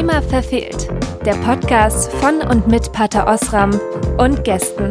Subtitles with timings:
[0.00, 0.88] Thema verfehlt.
[1.26, 3.78] Der Podcast von und mit Pater Osram
[4.16, 4.88] und Gästen.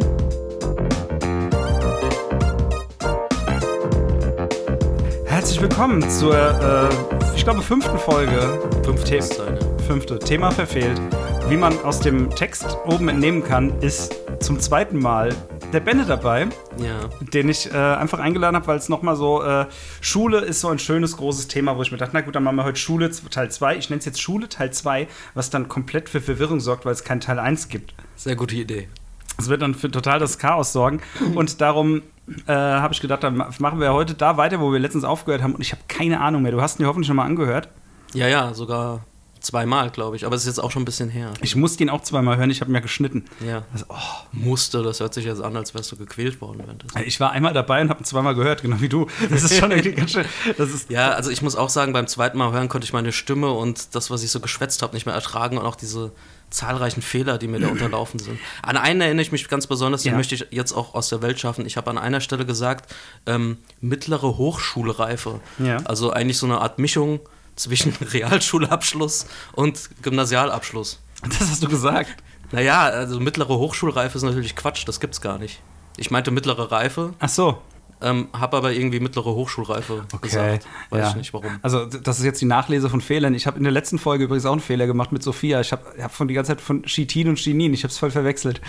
[5.25, 8.59] Herzlich willkommen zur, äh, ich glaube, fünften Folge.
[8.83, 9.83] Fünfte The.
[9.87, 10.19] Fünfte.
[10.19, 11.01] Thema verfehlt.
[11.47, 15.35] Wie man aus dem Text oben entnehmen kann, ist zum zweiten Mal
[15.73, 16.47] der Benne dabei,
[16.77, 16.95] Ja.
[17.33, 19.65] den ich äh, einfach eingeladen habe, weil es nochmal so, äh,
[20.01, 22.55] Schule ist so ein schönes, großes Thema, wo ich mir dachte, na gut, dann machen
[22.57, 23.77] wir heute Schule Teil 2.
[23.77, 27.03] Ich nenne es jetzt Schule Teil 2, was dann komplett für Verwirrung sorgt, weil es
[27.03, 27.93] keinen Teil 1 gibt.
[28.15, 28.89] Sehr gute Idee.
[29.37, 31.01] Es wird dann für total das Chaos sorgen.
[31.35, 32.01] Und darum
[32.47, 35.41] äh, habe ich gedacht, dann ma- machen wir heute da weiter, wo wir letztens aufgehört
[35.43, 35.53] haben.
[35.55, 36.51] Und ich habe keine Ahnung mehr.
[36.51, 37.69] Du hast ihn dir hoffentlich schon mal angehört.
[38.13, 39.01] Ja, ja, sogar
[39.41, 40.25] zweimal, glaube ich.
[40.25, 41.31] Aber es ist jetzt auch schon ein bisschen her.
[41.41, 42.49] Ich musste ihn auch zweimal hören.
[42.49, 43.25] Ich habe ihn ja geschnitten.
[43.45, 43.63] Ja.
[43.73, 43.95] Also, oh,
[44.31, 47.01] Musste, das hört sich jetzt an, als wärst du gequält worden währenddessen.
[47.05, 49.07] ich war einmal dabei und habe ihn zweimal gehört, genau wie du.
[49.29, 50.25] Das ist schon irgendwie ganz schön.
[50.57, 53.11] Das ist, Ja, also ich muss auch sagen, beim zweiten Mal hören konnte ich meine
[53.11, 56.11] Stimme und das, was ich so geschwätzt habe, nicht mehr ertragen und auch diese
[56.49, 58.39] zahlreichen Fehler, die mir da unterlaufen sind.
[58.63, 60.17] An einen erinnere ich mich ganz besonders, den Ja.
[60.17, 61.63] möchte ich jetzt auch aus der Welt schaffen.
[61.67, 62.91] Ich habe an einer Stelle gesagt,
[63.27, 65.39] ähm, mittlere Hochschulreife.
[65.59, 65.77] Ja.
[65.85, 67.19] Also eigentlich so eine Art Mischung
[67.59, 70.99] zwischen Realschulabschluss und Gymnasialabschluss.
[71.23, 72.15] das hast du gesagt.
[72.51, 75.61] Naja, also mittlere Hochschulreife ist natürlich Quatsch, das gibt's gar nicht.
[75.97, 77.61] Ich meinte mittlere Reife, Ach so.
[78.01, 80.65] ähm, habe aber irgendwie mittlere Hochschulreife gesagt.
[80.89, 81.09] Weiß ja.
[81.09, 81.59] ich nicht warum.
[81.61, 83.35] Also, das ist jetzt die Nachlese von Fehlern.
[83.35, 85.59] Ich habe in der letzten Folge übrigens auch einen Fehler gemacht mit Sophia.
[85.61, 87.73] Ich habe hab von die ganze Zeit von Chitin und Chinin.
[87.73, 88.61] Ich habe es voll verwechselt.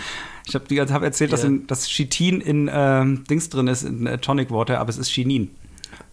[0.47, 1.48] Ich habe die ganze hab erzählt, dass, Ja.
[1.48, 5.08] in, dass Chitin in ähm, Dings drin ist, in äh, Tonic Water, aber es ist
[5.10, 5.50] Chinin.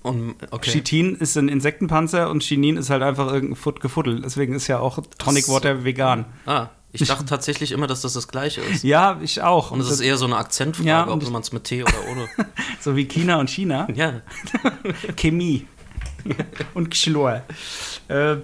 [0.07, 0.71] Und, okay.
[0.71, 4.21] Chitin ist ein Insektenpanzer und Chinin ist halt einfach irgendein Fut Gefuddel.
[4.21, 5.47] Deswegen ist ja auch Tonic.
[5.49, 6.25] Water vegan.
[6.45, 8.83] Ah, ich dachte tatsächlich immer, dass das das gleiche ist.
[8.83, 9.71] Ja, ich auch.
[9.71, 12.27] Und es ist eher so eine Akzentfrage, Ja, ob man es mit T oder ohne.
[12.79, 13.87] so wie China und China.
[13.93, 14.21] ja.
[15.15, 15.67] Chemie
[16.73, 17.43] und Chlor.
[18.07, 18.37] Äh,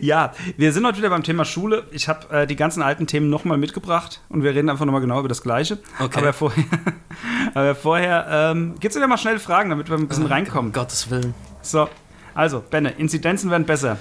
[0.00, 1.86] ja, wir sind heute wieder beim Thema Schule.
[1.90, 5.18] Ich habe äh, die ganzen alten Themen nochmal mitgebracht und wir reden einfach nochmal genau
[5.20, 5.78] über das Gleiche.
[5.98, 6.18] Okay.
[6.18, 6.64] Aber vorher,
[7.54, 10.72] aber vorher ähm, gibt es wieder mal schnell Fragen, damit wir ein bisschen Um reinkommen.
[10.72, 11.34] Gottes Willen.
[11.62, 11.88] So,
[12.34, 13.98] also, Benne, Inzidenzen werden besser.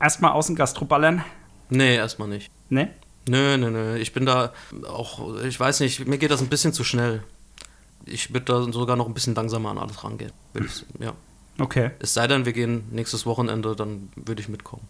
[0.00, 1.24] Erstmal außen Gastroballern.
[1.70, 2.50] Nee, erstmal nicht.
[2.68, 2.90] Ne?
[3.28, 3.96] Nö, nö, nö.
[3.96, 4.52] Ich bin da
[4.86, 7.22] auch, ich weiß nicht, mir geht das ein bisschen zu schnell.
[8.06, 10.32] Ich würde da sogar noch ein bisschen langsamer an alles rangehen.
[10.98, 11.14] Ja.
[11.58, 14.88] Okay, Es sei denn, wir gehen nächstes Wochenende, dann würde ich mitkommen.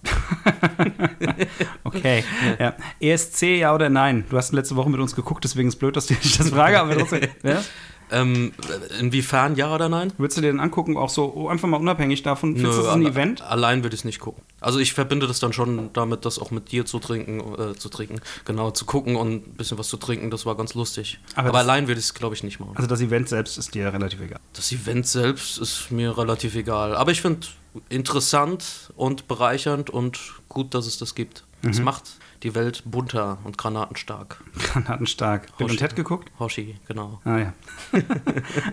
[1.84, 2.24] okay.
[2.58, 2.74] ja.
[3.00, 4.24] ESC, ja oder nein?
[4.30, 6.96] Du hast letzte Woche mit uns geguckt, deswegen ist blöd, dass ich das frage, aber
[6.96, 7.28] trotzdem.
[7.42, 7.62] ja?
[8.10, 8.52] Ähm,
[9.00, 10.12] inwiefern ja oder nein?
[10.18, 12.54] Würdest du dir den angucken, auch so oh, einfach mal unabhängig davon?
[12.54, 13.42] Findest du das ein Event?
[13.42, 14.42] Allein würde ich es nicht gucken.
[14.60, 17.88] Also ich verbinde das dann schon damit, das auch mit dir zu trinken, äh, zu
[17.88, 21.18] trinken, genau, zu gucken und ein bisschen was zu trinken, das war ganz lustig.
[21.34, 22.72] Aber Aber, das- allein würde ich es, glaube ich, nicht machen.
[22.76, 24.40] Also das Event selbst ist dir relativ egal.
[24.52, 26.94] Das Event selbst ist mir relativ egal.
[26.96, 27.46] Aber ich finde
[27.88, 31.44] interessant und bereichernd und gut, dass es das gibt.
[31.62, 31.84] Es Mhm.
[31.84, 32.04] macht
[32.44, 34.40] die Welt bunter und granatenstark.
[34.62, 35.46] Granatenstark.
[35.56, 35.76] Bill und Hoshi.
[35.78, 36.30] Ted geguckt?
[36.38, 37.20] Hoshi, genau.
[37.24, 37.52] Ah ja.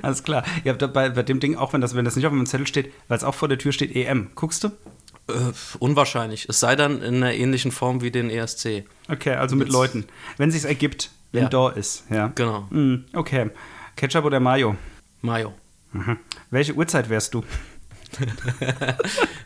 [0.03, 0.43] Alles klar.
[0.63, 2.67] Ihr habt dabei bei dem Ding, auch wenn das, wenn das nicht auf meinem Zettel
[2.67, 4.31] steht, weil es auch vor der Tür steht, EM.
[4.35, 4.67] Guckst du?
[5.27, 6.47] Äh, unwahrscheinlich.
[6.49, 8.83] Es sei dann in einer ähnlichen Form wie den ESC.
[9.09, 10.05] Okay, also mit Jetzt- Leuten.
[10.37, 11.49] Wenn sich's ergibt, wenn Ja.
[11.49, 12.27] da ist, ja.
[12.35, 12.67] Genau.
[12.69, 13.49] Mm, okay.
[13.95, 14.75] Ketchup oder Mayo?
[15.21, 15.53] Mayo.
[15.93, 16.17] Mhm.
[16.49, 17.43] Welche Uhrzeit wärst du?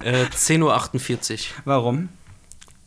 [0.03, 1.37] Äh, 10.48 Uhr.
[1.65, 2.09] Warum?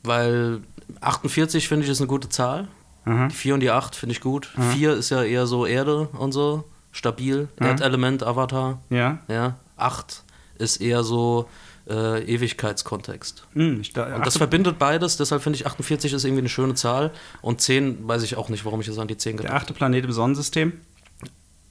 [0.03, 0.61] Weil
[1.01, 2.69] 48 finde ich ist eine gute Zahl.
[3.05, 3.29] Mhm.
[3.29, 4.51] Die 4 und die 8 finde ich gut.
[4.73, 6.65] 4 ist ja eher so Erde und so.
[6.93, 7.49] Stabil.
[7.59, 7.67] Mhm.
[7.67, 8.81] Erdelement, Avatar.
[8.91, 9.19] Ja.
[9.29, 9.57] Ja.
[9.77, 10.23] 8
[10.59, 11.49] ist eher so
[11.89, 13.45] äh, Ewigkeitskontext.
[13.55, 17.13] Ich, da, Und das verbindet beides, deshalb finde ich 48 ist irgendwie eine schöne Zahl.
[17.41, 19.73] Und 10 weiß ich auch nicht, warum ich jetzt an die 10 der gedacht achte
[19.75, 20.73] Planet im Sonnensystem?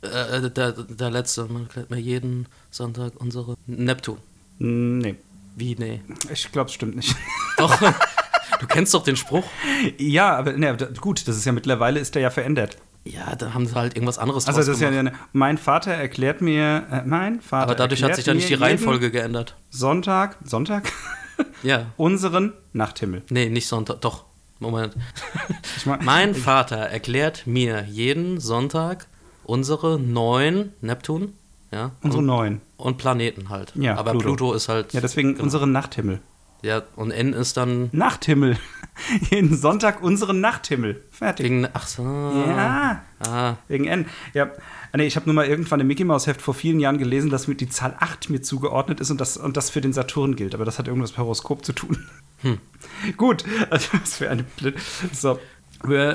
[0.03, 0.45] habe.
[0.45, 3.55] Äh, der, der letzte, man erklärt mir jeden Sonntag unsere.
[3.65, 4.17] Neptun.
[4.59, 5.15] Nee.
[5.55, 5.75] Wie?
[5.75, 6.01] Nee.
[6.31, 7.15] Ich glaube, es stimmt nicht.
[7.57, 7.79] Doch.
[8.59, 9.45] du kennst doch den Spruch.
[9.97, 12.77] ja, aber ne, gut, das ist ja mittlerweile ist der ja verändert.
[13.05, 16.41] Ja, da haben sie halt irgendwas anderes Also das ist ja eine, mein Vater erklärt
[16.41, 19.55] mir, äh, mein Vater Aber dadurch hat sich ja nicht die Reihenfolge geändert.
[19.69, 20.91] Sonntag, Sonntag,
[21.63, 21.85] Ja.
[21.97, 23.23] unseren Nachthimmel.
[23.29, 24.01] Nee, nicht Sonntag.
[24.01, 24.25] Doch.
[24.59, 24.95] Moment.
[25.77, 29.07] Ich mein, Mein Vater erklärt mir jeden Sonntag
[29.43, 31.33] unsere neun Neptun.
[31.71, 31.91] Ja.
[32.01, 32.61] unsere und, neun.
[32.77, 33.73] und Planeten halt.
[33.75, 34.25] Ja, Aber Pluto.
[34.25, 34.93] Pluto, ist halt.
[34.93, 35.43] Ja, deswegen genau.
[35.43, 36.19] unseren Nachthimmel.
[36.61, 38.57] Ja, und N ist dann Nachthimmel.
[39.29, 41.03] Jeden Sonntag unseren Nachthimmel.
[41.11, 41.45] Fertig.
[41.45, 41.67] wegen.
[41.73, 42.03] Ach so.
[42.03, 44.05] ja, Ah, wegen N.
[44.33, 44.51] Ja,
[44.91, 47.29] ah, nee, ich habe nur mal irgendwann im Mickey Mouse Heft vor vielen Jahren gelesen,
[47.29, 50.35] dass mir die Zahl 8 mir zugeordnet ist und das, und das für den Saturn
[50.35, 50.55] gilt.
[50.55, 52.07] Aber das hat irgendwas mit Horoskop zu tun.
[52.41, 52.59] Hm.
[53.17, 54.75] Gut, also was für eine Blöd.
[55.13, 55.39] So.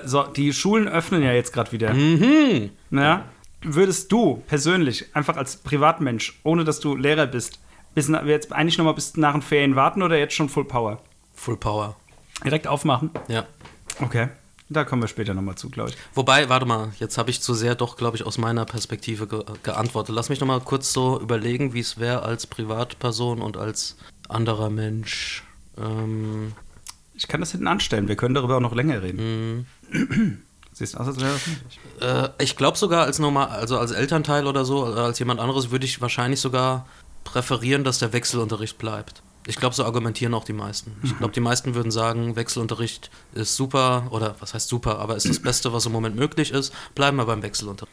[0.05, 1.95] So, die Schulen öffnen ja jetzt gerade wieder.
[1.95, 2.71] Mhm.
[2.91, 3.27] Ja?
[3.63, 7.61] Würdest du persönlich, einfach als Privatmensch, ohne dass du Lehrer bist,
[7.95, 10.65] bis na, jetzt eigentlich noch mal bis nach den Ferien warten oder jetzt schon Full
[10.65, 10.99] Power?
[11.35, 11.97] Full Power.
[12.45, 13.11] Direkt aufmachen.
[13.29, 13.45] Ja.
[14.01, 14.29] Okay.
[14.69, 15.97] Da kommen wir später nochmal zu, glaube ich.
[16.15, 19.45] Wobei, warte mal, jetzt habe ich zu sehr doch, glaube ich, aus meiner Perspektive ge
[19.63, 20.15] geantwortet.
[20.15, 23.97] Lass mich nochmal kurz so überlegen, wie es wäre als Privatperson und als
[24.31, 25.45] anderer Mensch.
[25.77, 26.53] Ähm,
[27.15, 28.09] Ich kann das hinten anstellen.
[28.09, 29.67] Wir können darüber auch noch länger reden.
[29.91, 30.39] Mhm.
[30.73, 31.81] Siehst du aus, als wäre das nicht.
[32.01, 35.71] äh, ich glaube sogar als normal, also als Elternteil oder so, oder als jemand anderes
[35.71, 36.87] würde ich wahrscheinlich sogar
[37.25, 39.23] präferieren, dass der Wechselunterricht bleibt.
[39.47, 40.97] Ich glaube, so argumentieren auch die meisten.
[41.03, 45.29] Ich glaube, die meisten würden sagen, Wechselunterricht ist super, oder was heißt super, aber ist
[45.29, 46.73] das Beste, was im Moment möglich ist.
[46.95, 47.93] Bleiben wir beim Wechselunterricht.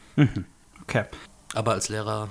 [0.82, 1.04] Okay.
[1.52, 2.28] Aber als Lehrer,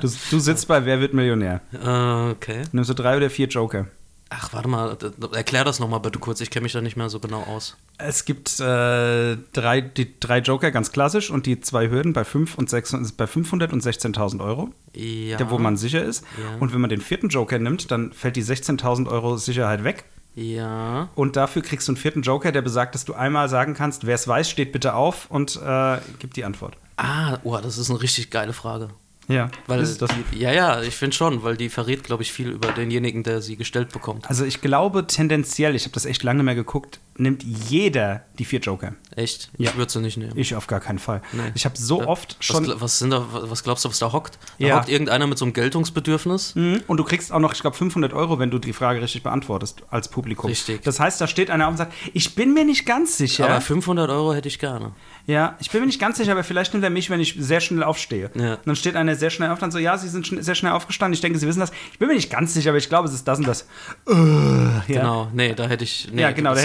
[0.00, 1.60] Du, du sitzt bei Wer wird Millionär?
[1.72, 2.62] äh, okay.
[2.70, 3.88] Nimmst du drei oder vier Joker?
[4.32, 4.96] Ach, warte mal,
[5.32, 6.40] erklär das nochmal bitte kurz.
[6.40, 7.76] Ich kenne mich da nicht mehr so genau aus.
[7.98, 12.56] Es gibt äh, drei, die drei Joker ganz klassisch und die zwei Hürden bei, fünf
[12.56, 15.36] und sechs, bei 500 und 16.000 Euro, Ja.
[15.36, 16.24] der, wo man sicher ist.
[16.40, 16.56] Ja.
[16.60, 20.04] Und wenn man den vierten Joker nimmt, dann fällt die 16.000 Euro Sicherheit weg.
[20.36, 21.08] Ja.
[21.16, 24.14] Und dafür kriegst du einen vierten Joker, der besagt, dass du einmal sagen kannst, wer
[24.14, 26.76] es weiß, steht bitte auf und äh, gibt die Antwort.
[26.96, 28.90] Ah, oh, das ist eine richtig geile Frage.
[29.30, 30.10] Ja, Weil ist das.
[30.32, 33.40] die, ja, ja, ich finde schon, weil die verrät, glaube ich, viel über denjenigen, der
[33.40, 34.28] sie gestellt bekommt.
[34.28, 38.60] Also ich glaube tendenziell, ich habe das echt lange mehr geguckt, nimmt jeder die vier
[38.60, 38.94] Joker.
[39.16, 39.50] Echt?
[39.58, 39.70] Ja.
[39.70, 40.32] Ich würde sie nicht nehmen.
[40.36, 41.20] Ich auf gar keinen Fall.
[41.32, 41.42] Nee.
[41.54, 42.06] Ich habe so Ja.
[42.08, 42.64] oft was, schon.
[42.66, 44.38] gl- was, sind da, was glaubst du, was da hockt?
[44.58, 44.76] Da Ja.
[44.78, 46.54] hockt irgendeiner mit so einem Geltungsbedürfnis.
[46.54, 46.82] Mhm.
[46.86, 49.82] Und du kriegst auch noch, ich glaube, 500 Euro, wenn du die Frage richtig beantwortest
[49.90, 50.48] als Publikum.
[50.48, 50.82] Richtig.
[50.82, 53.44] Das heißt, da steht einer auf und sagt, ich bin mir nicht ganz sicher.
[53.48, 54.92] Aber 500 Euro hätte ich gerne.
[55.26, 57.60] ja, ich bin mir nicht ganz sicher, aber vielleicht nimmt er mich, wenn ich sehr
[57.60, 58.30] schnell aufstehe.
[58.34, 58.54] Ja.
[58.54, 60.72] Und dann steht einer sehr schnell auf, dann so, ja, Sie sind schn sehr schnell
[60.72, 61.12] aufgestanden.
[61.14, 61.72] Ich denke, Sie wissen das.
[61.92, 63.66] Ich bin mir nicht ganz sicher, aber ich glaube, es ist das und das.
[64.08, 64.82] Äh, ja.
[64.86, 66.08] Genau, nee, da hätte ich.
[66.12, 66.60] Nee, Ja, genau, da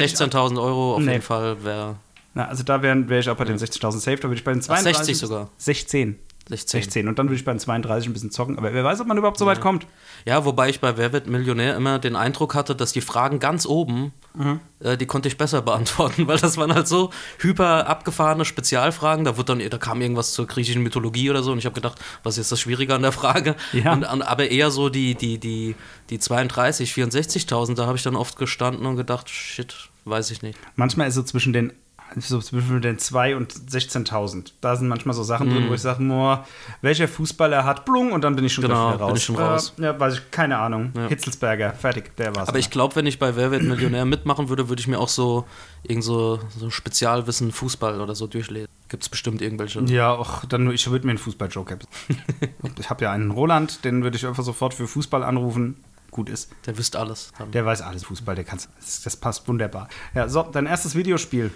[0.52, 1.12] hätte ich- 16.000 Euro auf Nee.
[1.14, 1.96] jeden Fall wäre
[2.34, 4.52] Na, also da wäre wär ich auch bei den 60.000 safe, da würde ich bei
[4.52, 5.06] den Ach, 32.
[5.06, 5.50] 60 sogar.
[5.58, 6.20] 16.
[6.48, 6.82] 16.
[6.82, 7.08] 16.
[7.08, 8.58] Und dann würde ich bei den 32 ein bisschen zocken.
[8.60, 9.88] Aber wer weiß, ob man überhaupt so weit kommt.
[10.26, 13.66] Ja, wobei ich bei Wer wird Millionär immer den Eindruck hatte, dass die Fragen ganz
[13.66, 14.60] oben, Mhm.
[14.80, 17.10] äh, die konnte ich besser beantworten, weil das waren halt so
[17.40, 19.24] hyper abgefahrene Spezialfragen.
[19.26, 21.98] Da, wurde dann, da kam irgendwas zur griechischen Mythologie oder so und ich habe gedacht,
[22.22, 23.56] was ist jetzt das Schwierige an der Frage?
[23.74, 23.94] Ja.
[23.94, 25.76] Und, an, aber eher so die, die, die,
[26.12, 29.74] die 32, 64.000, da habe ich dann oft gestanden und gedacht, shit,
[30.06, 30.58] weiß ich nicht.
[30.76, 31.74] Manchmal ist so zwischen den
[32.18, 34.52] so zwischen den 2 und 16.000.
[34.62, 36.46] Da sind manchmal so Sachen drin, wo ich sage, boah,
[36.82, 38.68] welcher Fußballer hat Blung und dann bin ich schon Mhm.
[38.70, 39.08] Genau, wieder raus.
[39.08, 39.74] bin ich schon raus.
[39.80, 40.92] Äh, ja, weiß ich, keine Ahnung.
[40.96, 41.08] Ja.
[41.08, 42.48] Hitzelsberger, fertig, der war's.
[42.48, 45.10] Aber ich glaube, wenn ich bei Wer wird Millionär mitmachen würde, würde ich mir auch
[45.10, 45.46] so
[45.84, 48.70] irgend so, so Spezialwissen Fußball oder so durchlesen.
[48.88, 49.82] Gibt es bestimmt irgendwelche.
[49.86, 51.80] ja, auch dann nur, ich würde mir einen Fußball-Joker.
[52.80, 55.84] ich habe ja einen Roland, den würde ich einfach sofort für Fußball anrufen.
[56.16, 56.50] Gut ist.
[56.66, 57.34] Der wisst alles.
[57.38, 57.52] Dann.
[57.52, 59.90] Der weiß alles Fußball, der kann das, das passt wunderbar.
[60.14, 61.52] Ja, so, dein erstes Videospiel.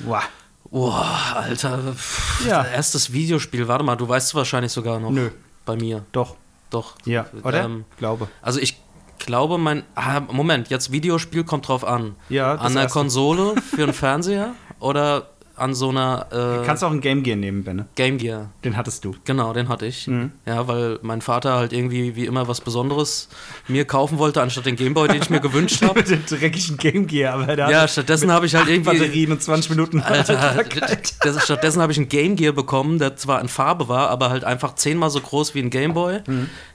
[0.00, 0.22] Wow.
[0.70, 1.94] Boah, Alter.
[1.94, 2.62] Pff, Ja.
[2.62, 3.68] Erstes Videospiel.
[3.68, 5.10] Warte mal, du weißt es wahrscheinlich sogar noch.
[5.10, 5.30] Nö.
[5.64, 6.04] Bei mir.
[6.12, 6.36] Doch.
[6.68, 6.94] Doch.
[7.06, 7.64] Ja, oder?
[7.64, 8.28] Ähm, Glaube.
[8.42, 8.78] also ich
[9.18, 9.82] glaube, mein.
[9.94, 12.14] Ah, Moment, jetzt Videospiel kommt drauf an.
[12.28, 12.88] Ja, An der.
[12.88, 16.26] Konsole für einen Fernseher oder an so einer
[16.62, 17.86] äh, Kannst auch ein Game Gear nehmen, Benne.
[17.94, 18.50] Game Gear.
[18.64, 19.14] Den hattest du.
[19.24, 20.06] Genau, den hatte ich.
[20.06, 20.32] Mhm.
[20.46, 23.28] Ja, weil mein Vater halt irgendwie wie immer was Besonderes
[23.68, 26.00] mir kaufen wollte, anstatt den Gameboy, den ich mir gewünscht habe.
[26.00, 28.98] Mit dem dreckigen Game Gear, aber der Ja, stattdessen habe ich halt irgendwie.
[28.98, 30.00] Batterien und 20 Minuten.
[30.00, 30.64] Alter,
[31.22, 34.44] das, stattdessen habe ich einen Game Gear bekommen, der zwar in Farbe war, aber halt
[34.44, 36.20] einfach zehnmal so groß wie ein Game Boy,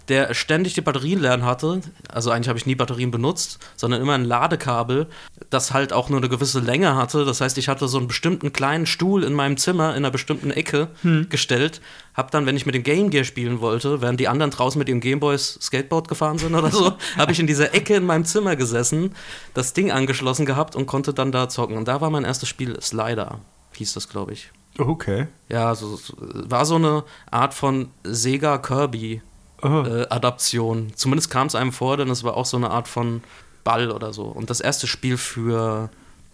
[0.08, 1.82] der ständig die Batterien leeren hatte.
[2.10, 5.08] Also eigentlich habe ich nie Batterien benutzt, sondern immer ein Ladekabel,
[5.50, 7.26] das halt auch nur eine gewisse Länge hatte.
[7.26, 10.52] Das heißt, ich hatte so einen bestimmten kleinen Stuhl in meinem Zimmer in einer bestimmten
[10.52, 10.90] Ecke
[11.30, 11.82] gestellt.
[12.14, 14.90] Hab dann, wenn ich mit dem Game Gear spielen wollte, während die anderen draußen mit
[14.90, 18.26] ihrem Game Boys Skateboard gefahren sind oder so, habe ich in dieser Ecke in meinem
[18.26, 19.14] Zimmer gesessen,
[19.54, 21.78] das Ding angeschlossen gehabt und konnte dann da zocken.
[21.78, 23.40] Und da war mein erstes Spiel Slider,
[23.74, 24.52] hieß das, glaube ich.
[24.80, 25.28] Okay.
[25.50, 29.22] Ja, so, war so eine Art von Sega Kirby.
[29.64, 30.92] Äh, Adaption.
[30.96, 33.22] Zumindest kam es einem vor, denn es war auch so eine Art von
[33.64, 34.24] Ball oder so.
[34.26, 35.90] Und das erste Spiel für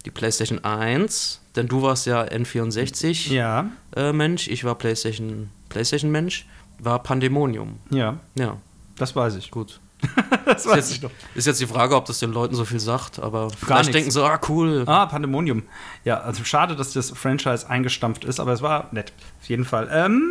[0.06, 6.12] die PlayStation 1, denn du warst ja N64 Ja, äh, Mensch, ich war PlayStation PlayStation
[6.12, 6.46] Mensch,
[6.80, 7.80] war Pandemonium.
[7.89, 8.58] ja, Ja,
[8.98, 9.50] das weiß ich.
[9.51, 9.80] gut.
[10.46, 13.50] Das Ist jetzt, ist jetzt die Frage, ob das den Leuten so viel sagt, aber
[13.50, 13.92] vielleicht nichts.
[13.94, 14.84] denken sie, ah, cool.
[14.86, 15.63] Ah, Pandemonium.
[16.03, 19.13] Ja, also schade, dass das Franchise eingestampft ist, aber es war nett.
[19.42, 19.89] Auf jeden Fall.
[19.92, 20.22] Ähm,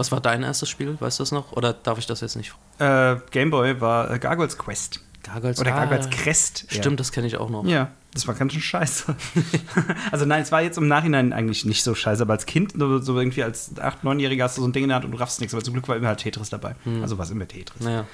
[0.00, 0.96] Was war dein erstes Spiel?
[0.98, 1.52] Weißt du das noch?
[1.52, 2.54] Oder darf ich das jetzt nicht?
[2.78, 5.00] äh, Gameboy war äh, Gargoyles Quest.
[5.22, 6.64] Gargoyles, Oder ah, Gargoyles Crest.
[6.68, 7.64] Stimmt, das kenne ich auch noch.
[7.64, 7.70] Ja.
[7.70, 9.14] ja, das war ganz schön scheiße.
[10.10, 13.18] also nein, es war jetzt im Nachhinein eigentlich nicht so scheiße, aber als Kind, so
[13.18, 15.38] irgendwie als 8-, 9-Jähriger hast du so ein Ding in der Hand und du raffst
[15.40, 16.76] nichts, aber zum Glück war immer halt Tetris dabei.
[17.02, 17.82] Also war es immer Tetris.
[17.82, 18.06] Naja.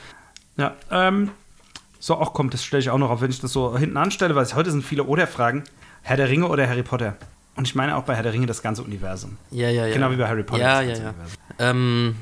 [0.56, 1.30] Ja, ähm,
[2.00, 4.34] so auch kommt, das stelle ich auch noch auf, wenn ich das so hinten anstelle,
[4.34, 5.62] weil heute sind viele Oder-Fragen.
[6.02, 7.16] Herr der Ringe oder Harry Potter?
[7.56, 9.38] Und ich meine auch bei Herr der Ringe das ganze Universum.
[9.50, 9.94] Ja, ja, ja.
[9.94, 10.62] Genau wie bei Harry Potter.
[10.62, 11.08] Ja, das ja, ganze ja.
[11.10, 11.38] Universum.
[11.58, 12.16] Ähm,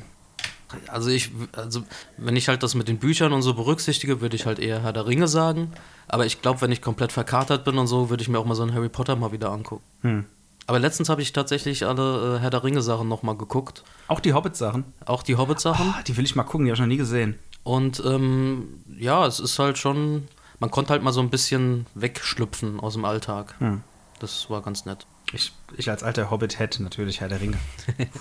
[0.92, 1.84] Also ich, also
[2.16, 4.92] wenn ich halt das mit den Büchern und so berücksichtige, würde ich halt eher Herr
[4.92, 5.72] der Ringe sagen.
[6.08, 8.54] Aber ich glaube, wenn ich komplett verkatert bin und so, würde ich mir auch mal
[8.54, 9.84] so einen Harry Potter mal wieder angucken.
[10.02, 10.24] Hm.
[10.66, 13.84] Aber letztens habe ich tatsächlich alle äh, Herr der Ringe Sachen nochmal geguckt.
[14.08, 14.84] Auch die Hobbit-Sachen.
[15.04, 15.94] Auch die Hobbit-Sachen.
[15.96, 17.38] Ah, die will ich mal gucken, die habe ich noch nie gesehen.
[17.62, 20.26] Und ähm, ja, es ist halt schon,
[20.58, 23.54] man konnte halt mal so ein bisschen wegschlüpfen aus dem Alltag.
[23.58, 23.82] Hm.
[24.20, 25.06] Das war ganz nett.
[25.34, 27.58] Ich, ich als alter Hobbit hätte natürlich Herr der Ringe.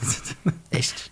[0.69, 1.11] Echt?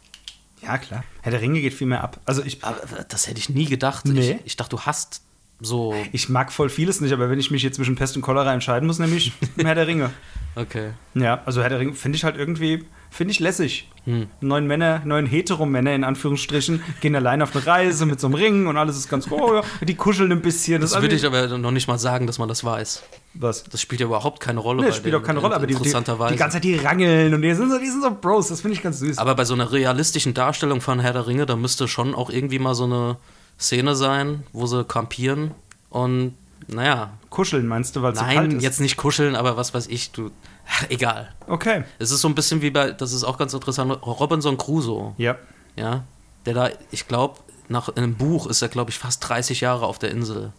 [0.62, 1.03] Ja, klar.
[1.22, 2.20] Herr der Ringe geht viel mehr ab.
[2.25, 4.05] Also ich, Aber das hätte ich nie gedacht.
[4.05, 4.31] Nee.
[4.31, 5.22] Ich, ich dachte, du hast
[5.60, 5.93] so.
[6.12, 8.88] ich mag voll vieles nicht, aber wenn ich mich jetzt zwischen Pest und Cholera entscheiden
[8.88, 10.12] muss, nämlich Herr der Ringe.
[10.55, 10.91] Okay.
[11.13, 13.88] Ja, also Herr der Ringe finde ich halt irgendwie, finde ich lässig.
[14.06, 14.27] Hm.
[14.39, 18.65] Neun Männer, neun Heteromänner in Anführungsstrichen, gehen allein auf eine Reise mit so einem Ring
[18.65, 20.82] und alles ist ganz, oh ja, die kuscheln ein bisschen.
[20.82, 23.03] Das ist würde ich aber noch nicht mal sagen, dass man das weiß.
[23.36, 23.63] Was?
[23.65, 24.82] Das spielt ja überhaupt keine Rolle.
[24.82, 26.34] Nee, das spielt auch keine Rolle, aber die, die, interessanterweise.
[26.34, 28.75] die ganze Zeit die rangeln und die sind so, die sind so Bros, das finde
[28.75, 29.20] ich ganz süß.
[29.20, 32.60] aber bei so einer realistischen Darstellung von Herr der Ringe, da müsste schon auch irgendwie
[32.60, 33.18] mal so eine
[33.60, 35.51] Szene sein, wo sie kampieren
[35.89, 36.34] und
[36.68, 38.63] naja, Kuscheln meinst du, weil es so kalt nein, ist?
[38.63, 40.32] jetzt nicht kuscheln, aber was weiß ich, du.
[40.89, 41.34] Egal.
[41.48, 41.84] Okay.
[42.00, 45.36] Es ist so ein bisschen wie bei, das ist auch ganz interessant, Robinson Crusoe, Ja.
[45.75, 46.03] ja,
[46.46, 49.86] der da, ich glaube, nach in einem Buch ist er, glaube ich, fast 30 Jahre
[49.86, 50.51] auf der Insel.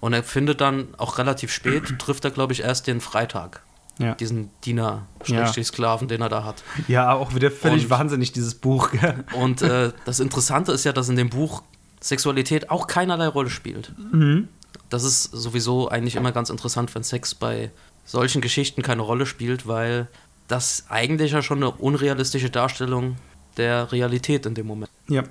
[0.00, 3.62] Und er findet dann auch relativ spät, trifft er, glaube ich, erst den Freitag.
[3.98, 4.14] Ja.
[4.14, 5.06] Diesen Diener.
[5.24, 6.62] Schrägstrich Sklaven, den er da hat.
[6.86, 8.92] Ja, auch wieder völlig Und- wahnsinnig, dieses Buch.
[8.92, 9.24] gell?
[9.34, 11.62] Und äh, das Interessante ist ja, dass in dem Buch
[12.00, 13.92] Sexualität auch keinerlei Rolle spielt.
[14.12, 14.48] Mhm.
[14.88, 17.72] Das ist sowieso eigentlich immer ganz interessant, wenn Sex bei
[18.08, 20.08] solchen Geschichten keine Rolle spielt, weil
[20.48, 23.16] das eigentlich ja schon eine unrealistische Darstellung
[23.56, 24.90] der Realität in dem Moment.
[25.08, 25.22] ja.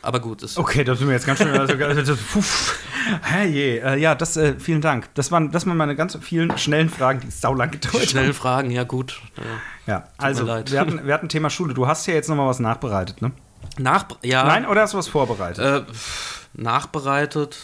[0.00, 1.50] Aber gut, es Okay, da sind wir jetzt ganz schön.
[1.58, 2.78] Also, also, puff.
[3.20, 3.82] Herrje.
[3.82, 5.12] Äh, ja, das, äh, vielen Dank.
[5.14, 8.32] Das waren, das waren meine ganz vielen schnellen Fragen, die saulang gedauert haben.
[8.32, 9.20] fragen, ja gut.
[9.36, 11.74] Äh, Ja, also, wir hatten, wir hatten Thema Schule.
[11.74, 13.32] Du hast ja jetzt nochmal was nachbereitet, ne?
[13.76, 15.64] nach, ja, Nein, oder hast du was vorbereitet?
[15.64, 15.82] Äh,
[16.54, 17.58] nachbereitet.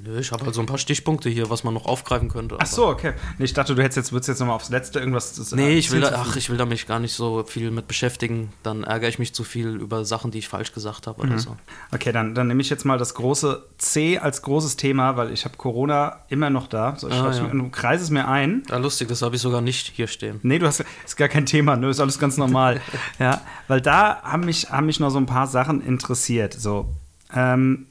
[0.00, 2.54] Nö, ich habe halt so ein paar Stichpunkte hier, was man noch aufgreifen könnte.
[2.60, 3.14] Ach so, okay.
[3.36, 5.32] Nee, ich dachte, du hättest jetzt, würdest jetzt nochmal aufs Letzte irgendwas.
[5.34, 7.88] das- Nee, ich will, da, ach, ich will da mich gar nicht so viel mit
[7.88, 8.52] beschäftigen.
[8.62, 11.30] Dann ärgere ich mich zu viel über Sachen, die ich falsch gesagt habe Mhm.
[11.32, 11.56] oder so.
[11.92, 15.44] Okay, dann, dann nehme ich jetzt mal das große C als großes Thema, weil ich
[15.44, 16.94] habe Corona immer noch da.
[16.96, 17.42] So, ich Ah, ja.
[17.42, 18.62] mir, du kreise es mir ein.
[18.70, 20.38] Ja, lustig, das habe ich sogar nicht hier stehen.
[20.44, 21.88] Nee, du hast ist gar kein Thema, ne?
[21.90, 22.80] Ist alles ganz normal.
[23.18, 26.54] ja, weil da haben mich, haben mich noch so ein paar Sachen interessiert.
[26.54, 26.88] So,
[27.34, 27.86] ähm,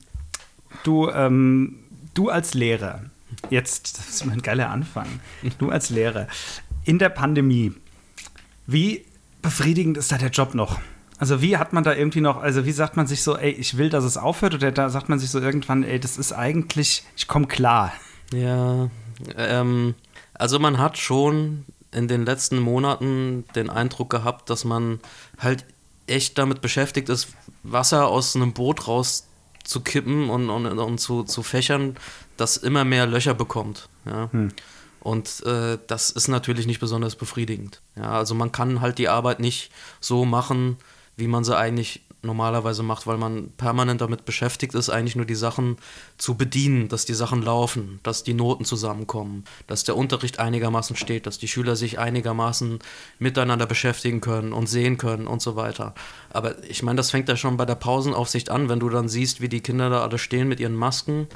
[0.83, 1.79] du, ähm,
[2.17, 3.01] du als Lehrer,
[3.50, 5.07] jetzt, das ist mal ein geiler Anfang.
[5.59, 6.27] Du als Lehrer,
[6.83, 7.74] in der Pandemie,
[8.65, 9.05] wie
[9.41, 10.79] befriedigend ist da der Job noch?
[11.19, 13.77] Also wie hat man da irgendwie noch, also wie sagt man sich so, ey, ich
[13.77, 17.03] will, dass es aufhört, oder da sagt man sich so irgendwann, ey, das ist eigentlich,
[17.15, 17.91] ich komme klar.
[18.31, 18.89] Ja,
[19.36, 19.95] ähm,
[20.33, 25.00] also man hat schon in den letzten Monaten den Eindruck gehabt, dass man
[25.39, 25.65] halt
[26.05, 27.29] echt damit beschäftigt ist,
[27.63, 28.88] Wasser aus einem Boot
[29.67, 31.97] rauszukippen und, und, und zu, zu fächern,
[32.38, 33.89] das immer mehr Löcher bekommt.
[34.05, 34.29] Ja.
[35.01, 37.81] Und äh, das ist natürlich nicht besonders befriedigend.
[37.95, 40.77] Ja, also man kann halt die Arbeit nicht so machen,
[41.15, 45.36] wie man sie eigentlich normalerweise macht, weil man permanent damit beschäftigt ist, eigentlich nur die
[45.36, 45.77] Sachen
[46.17, 51.25] zu bedienen, dass die Sachen laufen, dass die Noten zusammenkommen, dass der Unterricht einigermaßen steht,
[51.25, 52.79] dass die Schüler sich einigermaßen
[53.19, 55.93] miteinander beschäftigen können und sehen können und so weiter.
[56.29, 59.41] Aber ich meine, das fängt ja schon bei der Pausenaufsicht an, wenn du dann siehst,
[59.41, 61.27] wie die Kinder da alle stehen mit ihren Masken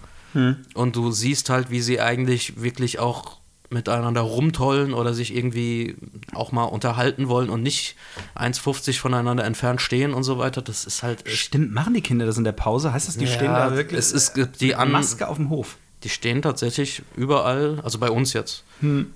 [0.73, 3.40] und du siehst halt, wie sie eigentlich wirklich auch
[3.71, 5.95] miteinander rumtollen oder sich irgendwie
[6.33, 7.95] auch mal unterhalten wollen und nicht
[8.35, 10.61] 1,50 voneinander entfernt stehen und so weiter.
[10.61, 11.27] Das ist halt.
[11.29, 12.93] Stimmt, machen die Kinder das in der Pause?
[12.93, 15.49] Heißt das, die stehen da wirklich Es ist gibt die mit an, Maske auf dem
[15.49, 15.77] Hof?
[16.03, 18.63] die stehen tatsächlich überall, also bei uns jetzt,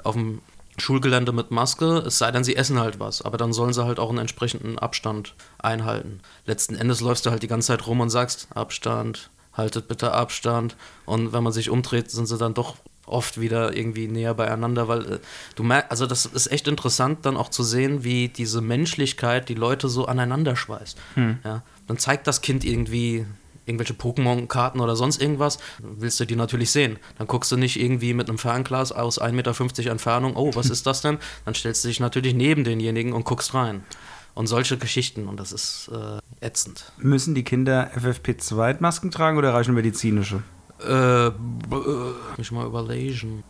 [0.04, 0.42] auf dem
[0.78, 3.98] Schulgelände mit Maske, es sei denn, sie essen halt was, aber dann sollen sie halt
[3.98, 6.20] auch einen entsprechenden Abstand einhalten.
[6.46, 10.76] Letzten Endes läufst du halt die ganze Zeit rum und sagst, Abstand, haltet bitte Abstand.
[11.06, 15.14] Und wenn man sich umdreht, sind sie dann doch oft wieder irgendwie näher beieinander, weil
[15.14, 15.20] äh,
[15.56, 19.56] du merkst, also das ist echt interessant, dann auch zu sehen, wie diese Menschlichkeit die
[19.56, 20.98] Leute so aneinander schweißt.
[21.44, 23.26] Ja, dann zeigt das Kind irgendwie
[23.66, 26.98] irgendwelche Pokémon-Karten oder sonst irgendwas, willst du die natürlich sehen.
[27.18, 30.86] Dann guckst du nicht irgendwie mit einem Fernglas aus 1,50 Meter Entfernung, oh, was ist
[30.86, 31.18] das denn?
[31.46, 33.84] Dann stellst du dich natürlich neben denjenigen und guckst rein.
[34.36, 36.92] Und solche Geschichten, und das ist äh, ätzend.
[36.98, 40.44] Müssen die Kinder FFP2-Masken tragen oder reichen medizinische?
[40.84, 41.32] Äh, äh,
[42.38, 43.44] mich mal überlegen.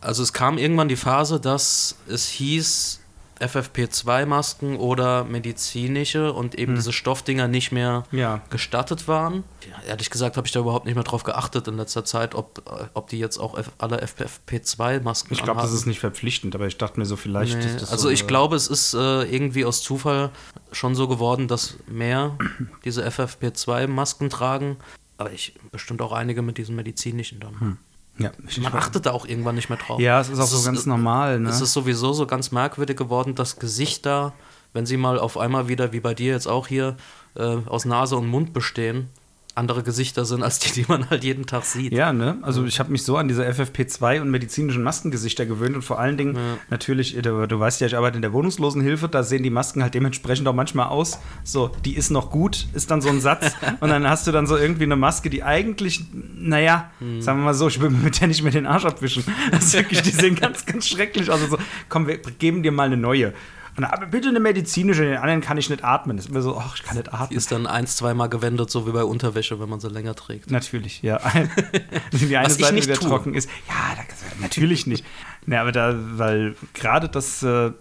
[0.00, 3.00] Also es kam irgendwann die Phase, dass es hieß,
[3.40, 8.40] FFP2-Masken oder medizinische und eben diese Stoffdinger nicht mehr Ja.
[8.50, 9.44] gestattet waren.
[9.86, 12.84] Ehrlich gesagt habe ich da überhaupt nicht mehr drauf geachtet in letzter Zeit, ob, äh,
[12.94, 17.00] ob die jetzt auch alle FFP2-Masken Ich glaube, das ist nicht verpflichtend, aber ich dachte
[17.00, 19.82] mir so, vielleicht Nee, ist das also so ich glaube, es ist äh, irgendwie aus
[19.82, 20.30] Zufall
[20.70, 22.36] schon so geworden, dass mehr
[22.84, 24.76] diese FFP2-Masken tragen.
[25.18, 27.78] Aber ich bestimmt auch einige mit diesen medizinischen dann.
[28.18, 29.98] Ja, ich, Man achtet da auch irgendwann nicht mehr drauf.
[30.00, 31.48] ja, es ist auch so ganz normal, ne?
[31.48, 34.34] Es ist sowieso so ganz merkwürdig geworden, dass Gesichter,
[34.74, 36.96] wenn sie mal auf einmal wieder, wie bei dir jetzt auch hier,
[37.34, 39.08] äh, aus Nase und Mund bestehen,
[39.54, 41.92] andere Gesichter sind als die, die man halt jeden Tag sieht.
[41.92, 42.38] Ja, ne?
[42.42, 46.16] Also ich habe mich so an diese FFP2 und medizinischen Maskengesichter gewöhnt und vor allen
[46.16, 46.38] Dingen
[46.70, 49.82] natürlich, äh, du, du weißt ja, ich arbeite in der Wohnungslosenhilfe, da sehen die Masken
[49.82, 51.18] halt dementsprechend auch manchmal aus.
[51.44, 54.46] So, die ist noch gut, ist dann so ein Satz und dann hast du dann
[54.46, 56.04] so irgendwie eine Maske, die eigentlich,
[56.34, 59.24] naja, sagen wir mal so, ich will mit der nicht mehr den Arsch abwischen.
[59.50, 61.42] Das ist wirklich, die sehen ganz, ganz schrecklich aus.
[61.42, 63.34] Also so, komm, wir geben dir mal eine neue.
[63.80, 66.16] Aber bitte eine medizinische, den anderen kann ich nicht atmen.
[66.16, 67.36] Das ist mir so, ach, ich kann nicht Die atmen.
[67.36, 70.50] ist dann ein, zweimal gewendet, so wie bei Unterwäsche, wenn man sie länger trägt.
[70.50, 71.18] Natürlich, ja.
[72.12, 73.08] die eine Was Seite nicht wieder tue.
[73.08, 73.48] trocken ist.
[73.68, 73.96] Ja,
[74.40, 75.04] natürlich nicht.
[75.46, 77.72] Ne, aber da, weil gerade das, äh,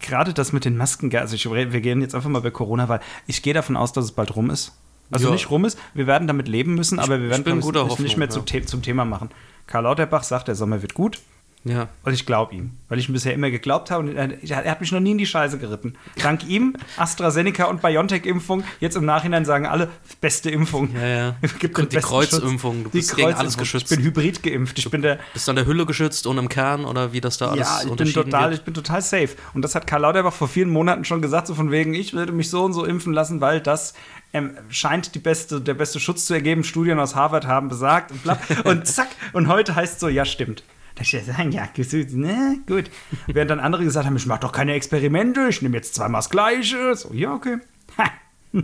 [0.00, 3.00] gerade das mit den Masken, also ich, wir gehen jetzt einfach mal bei Corona, weil
[3.26, 4.72] ich gehe davon aus, dass es bald rum ist.
[5.10, 5.32] Also Ja.
[5.34, 8.62] nicht rum ist, wir werden damit leben müssen, aber wir werden es nicht mehr ja.
[8.66, 9.30] zum Thema machen.
[9.66, 11.20] Karl Lauterbach sagt, der Sommer wird gut.
[11.64, 11.88] Ja.
[12.02, 14.80] Und ich glaube ihm, weil ich ihm bisher immer geglaubt habe und er, er hat
[14.80, 15.94] mich noch nie in die Scheiße geritten.
[16.20, 19.88] Dank ihm, AstraZeneca und BioNTech-Impfung, jetzt im Nachhinein sagen alle,
[20.20, 20.92] beste Impfung.
[20.94, 21.36] Ja, ja.
[21.60, 23.92] Gibt Die Kreuzimpfung, du bist gegen alles geschützt.
[23.92, 24.78] Ich bin hybrid geimpft.
[24.78, 27.38] Ich bin der, Bist du an der Hülle geschützt und im Kern oder wie das
[27.38, 28.60] da alles ja, ich bin total, wird?
[28.60, 29.30] ich bin total safe.
[29.54, 32.32] Und das hat Karl Lauterbach vor vielen Monaten schon gesagt, so von wegen, ich würde
[32.32, 33.94] mich so und so impfen lassen, weil das
[34.32, 36.64] ähm, scheint die beste, der beste Schutz zu ergeben.
[36.64, 38.38] Studien aus Harvard haben besagt und bla.
[38.64, 39.08] Und zack.
[39.32, 40.64] Und heute heißt es so, ja, stimmt.
[41.02, 41.68] Ich ja sagen, ja,
[42.12, 42.90] ne, gut.
[43.26, 46.30] Während dann andere gesagt haben, ich mache doch keine Experimente, ich nehme jetzt zweimal das
[46.30, 46.94] Gleiche.
[46.94, 47.58] So, ja, okay.
[47.98, 48.04] Ha.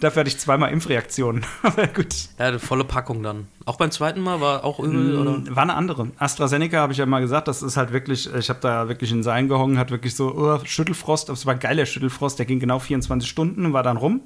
[0.00, 1.44] Dafür hatte ich zweimal Impfreaktionen.
[1.62, 2.12] Aber gut.
[2.38, 3.46] Ja, die volle Packung dann.
[3.66, 5.54] Auch beim zweiten Mal war auch übel, oder?
[5.54, 6.10] War eine andere.
[6.18, 9.22] AstraZeneca habe ich ja mal gesagt, das ist halt wirklich, ich habe da wirklich in
[9.22, 12.58] Sein gehongen, hat wirklich so oh, Schüttelfrost, aber es war ein geiler Schüttelfrost, der ging
[12.58, 14.22] genau 24 Stunden, war dann rum.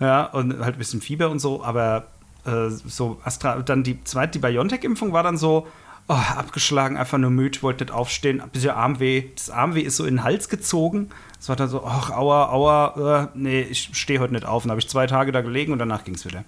[0.00, 2.08] Ja, und halt ein bisschen Fieber und so, aber
[2.46, 5.66] äh, so Astra, dann die zweite, die BioNTech-Impfung war dann so,
[6.08, 9.24] oh, abgeschlagen, einfach nur müde, wollte nicht aufstehen, ein bisschen Armweh.
[9.34, 11.10] Das Armweh ist so in den Hals gezogen.
[11.38, 14.64] Es war dann so, ach, aua, aua, äh, nee, ich stehe heute nicht auf.
[14.64, 16.44] Und habe ich zwei Tage da gelegen und danach ging es wieder.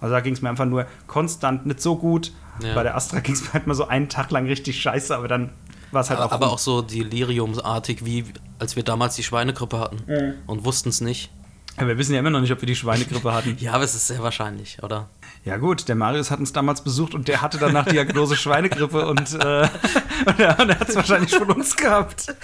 [0.00, 2.32] Also da ging es mir einfach nur konstant nicht so gut.
[2.62, 2.74] Ja.
[2.74, 5.28] Bei der Astra ging es mir halt mal so einen Tag lang richtig scheiße, aber
[5.28, 5.50] dann
[5.92, 6.32] war es halt auch.
[6.32, 6.54] Aber rum.
[6.54, 8.24] auch so deliriumsartig, wie
[8.58, 11.30] als wir damals die Schweinegrippe hatten und wussten es nicht.
[11.78, 13.56] Ja, wir wissen ja immer noch nicht, ob wir die Schweinegrippe hatten.
[13.60, 15.08] Ja, aber es ist sehr wahrscheinlich, oder?
[15.46, 19.32] Ja gut, der Marius hat uns damals besucht und der hatte danach Diagnose Schweinegrippe und,
[19.34, 19.68] äh,
[20.26, 22.34] und er, und er hat es wahrscheinlich von uns gehabt.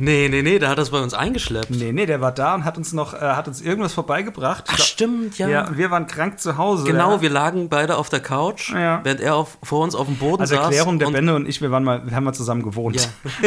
[0.00, 1.70] Nee, nee, nee, da hat das bei uns eingeschleppt.
[1.70, 4.64] Nee, nee, der war da und hat uns noch, äh, hat uns irgendwas vorbeigebracht.
[4.68, 5.48] Ach, stimmt, ja.
[5.48, 6.84] Ja, und wir waren krank zu Hause.
[6.84, 7.20] Genau, ja.
[7.20, 9.00] wir lagen beide auf der Couch, Ja.
[9.02, 10.66] während er auf, vor uns auf dem Boden Also saß.
[10.66, 12.94] Erklärung, der Benne und ich, wir waren mal, wir haben mal zusammen gewohnt.
[12.94, 13.42] Ja.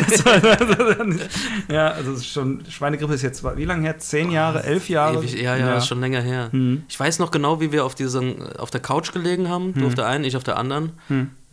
[1.73, 3.97] ja, also schon, Schweinegrippe ist jetzt, wie lange her?
[3.99, 5.19] Zehn Jahre, elf Jahre?
[5.19, 6.49] Ewig, ja, ja, ist schon länger her.
[6.51, 6.83] Mhm.
[6.89, 9.73] Ich weiß noch genau, wie wir auf, diesen, auf der Couch gelegen haben.
[9.73, 10.91] Du auf der einen, ich auf der anderen.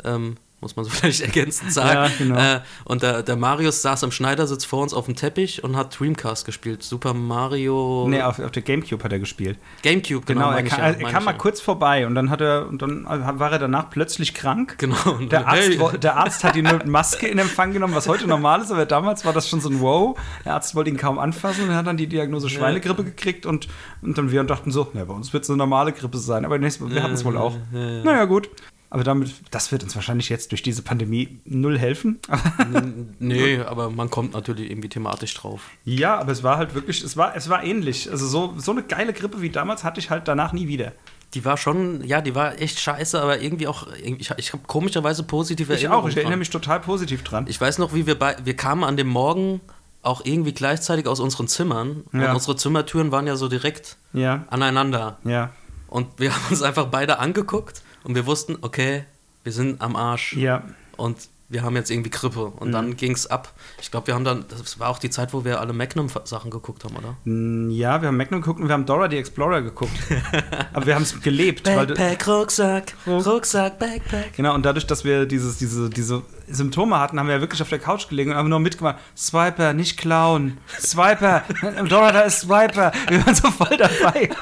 [0.04, 2.10] Ähm, muss man so vielleicht ergänzend sagen.
[2.10, 2.56] Ja, genau.
[2.56, 5.98] äh, und der, der Marius saß im Schneidersitz vor uns auf dem Teppich und hat
[5.98, 6.82] Dreamcast gespielt.
[6.82, 8.06] Super Mario.
[8.08, 9.58] Nee, auf, auf der Gamecube hat er gespielt.
[9.82, 10.48] Gamecube, genau.
[10.48, 11.38] Genau, er, kam, ja, er kam mal ja.
[11.38, 14.76] kurz vorbei und dann hat er und dann war er danach plötzlich krank.
[14.78, 14.96] Genau.
[15.30, 18.60] Der Arzt, hey, der Arzt hat ihn mit Maske in Empfang genommen, was heute normal
[18.60, 20.18] ist, aber damals war das schon so ein Wow.
[20.44, 23.68] Der Arzt wollte ihn kaum anfassen und hat dann die Diagnose Schweinegrippe gekriegt und,
[24.02, 26.58] und dann wir dachten so, na, bei uns wird es eine normale Grippe sein, aber
[26.58, 27.54] nächstes Mal, wir hatten es wohl auch.
[27.72, 28.48] Naja, gut.
[28.90, 32.18] Aber damit, das wird uns wahrscheinlich jetzt durch diese Pandemie null helfen.
[33.18, 35.62] nee, aber man kommt natürlich irgendwie thematisch drauf.
[35.84, 38.10] ja, aber es war halt wirklich, es war, es war ähnlich.
[38.10, 40.92] Also so, so eine geile Grippe wie damals hatte ich halt danach nie wieder.
[41.34, 45.22] Die war schon, ja, die war echt scheiße, aber irgendwie auch, ich, ich habe komischerweise
[45.22, 46.38] positive Ich Erinnerungen auch, ich erinnere dran.
[46.38, 47.44] mich total positiv dran.
[47.48, 49.60] Ich weiß noch, wie wir bei, wir kamen an dem Morgen
[50.00, 52.30] auch irgendwie gleichzeitig aus unseren Zimmern Ja.
[52.30, 55.50] und unsere Zimmertüren waren ja so direkt Ja, aneinander ja,
[55.88, 59.04] und wir haben uns einfach beide angeguckt und wir wussten, okay,
[59.44, 60.64] wir sind am Arsch ja.
[60.96, 61.16] und
[61.50, 62.72] wir haben jetzt irgendwie Grippe und Mhm.
[62.72, 63.54] dann ging es ab.
[63.80, 66.84] Ich glaube, wir haben dann, das war auch die Zeit, wo wir alle Magnum-Sachen geguckt
[66.84, 67.16] haben, oder?
[67.72, 69.92] Ja, wir haben Magnum geguckt und wir haben Dora the Explorer geguckt.
[70.74, 71.64] Aber wir haben es gelebt.
[71.64, 74.34] Backpack, Rucksack, Rucksack, Backpack.
[74.36, 77.68] genau, und dadurch, dass wir dieses, diese, diese Symptome hatten, haben wir ja wirklich auf
[77.68, 78.96] der Couch gelegen und haben nur mitgemacht.
[79.16, 80.58] Swiper, nicht klauen.
[80.80, 81.42] Swiper.
[81.88, 82.92] Dora, da ist Swiper.
[83.08, 84.30] Wir waren so voll dabei.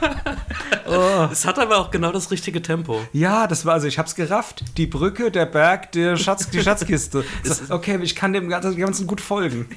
[1.32, 3.00] Es hat aber auch genau das richtige Tempo.
[3.12, 4.62] Ja, das war, also ich hab's gerafft.
[4.76, 7.24] Die Brücke, der Berg, der Schatz, die Schatzkiste.
[7.42, 9.68] So, okay, ich kann dem Ganzen gut folgen.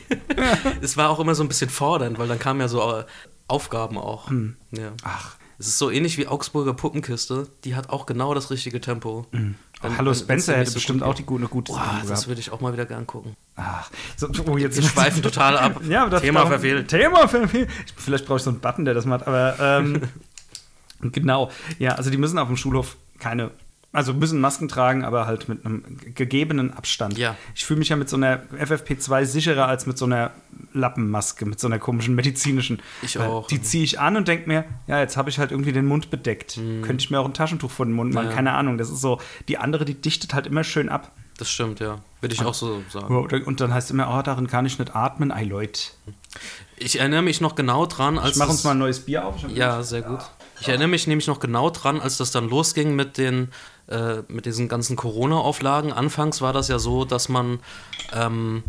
[0.81, 3.05] Es war auch immer so ein bisschen fordernd, weil dann kamen ja so äh,
[3.47, 4.29] Aufgaben auch.
[4.29, 4.55] Hm.
[4.71, 4.91] Ja.
[5.03, 7.47] Ach, Es ist so ähnlich wie Augsburger Puppenkiste.
[7.63, 9.25] Die hat auch genau das richtige Tempo.
[9.81, 12.51] Wenn- Hallo Spencer hätte so bestimmt auch die gute, eine gute Boah, das würde ich
[12.51, 13.35] auch mal wieder gern gucken.
[13.55, 15.81] Ach, so, oh, jetzt Wir schweifen total ab.
[15.87, 16.89] Ja, Thema verfehlt.
[16.89, 17.69] Thema verfehlt.
[17.85, 20.01] Ich- Vielleicht brauche ich so einen Button, der das macht, aber ähm,
[21.01, 21.49] genau.
[21.77, 23.51] Ja, also die müssen auf dem Schulhof keine,
[23.91, 27.17] also müssen Masken tragen, aber halt mit einem gegebenen Abstand.
[27.17, 27.35] Ja.
[27.55, 30.31] Ich fühle mich ja mit so einer FFP2 sicherer als mit so einer
[30.73, 32.81] Lappenmaske, mit so einer komischen medizinischen.
[33.01, 33.47] Ich auch.
[33.47, 36.11] Die ziehe ich an und denke mir, ja, jetzt habe ich halt irgendwie den Mund
[36.11, 36.59] bedeckt.
[36.83, 38.29] Könnte ich mir auch ein Taschentuch vor den Mund machen, Mhm.
[38.29, 38.35] Ja.
[38.35, 38.77] keine Ahnung.
[38.77, 41.11] Das ist so, die andere, die dichtet halt immer schön ab.
[41.37, 41.99] Das stimmt, ja.
[42.21, 43.43] Würde ich auch so sagen.
[43.45, 45.31] Und dann heißt immer, oh, darin kann ich nicht atmen.
[45.31, 45.81] Ei, Leute.
[46.77, 48.31] Ich erinnere mich noch genau dran, als.
[48.33, 49.35] Ich mache uns mal ein neues Bier auf.
[49.47, 50.19] Ja, sehr gut.
[50.61, 53.47] Ich erinnere mich nämlich noch genau dran, als das dann losging mit den
[53.89, 55.91] äh, mit diesen ganzen Corona-Auflagen.
[55.91, 57.59] Anfangs war das ja so, dass man
[58.13, 58.63] ähm,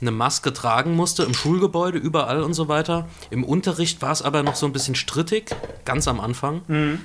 [0.00, 3.08] eine Maske tragen musste im Schulgebäude, überall und so weiter.
[3.30, 6.62] Im Unterricht war es aber noch so ein bisschen strittig, ganz am Anfang.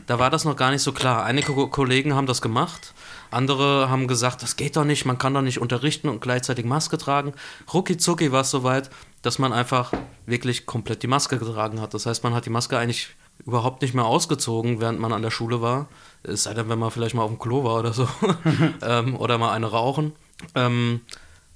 [0.08, 1.24] Da war das noch gar nicht so klar.
[1.24, 2.94] Einige Ko Kollegen haben das gemacht.
[3.30, 6.98] Andere haben gesagt, das geht doch nicht, man kann doch nicht unterrichten und gleichzeitig Maske
[6.98, 7.34] tragen.
[7.74, 8.90] Rucki zucki war es soweit,
[9.22, 9.94] dass man einfach
[10.26, 11.94] wirklich komplett die Maske getragen hat.
[11.94, 13.10] Das heißt, man hat die Maske eigentlich
[13.46, 15.88] überhaupt nicht mehr ausgezogen, während man an der Schule war.
[16.24, 18.08] Es sei denn, wenn man vielleicht mal auf dem Klo war oder so.
[18.82, 20.14] ähm, oder mal eine rauchen.
[20.56, 21.02] Ähm,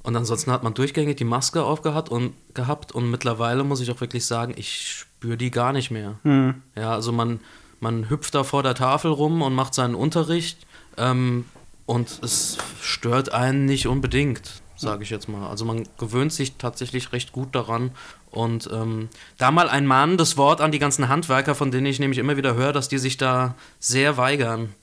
[0.06, 4.00] und ansonsten hat man durchgängig die Maske aufgehabt und gehabt und mittlerweile muss ich auch
[4.02, 6.20] wirklich sagen, ich spüre die gar nicht mehr.
[6.76, 7.40] Ja, also man,
[7.80, 10.60] man hüpft da vor der Tafel rum und macht seinen Unterricht
[10.98, 11.46] ähm,
[11.88, 15.50] und es stört einen nicht unbedingt, sage ich jetzt mal.
[15.50, 17.90] Also man gewöhnt sich tatsächlich recht gut daran
[18.36, 22.20] und ähm, da mal ein mahnendes Wort an die ganzen Handwerker, von denen ich nämlich
[22.20, 24.76] immer wieder höre, dass die sich da sehr weigern,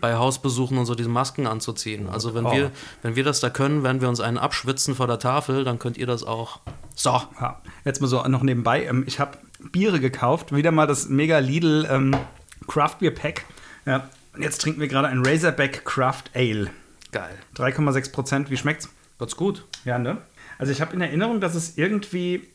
[0.00, 2.08] bei Hausbesuchen und so diese Masken anzuziehen.
[2.08, 2.52] Also wenn, Oh.
[2.52, 2.70] wir,
[3.02, 5.96] wenn wir das da können, wenn wir uns einen abschwitzen vor der Tafel, dann könnt
[5.96, 6.60] ihr das auch.
[6.94, 7.10] So.
[7.40, 8.84] Ja, jetzt mal so noch nebenbei.
[8.84, 9.38] Ähm, ich habe
[9.72, 10.54] Biere gekauft.
[10.54, 12.14] Wieder mal das Mega Lidl ähm,
[12.66, 13.44] Craft Beer Pack.
[13.86, 16.70] Ja, und jetzt trinken wir gerade ein Razorback Craft Ale.
[17.10, 17.34] Geil.
[17.56, 18.50] 3,6 Prozent.
[18.50, 18.88] Wie schmeckt's?
[19.18, 19.64] Ganz gut.
[19.84, 20.18] Ja, ne?
[20.58, 22.46] Also ich habe in Erinnerung, dass es irgendwie.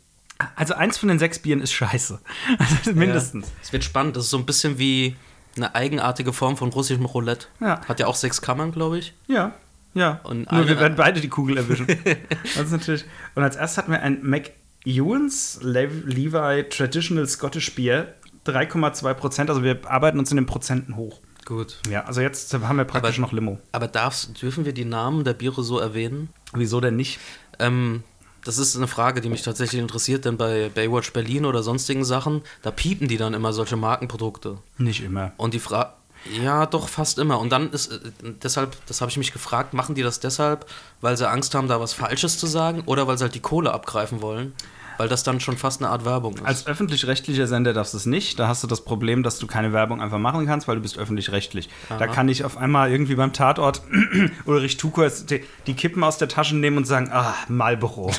[0.55, 2.19] Also eins von den sechs Bieren ist scheiße.
[2.59, 3.47] Also mindestens.
[3.47, 3.53] Ja.
[3.61, 4.15] Es wird spannend.
[4.15, 5.15] Das ist so ein bisschen wie
[5.55, 7.47] eine eigenartige Form von russischem Roulette.
[7.59, 7.81] Ja.
[7.87, 9.13] Hat ja auch sechs Kammern, glaube ich.
[9.27, 9.53] Ja.
[9.93, 10.19] Ja.
[10.23, 11.85] Und Nur wir werden beide die Kugel erwischen.
[12.55, 13.05] das ist natürlich.
[13.35, 14.19] Und als erstes hatten wir ein
[14.83, 18.13] McEwan's Le- Levi Traditional Scottish Beer.
[18.45, 19.49] 3,2 Prozent.
[19.49, 21.21] Also wir arbeiten uns in den Prozenten hoch.
[21.45, 21.77] Gut.
[21.89, 23.59] Ja, also jetzt haben wir praktisch Aber- noch Limo.
[23.71, 26.29] Aber darfst, dürfen wir die Namen der Biere so erwähnen?
[26.53, 27.19] Wieso denn nicht?
[27.59, 28.03] Ähm,
[28.45, 32.41] das ist eine Frage, die mich tatsächlich interessiert, denn bei Baywatch Berlin oder sonstigen Sachen,
[32.61, 34.57] da piepen die dann immer solche Markenprodukte.
[34.77, 35.31] Nicht immer.
[35.37, 35.91] Und die Frage.
[36.41, 37.39] Ja, doch, fast immer.
[37.39, 40.65] Und dann ist äh, deshalb, das habe ich mich gefragt, machen die das deshalb,
[41.01, 43.73] weil sie Angst haben, da was Falsches zu sagen oder weil sie halt die Kohle
[43.73, 44.53] abgreifen wollen?
[44.97, 46.45] Weil das dann schon fast eine Art Werbung ist.
[46.45, 48.39] Als öffentlich-rechtlicher Sender darfst du es nicht.
[48.39, 50.97] Da hast du das Problem, dass du keine Werbung einfach machen kannst, weil du bist
[50.97, 51.69] öffentlich-rechtlich.
[51.89, 53.81] Da kann ich auf einmal irgendwie beim Tatort
[54.45, 58.11] Ulrich die, die Kippen aus der Tasche nehmen und sagen, ah, Marlboro,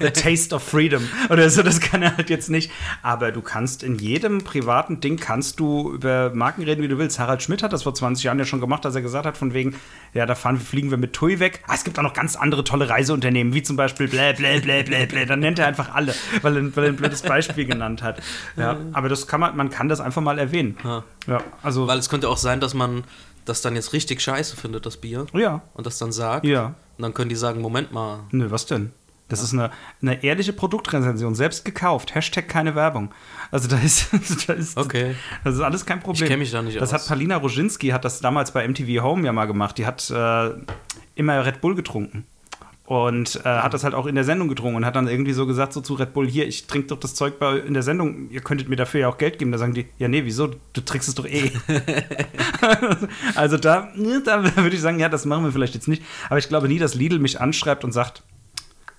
[0.00, 1.08] the taste of freedom.
[1.28, 2.70] Oder so, das kann er halt jetzt nicht.
[3.02, 7.18] Aber du kannst in jedem privaten Ding kannst du über Marken reden, wie du willst.
[7.18, 9.54] Harald Schmidt hat das vor 20 Jahren ja schon gemacht, dass er gesagt hat, von
[9.54, 9.74] wegen,
[10.12, 11.62] ja, da fahren, fliegen wir mit TUI weg.
[11.66, 14.82] Ah, es gibt auch noch ganz andere tolle Reiseunternehmen, wie zum Beispiel blä, blä, blä,
[14.82, 15.26] blä, blä.
[15.26, 18.20] Dann nennt er einfach alle, weil er, weil er ein blödes Beispiel genannt hat.
[18.56, 20.76] Ja, aber das kann man, man kann das einfach mal erwähnen.
[21.26, 23.04] Ja, also, Weil es könnte auch sein, dass man
[23.44, 25.26] das dann jetzt richtig scheiße findet, das Bier.
[25.32, 26.44] ja, Und das dann sagt.
[26.44, 26.74] Ja.
[26.98, 28.20] Und dann können die sagen, Moment mal.
[28.30, 28.92] nö, was denn?
[29.28, 29.70] Das ist eine,
[30.02, 32.16] eine ehrliche Produktrezension, selbst gekauft.
[32.16, 33.12] Hashtag keine Werbung.
[33.52, 34.08] Also da ist,
[34.48, 35.14] da ist Okay.
[35.44, 36.24] das ist alles kein Problem.
[36.24, 37.02] Ich kenn mich da nicht Das aus.
[37.02, 39.78] hat Palina Roginski hat das damals bei MTV Home ja mal gemacht.
[39.78, 40.50] Die hat äh,
[41.14, 42.26] immer Red Bull getrunken.
[42.90, 45.46] Und äh, hat das halt auch in der Sendung getrunken und hat dann irgendwie so
[45.46, 48.28] gesagt, so zu Red Bull, hier, ich trinke doch das Zeug bei, in der Sendung,
[48.30, 49.52] ihr könntet mir dafür ja auch Geld geben.
[49.52, 50.48] Da sagen die, ja, nee, wieso?
[50.72, 51.52] Du trinkst es doch eh.
[53.36, 53.90] also da,
[54.24, 56.02] da würde ich sagen, ja, das machen wir vielleicht jetzt nicht.
[56.28, 58.24] Aber ich glaube nie, dass Lidl mich anschreibt und sagt,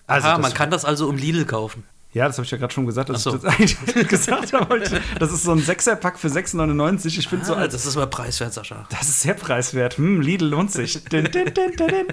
[0.07, 1.83] also ah, das- man kann das also im Lidl kaufen.
[2.13, 3.35] Ja, das habe ich ja gerade schon gesagt, dass so.
[3.35, 4.81] ich das eigentlich gesagt habe.
[5.19, 7.19] Das ist so ein Sechserpack für 6,99.
[7.19, 8.85] Ich finde so, Ah, als das ist aber preiswert, Sascha.
[8.89, 9.97] das ist sehr preiswert.
[9.97, 11.03] Hm, Lidl lohnt sich.
[11.11, 12.05] Din, din, din.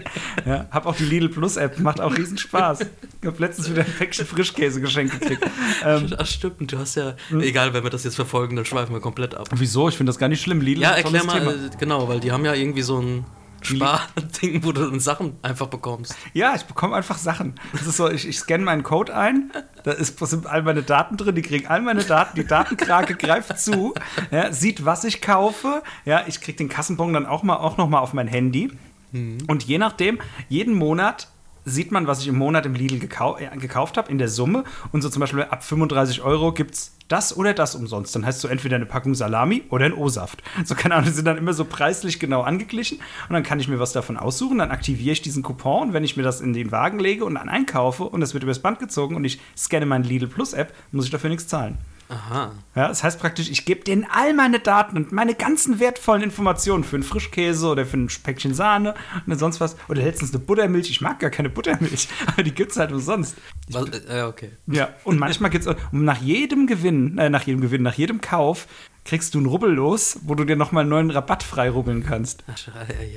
[0.46, 2.80] Ja, hab auch die Lidl Plus App, macht auch riesen Spaß.
[3.20, 5.44] Ich habe letztens wieder ein Päckchen Frischkäse geschenkt gekriegt.
[5.84, 6.70] Ähm, Ach, stimmt.
[6.72, 7.14] Du hast ja.
[7.40, 9.48] Egal, wenn wir das jetzt verfolgen, dann schweifen wir komplett ab.
[9.54, 9.88] wieso?
[9.88, 10.60] Ich finde das gar nicht schlimm.
[10.60, 11.50] Lidl Ja, erklär mal, Thema.
[11.52, 13.24] äh, genau, weil die haben ja irgendwie so ein,
[13.62, 16.14] Sparding, wo du dann Sachen einfach bekommst.
[16.32, 17.54] Ja, ich bekomme einfach Sachen.
[17.72, 19.50] Das ist so, ich, ich scanne meinen Code ein,
[19.84, 23.58] da ist, sind all meine Daten drin, die kriegen all meine Daten, die Datenkrake greift
[23.58, 23.94] zu,
[24.30, 25.82] ja, sieht, was ich kaufe.
[26.04, 28.70] Ja, ich kriege den Kassenbon dann auch, mal, auch noch mal auf mein Handy.
[29.12, 30.18] Und je nachdem,
[30.48, 31.28] jeden Monat
[31.68, 34.64] sieht man, was ich im Monat im Lidl gekau äh, gekauft habe, in der Summe.
[34.92, 38.14] Und so zum Beispiel ab 35 Euro gibt es das oder das umsonst.
[38.14, 40.42] Dann heißt so entweder eine Packung Salami oder ein O-Saft.
[40.64, 42.98] So, keine Ahnung, die sind dann immer so preislich genau angeglichen.
[43.28, 44.58] Und dann kann ich mir was davon aussuchen.
[44.58, 45.88] Dann aktiviere ich diesen Coupon.
[45.88, 48.44] Und wenn ich mir das in den Wagen lege und dann einkaufe und das wird
[48.44, 51.78] übers Band gezogen und ich scanne meine Lidl Plus App, muss ich dafür nichts zahlen.
[52.08, 52.52] Aha.
[52.74, 56.82] Ja, das heißt praktisch, ich gebe denen all meine Daten und meine ganzen wertvollen Informationen
[56.84, 58.94] für einen Frischkäse oder für ein Päckchen Sahne
[59.26, 59.76] und sonst was.
[59.88, 60.90] Oder letztens eine Buttermilch.
[60.90, 63.36] Ich mag gar keine Buttermilch, aber die gibt es halt umsonst.
[63.70, 64.52] Was, äh, okay.
[64.66, 68.66] Ja, und manchmal gibt es nach jedem Gewinn, äh, nach jedem Gewinn, nach jedem Kauf
[69.04, 72.44] kriegst du einen Rubbel los, wo du dir nochmal einen neuen Rabatt frei rubbeln kannst.
[72.46, 72.72] Ach, ja,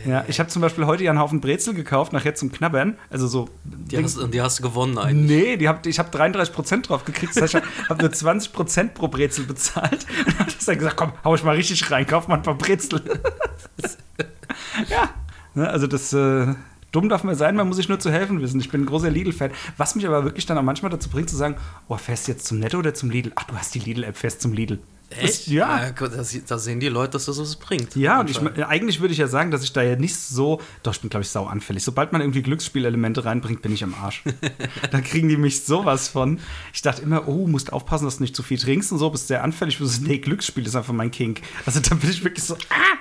[0.06, 2.98] ja, Ja, ich habe zum Beispiel heute ja einen Haufen Brezel gekauft, nachher zum Knabbern.
[3.10, 3.50] Also so.
[3.65, 5.30] Die hast, und die hast du gewonnen eigentlich.
[5.30, 7.36] Nee, die hab, ich habe 33% drauf gekriegt.
[7.36, 10.06] Das heißt, ich habe nur 20% pro Brezel bezahlt.
[10.26, 12.58] Und dann hat er gesagt, komm, hau ich mal richtig rein, kauf mal ein paar
[12.58, 13.02] Brezel.
[14.89, 15.10] ja,
[15.56, 16.54] ne, also das, äh,
[16.91, 18.60] dumm darf man sein, man muss sich nur zu helfen wissen.
[18.60, 19.52] Ich bin ein großer Lidl-Fan.
[19.78, 21.56] Was mich aber wirklich dann auch manchmal dazu bringt, zu sagen,
[21.88, 23.32] oh, fährst du jetzt zum Netto oder zum Lidl?
[23.36, 24.80] Ach, du hast die Lidl-App, fährst zum Lidl.
[25.19, 25.91] Das, ja.
[25.91, 27.95] Da, sehen die Leute, dass das was bringt.
[27.95, 30.62] Ja, und ich, eigentlich würde ich ja sagen, dass ich da ja nicht so.
[30.84, 31.84] Doch, ich bin, glaube ich, sau anfällig.
[31.84, 34.24] Sobald man irgendwie Glücksspielelemente reinbringt, bin ich am Arsch.
[34.91, 36.39] da kriegen die mich sowas von.
[36.74, 39.28] Ich dachte immer, oh, musst aufpassen, dass du nicht zu viel trinkst und so, bist
[39.28, 39.78] sehr anfällig.
[39.82, 41.41] So, nee, Glücksspiel ist einfach mein Kink.
[41.65, 42.97] Also da bin ich wirklich so, ah!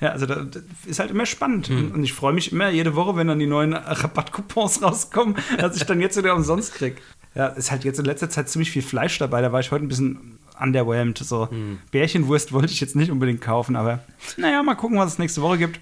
[0.00, 1.70] Ja, also da, das ist halt immer spannend.
[1.70, 5.76] Und- Und ich freue mich immer jede Woche, wenn dann die neuen Rabattcoupons rauskommen, dass
[5.76, 7.00] ich dann jetzt wieder umsonst krieg.
[7.34, 9.40] Ja, ist halt jetzt in letzter Zeit ziemlich viel Fleisch dabei.
[9.40, 11.18] Da war ich heute ein bisschen underwhelmed.
[11.18, 11.48] So
[11.90, 14.00] Bärchenwurst wollte ich jetzt nicht unbedingt kaufen, aber
[14.36, 15.80] naja, mal gucken, was es nächste Woche gibt.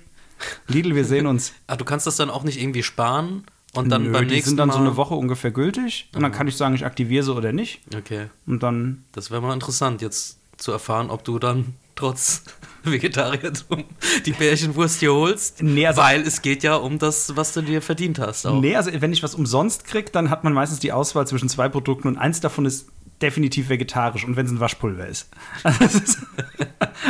[0.69, 1.53] Lidl, wir sehen uns.
[1.67, 4.51] Ah, du kannst das dann auch nicht irgendwie sparen und dann Nö, beim die nächsten
[4.51, 4.75] sind dann Mal.
[4.75, 6.09] so eine Woche ungefähr gültig.
[6.15, 7.81] Und dann kann ich sagen, ich aktiviere sie oder nicht.
[7.95, 12.45] Okay, Und dann das wäre mal interessant, jetzt zu erfahren, ob du dann trotz
[12.85, 13.85] Vegetariertum
[14.27, 15.63] die Bärchenwurst hier holst.
[15.63, 18.47] Nee, also- weil es geht ja um das, was du dir verdient hast.
[18.47, 18.61] Auch.
[18.61, 21.69] Nee, also wenn ich was umsonst kriege, dann hat man meistens die Auswahl zwischen zwei
[21.69, 22.87] Produkten und eins davon ist
[23.23, 25.29] definitiv vegetarisch und wenn es ein Waschpulver ist.
[25.65, 26.19] Also, ist-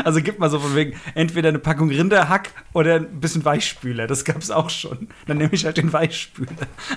[0.05, 4.07] also gibt mal so von wegen entweder eine Packung Rinderhack oder ein bisschen Weichspüler.
[4.07, 5.09] Das gab es auch schon.
[5.27, 6.51] Dann nehme ich halt den Weichspüler.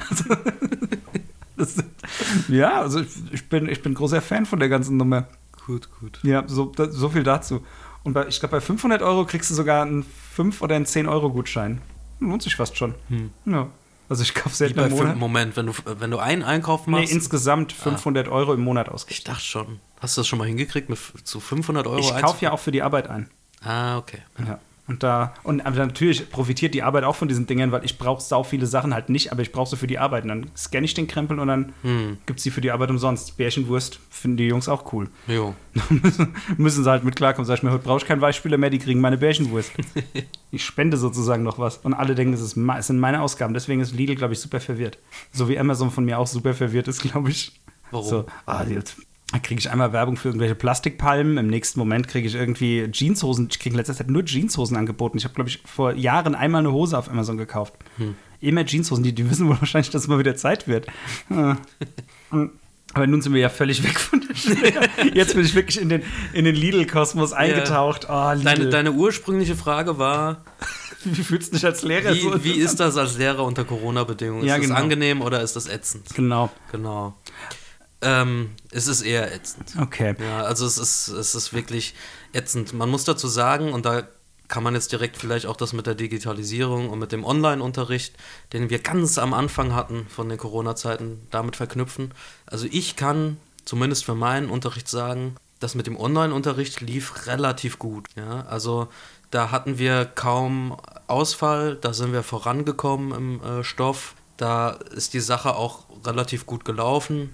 [0.10, 0.24] Also,
[1.58, 1.76] das,
[2.48, 5.28] ja, also ich, ich, bin, ich bin großer Fan von der ganzen Nummer.
[5.66, 6.20] Gut, gut.
[6.24, 7.64] Ja, so, da, so viel dazu.
[8.04, 11.08] Und bei, ich glaube, bei 500 Euro kriegst du sogar einen 5 oder einen 10
[11.08, 11.82] Euro Gutschein.
[12.20, 12.96] Lohnt sich fast schon.
[13.46, 13.68] Ja.
[14.12, 15.16] Also ich kaufe selten im Monat.
[15.16, 17.14] Moment, wenn du, wenn du einen Einkauf Nee, machst.
[17.14, 19.20] insgesamt 500 Euro im Monat ausgegeben.
[19.20, 19.80] ich dachte schon.
[20.02, 22.74] Hast du das schon mal hingekriegt, mit zu 500 Euro Ich kaufe ja auch für
[22.74, 23.30] die Arbeit ein.
[23.64, 24.18] Ah, okay.
[24.46, 24.60] Ja.
[24.88, 28.44] Und da, und natürlich profitiert die Arbeit auch von diesen Dingern, weil ich brauche sau
[28.44, 30.24] viele Sachen halt nicht, aber ich brauche sie für die Arbeit.
[30.24, 32.18] Und dann scanne ich den Krempel und dann Hm.
[32.26, 33.38] gibt es sie für die Arbeit umsonst.
[33.38, 35.10] Bärchenwurst finden die Jungs auch cool.
[35.28, 35.56] Jo.
[36.58, 37.46] müssen, sie halt mit klarkommen.
[37.46, 39.72] Sag ich mir, heute brauche ich keinen Weichspüler mehr, die kriegen meine Bärchenwurst.
[40.52, 41.78] ich spende sozusagen noch was.
[41.78, 43.54] Und alle denken, es, ist, es sind meine Ausgaben.
[43.54, 44.98] Deswegen ist Lidl, glaube ich, super verwirrt.
[45.32, 47.54] So wie Amazon von mir auch super verwirrt ist, glaube ich.
[47.92, 48.08] Warum?
[48.08, 48.98] So, ah, jetzt
[49.40, 51.38] kriege ich einmal Werbung für irgendwelche Plastikpalmen.
[51.38, 53.48] Im nächsten Moment kriege ich irgendwie Jeanshosen.
[53.52, 55.18] Ich kriege in letzter Zeit nur Jeanshosen angeboten.
[55.18, 57.74] Ich habe, glaube ich, vor Jahren einmal eine Hose auf Amazon gekauft.
[58.42, 59.04] Immer Jeanshosen.
[59.04, 60.88] Die, die wissen wohl wahrscheinlich, dass es mal wieder Zeit wird.
[61.30, 61.58] Ah.
[62.94, 64.90] Aber nun sind wir ja völlig weg von der Schule.
[65.14, 68.08] Jetzt bin ich wirklich in den, in den Lidl-Kosmos eingetaucht.
[68.10, 68.44] Oh, Lidl.
[68.44, 70.44] Deine, deine ursprüngliche Frage war,
[71.06, 72.44] wie fühlst du dich als Lehrer wie, so?
[72.44, 74.46] wie ist das als Lehrer unter Corona-Bedingungen?
[74.46, 74.80] Ja, ist das genau.
[74.82, 76.14] angenehm oder ist das ätzend?
[76.16, 76.50] Genau.
[76.72, 77.16] Genau.
[78.02, 79.74] Ähm, es ist eher ätzend.
[79.80, 80.16] Okay.
[80.20, 81.94] Ja, also es ist, es ist wirklich
[82.34, 82.74] ätzend.
[82.74, 84.08] Man muss dazu sagen, und da
[84.48, 88.16] kann man jetzt direkt vielleicht auch das mit der Digitalisierung und mit dem Online-Unterricht,
[88.52, 92.14] den wir ganz am Anfang hatten von den Corona-Zeiten, damit verknüpfen.
[92.48, 98.08] Also ich kann zumindest für meinen Unterricht sagen, das mit dem Online-Unterricht lief relativ gut.
[98.16, 98.90] Ja, also
[99.30, 100.76] da hatten wir kaum
[101.08, 104.16] Ausfall, da sind wir vorangekommen im äh, Stoff.
[104.36, 107.30] Da ist die Sache auch relativ gut gelaufen.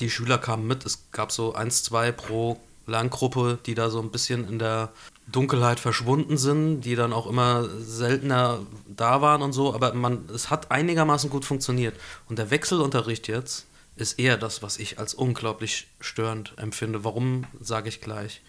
[0.00, 4.10] Die Schüler kamen mit, es gab so eins, zwei pro Lerngruppe, die da so ein
[4.10, 4.90] bisschen in der
[5.26, 10.50] Dunkelheit verschwunden sind, die dann auch immer seltener da waren und so, aber man, es
[10.50, 11.94] hat einigermaßen gut funktioniert.
[12.28, 13.66] Und der Wechselunterricht jetzt
[13.96, 17.04] ist eher das, was ich als unglaublich störend empfinde.
[17.04, 18.42] Warum, sage ich gleich.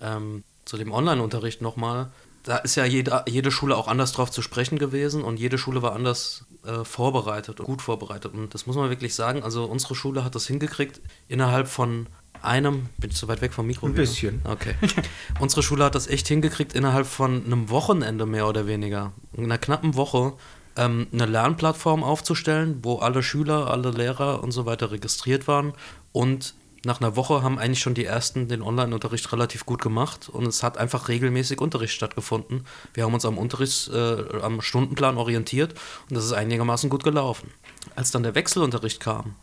[0.00, 2.10] Ähm, zu dem Online-Unterricht nochmal.
[2.42, 5.82] Da ist ja jede, jede Schule auch anders drauf zu sprechen gewesen und jede Schule
[5.82, 8.34] war anders äh, vorbereitet und gut vorbereitet.
[8.34, 9.42] Und das muss man wirklich sagen.
[9.42, 12.06] Also unsere Schule hat das hingekriegt, innerhalb von
[12.42, 13.86] einem, bin ich zu weit weg vom Mikro?
[13.86, 14.42] Ein bisschen.
[14.44, 14.74] Okay.
[15.40, 19.58] Unsere Schule hat das echt hingekriegt, innerhalb von einem Wochenende mehr oder weniger, in einer
[19.58, 20.32] knappen Woche,
[20.76, 25.74] ähm, eine Lernplattform aufzustellen, wo alle Schüler, alle Lehrer und so weiter registriert waren.
[26.12, 30.46] Und nach einer Woche haben eigentlich schon die ersten den Online-Unterricht relativ gut gemacht und
[30.46, 32.66] es hat einfach regelmäßig Unterricht stattgefunden.
[32.94, 35.74] Wir haben uns am Unterrichts, äh, am Stundenplan orientiert
[36.08, 37.50] und das ist einigermaßen gut gelaufen.
[37.94, 39.36] Als dann der Wechselunterricht kam,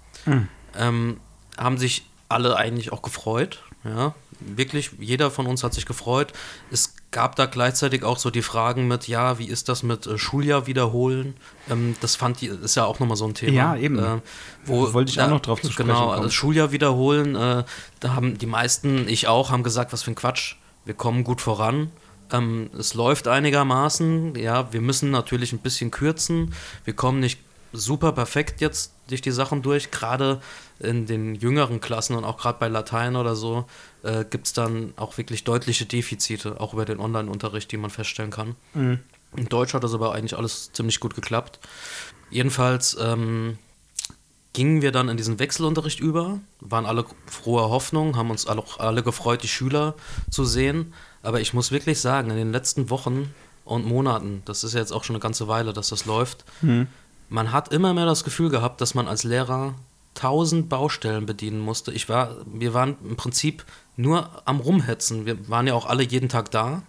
[0.78, 1.20] ähm,
[1.58, 3.64] haben sich alle eigentlich auch gefreut.
[3.84, 6.34] Ja, wirklich, jeder von uns hat sich gefreut.
[6.72, 10.18] Es gab da gleichzeitig auch so die Fragen mit, ja, wie ist das mit äh,
[10.18, 11.36] Schuljahr wiederholen?
[11.70, 13.54] Ähm, das fand die, ist ja auch nochmal so ein Thema.
[13.54, 14.00] Ja, eben.
[14.00, 14.22] Äh,
[14.66, 16.18] wo Wollte ich da, auch noch drauf zu sprechen Genau, kommen.
[16.18, 17.64] also Schuljahr wiederholen, äh,
[18.00, 20.56] da haben die meisten, ich auch, haben gesagt, was für ein Quatsch.
[20.86, 21.92] Wir kommen gut voran.
[22.32, 24.36] Ähm, es läuft einigermaßen.
[24.36, 26.54] Ja, wir müssen natürlich ein bisschen kürzen.
[26.86, 27.40] Wir kommen nicht
[27.74, 29.92] super perfekt jetzt durch die Sachen durch.
[29.92, 30.42] Gerade
[30.80, 33.66] in den jüngeren Klassen und auch gerade bei Latein oder so
[34.04, 38.32] äh, gibt es dann auch wirklich deutliche Defizite, auch über den Online-Unterricht, die man feststellen
[38.32, 38.56] kann.
[38.74, 39.00] Mhm.
[39.36, 41.60] In Deutsch hat das aber eigentlich alles ziemlich gut geklappt.
[42.32, 43.58] Jedenfalls ähm,
[44.54, 49.04] gingen wir dann in diesen Wechselunterricht über, waren alle froher Hoffnung, haben uns alle, alle
[49.04, 49.96] gefreut, die Schüler
[50.32, 50.94] zu sehen.
[51.22, 53.34] Aber ich muss wirklich sagen, in den letzten Wochen
[53.66, 56.44] und Monaten, das ist ja jetzt auch schon eine ganze Weile, dass das läuft,
[57.30, 59.76] man hat immer mehr das Gefühl gehabt, dass man als Lehrer
[60.16, 61.92] tausend Baustellen bedienen musste.
[61.92, 63.64] Ich war, wir waren im Prinzip
[64.00, 65.26] nur am Rumhetzen.
[65.26, 66.84] Wir waren ja auch alle jeden Tag da.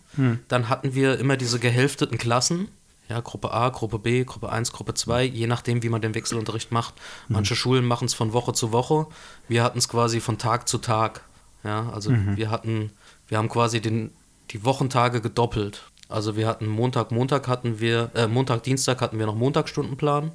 [0.48, 2.68] Dann hatten wir immer diese gehälfteten Klassen.
[3.08, 6.70] Ja, Gruppe A, Gruppe B, Gruppe 1, Gruppe 2, je nachdem, wie man den Wechselunterricht
[6.70, 6.94] macht.
[7.28, 9.06] Manche Schulen machen es von Woche zu Woche.
[9.48, 11.22] Wir hatten es quasi von Tag zu Tag.
[11.64, 12.92] Ja, also wir hatten,
[13.26, 14.12] wir haben quasi den,
[14.50, 15.82] die Wochentage gedoppelt.
[16.08, 20.30] Also wir hatten Montag, Montag hatten wir, äh, Montag, Dienstag hatten wir noch Montagsstundenplan.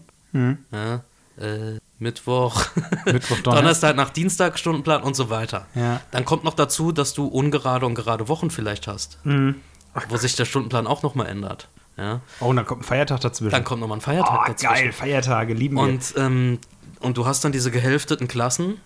[0.72, 0.96] Ja,
[1.38, 2.66] äh, Mittwoch,
[3.06, 3.54] Mittwoch, Donnerstag.
[3.56, 5.66] Donnerstag nach Dienstag Stundenplan und so weiter.
[5.76, 6.02] Ja.
[6.12, 9.56] Dann kommt noch dazu, dass du ungerade und gerade Wochen vielleicht hast, Mhm.
[10.10, 11.70] wo sich der Stundenplan auch nochmal ändert.
[11.98, 12.20] Ja.
[12.42, 13.52] Oh, und dann kommt ein Feiertag dazwischen.
[13.52, 14.74] Dann kommt nochmal ein Feiertag oh, dazwischen.
[14.74, 15.84] geil, Feiertage, lieben wir.
[15.84, 16.60] Und, ähm,
[17.00, 18.82] und du hast dann diese gehälfteten Klassen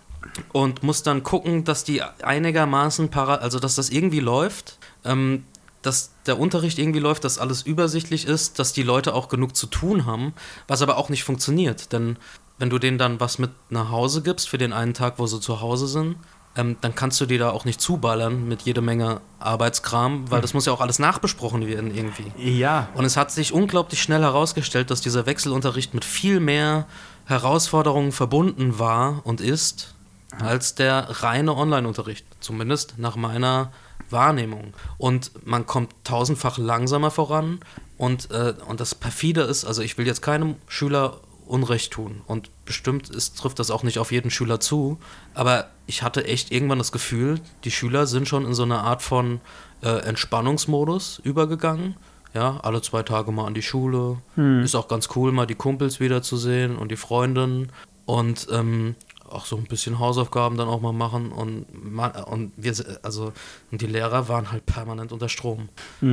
[0.52, 5.45] und musst dann gucken, dass die einigermaßen para also dass das irgendwie läuft, ähm,
[5.82, 9.65] dass der Unterricht irgendwie läuft, dass alles übersichtlich ist, dass die Leute auch genug zu
[9.65, 10.34] tun haben,
[10.67, 11.91] was aber auch nicht funktioniert.
[11.93, 12.17] Denn
[12.60, 15.39] wenn du denen dann was mit nach Hause gibst für den einen Tag, wo sie
[15.39, 16.17] zu Hause sind,
[16.56, 20.54] ähm, dann kannst du die da auch nicht zuballern mit jede Menge Arbeitskram, weil das
[20.54, 22.32] muss ja auch alles nachbesprochen werden irgendwie.
[22.38, 26.86] ja, Und es hat sich unglaublich schnell herausgestellt, dass dieser Wechselunterricht mit viel mehr
[27.26, 29.93] Herausforderungen verbunden war und ist,
[30.39, 32.26] als der reine Online-Unterricht.
[32.39, 33.72] Zumindest nach meiner
[34.10, 34.74] Wahrnehmung.
[34.98, 37.60] Und man kommt tausendfach langsamer voran.
[37.98, 42.21] Und, äh, und das perfide ist, also ich will jetzt keinem Schüler Unrecht tun.
[42.27, 44.99] Und bestimmt ist, trifft das auch nicht auf jeden Schüler zu.
[45.33, 49.01] Aber ich hatte echt irgendwann das Gefühl, die Schüler sind schon in so eine Art
[49.01, 49.41] von
[49.81, 51.95] äh, Entspannungsmodus übergegangen.
[52.33, 54.17] Ja, alle zwei Tage mal an die Schule.
[54.63, 57.71] Ist auch ganz cool, mal die Kumpels wiederzusehen und die Freundinnen.
[58.05, 58.95] Und ähm,
[59.27, 61.31] auch so ein bisschen Hausaufgaben dann auch mal machen.
[61.31, 63.33] Und, man, und wir, also,
[63.71, 65.69] und die Lehrer waren halt permanent unter Strom.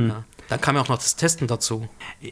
[0.07, 0.23] Ja.
[0.49, 1.87] Dann kam ja auch noch das Testen dazu.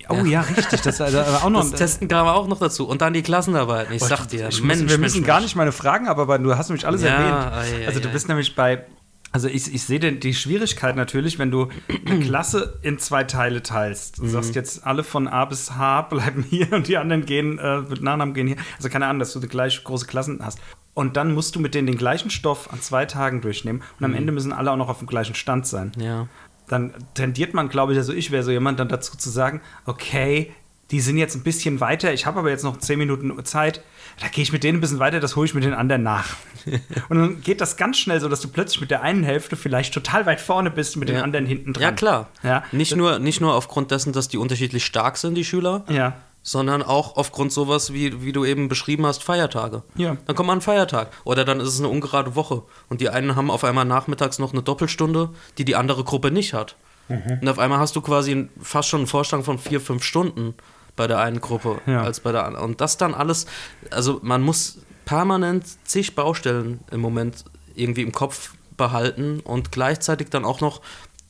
[0.09, 0.81] oh ja, richtig.
[0.81, 2.87] Das also, aber auch noch Das Testen kam auch noch dazu.
[2.87, 3.93] Und dann die Klassenarbeiten.
[3.93, 5.47] Ich sag dir, ich Mensch, muss, wir Mensch, müssen gar Mensch.
[5.47, 6.43] nicht meine Fragen abarbeiten.
[6.43, 7.81] Du hast nämlich alles Ja, erwähnt.
[7.81, 8.11] ei, also du ei.
[8.11, 8.85] bist nämlich bei.
[9.31, 11.67] Also ich, ich sehe die Schwierigkeit natürlich, wenn du
[12.05, 14.19] eine Klasse in zwei Teile teilst.
[14.19, 14.29] Du Mhm.
[14.29, 18.01] sagst jetzt, alle von A bis H bleiben hier und die anderen gehen äh, mit
[18.01, 18.57] Nachnamen gehen hier.
[18.77, 20.59] Also keine Ahnung, dass du die gleich große Klassen hast.
[20.93, 23.81] Und dann musst du mit denen den gleichen Stoff an zwei Tagen durchnehmen.
[23.99, 24.17] Und am Mhm.
[24.17, 25.91] Ende müssen alle auch noch auf dem gleichen Stand sein.
[25.97, 26.29] Ja.
[26.67, 30.51] Dann tendiert man, glaube ich, also ich wäre so jemand, dann dazu zu sagen, okay,
[30.91, 33.81] die sind jetzt ein bisschen weiter, ich habe aber jetzt noch zehn Minuten Zeit,
[34.21, 36.35] da gehe ich mit denen ein bisschen weiter, das hole ich mit den anderen nach.
[37.09, 39.93] und dann geht das ganz schnell so, dass du plötzlich mit der einen Hälfte vielleicht
[39.95, 41.23] total weit vorne bist, mit den Ja.
[41.23, 41.81] anderen hinten dran.
[41.83, 42.29] Ja, klar.
[42.43, 42.63] Ja.
[42.71, 46.13] Nicht, nur, nicht nur aufgrund dessen, dass die unterschiedlich stark sind, die Schüler, Ja.
[46.47, 49.81] Sondern auch aufgrund sowas, wie, wie du eben beschrieben hast, Feiertage.
[49.95, 50.15] Ja.
[50.27, 51.11] Dann kommt mal ein Feiertag.
[51.23, 52.61] Oder dann ist es eine ungerade Woche.
[52.87, 56.53] Und die einen haben auf einmal nachmittags noch eine Doppelstunde, die die andere Gruppe nicht
[56.53, 56.75] hat.
[57.09, 57.39] Mhm.
[57.41, 60.53] Und auf einmal hast du quasi fast schon einen Vorstand von vier, fünf Stunden
[60.95, 62.03] bei der einen Gruppe Ja.
[62.03, 62.63] als bei der anderen.
[62.69, 63.47] Und das dann alles,
[63.89, 70.45] also man muss permanent zig Baustellen im Moment irgendwie im Kopf behalten und gleichzeitig dann
[70.45, 70.81] auch noch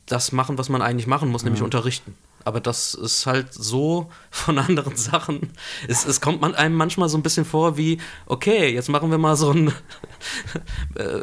[0.04, 2.14] das machen, was man eigentlich machen muss, nämlich unterrichten.
[2.46, 5.50] Aber das ist halt so von anderen Sachen.
[5.88, 9.18] Es, es kommt man einem manchmal so ein bisschen vor wie, okay, jetzt machen wir
[9.18, 9.72] mal so ein,
[10.94, 11.22] äh,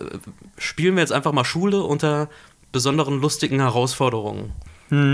[0.57, 2.27] spielen wir jetzt einfach mal Schule unter
[2.73, 4.51] besonderen lustigen Herausforderungen.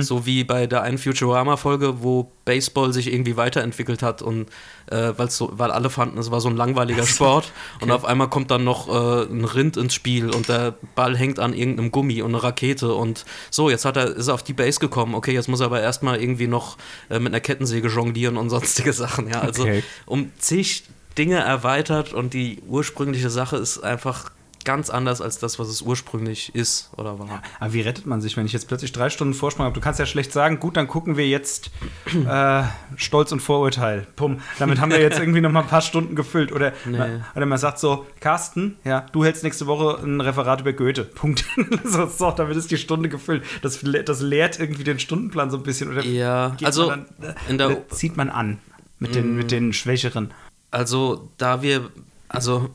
[0.01, 4.47] So wie bei der einen Futurama-Folge, wo Baseball sich irgendwie weiterentwickelt hat und
[4.91, 7.51] äh, weil's so, weil alle fanden, es war so ein langweiliger Sport.
[7.81, 11.39] Und auf einmal kommt dann noch äh, ein Rind ins Spiel und der Ball hängt
[11.39, 14.53] an irgendeinem Gummi und eine Rakete und so, jetzt hat er, ist er auf die
[14.53, 16.77] Base gekommen, okay, jetzt muss er aber erstmal irgendwie noch
[17.09, 19.83] äh, mit einer Kettensäge jonglieren und sonstige Sachen, ja, also Okay.
[20.05, 20.83] um zig
[21.17, 24.31] Dinge erweitert und die ursprüngliche Sache ist einfach
[24.69, 27.41] ganz anders als das, was es ursprünglich ist oder war.
[27.59, 29.73] Aber wie rettet man sich, wenn ich jetzt plötzlich drei Stunden Vorsprung habe?
[29.73, 31.71] Du kannst ja schlecht sagen, gut, dann gucken wir jetzt
[32.27, 32.61] äh,
[32.95, 34.05] Stolz und Vorurteil.
[34.15, 34.41] Pum.
[34.59, 36.51] Damit haben wir jetzt irgendwie noch mal ein paar Stunden gefüllt.
[36.51, 36.99] Oder, Nee.
[36.99, 41.03] man, oder man sagt so, Carsten, ja, du hältst nächste Woche ein Referat über Goethe.
[41.03, 41.45] Punkt.
[41.83, 43.43] so, so, damit ist die Stunde gefüllt.
[43.63, 45.89] Das, das leert irgendwie den Stundenplan so ein bisschen.
[45.89, 47.07] Oder Ja, also dann,
[47.47, 48.59] in der- zieht man an
[48.99, 50.29] mit den, mit den Schwächeren.
[50.69, 51.89] Also, da wir,
[52.27, 52.69] also,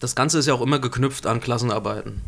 [0.00, 2.22] das Ganze ist ja auch immer geknüpft an Klassenarbeiten.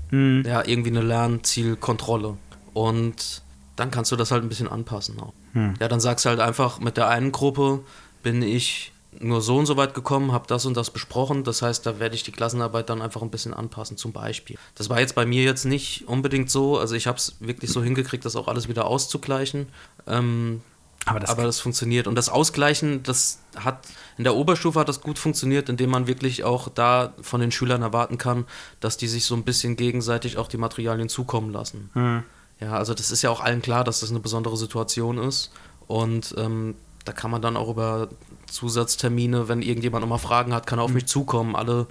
[0.47, 2.37] Ja, irgendwie eine Lernzielkontrolle.
[2.73, 3.43] Und
[3.77, 5.33] dann kannst du das halt ein bisschen anpassen auch.
[5.81, 7.81] Ja, dann sagst du halt einfach, mit der einen Gruppe
[8.23, 11.45] bin ich nur so und so weit gekommen, habe das und das besprochen.
[11.45, 14.59] Das heißt, da werde ich die Klassenarbeit dann einfach ein bisschen anpassen, zum Beispiel.
[14.75, 16.79] Das war jetzt bei mir jetzt nicht unbedingt so.
[16.79, 19.69] Also ich habe es wirklich so hingekriegt, das auch alles wieder auszugleichen.
[20.07, 20.61] Ähm,
[21.07, 22.09] Aber das, aber das funktioniert.
[22.09, 23.87] Und das Ausgleichen, das hat
[24.19, 27.83] in der Oberstufe hat das gut funktioniert, indem man wirklich auch da von den Schülern
[27.83, 28.45] erwarten kann,
[28.81, 31.91] dass die sich so ein bisschen gegenseitig auch die Materialien zukommen lassen.
[32.61, 35.53] Ja, also das ist ja auch allen klar, dass das eine besondere Situation ist.
[35.87, 38.09] Und ähm, da kann man dann auch über
[38.51, 41.55] Zusatztermine, wenn irgendjemand nochmal Fragen hat, kann er auf mich zukommen.
[41.55, 41.87] Alle,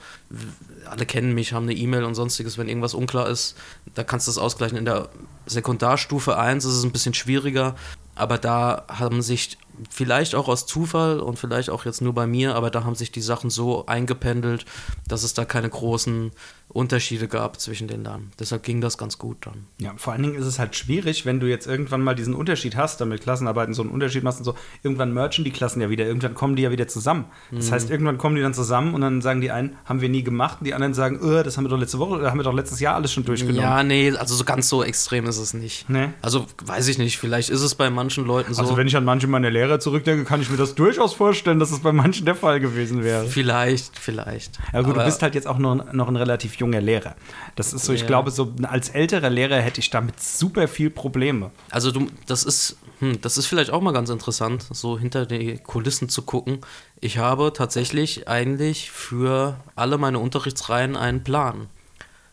[0.89, 3.55] alle kennen mich, haben eine E-Mail und sonstiges, wenn irgendwas unklar ist,
[3.93, 4.78] da kannst du das ausgleichen.
[4.78, 5.09] In der
[5.45, 7.76] Sekundarstufe 1 ist es ein bisschen schwieriger,
[8.16, 9.57] aber da haben sich
[9.89, 13.11] vielleicht auch aus Zufall und vielleicht auch jetzt nur bei mir, aber da haben sich
[13.11, 14.66] die Sachen so eingependelt,
[15.07, 16.32] dass es da keine großen
[16.76, 18.32] Unterschiede gab zwischen den Lernen.
[18.40, 19.66] Deshalb ging das ganz gut dann.
[19.78, 22.76] Ja, vor allen Dingen ist es halt schwierig, wenn du jetzt irgendwann mal diesen Unterschied
[22.76, 26.06] hast, damit Klassenarbeiten so einen Unterschied machst und so, irgendwann merchen die Klassen ja wieder,
[26.06, 27.26] irgendwann kommen die ja wieder zusammen.
[27.52, 30.24] Das heißt, irgendwann kommen die dann zusammen und dann sagen die einen, haben wir nie
[30.24, 32.44] gemacht und die anderen sagen, öh, das haben wir doch letzte Woche, oder haben wir
[32.44, 33.62] doch letztes Jahr alles schon durchgenommen.
[33.62, 35.90] Ja, nee, also so ganz so extrem ist es nicht.
[35.90, 36.10] Nee.
[36.22, 38.62] Also weiß ich nicht, vielleicht ist es bei manchen Leuten so.
[38.62, 41.72] Also wenn ich an manche meiner Lehrer zurückdenke, kann ich mir das durchaus vorstellen, dass
[41.72, 43.26] es bei manchen der Fall gewesen wäre.
[43.28, 44.60] vielleicht, vielleicht.
[44.74, 47.16] Ja gut, Aber- du bist halt jetzt auch noch, noch ein relativ junger Lehrer.
[47.55, 48.07] Das ist so, ich Ja.
[48.07, 51.51] glaube, so als älterer Lehrer hätte ich damit super viel Probleme.
[51.70, 55.57] Also du, das ist, hm, das ist vielleicht auch mal ganz interessant, so hinter die
[55.57, 56.59] Kulissen zu gucken.
[57.01, 61.68] Ich habe tatsächlich eigentlich für alle meine Unterrichtsreihen einen Plan.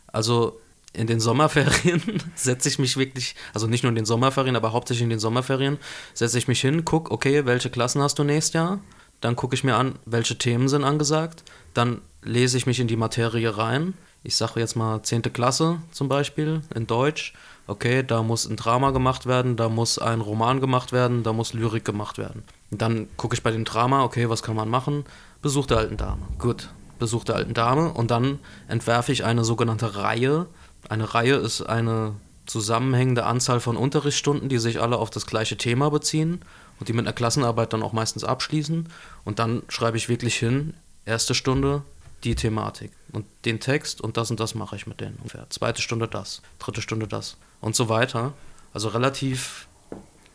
[0.08, 0.58] Also
[0.92, 2.02] in den Sommerferien
[2.34, 5.78] setze ich mich wirklich, also nicht nur in den Sommerferien, aber hauptsächlich in den Sommerferien,
[6.12, 8.78] setze ich mich hin, guck, okay, welche Klassen hast du nächstes Jahr?
[9.22, 11.44] Dann gucke ich mir an, welche Themen sind angesagt.
[11.74, 13.94] Dann lese ich mich in die Materie rein.
[14.24, 15.22] Ich sage jetzt mal 10.
[15.32, 17.34] Klasse zum Beispiel in Deutsch.
[17.66, 21.54] Okay, da muss ein Drama gemacht werden, da muss ein Roman gemacht werden, da muss
[21.54, 22.42] Lyrik gemacht werden.
[22.70, 25.04] Und dann gucke ich bei dem Drama, okay, was kann man machen?
[25.42, 26.22] Besuch der alten Dame.
[26.38, 27.92] Gut, Besuch der alten Dame.
[27.92, 30.46] Und dann entwerfe ich eine sogenannte Reihe.
[30.88, 32.14] Eine Reihe ist eine
[32.46, 36.40] zusammenhängende Anzahl von Unterrichtsstunden, die sich alle auf das gleiche Thema beziehen
[36.78, 38.88] und die mit einer Klassenarbeit dann auch meistens abschließen.
[39.24, 41.82] Und dann schreibe ich wirklich hin, erste Stunde
[42.24, 45.48] die Thematik und den Text und das und das mache ich mit denen ungefähr.
[45.50, 48.32] Zweite Stunde das, dritte Stunde das und so weiter.
[48.72, 49.68] Also relativ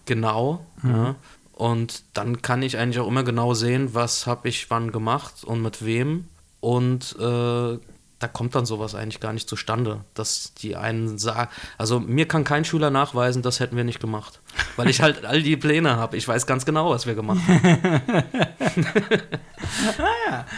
[0.05, 0.65] genau.
[0.83, 1.15] Ja.
[1.53, 5.61] Und dann kann ich eigentlich auch immer genau sehen, was habe ich wann gemacht und
[5.61, 6.27] mit wem.
[6.59, 7.79] Und äh,
[8.19, 12.43] da kommt dann sowas eigentlich gar nicht zustande, dass die einen sagen, also mir kann
[12.43, 14.41] kein Schüler nachweisen, das hätten wir nicht gemacht,
[14.75, 16.17] weil ich halt all die Pläne habe.
[16.17, 18.23] Ich weiß ganz genau, was wir gemacht haben.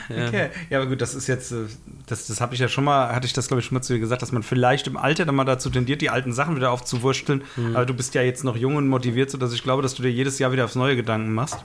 [0.10, 0.50] Okay.
[0.70, 1.66] Ja, aber gut, das ist jetzt, äh,
[2.08, 3.94] das, das habe ich ja schon mal, hatte ich das glaube ich schon mal zu
[3.94, 6.72] dir gesagt, dass man vielleicht im Alter dann mal dazu tendiert, die alten Sachen wieder
[6.72, 7.44] aufzuwursteln.
[7.56, 7.76] Mhm.
[7.76, 10.12] Aber du bist ja jetzt noch jung und motiviert, sodass ich glaube, dass du dir
[10.12, 11.58] jedes Jahr wieder aufs neue Gedanken machst,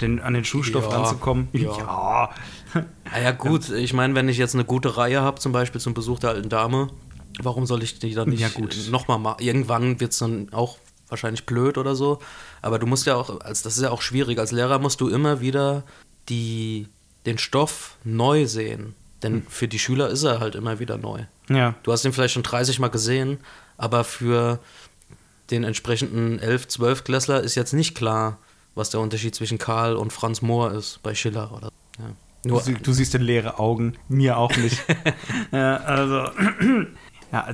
[0.00, 1.48] den, an den Schulstoff Ja, ranzukommen.
[1.52, 2.30] ja.
[2.76, 2.80] Ah
[3.20, 6.18] ja gut, ich meine, wenn ich jetzt eine gute Reihe habe, zum Beispiel zum Besuch
[6.18, 6.88] der alten Dame,
[7.42, 8.76] warum soll ich die dann nicht Ja, gut.
[8.90, 9.42] nochmal machen?
[9.42, 12.18] Irgendwann wird es dann auch wahrscheinlich blöd oder so.
[12.62, 15.08] Aber du musst ja auch, als das ist ja auch schwierig, als Lehrer musst du
[15.08, 15.82] immer wieder
[16.28, 16.88] die,
[17.26, 18.94] den Stoff neu sehen.
[19.22, 21.20] Denn für die Schüler ist er halt immer wieder neu.
[21.48, 21.74] Ja.
[21.82, 23.38] Du hast ihn vielleicht schon 30 Mal gesehen,
[23.76, 24.58] aber für
[25.50, 28.38] den entsprechenden 11-, 12 Klässler ist jetzt nicht klar,
[28.74, 32.04] was der Unterschied zwischen Karl und Franz Mohr ist bei Schiller oder ja.
[32.44, 34.84] Du, Nur, du siehst in leere Augen, mir auch nicht.
[35.52, 36.28] ja, also,
[37.32, 37.46] ja,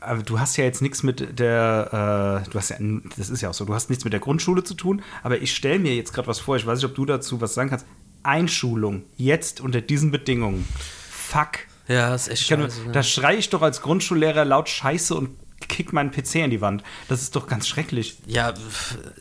[0.00, 2.76] aber du hast ja jetzt nichts mit der, äh, du hast ja,
[3.16, 5.54] das ist ja auch so, du hast nichts mit der Grundschule zu tun, aber ich
[5.54, 7.86] stelle mir jetzt gerade was vor, ich weiß nicht, ob du dazu was sagen kannst.
[8.22, 10.66] Einschulung, jetzt unter diesen Bedingungen.
[11.10, 11.60] Fuck.
[11.88, 12.82] ja, ist echt nur- scheiße.
[12.86, 12.92] ne?
[12.92, 15.30] da schreie ich doch als Grundschullehrer laut Scheiße und
[15.68, 16.82] kick meinen PC in die Wand.
[17.08, 18.18] Das ist doch ganz schrecklich.
[18.26, 18.54] Ja,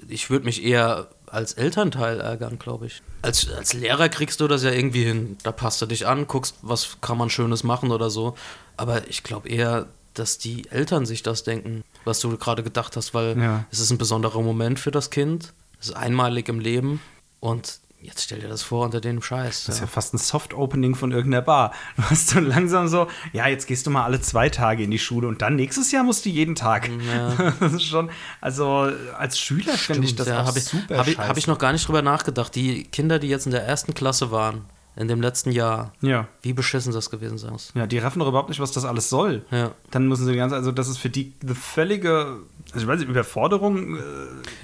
[0.07, 3.01] ich würde mich eher als Elternteil ärgern, glaube ich.
[3.27, 5.37] Als, als Lehrer kriegst du das ja irgendwie hin.
[5.43, 8.35] Da passt du dich an, guckst, was kann man Schönes machen oder so.
[8.77, 13.13] Aber ich glaube eher, dass die Eltern sich das denken, was du gerade gedacht hast,
[13.13, 13.65] weil Ja.
[13.71, 15.53] es ist ein besonderer Moment für das Kind.
[15.79, 17.01] Es ist einmalig im Leben.
[17.39, 19.65] Und jetzt stell dir das vor unter dem Scheiß.
[19.65, 19.91] Das ist ja Ja.
[19.91, 21.73] fast ein Soft-Opening von irgendeiner Bar.
[21.97, 24.99] Du hast so langsam so, ja, jetzt gehst du mal alle zwei Tage in die
[24.99, 26.89] Schule und dann nächstes Jahr musst du jeden Tag.
[26.89, 27.53] Ja.
[27.59, 31.07] Das ist schon, also als Schüler finde ich das ja, auch habe ich, super hab
[31.07, 32.53] ich, hab ich noch gar nicht drüber nachgedacht.
[32.55, 36.27] Die Kinder, die jetzt in der ersten Klasse waren, in dem letzten Jahr, Ja.
[36.41, 37.71] wie beschissen das gewesen sein muss.
[37.75, 39.45] Ja, die raffen doch überhaupt nicht, was das alles soll.
[39.51, 39.71] Ja.
[39.91, 42.37] Dann müssen sie die ganze, also das ist für die eine völlige,
[42.71, 43.97] also ich weiß nicht, Überforderung.
[43.97, 43.99] Äh,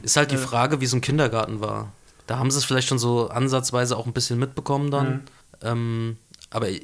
[0.03, 1.91] Ist halt die Frage, wie so ein Kindergarten war.
[2.27, 5.11] Da haben sie es vielleicht schon so ansatzweise auch ein bisschen mitbekommen dann.
[5.11, 5.21] Mhm.
[5.61, 6.17] Ähm,
[6.49, 6.81] aber äh,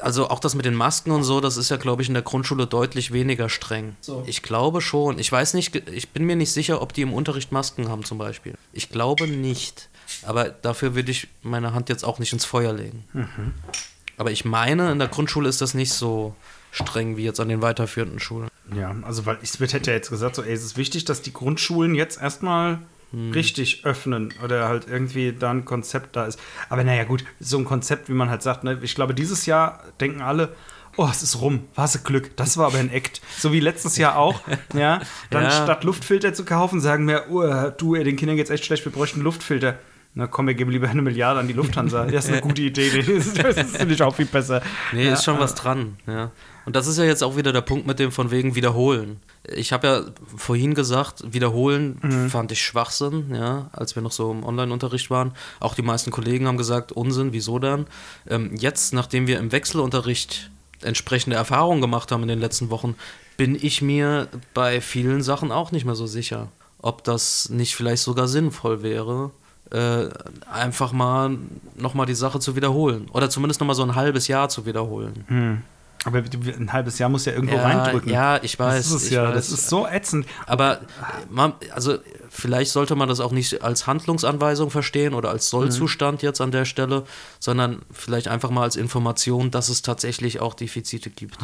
[0.00, 2.22] also auch das mit den Masken und so, das ist ja, glaube ich, in der
[2.22, 3.96] Grundschule deutlich weniger streng.
[4.00, 4.24] So.
[4.26, 5.18] Ich glaube schon.
[5.18, 8.18] Ich weiß nicht, ich bin mir nicht sicher, ob die im Unterricht Masken haben zum
[8.18, 8.54] Beispiel.
[8.72, 9.88] Ich glaube nicht.
[10.22, 13.04] Aber dafür würde ich meine Hand jetzt auch nicht ins Feuer legen.
[13.12, 13.54] Mhm.
[14.16, 16.34] Aber ich meine, in der Grundschule ist das nicht so
[16.70, 18.48] streng wie jetzt an den weiterführenden Schulen.
[18.74, 21.32] ja, also weil ich hätte ja jetzt gesagt, so, ey, es ist wichtig, dass die
[21.32, 22.80] Grundschulen jetzt erstmal
[23.14, 23.32] Hm.
[23.32, 26.38] richtig öffnen oder halt irgendwie da ein Konzept da ist.
[26.68, 29.82] Aber naja, gut, so ein Konzept, wie man halt sagt, ne, ich glaube, dieses Jahr
[30.00, 30.54] denken alle,
[30.96, 33.20] oh, es ist rum, was ein Glück, das war aber ein Act.
[33.38, 34.40] So wie letztes Jahr auch,
[34.74, 35.00] ja.
[35.30, 35.50] Dann Ja.
[35.50, 39.20] statt Luftfilter zu kaufen, sagen wir, oh, du, den Kindern geht's echt schlecht, wir bräuchten
[39.20, 39.78] Luftfilter.
[40.16, 42.04] Na komm, wir geben lieber eine Milliarde an die Lufthansa.
[42.04, 42.88] Das ist eine gute Idee.
[42.96, 44.62] Das ist, das ist finde ich auch viel besser.
[44.92, 46.30] Nee, ja, ist schon was dran, ja.
[46.66, 49.20] Und das ist ja jetzt auch wieder der Punkt mit dem von wegen Wiederholen.
[49.54, 50.02] Ich habe ja
[50.36, 52.30] vorhin gesagt, Wiederholen Mhm.
[52.30, 55.32] fand ich Schwachsinn, ja, als wir noch so im Online-Unterricht waren.
[55.60, 57.86] Auch die meisten Kollegen haben gesagt, Unsinn, wieso dann?
[58.28, 60.50] Ähm, jetzt, nachdem wir im Wechselunterricht
[60.82, 62.94] entsprechende Erfahrungen gemacht haben in den letzten Wochen,
[63.36, 66.48] bin ich mir bei vielen Sachen auch nicht mehr so sicher,
[66.78, 69.30] ob das nicht vielleicht sogar sinnvoll wäre,
[69.70, 70.06] äh,
[70.50, 71.36] einfach mal
[71.76, 73.08] nochmal die Sache zu wiederholen.
[73.12, 75.62] Oder zumindest nochmal so ein halbes Jahr zu wiederholen.
[76.04, 78.10] Aber ein halbes Jahr muss ja irgendwo Ja, reindrücken.
[78.12, 79.24] ja, ich weiß, Das ist ja.
[79.28, 79.34] weiß.
[79.34, 80.26] Das ist so ätzend.
[80.46, 80.80] Aber
[81.30, 81.96] man, also
[82.28, 86.64] vielleicht sollte man das auch nicht als Handlungsanweisung verstehen oder als Sollzustand jetzt an der
[86.64, 87.04] Stelle,
[87.38, 91.38] sondern vielleicht einfach mal als Information, dass es tatsächlich auch Defizite gibt.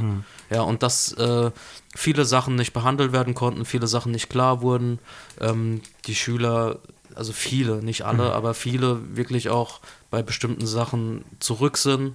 [0.50, 1.50] Ja, und dass äh,
[1.96, 4.98] viele Sachen nicht behandelt werden konnten, viele Sachen nicht klar wurden,
[5.40, 6.80] ähm, die Schüler,
[7.14, 9.80] also viele, nicht alle, aber viele wirklich auch
[10.10, 12.12] bei bestimmten Sachen zurück sind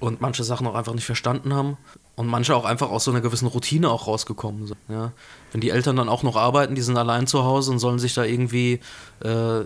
[0.00, 1.76] und manche Sachen auch einfach nicht verstanden haben
[2.16, 4.78] und manche auch einfach aus so einer gewissen Routine auch rausgekommen sind.
[4.88, 5.12] Ja.
[5.52, 8.14] Wenn die Eltern dann auch noch arbeiten, die sind allein zu Hause und sollen sich
[8.14, 8.80] da irgendwie
[9.22, 9.60] äh,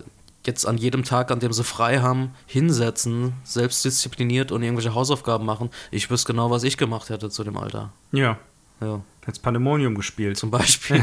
[0.47, 5.71] jetzt an jedem Tag, an dem sie frei haben, hinsetzen, selbstdiszipliniert und irgendwelche Hausaufgaben machen.
[5.91, 7.93] Ich wüsste genau, was ich gemacht hätte zu dem Alter.
[8.13, 8.39] Ja.
[8.81, 10.37] Ja, Jetzt Pandemonium gespielt.
[10.37, 10.99] zum Beispiel.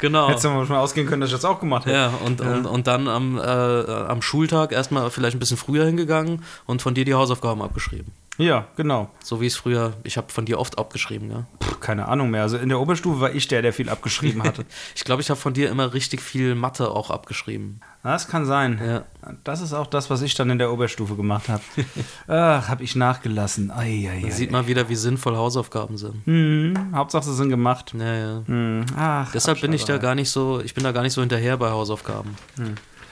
[0.00, 0.28] genau.
[0.28, 1.96] Hättest du mal ausgehen können, dass ich das auch gemacht hätte.
[1.96, 6.44] Ja, und, Und, und dann am, äh, am Schultag erstmal vielleicht ein bisschen früher hingegangen
[6.66, 8.12] und von dir die Hausaufgaben abgeschrieben.
[8.38, 9.08] Ja, genau.
[9.22, 11.46] So wie es früher, ich habe von dir oft abgeschrieben, ja.
[11.58, 12.42] Puh, keine Ahnung mehr.
[12.42, 14.64] Also in der Oberstufe war ich der, der viel abgeschrieben hatte.
[14.94, 17.80] Ich glaube, ich habe von dir immer richtig viel Mathe auch abgeschrieben.
[18.02, 18.80] Das kann sein.
[18.84, 19.04] Ja.
[19.44, 21.62] Das ist auch das, was ich dann in der Oberstufe gemacht habe.
[22.28, 23.70] Ach, habe ich nachgelassen.
[23.70, 24.30] Ei, Da ei.
[24.30, 26.24] sieht man wieder, wie sinnvoll Hausaufgaben sind.
[26.26, 27.94] Hm, Hauptsache, sie sind gemacht.
[27.98, 28.42] Ja, ja.
[28.46, 28.86] Hm.
[28.96, 31.56] Ach, Deshalb bin ich da gar nicht so, ich bin da gar nicht so hinterher
[31.56, 32.36] bei Hausaufgaben.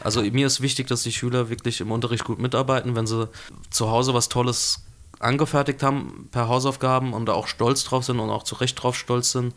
[0.03, 3.29] Also mir ist wichtig, dass die Schüler wirklich im Unterricht gut mitarbeiten, wenn sie
[3.71, 4.85] zu Hause was Tolles
[5.21, 8.97] angefertigt haben per Hausaufgaben und da auch stolz drauf sind und auch zu Recht drauf
[8.97, 9.55] stolz sind,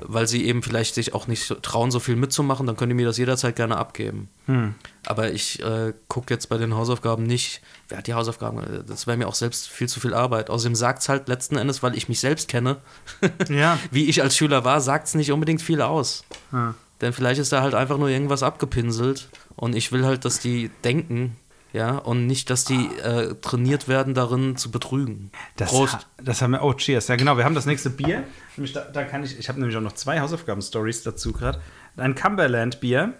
[0.00, 3.06] weil sie eben vielleicht sich auch nicht trauen, so viel mitzumachen, dann können die mir
[3.06, 4.28] das jederzeit gerne abgeben.
[4.46, 4.74] Hm.
[5.06, 8.58] Aber ich äh, gucke jetzt bei den Hausaufgaben nicht, wer hat die Hausaufgaben?
[8.58, 10.50] Äh, Das wäre mir auch selbst viel zu viel Arbeit.
[10.50, 12.76] Außerdem sagt es halt letzten Endes, weil ich mich selbst kenne,
[13.48, 13.78] Ja.
[13.90, 16.24] wie ich als Schüler war, sagt es nicht unbedingt viel aus.
[16.50, 16.74] Hm.
[17.00, 20.70] Denn vielleicht ist da halt einfach nur irgendwas abgepinselt und ich will halt, dass die
[20.84, 21.36] denken,
[21.72, 25.30] ja, und nicht, dass die äh, trainiert werden, darin zu betrügen.
[25.56, 26.06] Das, Prost.
[26.22, 26.62] das haben wir.
[26.62, 27.08] Oh, cheers.
[27.08, 27.36] Ja, genau.
[27.36, 28.24] Wir haben das nächste Bier.
[28.72, 29.38] Da, da kann ich.
[29.38, 31.60] Ich habe nämlich auch noch zwei Hausaufgaben-Stories dazu gerade.
[31.96, 33.12] Ein Cumberland-Bier.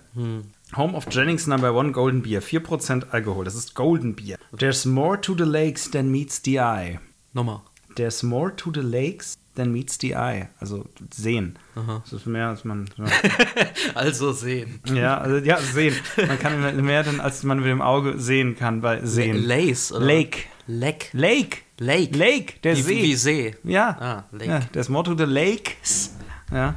[0.76, 2.42] Home of Jennings Number One Golden Beer.
[2.42, 3.44] 4% Alkohol.
[3.44, 4.38] Das ist Golden Beer.
[4.56, 7.00] There's more to the lakes than meets the eye.
[7.32, 7.62] Nochmal.
[7.96, 10.48] There's more to the lakes than meets the eye.
[10.60, 11.58] Also sehen.
[11.76, 12.00] Aha.
[12.04, 12.88] Das ist mehr, als man.
[13.94, 14.80] Also sehen.
[14.92, 15.94] Ja, also, ja, sehen.
[16.16, 19.36] Man kann mehr- mehr, denn, als man mit dem Auge sehen kann bei Sehen.
[19.44, 20.06] Lace, oder?
[20.06, 20.38] Lake.
[20.66, 21.10] Leck.
[21.12, 21.58] Lake.
[21.78, 22.16] Lake.
[22.18, 23.02] Lake, der Wie, See.
[23.02, 23.54] wie See.
[23.64, 23.96] Ja.
[24.00, 24.50] Ah, Lake.
[24.50, 24.60] ja.
[24.72, 26.14] There's more to the lakes
[26.52, 26.74] Ja.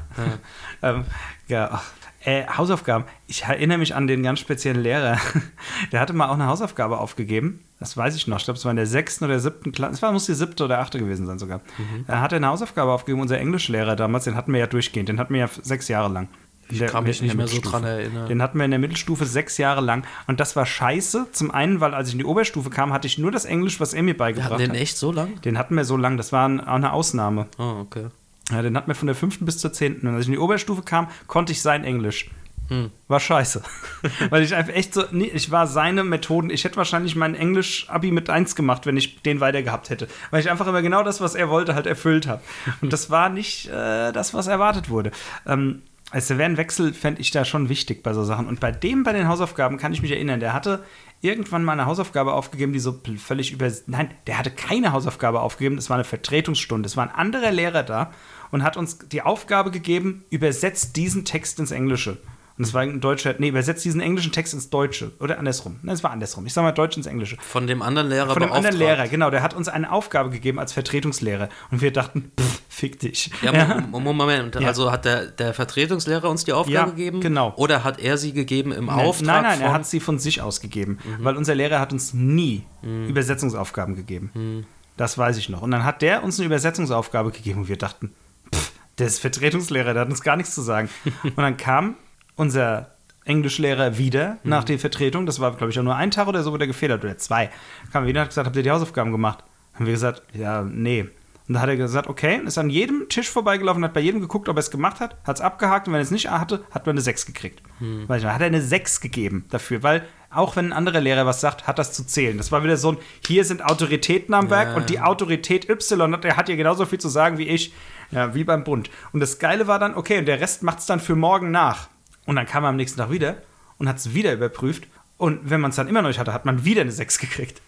[0.82, 1.06] ähm,
[1.48, 1.82] ja
[2.24, 3.06] äh, Hausaufgaben.
[3.28, 5.18] Ich erinnere mich an den ganz speziellen Lehrer.
[5.92, 7.64] Der hatte mal auch eine Hausaufgabe aufgegeben.
[7.82, 8.38] Das weiß ich noch.
[8.38, 9.94] Ich glaube, es war in der sechsten oder siebten Klasse.
[9.96, 11.58] Es war, muss die siebte oder achte gewesen sein sogar.
[11.80, 12.06] Mhm.
[12.08, 13.22] Da hat er eine Hausaufgabe aufgegeben.
[13.22, 15.10] Unser Englischlehrer damals, den hatten wir ja durchgehend.
[15.10, 16.30] Den hatten wir ja sechs Jahre lang.
[16.70, 18.28] Ich Der- kann mich nicht mehr so dran erinnern.
[18.30, 20.06] Den hatten wir in der Mittelstufe sechs Jahre lang.
[20.28, 21.28] Und das war scheiße.
[21.34, 23.94] Zum einen, weil als ich in die Oberstufe kam, hatte ich nur das Englisch, was
[23.94, 24.78] er mir beigebracht hatten den hat.
[24.78, 25.42] echt so lang?
[25.42, 26.16] Den hatten wir so lang.
[26.18, 27.48] Das war ein- eine Ausnahme.
[27.58, 28.06] Oh, okay.
[28.52, 30.08] Ja, den hatten wir von der fünften bis zur zehnten.
[30.08, 32.30] Und als ich in die Oberstufe kam, konnte ich sein Englisch.
[32.72, 32.90] Hm.
[33.10, 33.62] War scheiße.
[34.30, 36.50] Weil ich einfach echt so, nee, ich war seine Methoden.
[36.50, 40.08] Ich hätte wahrscheinlich mein Englisch-Abi mit eins gemacht, wenn ich den weiter gehabt hätte.
[40.30, 42.42] Weil ich einfach immer genau das, was er wollte, halt erfüllt habe.
[42.80, 45.12] Und das war nicht äh, das, was erwartet wurde.
[45.46, 48.48] Ähm, also wäre ein Wechsel, fände ich da schon wichtig bei so Sachen.
[48.48, 50.82] Und bei dem, bei den Hausaufgaben, kann ich mich erinnern, der hatte
[51.20, 53.70] irgendwann mal eine Hausaufgabe aufgegeben, die so völlig über.
[53.88, 56.88] Nein, der hatte keine Hausaufgabe aufgegeben, das war eine Vertretungsstunde.
[56.88, 58.12] Es war ein anderer Lehrer da
[58.50, 62.18] und hat uns die Aufgabe gegeben, übersetzt diesen Text ins Englische.
[62.62, 65.14] Und es war ein deutscher, nee, übersetzt diesen englischen Text ins Deutsche.
[65.20, 65.80] Oder andersrum.
[65.82, 66.46] Nein, es war andersrum.
[66.46, 67.36] Ich sag mal Deutsch ins Englische.
[67.42, 68.78] Von dem anderen Lehrer Von dem anderen.
[68.78, 69.32] Lehrer, genau.
[69.32, 71.50] Der hat uns eine Aufgabe gegeben als Vertretungslehrer.
[71.72, 73.32] Und wir dachten, pff, fick dich.
[73.42, 74.54] Ja, Mo- Moment.
[74.54, 74.68] Ja.
[74.68, 77.20] Also hat der, der Vertretungslehrer uns die Aufgabe Ja, gegeben?
[77.20, 77.52] genau.
[77.56, 79.26] Oder hat er sie gegeben im Nein, Auftrag?
[79.26, 82.14] nein, nein, er von- hat sie von sich aus gegeben, weil unser Lehrer hat uns
[82.14, 84.66] nie Übersetzungsaufgaben gegeben.
[84.98, 85.62] Das weiß ich noch.
[85.64, 88.12] Und dann hat der uns eine Übersetzungsaufgabe gegeben und wir dachten,
[88.54, 90.90] pff, der ist Vertretungslehrer, der hat uns gar nichts zu sagen.
[91.24, 91.96] und dann kam
[92.42, 92.88] unser
[93.24, 96.52] Englischlehrer wieder nach der Vertretung, das war, glaube ich, auch nur ein Tag oder so,
[96.52, 97.50] wo der gefehlt hat, oder zwei.
[97.94, 99.44] Kam wieder und hat gesagt, habt ihr die Hausaufgaben gemacht?
[99.76, 101.08] Haben wir gesagt, ja, nee.
[101.48, 104.50] Und da hat er gesagt, okay, ist an jedem Tisch vorbeigelaufen, hat bei jedem geguckt,
[104.50, 106.86] ob er es gemacht hat, hat es abgehakt und wenn er es nicht hatte, hat
[106.86, 107.62] man eine 6 gekriegt.
[108.08, 111.42] Weil ich, hat er eine 6 gegeben dafür, weil auch wenn ein anderer Lehrer was
[111.42, 112.38] sagt, hat das zu zählen.
[112.38, 116.24] Das war wieder so ein, hier sind Autoritäten am Werk und die Autorität Y, hat-
[116.24, 117.74] der hat ja genauso viel zu sagen wie ich,
[118.12, 118.90] ja, wie beim Bund.
[119.14, 121.90] Und das Geile war dann, okay, und der Rest macht es dann für morgen nach.
[122.26, 123.38] Und dann kam er am nächsten Tag wieder
[123.78, 124.88] und hat es wieder überprüft.
[125.18, 127.62] Und wenn man es dann immer noch nicht hatte, hat man wieder eine 6 gekriegt.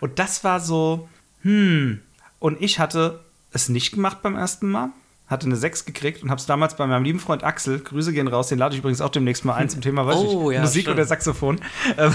[0.00, 1.08] Und das war so,
[1.42, 2.00] hm.
[2.38, 3.20] Und ich hatte
[3.52, 4.90] es nicht gemacht beim ersten Mal,
[5.30, 8.28] hatte eine 6 gekriegt und habe es damals bei meinem lieben Freund Axel, Grüße gehen
[8.28, 10.62] raus, den lade ich übrigens auch demnächst mal ein zum Thema, weiß Oh, ich, ja,
[10.62, 10.96] Musik stimmt.
[10.96, 11.60] oder Saxophon,
[11.98, 12.12] ähm,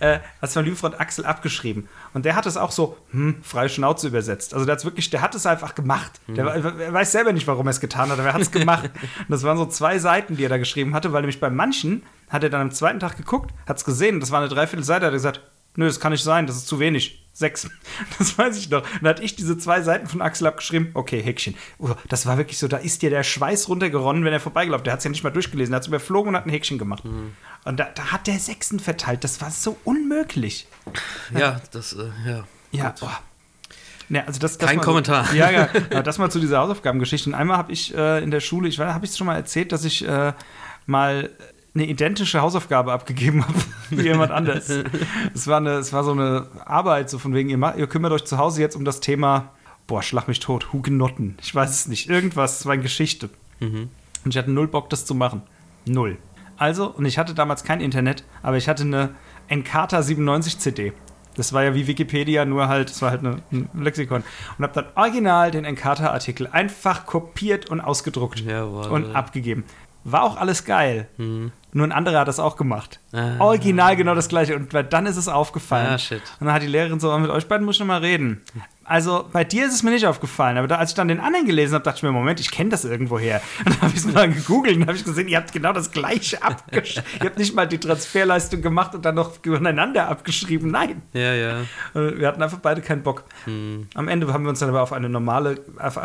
[0.00, 1.88] äh, hat meinem lieben Freund Axel abgeschrieben.
[2.14, 4.52] Und der hat es auch so, hm, freie Schnauze übersetzt.
[4.54, 6.12] Also der hat wirklich, der hat es einfach gemacht.
[6.28, 6.64] Der, Mhm.
[6.64, 8.84] wa- er weiß selber nicht, warum er es getan hat, aber er hat es gemacht.
[8.92, 12.02] und das waren so zwei Seiten, die er da geschrieben hatte, weil nämlich bei manchen
[12.28, 15.12] hat er dann am zweiten Tag geguckt, hat es gesehen, das war eine Dreiviertelseite, hat
[15.12, 15.40] er gesagt,
[15.76, 17.22] nö, das kann nicht sein, das ist zu wenig.
[17.32, 17.68] Sechs.
[18.18, 18.82] Das weiß ich noch.
[18.82, 20.90] Und dann hatte ich diese zwei Seiten von Axel abgeschrieben.
[20.94, 21.54] Okay, Häkchen.
[21.78, 24.94] Oh, das war wirklich so, da ist dir der Schweiß runtergeronnen, wenn er vorbeigelaufen Der
[24.94, 25.74] hat es ja nicht mal durchgelesen.
[25.74, 27.02] Er hat es überflogen und hat ein Häkchen gemacht.
[27.64, 29.22] Und da, da hat der Sechsen verteilt.
[29.22, 30.66] Das war so unmöglich.
[31.38, 32.44] Ja, das, äh, ja.
[32.72, 33.00] Ja, Gut.
[33.00, 33.20] boah.
[34.08, 35.34] Ja, also das, das Kein mal Kommentar.
[35.34, 37.28] Ja, ja, aber das mal zu dieser Hausaufgabengeschichte.
[37.28, 39.72] Und einmal habe ich äh, in der Schule, ich habe ich es schon mal erzählt,
[39.72, 40.32] dass ich äh,
[40.86, 41.30] mal
[41.76, 43.58] eine identische Hausaufgabe abgegeben habe
[43.90, 44.70] wie jemand anders.
[45.34, 48.12] Es war, eine, es war so eine Arbeit, so von wegen, ihr, macht, ihr kümmert
[48.12, 49.50] euch zu Hause jetzt um das Thema,
[49.86, 51.36] boah, schlag mich tot, Hugenotten.
[51.42, 53.30] Ich weiß es nicht, irgendwas, es war eine Geschichte.
[53.60, 53.90] Und
[54.34, 55.42] ich hatte null Bock, das zu machen.
[55.86, 56.18] Null.
[56.56, 59.10] Also, und ich hatte damals kein Internet, aber ich hatte eine
[59.48, 60.92] Encarta 97 CD.
[61.36, 64.24] Das war ja wie Wikipedia, nur halt, es war halt eine, ein Lexikon.
[64.58, 68.86] Und habe dann original den Encarta-Artikel einfach kopiert und ausgedruckt Jawohl.
[68.86, 69.64] und abgegeben.
[70.04, 71.08] War auch alles geil.
[71.16, 71.52] Hm.
[71.76, 73.00] Nur ein anderer hat das auch gemacht.
[73.12, 73.38] Ah.
[73.38, 74.56] Original genau das gleiche.
[74.56, 75.88] Und dann ist es aufgefallen.
[75.88, 76.22] Ah, shit.
[76.40, 78.40] Und dann hat die Lehrerin so, mit euch beiden muss ich noch mal reden.
[78.88, 81.46] Also bei dir ist es mir nicht aufgefallen, aber da, als ich dann den anderen
[81.46, 83.40] gelesen habe, dachte ich mir, Moment, ich kenne das irgendwoher.
[83.64, 85.90] Und dann habe ich es mal gegoogelt und habe ich gesehen, ihr habt genau das
[85.90, 87.08] gleiche abgeschrieben.
[87.20, 90.70] ihr habt nicht mal die Transferleistung gemacht und dann noch übereinander abgeschrieben.
[90.70, 91.02] Nein.
[91.12, 91.56] Ja, ja.
[91.94, 93.24] Und Wir hatten einfach beide keinen Bock.
[93.46, 95.98] Am Ende haben wir uns dann aber auf eine normale, auf,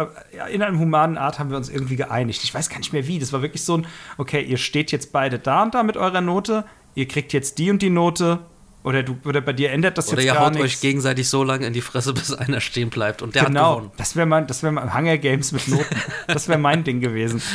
[0.51, 2.43] in einem humanen Art haben wir uns irgendwie geeinigt.
[2.43, 3.19] Ich weiß gar nicht mehr wie.
[3.19, 6.21] Das war wirklich so ein, okay, ihr steht jetzt beide da und da mit eurer
[6.21, 6.65] Note,
[6.95, 8.39] ihr kriegt jetzt die und die Note.
[8.83, 10.65] Oder, du, oder bei dir ändert das Oder jetzt ihr gar haut nichts.
[10.65, 13.21] euch gegenseitig so lange in die Fresse, bis einer stehen bleibt.
[13.21, 13.91] Und der hat genau, gewonnen.
[13.97, 15.85] das wäre mein, das mein Hunger Games mit Noten.
[16.27, 17.41] das wäre mein Ding gewesen.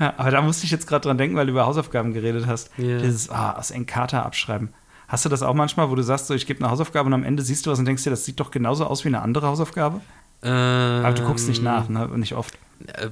[0.00, 2.70] Ja, aber da musste ich jetzt gerade dran denken, weil du über Hausaufgaben geredet hast.
[2.76, 2.98] Ja.
[2.98, 4.70] Dieses, ah, aus Encarta abschreiben.
[5.08, 7.24] Hast du das auch manchmal, wo du sagst, so, ich gebe eine Hausaufgabe und am
[7.24, 9.46] Ende siehst du was und denkst dir, das sieht doch genauso aus wie eine andere
[9.46, 10.00] Hausaufgabe?
[10.42, 12.08] Aber du guckst nicht nach, ne?
[12.16, 12.54] Nicht oft.
[12.86, 13.08] Äh,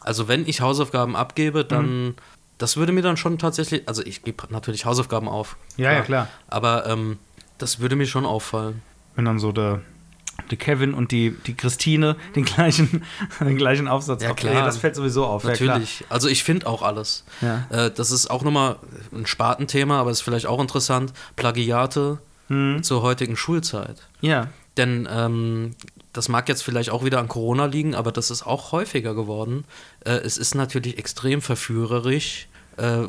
[0.00, 2.14] Also wenn ich Hausaufgaben abgebe, dann
[2.58, 5.56] das würde mir dann schon tatsächlich, also ich gebe natürlich Hausaufgaben auf.
[5.76, 6.28] Ja, ja, klar.
[6.48, 7.18] Aber ähm,
[7.58, 8.82] das würde mir schon auffallen.
[9.14, 9.80] Wenn dann so der,
[10.50, 13.04] der Kevin und die, die Christine den gleichen,
[13.40, 14.64] den gleichen Aufsatz Ja, klar.
[14.64, 15.44] Das fällt sowieso auf.
[15.44, 16.04] Natürlich.
[16.08, 17.24] also ich finde auch alles.
[17.40, 17.66] Ja.
[17.70, 18.76] Äh, das ist auch nochmal
[19.12, 21.12] ein Spartenthema, aber ist vielleicht auch interessant.
[21.36, 22.18] Plagiate Ja, klar.
[22.48, 22.82] Hm.
[22.82, 24.02] zur heutigen Schulzeit.
[24.20, 24.48] ja.
[24.76, 25.74] Denn ähm,
[26.16, 29.64] das mag jetzt vielleicht auch wieder an Corona liegen, aber das ist auch häufiger geworden.
[30.04, 33.04] Äh, es ist natürlich extrem verführerisch, äh,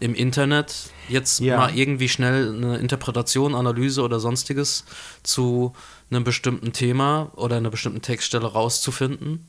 [0.00, 1.56] im Internet jetzt Ja.
[1.58, 4.84] mal irgendwie schnell eine Interpretation, Analyse oder sonstiges
[5.22, 5.74] zu
[6.10, 9.46] einem bestimmten Thema oder einer bestimmten Textstelle rauszufinden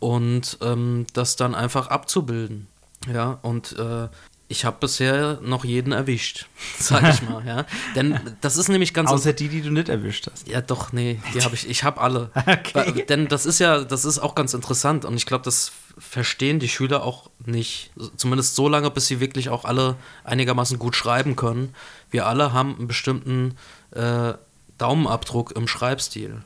[0.00, 2.66] und ähm, das dann einfach abzubilden.
[3.12, 4.08] Ja, und äh,
[4.48, 6.46] ich habe bisher noch jeden erwischt,
[6.78, 7.66] sag ich mal, ja.
[7.94, 10.46] Denn das ist nämlich ganz Außer die, die du nicht erwischt hast.
[10.48, 12.30] ja, doch, nee, die habe ich, ich habe alle.
[12.76, 13.04] Okay.
[13.08, 16.68] Denn das ist ja, das ist auch ganz interessant und ich glaube, das verstehen die
[16.68, 17.90] Schüler auch nicht.
[18.16, 21.74] Zumindest so lange, bis sie wirklich auch alle einigermaßen gut schreiben können.
[22.10, 23.56] Wir alle haben einen bestimmten
[23.92, 24.34] äh,
[24.78, 26.42] Daumenabdruck im Schreibstil.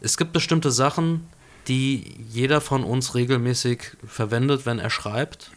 [0.00, 1.26] Es gibt bestimmte Sachen,
[1.66, 5.50] die jeder von uns regelmäßig verwendet, wenn er schreibt.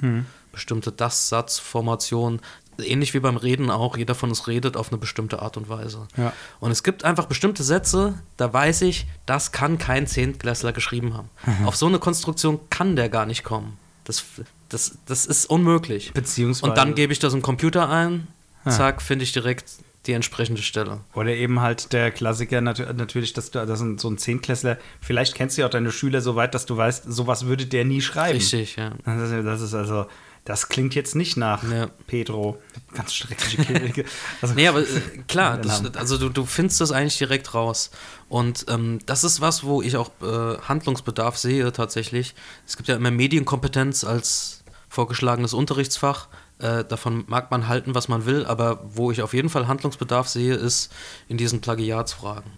[0.52, 2.42] Bestimmte Das-Satz-Formationen.
[2.84, 3.98] Ähnlich wie beim Reden auch.
[3.98, 6.08] Jeder von uns redet auf eine bestimmte Art und Weise.
[6.18, 6.34] Ja.
[6.60, 11.30] Und es gibt einfach bestimmte Sätze, da weiß ich, das kann kein Zehntklässler geschrieben haben.
[11.66, 13.78] Auf so eine Konstruktion kann der gar nicht kommen.
[14.06, 14.24] Das,
[14.70, 16.12] das, das ist unmöglich.
[16.14, 16.72] Beziehungsweise.
[16.72, 18.28] Und dann gebe ich das im Computer ein,
[18.68, 19.66] zack, finde ich direkt
[20.08, 21.02] die entsprechende Stelle.
[21.14, 25.58] Oder eben halt der Klassiker nat natürlich, dass du dass so ein Zehntklässler, vielleicht kennst
[25.58, 28.38] du ja auch deine Schüler so weit, dass du weißt, sowas würde der nie schreiben.
[28.38, 28.94] Richtig, ja.
[29.06, 30.08] Das ist also,
[30.46, 31.88] das klingt jetzt nicht nach Ja.
[32.08, 32.60] Pedro.
[32.94, 34.06] Ganz schreckliche Kirche.
[34.42, 34.86] Also, Nee, aber äh,
[35.28, 37.92] klar, das, also du, du findest das eigentlich direkt raus.
[38.28, 42.34] Und ähm, das ist was, wo ich auch äh, Handlungsbedarf sehe tatsächlich.
[42.66, 46.28] Es gibt ja immer Medienkompetenz als vorgeschlagenes Unterrichtsfach.
[46.60, 50.28] Äh, davon mag man halten, was man will, aber wo ich auf jeden Fall Handlungsbedarf
[50.28, 50.92] sehe, ist
[51.28, 52.52] in diesen Plagiatsfragen.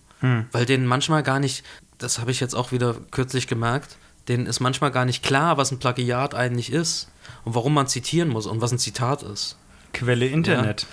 [0.53, 1.65] Weil denen manchmal gar nicht,
[1.97, 3.97] das habe ich jetzt auch wieder kürzlich gemerkt,
[4.27, 7.09] denen ist manchmal gar nicht klar, was ein Plagiat eigentlich ist
[7.45, 9.57] und warum man zitieren muss und was ein Zitat ist.
[9.93, 10.87] Quelle Internet.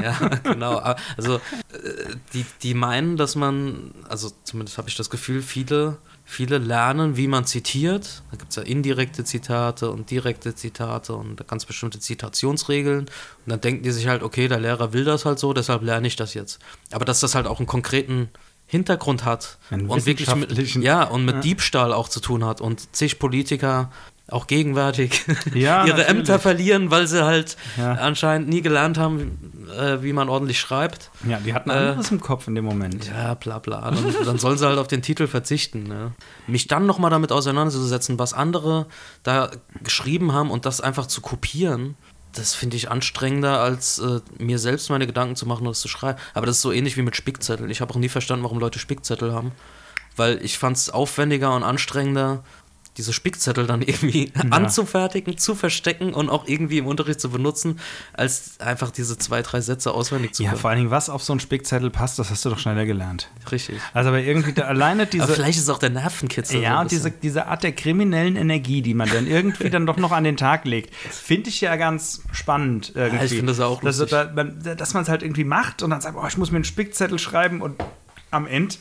[0.00, 0.76] Ja, genau.
[1.16, 1.40] Also äh,
[2.32, 7.28] die, die meinen, dass man, also zumindest habe ich das Gefühl, viele, viele lernen, wie
[7.28, 8.22] man zitiert.
[8.30, 13.00] Da gibt es ja indirekte Zitate und direkte Zitate und ganz bestimmte Zitationsregeln.
[13.00, 13.10] Und
[13.46, 16.16] dann denken die sich halt, okay, der Lehrer will das halt so, deshalb lerne ich
[16.16, 16.58] das jetzt.
[16.90, 18.30] Aber dass das halt auch einen konkreten
[18.70, 21.40] Hintergrund hat Einen und wirklich mit, ja, und mit Ja.
[21.40, 23.90] Diebstahl auch zu tun hat und zig Politiker
[24.28, 25.22] auch gegenwärtig
[25.54, 26.08] Ja, ihre natürlich.
[26.08, 27.94] Ämter verlieren, weil sie halt Ja.
[27.94, 31.10] anscheinend nie gelernt haben, äh, wie man ordentlich schreibt.
[31.28, 33.06] Ja, die hatten Äh, anderes im Kopf in dem Moment.
[33.08, 33.90] Ja, bla bla.
[33.90, 35.82] Dann, dann sollen sie halt auf den Titel verzichten.
[35.82, 36.12] Ne?
[36.46, 38.86] Mich dann nochmal damit auseinanderzusetzen, was andere
[39.24, 39.50] da
[39.82, 41.96] geschrieben haben und das einfach zu kopieren,
[42.32, 45.88] das finde ich anstrengender, als äh, mir selbst meine Gedanken zu machen und das zu
[45.88, 46.18] schreiben.
[46.34, 47.70] Aber das ist so ähnlich wie mit Spickzetteln.
[47.70, 49.52] Ich habe auch nie verstanden, warum Leute Spickzettel haben.
[50.16, 52.44] Weil ich fand es aufwendiger und anstrengender,
[52.96, 57.78] diese Spickzettel dann irgendwie anzufertigen, zu verstecken und auch irgendwie im Unterricht zu benutzen,
[58.12, 60.60] als einfach diese zwei, drei Sätze auswendig zu Ja, können.
[60.60, 63.30] vor allen Dingen, was auf so einen Spickzettel passt, das hast du doch schneller gelernt.
[63.50, 63.78] Richtig.
[63.94, 65.24] Also aber irgendwie da, alleine diese.
[65.24, 66.56] Aber vielleicht ist es auch der Nervenkitzel.
[66.56, 69.86] so Ja, ein und diese, diese Art der kriminellen Energie, die man dann irgendwie dann
[69.86, 73.24] doch noch an den Tag legt, finde ich ja ganz spannend irgendwie.
[73.24, 74.10] ich finde das auch dass, lustig.
[74.18, 76.56] da, man, dass man es halt irgendwie macht und dann sagt, oh, ich muss mir
[76.56, 77.80] einen Spickzettel schreiben und
[78.30, 78.74] am Ende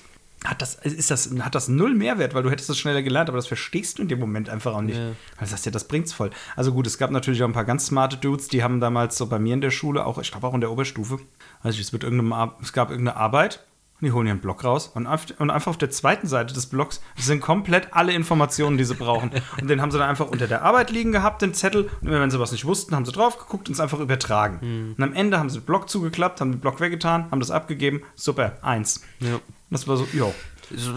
[0.46, 3.38] hat das, ist das, hat das null Mehrwert, weil du hättest es schneller gelernt, aber
[3.38, 4.98] das verstehst du in dem Moment einfach auch nicht.
[4.98, 5.08] Ja.
[5.08, 6.30] Weil du sagst ja, das bringt's voll.
[6.56, 9.28] Also gut, es gab natürlich auch ein paar ganz smarte Dudes, die haben damals so
[9.28, 11.20] bei mir in der Schule, auch ich glaube auch in der Oberstufe,
[11.62, 13.66] also es, wird irgendeine, es gab irgendeine Arbeit
[14.02, 17.42] und die holen ihren Block raus und, einfach auf der zweiten Seite des Blocks sind
[17.42, 19.32] komplett alle Informationen, die sie brauchen.
[19.62, 21.90] Und den haben sie dann einfach unter der Arbeit liegen gehabt, den Zettel.
[22.02, 24.96] Und immer wenn sie was nicht wussten, haben sie drauf geguckt und es einfach übertragen.
[24.98, 28.02] Und am Ende haben sie den Block zugeklappt, haben den Block weggetan, haben das abgegeben.
[28.16, 29.02] Super, eins.
[29.20, 29.40] Ja.
[29.70, 30.34] Das war so, jo.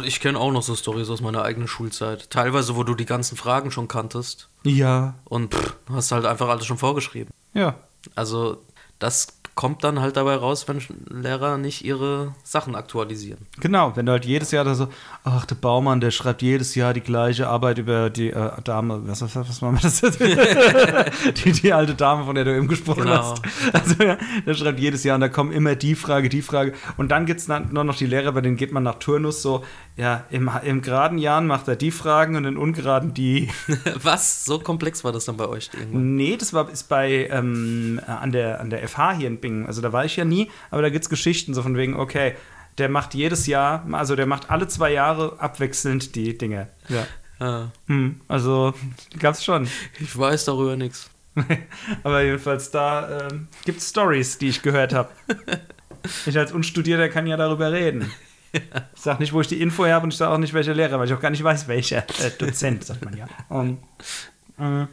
[0.04, 2.30] Ich kenne auch noch so Stories aus meiner eigenen Schulzeit.
[2.30, 5.14] Teilweise, wo du die ganzen Fragen schon kanntest Ja.
[5.24, 7.32] und pff, hast halt einfach alles schon vorgeschrieben.
[7.54, 7.74] Ja.
[8.14, 8.62] Also
[8.98, 13.46] das kommt dann halt dabei raus, wenn Lehrer nicht ihre Sachen aktualisieren.
[13.60, 14.88] Genau, wenn du halt jedes Jahr da so,
[15.24, 19.20] ach, der Baumann, der schreibt jedes Jahr die gleiche Arbeit über die äh, Dame, was,
[19.22, 20.00] was, was war das?
[21.44, 23.32] die, die alte Dame, von der du eben gesprochen Genau.
[23.32, 23.42] hast.
[23.72, 26.72] Also ja, der schreibt jedes Jahr und da kommen immer die Frage, die Frage.
[26.96, 29.64] Und dann gibt es dann noch die Lehrer, bei denen geht man nach Turnus so,
[29.96, 33.50] ja, im, im geraden Jahren macht er die Fragen und in ungeraden die.
[34.02, 34.46] Was?
[34.46, 36.16] So komplex war das dann bei euch irgendwann?
[36.16, 39.66] Nee, das war ist bei ähm, an, der, an der FH hier in Bingen.
[39.66, 42.34] Also da war ich ja nie, aber da gibt es Geschichten so von wegen, okay,
[42.78, 46.68] der macht jedes Jahr, also der macht alle zwei Jahre abwechselnd die Dinge.
[46.88, 47.06] Ja.
[47.38, 48.72] Ah, Hm, also
[49.18, 49.68] gab's schon.
[50.00, 51.10] ich weiß darüber nichts.
[52.02, 55.10] aber jedenfalls da ähm, gibt es Stories, die ich gehört habe.
[56.26, 58.10] ich als Unstudierter kann ja darüber reden.
[58.52, 58.62] Ich
[58.94, 60.98] sag nicht, wo ich die Info her habe und ich sage auch nicht, welcher Lehrer,
[60.98, 63.26] weil ich auch gar nicht weiß, welcher äh, Dozent, sagt man ja.
[63.48, 63.78] Und,
[64.58, 64.86] äh,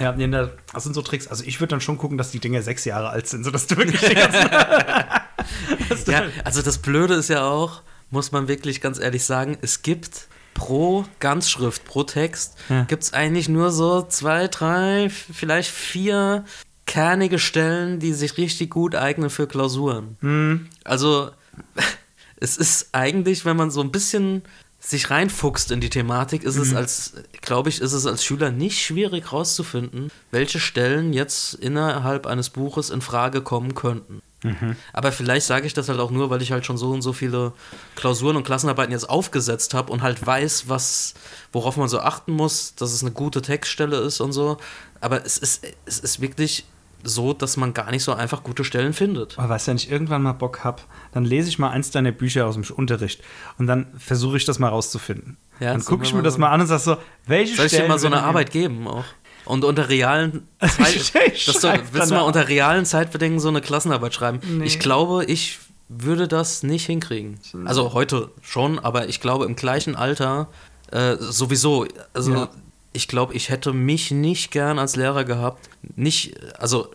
[0.00, 1.26] ja, nee, da- das sind so Tricks.
[1.26, 3.76] Also ich würde dann schon gucken, dass die Dinger sechs Jahre alt sind, sodass du
[3.76, 4.48] wirklich die ganzen
[6.06, 10.28] Ja, also das Blöde ist ja auch, muss man wirklich ganz ehrlich sagen, es gibt
[10.54, 12.82] pro Ganzschrift, pro Text, Ja.
[12.84, 16.44] gibt es eigentlich nur so zwei, drei, vielleicht vier
[16.86, 20.16] kernige Stellen, die sich richtig gut eignen für Klausuren.
[20.20, 20.68] Hm.
[20.84, 21.30] Also,
[22.40, 24.42] es ist eigentlich, wenn man so ein bisschen
[24.82, 26.62] sich reinfuchst in die Thematik, ist Mhm.
[26.62, 27.12] es als,
[27.42, 32.88] glaube ich, ist es als Schüler nicht schwierig rauszufinden, welche Stellen jetzt innerhalb eines Buches
[32.90, 34.22] in Frage kommen könnten.
[34.42, 34.76] Mhm.
[34.94, 37.12] Aber vielleicht sage ich das halt auch nur, weil ich halt schon so und so
[37.12, 37.52] viele
[37.94, 41.12] Klausuren und Klassenarbeiten jetzt aufgesetzt habe und halt weiß, was,
[41.52, 44.56] worauf man so achten muss, dass es eine gute Textstelle ist und so.
[45.02, 46.64] Aber es ist, es ist wirklich
[47.02, 49.38] so, dass man gar nicht so einfach gute Stellen findet.
[49.38, 50.82] Aber weißt du, wenn ich irgendwann mal Bock habe,
[51.12, 53.22] dann lese ich mal eins deiner Bücher aus dem Unterricht
[53.58, 55.36] und dann versuche ich das mal rauszufinden.
[55.60, 56.96] Ja, dann gucke ich mir das mal an und sag so,
[57.26, 59.04] welche Soll ich dir mal so eine Arbeit geben auch?
[59.44, 64.14] Und unter realen Zeit, dass du, willst du mal unter realen Zeitbedingungen so eine Klassenarbeit
[64.14, 64.40] schreiben?
[64.46, 64.64] Nee.
[64.64, 67.40] Ich glaube, ich würde das nicht hinkriegen.
[67.64, 70.48] Also heute schon, aber ich glaube im gleichen Alter
[70.92, 71.86] äh, sowieso.
[72.14, 72.48] Also Ja.
[72.92, 75.68] Ich glaube, ich hätte mich nicht gern als Lehrer gehabt.
[75.96, 76.88] Nicht, also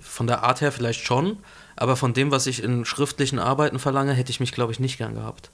[0.00, 1.38] von der Art her vielleicht schon,
[1.76, 4.98] aber von dem, was ich in schriftlichen Arbeiten verlange, hätte ich mich, glaube ich, nicht
[4.98, 5.50] gern gehabt.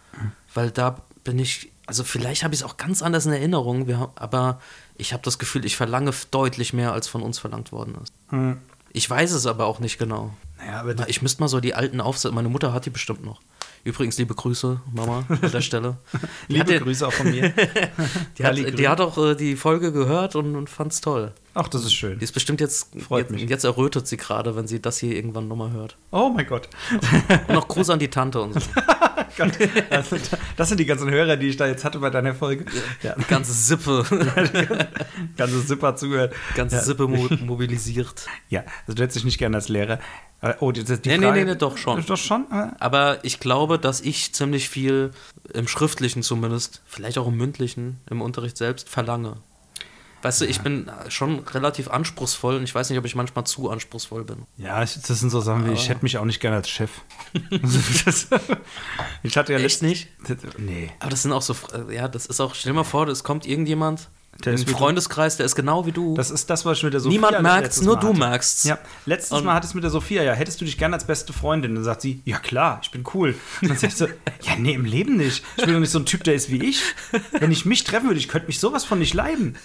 [0.53, 4.11] Weil da bin ich, also vielleicht habe ich es auch ganz anders in Erinnerung, wir,
[4.17, 4.61] aber
[4.97, 8.13] ich habe das Gefühl, ich verlange deutlich mehr, als von uns verlangt worden ist.
[8.31, 8.59] Hm.
[8.93, 10.35] Ich weiß es aber auch nicht genau.
[10.59, 13.41] Naja, aber Ich müsste mal so die alten Aufsätze, meine Mutter hat die bestimmt noch.
[13.89, 15.97] Übrigens, liebe Grüße, Mama, an der Stelle.
[16.47, 17.55] Liebe Grüße auch von mir.
[18.39, 21.33] die hat, die hat auch äh, die Folge gehört und, und fand es toll.
[21.61, 22.19] Ach, das ist schön.
[22.19, 23.51] Die ist bestimmt jetzt, Freut jetzt, mich.
[23.51, 25.97] jetzt errötet sie gerade, wenn sie das hier irgendwann nochmal hört.
[26.13, 26.69] Oh mein Gott.
[27.49, 28.61] Und noch Gruß an die Tante und so.
[29.37, 29.53] Gott.
[29.91, 30.17] Also,
[30.57, 32.65] das sind die ganzen Hörer, die ich da jetzt hatte bei deiner Folge.
[33.03, 34.05] Ja, Die ganze Sippe,
[35.37, 36.33] ganze Zipper zugehört.
[36.55, 36.83] ganze Ja.
[36.83, 38.27] Sippe mo mobilisiert.
[38.49, 39.99] Ja, also du hättest dich nicht gerne als Lehrer.
[40.41, 42.05] Äh, Oh, die, die Nee, nee, Frage, nee, nee, doch schon.
[42.07, 42.47] Doch schon?
[42.53, 45.11] äh, Aber ich glaube, dass ich ziemlich viel
[45.53, 49.37] im Schriftlichen zumindest, vielleicht auch im Mündlichen, im Unterricht selbst verlange.
[50.23, 53.71] Weißt du, ich bin schon relativ anspruchsvoll und ich weiß nicht, ob ich manchmal zu
[53.71, 54.47] anspruchsvoll bin.
[54.57, 56.91] Ja, das sind so Sachen wie, ich hätte mich auch nicht gerne als Chef.
[59.23, 60.09] ich hatte ja Echt nicht?
[60.59, 60.91] Nee.
[60.99, 61.55] Aber das sind auch so,
[61.91, 64.09] ja, das ist auch, stell dir mal vor, es kommt irgendjemand
[64.45, 64.75] Der ist im.
[64.75, 66.15] Freundeskreis, der ist genau wie du.
[66.15, 68.19] Das ist das, was ich mit der Sophia Niemand merkt's, nur Mal du hatte.
[68.19, 68.65] merkst's.
[68.65, 71.05] Ja, letztes Und- Mal hattest du mit der Sophia, ja, hättest du dich gerne als
[71.05, 71.75] beste Freundin?
[71.75, 73.35] Dann sagt sie, ja klar, ich bin cool.
[73.63, 74.07] Und dann sagst du,
[74.43, 75.43] ja, nee, im Leben nicht.
[75.57, 76.83] Ich bin doch nicht so ein Typ, der ist wie ich.
[77.33, 79.57] Wenn ich mich treffen würde, ich könnte mich sowas von nicht leiden.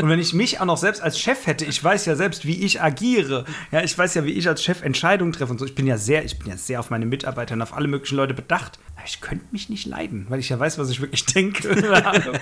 [0.00, 2.64] Und wenn ich mich auch noch selbst als Chef hätte, ich weiß ja selbst, wie
[2.64, 3.44] ich agiere.
[3.70, 5.64] Ja, ich weiß ja, wie ich als Chef Entscheidungen treffe und so.
[5.66, 8.16] Ich bin ja sehr, ich bin ja sehr auf meine Mitarbeiter und auf alle möglichen
[8.16, 8.78] Leute bedacht.
[9.00, 11.68] Aber ich könnte mich nicht leiden, weil ich ja weiß, was ich wirklich denke.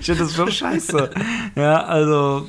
[0.00, 1.10] ich finde das schon scheiße.
[1.56, 2.48] Ja, also.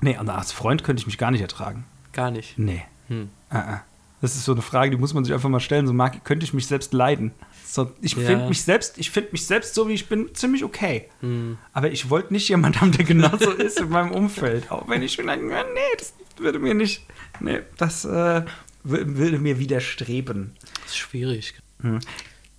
[0.00, 1.84] Nee, und als Freund könnte ich mich gar nicht ertragen.
[2.12, 2.58] Gar nicht.
[2.58, 2.82] Nee.
[3.08, 3.30] Hm.
[3.50, 3.80] Ah, ah.
[4.20, 5.86] Das ist so eine Frage, die muss man sich einfach mal stellen.
[5.86, 7.30] So mag, könnte ich mich selbst leiden.
[7.64, 8.26] So, ich Ja.
[8.26, 11.08] finde mich selbst, ich finde mich selbst so wie ich bin ziemlich okay.
[11.20, 11.58] Hm.
[11.72, 14.70] Aber ich wollte nicht jemand haben, der genauso ist in meinem Umfeld.
[14.72, 17.06] Auch wenn ich schon denke, nee, das würde mir nicht,
[17.40, 18.44] nee, das äh, wür-
[18.84, 20.56] würde mir widerstreben.
[20.82, 21.54] Das ist schwierig.
[21.82, 22.00] Hm.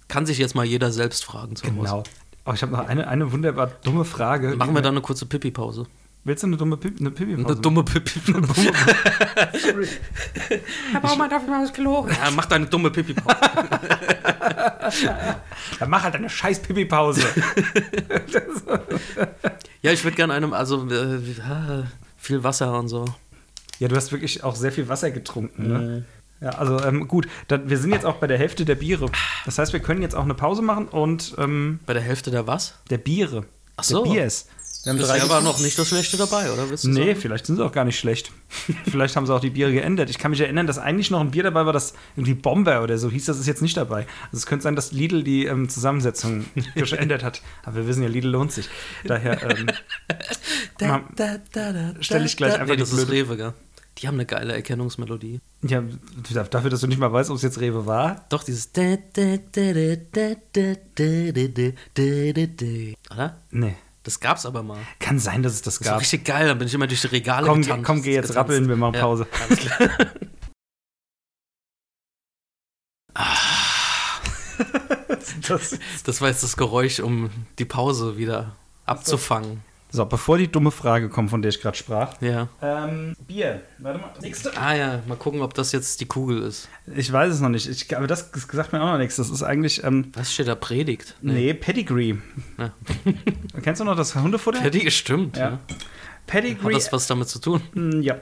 [0.10, 1.76] Kann sich jetzt mal jeder selbst fragen zu Hause.
[1.76, 2.04] Genau.
[2.44, 4.56] Aber ich habe noch eine, eine wunderbar dumme Frage.
[4.58, 5.86] Machen wir dann eine kurze Pipi-Pause.
[6.26, 7.00] Willst du eine dumme Pipi?
[7.00, 8.20] Eine Pipi Eine dumme Pipi.
[10.92, 12.06] Herr Baumann, darf ich mal aufs Klo?
[12.08, 13.38] ja, mach deine dumme Pipi-Pause.
[15.80, 17.22] Dann mach halt eine scheiß Pipi-Pause.
[19.82, 21.84] Ja, ich würde gerne einem, also äh, ah,
[22.18, 23.06] viel Wasser und so.
[23.80, 26.04] Ja, du hast wirklich auch sehr viel Wasser getrunken, ne?
[26.42, 29.08] Ja, also ähm, gut, dann, wir sind jetzt auch bei der Hälfte der Biere.
[29.46, 32.48] Das heißt, wir können jetzt auch eine Pause machen und ähm, Bei der Hälfte der
[32.48, 32.76] was?
[32.90, 33.46] der Biere.
[33.76, 34.04] Ach so.
[34.06, 34.48] Der Biers.
[34.86, 36.70] Wir haben drei war noch nicht das Schlechte dabei, oder?
[36.70, 37.16] Willst Nee, sagen?
[37.20, 38.32] vielleicht sind sie auch gar nicht schlecht.
[38.90, 40.10] vielleicht haben sie auch die Biere geändert.
[40.10, 42.98] Ich kann mich erinnern, dass eigentlich noch ein Bier dabei war, das irgendwie Bomber oder
[42.98, 44.08] so hieß, das ist jetzt nicht dabei.
[44.28, 47.42] Also es könnte sein, dass Lidl die ähm, Zusammensetzung geändert hat.
[47.66, 48.70] Aber wir wissen ja, Lidl lohnt sich.
[49.04, 49.68] Daher, ähm,
[50.78, 53.36] Da, Ma- da, da, da, stell ich gleich einfach nee, das die ist blöde- Rewe,
[53.38, 53.54] gell?
[54.00, 55.42] Die haben eine geile Erkennungsmelodie.
[55.62, 55.84] Ja,
[56.50, 58.26] dafür, dass du nicht mal weißt, ob es jetzt Rewe war.
[58.30, 58.70] Doch, dieses.
[63.12, 63.38] Oder?
[63.52, 63.76] Nee.
[64.04, 64.80] Das gab's aber mal.
[65.00, 65.96] Kann sein, dass es das gab.
[65.96, 68.14] Das ist richtig geil, dann bin ich immer durch die Regale Komm, getanzt, komm geh
[68.14, 69.28] jetzt rappeln, wir machen Pause.
[69.32, 69.90] Ja, alles klar.
[75.48, 77.30] das, das war jetzt das Geräusch, um
[77.60, 79.62] die Pause wieder abzufangen
[79.92, 82.22] so, bevor die dumme Frage kommt, von der ich gerade sprach.
[82.22, 82.48] Ja.
[82.62, 83.64] Ähm, Bier.
[83.80, 84.12] Warte mal.
[84.22, 84.56] Nächste.
[84.56, 86.70] Ah ja, mal gucken, ob das jetzt die Kugel ist.
[86.96, 87.68] Ich weiß es noch nicht.
[87.68, 89.16] Ich, aber das sagt mir auch noch nichts.
[89.16, 90.54] Das ist eigentlich, ähm, Was steht da?
[90.54, 91.16] Predigt?
[91.22, 92.16] nee, Pedigree.
[92.60, 92.72] Ja.
[93.64, 94.60] Kennst du noch das Hundefutter?
[94.62, 95.38] Predigt, stimmt.
[95.38, 95.44] Ja.
[95.44, 95.52] Ja.
[95.54, 95.62] Hat
[96.28, 96.74] Pedigree.
[96.74, 97.62] das was damit zu tun?
[97.74, 98.20] Mm, ja.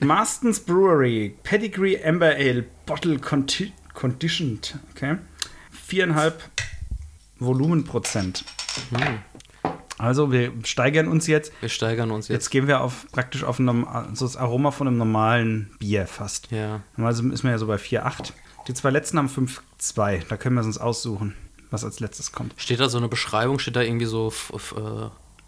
[0.00, 1.36] Marston's Brewery.
[1.42, 2.64] Pedigree Amber Ale.
[2.84, 4.78] Bottle conti conditioned.
[4.94, 5.16] Okay.
[5.70, 6.42] Viereinhalb
[7.38, 8.44] Volumenprozent.
[9.98, 11.52] Also wir steigern uns jetzt.
[11.60, 12.50] Wir steigern uns Jetzt jetzt.
[12.50, 16.50] gehen wir auf praktisch auf ein, norm- so das Aroma von einem normalen Bier fast.
[16.50, 16.80] Ja.
[16.96, 18.32] Normalerweise ist man ja so bei 4,8.
[18.68, 20.22] Die zwei letzten haben 5,2.
[20.28, 21.34] Da können wir es uns aussuchen,
[21.70, 22.54] was als letztes kommt.
[22.56, 23.58] Steht da so eine Beschreibung?
[23.58, 24.30] Steht da irgendwie so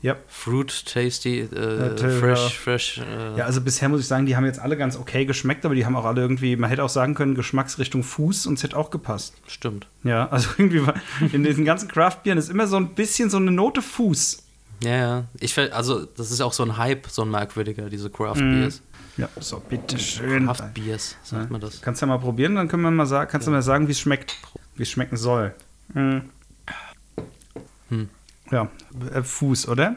[0.02, 0.16] Ja.
[0.28, 2.48] Fruit, Tasty, äh, Äh, Fresh, ja.
[2.48, 2.98] Fresh?
[2.98, 5.74] Äh, Ja, also bisher muss ich sagen, die haben jetzt alle ganz okay geschmeckt, aber
[5.74, 8.76] die haben auch alle irgendwie, man hätte auch sagen können, Geschmacksrichtung Fuß und es hätte
[8.78, 9.34] auch gepasst.
[9.46, 9.86] Stimmt.
[10.02, 10.94] Ja, also irgendwie war
[11.32, 14.42] in diesen ganzen Craft-Bieren ist immer so ein bisschen so eine Note Fuß.
[14.82, 15.24] Ja, ja.
[15.38, 18.60] Ich, also, das ist auch so ein Hype, so ein merkwürdiger, diese Craft Mhm.
[18.62, 18.80] Beers.
[19.18, 20.46] Ja, so, bitteschön.
[20.46, 21.82] Craft Beers, sagt man das.
[21.82, 24.00] Kannst ja mal probieren, dann können wir mal sagen, kannst du mal sagen, wie es
[24.00, 24.36] schmeckt,
[24.76, 25.52] wie es schmecken soll.
[25.92, 26.22] Mhm.
[27.90, 28.08] Hm.
[28.50, 28.68] Ja,
[29.14, 29.96] äh, Fuß, oder?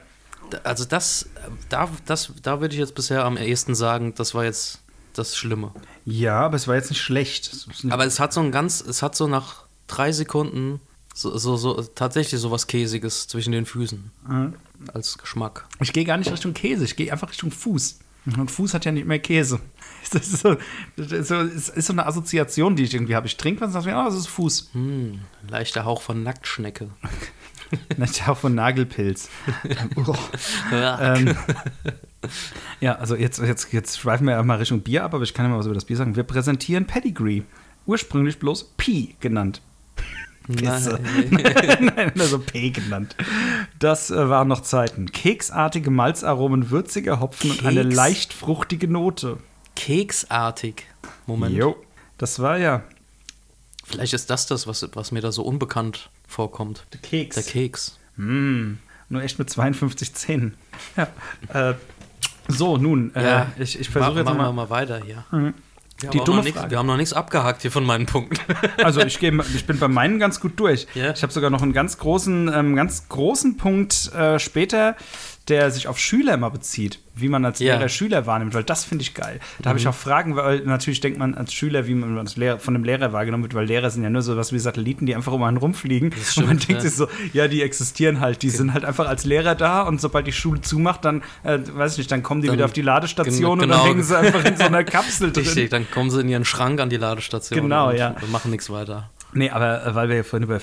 [0.64, 1.28] Also, das,
[1.70, 4.80] da, das, da würde ich jetzt bisher am ehesten sagen, das war jetzt
[5.14, 5.72] das Schlimme.
[6.06, 7.54] Ja, aber es war jetzt nicht schlecht.
[7.68, 10.80] Nicht- Aber es hat so ein ganz, es hat so nach drei Sekunden
[11.16, 14.54] so, so, so tatsächlich so was Käsiges zwischen den Füßen Mhm.
[14.94, 15.66] als Geschmack.
[15.80, 18.00] Ich gehe gar nicht Richtung Käse, ich gehe einfach Richtung Fuß.
[18.38, 19.60] Und Fuß hat ja nicht mehr Käse.
[20.12, 20.58] Das ist so,
[20.98, 23.26] das ist so, ist so eine Assoziation, die ich irgendwie habe.
[23.26, 24.70] Ich trinke was und sage mir, oh, das ist Fuß.
[24.74, 26.90] Hm, leichter Hauch von Nacktschnecke.
[27.98, 29.30] Nicht auch von Nagelpilz.
[29.96, 30.18] Uah.
[31.16, 31.36] ähm,
[32.80, 35.46] ja, also jetzt, jetzt, jetzt schweifen wir ja mal Richtung Bier ab, aber ich kann
[35.46, 36.16] ja mal was über das Bier sagen.
[36.16, 37.44] Wir präsentieren Pedigree.
[37.86, 39.62] Ursprünglich bloß P genannt.
[40.48, 41.00] Pisse.
[41.30, 43.16] Nein, also P genannt.
[43.80, 45.12] Das äh, waren noch Zeiten.
[45.12, 47.96] Keksartige Malzaromen, würziger Hopfen und eine Keks?
[47.96, 49.38] leicht fruchtige Note.
[49.76, 50.86] Keksartig.
[51.28, 51.56] Moment.
[51.56, 51.78] Jo.
[52.18, 52.84] Das war ja
[53.86, 56.86] Vielleicht ist das das, was, was mir da so unbekannt vorkommt.
[56.94, 57.36] der Keks.
[57.36, 58.00] Der Keks.
[58.18, 58.74] Mm,
[59.10, 60.56] nur echt mit 52 Zähnen.
[60.98, 61.70] Ja.
[61.70, 61.76] Äh,
[62.48, 64.54] so, nun, äh, Ja, ich, ich versuche jetzt Machen wir mal.
[64.54, 65.24] mal weiter hier.
[65.32, 65.54] Mhm.
[66.00, 66.72] Wir Die dumme noch nichts- Frage.
[66.72, 68.36] Wir haben noch nichts abgehakt hier von meinen Punkten.
[68.84, 70.86] Also ich, geh, ich bin bei meinen ganz gut durch.
[70.96, 71.12] Ja.
[71.14, 74.98] Ich habe sogar noch einen ganz großen, ähm, ganz großen Punkt äh, später,
[75.50, 77.76] der sich auf Schüler immer bezieht, wie man als Ja.
[77.76, 79.42] Lehrer Schüler wahrnimmt, weil das finde ich geil.
[79.62, 82.60] Da habe ich auch Fragen, weil natürlich denkt man als Schüler, wie man als Lehrer,
[82.60, 85.14] von einem Lehrer wahrgenommen wird, weil Lehrer sind ja nur so was wie Satelliten, die
[85.16, 86.12] einfach um einen rumfliegen.
[86.12, 86.90] Das und man stimmt, denkt ja.
[86.90, 90.28] sich so, ja, die existieren halt, die sind halt einfach als Lehrer da und sobald
[90.28, 92.82] die Schule zumacht, dann, äh, weiß ich nicht, dann kommen die Dann- wieder auf die
[92.82, 93.78] Ladestation Gen- und genau.
[93.80, 95.44] dann hängen sie einfach in so einer Kapsel drin.
[95.44, 98.16] Richtig, dann kommen sie in ihren Schrank an die Ladestation Genau, und ja.
[98.32, 99.10] machen nichts weiter.
[99.34, 100.60] Nee, aber äh, weil wir ja vorhin über äh,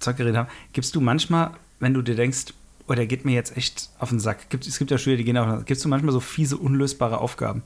[0.00, 2.46] Zeug geredet haben, gibst du manchmal, wenn du dir denkst,
[2.86, 4.50] oh, der geht mir jetzt echt auf den Sack.
[4.50, 5.66] Gibt, es gibt ja Schüler, die gehen auf den Sack.
[5.66, 7.62] Gibst du manchmal so fiese, unlösbare Aufgaben?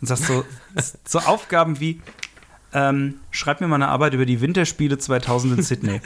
[0.00, 0.44] Und sagst so,
[1.04, 2.00] so Aufgaben wie,
[2.72, 6.00] ähm, schreib mir mal eine Arbeit über die Winterspiele 2000 in Sydney.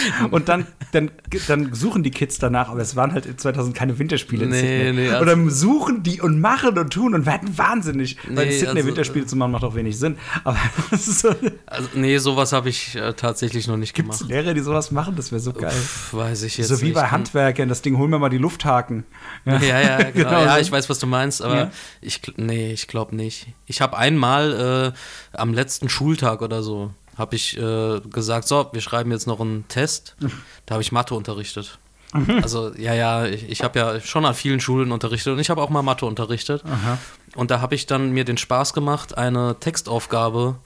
[0.30, 1.10] Und dann, dann,
[1.48, 4.60] dann suchen die Kids danach, aber es waren halt in 2000 keine Winterspiele in Nee,
[4.60, 4.92] Sydney.
[4.92, 8.16] nee, also- und dann suchen die und machen und tun und werden wahnsinnig.
[8.28, 10.16] Weil Nee, Sydney also- Winterspiele zu machen macht auch wenig Sinn.
[10.44, 10.56] Aber
[10.98, 11.34] so,
[11.66, 14.30] Also, nee, sowas habe ich äh, tatsächlich noch nicht Gibt's gemacht.
[14.30, 15.14] Lehrer, die sowas machen?
[15.16, 15.70] Das wäre so geil.
[15.70, 16.94] Pff, weiß ich jetzt so wie nicht.
[16.94, 19.04] bei Handwerkern, das Ding, holen wir mal die Lufthaken.
[19.44, 20.28] Ja, ja, genau.
[20.30, 21.70] Genau ja, ich weiß, was du meinst, aber Ja.
[22.00, 23.48] ich, nee, ich glaube nicht.
[23.66, 28.80] Ich habe einmal äh, am letzten Schultag oder so, habe ich äh, gesagt, so, wir
[28.80, 30.16] schreiben jetzt noch einen Test.
[30.66, 31.78] Da habe ich Mathe unterrichtet.
[32.14, 32.40] Mhm.
[32.42, 35.60] Also, ja, ja, ich, ich habe ja schon an vielen Schulen unterrichtet und ich habe
[35.60, 36.62] auch mal Mathe unterrichtet.
[36.64, 36.98] Aha.
[37.34, 40.56] Und da habe ich dann mir den Spaß gemacht, eine Textaufgabe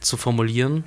[0.00, 0.84] zu formulieren,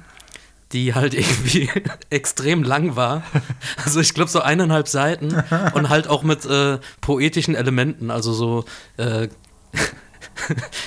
[0.74, 1.70] die halt irgendwie
[2.10, 3.24] extrem lang war.
[3.84, 5.44] Also ich glaube so eineinhalb Seiten
[5.74, 8.64] und halt auch mit äh, poetischen Elementen, also so
[8.98, 9.28] äh,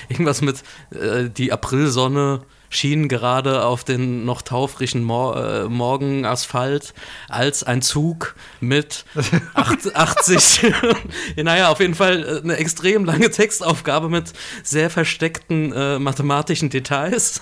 [0.08, 2.42] irgendwas mit äh, die Aprilsonne
[2.74, 6.94] schien gerade auf den noch taufrischen Mor äh, Morgenasphalt
[7.28, 9.04] als ein Zug mit
[9.54, 10.72] acht- 80,
[11.36, 17.40] naja, auf jeden Fall äh, eine extrem lange Textaufgabe mit sehr versteckten äh, mathematischen Details.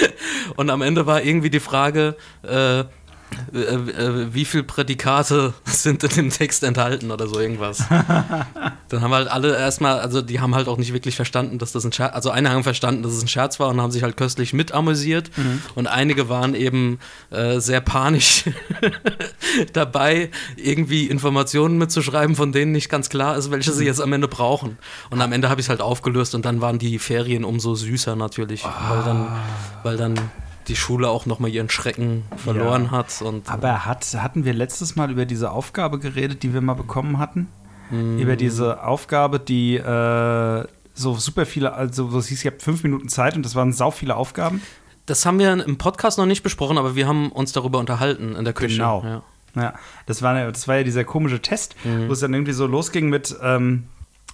[0.56, 2.84] Und am Ende war irgendwie die Frage, äh,
[3.52, 7.84] wie viele Prädikate sind in dem Text enthalten oder so irgendwas.
[8.88, 11.84] Dann haben halt alle erstmal, also die haben halt auch nicht wirklich verstanden, dass das
[11.84, 14.16] ein Scherz, also einige haben verstanden, dass es ein Scherz war und haben sich halt
[14.16, 15.30] köstlich mit amüsiert
[15.74, 16.98] und einige waren eben
[17.30, 18.44] äh, sehr panisch
[19.72, 24.28] dabei, irgendwie Informationen mitzuschreiben, von denen nicht ganz klar ist, welche sie jetzt am Ende
[24.28, 24.78] brauchen.
[25.10, 28.16] Und am Ende habe ich es halt aufgelöst und dann waren die Ferien umso süßer
[28.16, 29.26] natürlich, weil dann,
[29.82, 30.18] weil dann
[30.68, 32.90] die Schule auch nochmal ihren Schrecken verloren Ja.
[32.90, 33.22] hat.
[33.22, 37.18] Und Aber hat, hatten wir letztes Mal über diese Aufgabe geredet, die wir mal bekommen
[37.18, 37.48] hatten?
[37.90, 38.18] Hm.
[38.18, 40.64] Über diese Aufgabe, die äh,
[40.94, 43.72] so super viele, also wo es hieß, ihr habt fünf Minuten Zeit und das waren
[43.72, 44.60] sau viele Aufgaben.
[45.06, 48.44] Das haben wir im Podcast noch nicht besprochen, aber wir haben uns darüber unterhalten in
[48.44, 48.76] der Küche.
[48.76, 49.02] Genau.
[49.04, 49.22] Ja.
[49.56, 52.08] Ja, das war, ja- das war ja dieser komische Test, Mhm.
[52.08, 53.84] wo es dann irgendwie so losging mit, ähm,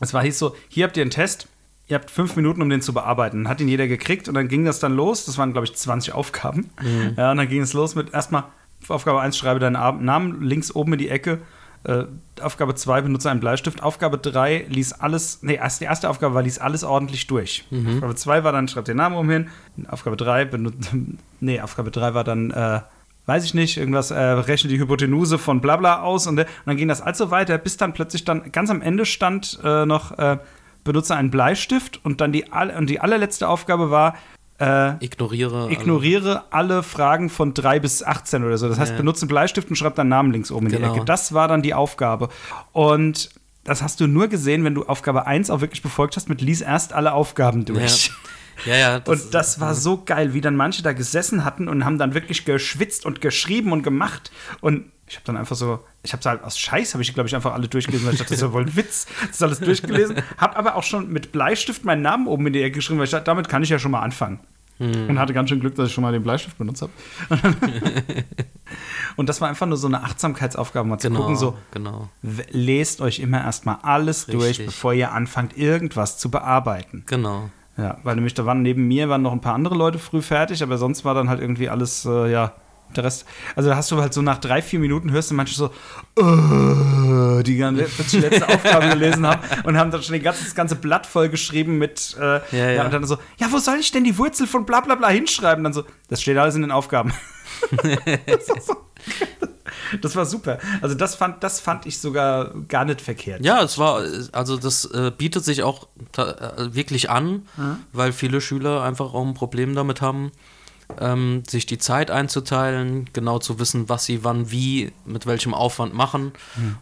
[0.00, 1.46] es war hieß so, hier habt ihr einen Test,
[1.88, 3.48] ihr habt fünf Minuten, um den zu bearbeiten.
[3.48, 5.26] Hat ihn jeder gekriegt und dann ging das dann los.
[5.26, 6.70] Das waren, glaube ich, 20 Aufgaben.
[6.82, 7.14] Mhm.
[7.16, 8.44] Ja, und dann ging es los mit erstmal
[8.88, 11.40] Aufgabe 1, schreibe deinen Namen links oben in die Ecke.
[11.84, 12.04] Äh,
[12.40, 13.82] Aufgabe 2, benutze einen Bleistift.
[13.82, 17.64] Aufgabe 3, lies alles, nee, erst die erste Aufgabe war, lies alles ordentlich durch.
[17.94, 19.48] Aufgabe 2 war dann, schreib den Namen oben hin.
[19.88, 20.90] Aufgabe 3, benutze,
[21.40, 22.80] nee, Aufgabe 3 war dann, äh,
[23.26, 26.88] weiß ich nicht, irgendwas, äh, rechne die Hypotenuse von Blabla aus und, und dann ging
[26.88, 30.38] das also weiter, bis dann plötzlich dann, ganz am Ende stand äh, noch, äh,
[30.84, 32.44] benutze einen Bleistift und dann die,
[32.78, 34.14] und die allerletzte Aufgabe war,
[34.60, 35.68] äh, Ignoriere.
[35.72, 38.68] Ignoriere alle Fragen von 3 bis 18 oder so.
[38.68, 38.96] Das heißt, Ja.
[38.98, 40.92] benutze einen Bleistift und schreib deinen Namen links oben in Genau.
[40.92, 41.04] die Ecke.
[41.04, 42.28] Das war dann die Aufgabe.
[42.72, 43.30] Und
[43.64, 46.60] das hast du nur gesehen, wenn du Aufgabe 1 auch wirklich befolgt hast mit lies
[46.60, 48.06] erst alle Aufgaben durch.
[48.08, 48.12] Ja,
[48.66, 49.00] ja.
[49.04, 52.44] Und das war so geil, wie dann manche da gesessen hatten und haben dann wirklich
[52.44, 54.30] geschwitzt und geschrieben und gemacht.
[54.60, 57.34] Und ich habe dann einfach so, ich habe halt aus Scheiß, habe ich glaube ich
[57.34, 59.06] einfach alle durchgelesen, weil ich dachte, das ist ja wohl ein Witz.
[59.20, 60.16] Das ist alles durchgelesen.
[60.38, 63.10] Habe aber auch schon mit Bleistift meinen Namen oben in die Ecke geschrieben, weil ich
[63.10, 64.40] dachte, damit kann ich ja schon mal anfangen.
[64.78, 66.92] Und hatte ganz schön Glück, dass ich schon mal den Bleistift benutzt habe.
[69.16, 72.08] und das war einfach nur so eine Achtsamkeitsaufgabe, mal zu genau, gucken, so, genau.
[72.22, 74.66] lest euch immer erstmal alles durch, Richtig.
[74.66, 77.04] bevor ihr anfangt, irgendwas zu bearbeiten.
[77.06, 77.50] Genau.
[77.76, 80.62] Ja, weil nämlich da waren neben mir waren noch ein paar andere Leute früh fertig,
[80.62, 82.52] aber sonst war dann halt irgendwie alles, äh, ja,
[82.94, 83.26] der Rest.
[83.56, 85.66] Also da hast du halt so nach drei, vier Minuten hörst du manche so,
[86.16, 90.76] äh, die ganze, die letzte Aufgabe gelesen haben und haben dann schon ganzen, das ganze
[90.76, 92.84] Blatt voll geschrieben mit, äh, ja, ja.
[92.84, 95.64] und dann so, ja, wo soll ich denn die Wurzel von bla bla bla hinschreiben?
[95.64, 97.12] Dann so, das steht alles in den Aufgaben.
[98.26, 98.76] das, war so,
[100.02, 100.58] das war super.
[100.80, 103.44] Also das fand, das fand ich sogar gar nicht verkehrt.
[103.44, 107.46] Ja, es war, also das äh, bietet sich auch äh, wirklich an,
[107.92, 110.32] weil viele Schüler einfach auch ein Problem damit haben,
[111.00, 115.94] ähm, sich die Zeit einzuteilen, genau zu wissen, was sie wann wie, mit welchem Aufwand
[115.94, 116.32] machen.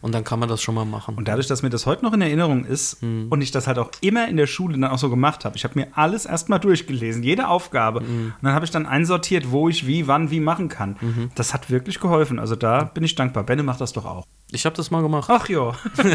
[0.01, 1.15] Und dann kann man das schon mal machen.
[1.17, 3.91] Und dadurch, dass mir das heute noch in Erinnerung ist und ich das halt auch
[4.01, 7.23] immer in der Schule dann auch so gemacht habe, ich habe mir alles erstmal durchgelesen,
[7.23, 8.01] jede Aufgabe.
[8.01, 10.97] Und dann habe ich dann einsortiert, wo ich wie, wann, wie machen kann.
[11.35, 12.39] Das hat wirklich geholfen.
[12.39, 13.45] Also da bin ich dankbar.
[13.45, 14.27] Benne macht das doch auch.
[14.51, 15.29] ich habe das mal gemacht.
[15.31, 15.75] Ach jo.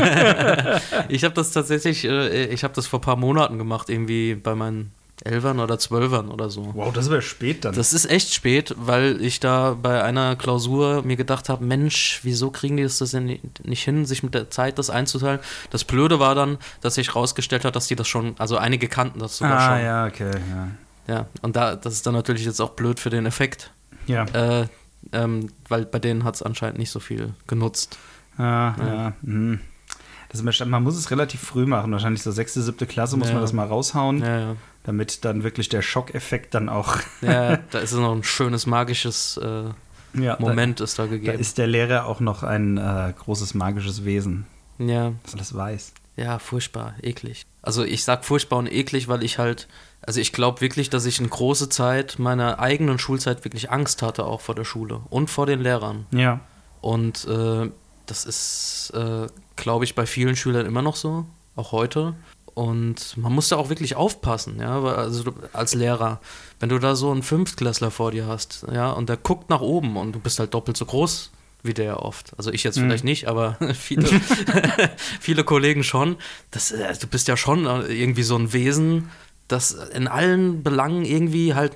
[1.10, 4.56] Ich habe das tatsächlich, äh, ich habe das vor ein paar Monaten gemacht, irgendwie bei
[4.56, 4.92] meinen
[5.28, 6.72] Elfern oder Zwölfern oder so.
[6.74, 7.76] Wow, das wäre spät dann.
[7.76, 12.50] Das ist echt spät, weil ich da bei einer Klausur mir gedacht habe, Mensch, wieso
[12.52, 15.40] kriegen die das denn nicht hin, sich mit der Zeit das einzuteilen?
[15.70, 19.20] Das Blöde war dann, dass sich rausgestellt hat, dass die das schon, also einige kannten
[19.20, 19.86] das sogar ah, schon.
[19.86, 20.68] ja, okay, ja.
[21.08, 23.72] Ja, und da, das ist dann natürlich jetzt auch blöd für den Effekt,
[24.08, 24.68] Ja, äh,
[25.14, 27.98] ähm, weil bei denen hat es anscheinend nicht so viel genutzt.
[28.38, 29.14] ja, ja.
[29.22, 29.60] mhm.
[30.30, 33.36] Das ist, man muss es relativ früh machen, wahrscheinlich so sechste, siebte Klasse muss Ja.
[33.36, 34.56] man das mal raushauen, Ja, ja.
[34.88, 39.66] Damit dann wirklich der Schockeffekt dann auch ja da ist noch ein schönes magisches äh,
[40.20, 41.40] ja, Moment ist da Da, da gegeben.
[41.40, 44.48] ist der Lehrer auch noch ein äh, großes magisches Wesen,
[44.80, 45.94] ja, das alles weiß.
[46.16, 47.46] Ja, furchtbar, eklig.
[47.62, 49.68] Also ich sag furchtbar und eklig, weil ich halt,
[50.02, 54.26] also ich glaube wirklich, dass ich eine große Zeit meiner eigenen Schulzeit wirklich Angst hatte,
[54.26, 56.08] auch vor der Schule und vor den Lehrern.
[56.12, 56.40] Ja.
[56.82, 57.70] Und äh,
[58.08, 59.28] das ist, äh,
[59.58, 61.26] glaube ich, bei vielen Schülern immer noch so,
[61.56, 62.16] auch heute.
[62.58, 66.20] Und man muss da auch wirklich aufpassen, ja, also als Lehrer,
[66.60, 69.96] wenn du da so einen Fünftklässler vor dir hast, ja, und der guckt nach oben
[69.96, 71.30] und du bist halt doppelt so groß
[71.62, 72.32] wie der oft.
[72.36, 74.08] Also ich jetzt vielleicht nicht, aber viele,
[75.20, 76.16] viele Kollegen schon.
[76.50, 79.12] Das, äh, du bist ja schon äh, irgendwie so ein Wesen,
[79.48, 81.74] das in allen Belangen irgendwie halt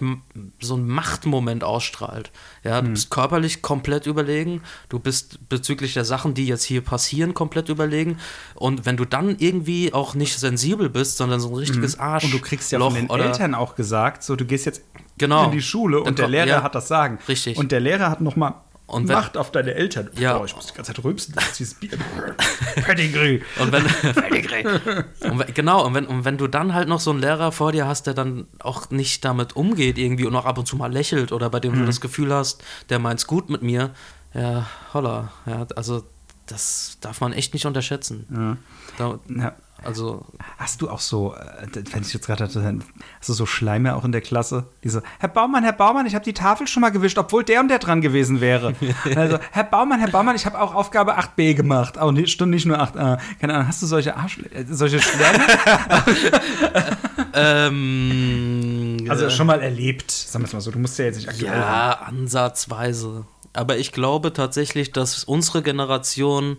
[0.59, 2.32] so ein Machtmoment ausstrahlt.
[2.63, 7.34] Ja, du bist körperlich komplett überlegen, du bist bezüglich der Sachen, die jetzt hier passieren,
[7.34, 8.17] komplett überlegen.
[8.55, 12.26] Und wenn du dann irgendwie auch nicht sensibel bist, sondern so ein richtiges Arsch.
[12.26, 14.84] Und du kriegst ja von den Eltern auch gesagt, so du gehst jetzt
[15.17, 15.45] Genau.
[15.45, 16.63] in die Schule Dann und der kommt- Lehrer ja.
[16.63, 17.19] hat das Sagen.
[17.28, 17.55] Richtig.
[17.57, 18.55] Und der Lehrer hat noch mal
[18.92, 20.10] Und wenn- Macht auf deine Eltern.
[20.18, 20.38] Ja.
[20.38, 21.34] Boah, ich muss die ganze Zeit rülpsen.
[21.36, 21.92] Das ist dieses Bier.
[22.86, 23.42] Pedigree.
[23.60, 23.84] Und wenn,
[25.32, 27.72] und wenn, genau, und wenn, und wenn du dann halt noch so einen Lehrer vor
[27.72, 30.92] dir hast, der dann auch nicht damit umgeht irgendwie und auch ab und zu mal
[30.92, 33.92] lächelt oder bei dem du das Gefühl hast, der meint's gut mit mir,
[34.34, 36.04] ja, holla, ja, also
[36.48, 38.58] das darf man echt nicht unterschätzen.
[38.98, 39.54] Da, Ja.
[39.84, 40.25] Also,
[40.57, 42.79] Hast du auch so, äh, wenn ich jetzt gerade hatte,
[43.19, 44.65] hast du so Schleime auch in der Klasse?
[44.84, 47.67] Diese, Herr Baumann, Herr Baumann, ich habe die Tafel schon mal gewischt, obwohl der und
[47.67, 48.75] der dran gewesen wäre.
[49.15, 51.97] also, Herr Baumann, Herr Baumann, ich habe auch Aufgabe 8b gemacht.
[51.97, 53.19] Auch nicht, stimmt nicht nur 8a.
[53.39, 55.45] Keine Ahnung, hast du solche Arsch, äh, solche Schwärme?
[57.34, 60.71] ähm, also äh, schon mal erlebt, sagen wir es mal so.
[60.71, 61.53] Du musst ja jetzt nicht aktuell.
[61.53, 63.25] Ja, ansatzweise.
[63.53, 66.57] Aber ich glaube tatsächlich, dass unsere Generation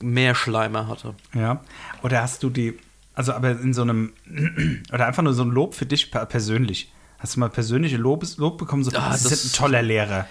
[0.00, 1.14] mehr Schleimer hatte.
[1.34, 1.60] Ja.
[2.02, 2.78] Oder hast du die,
[3.14, 4.12] also aber in so einem,
[4.92, 6.92] oder einfach nur so ein Lob für dich per- persönlich.
[7.18, 8.82] Hast du mal persönliche Lob, Lob bekommen?
[8.84, 10.26] So, Ah, das das- ist ein toller Lehrer.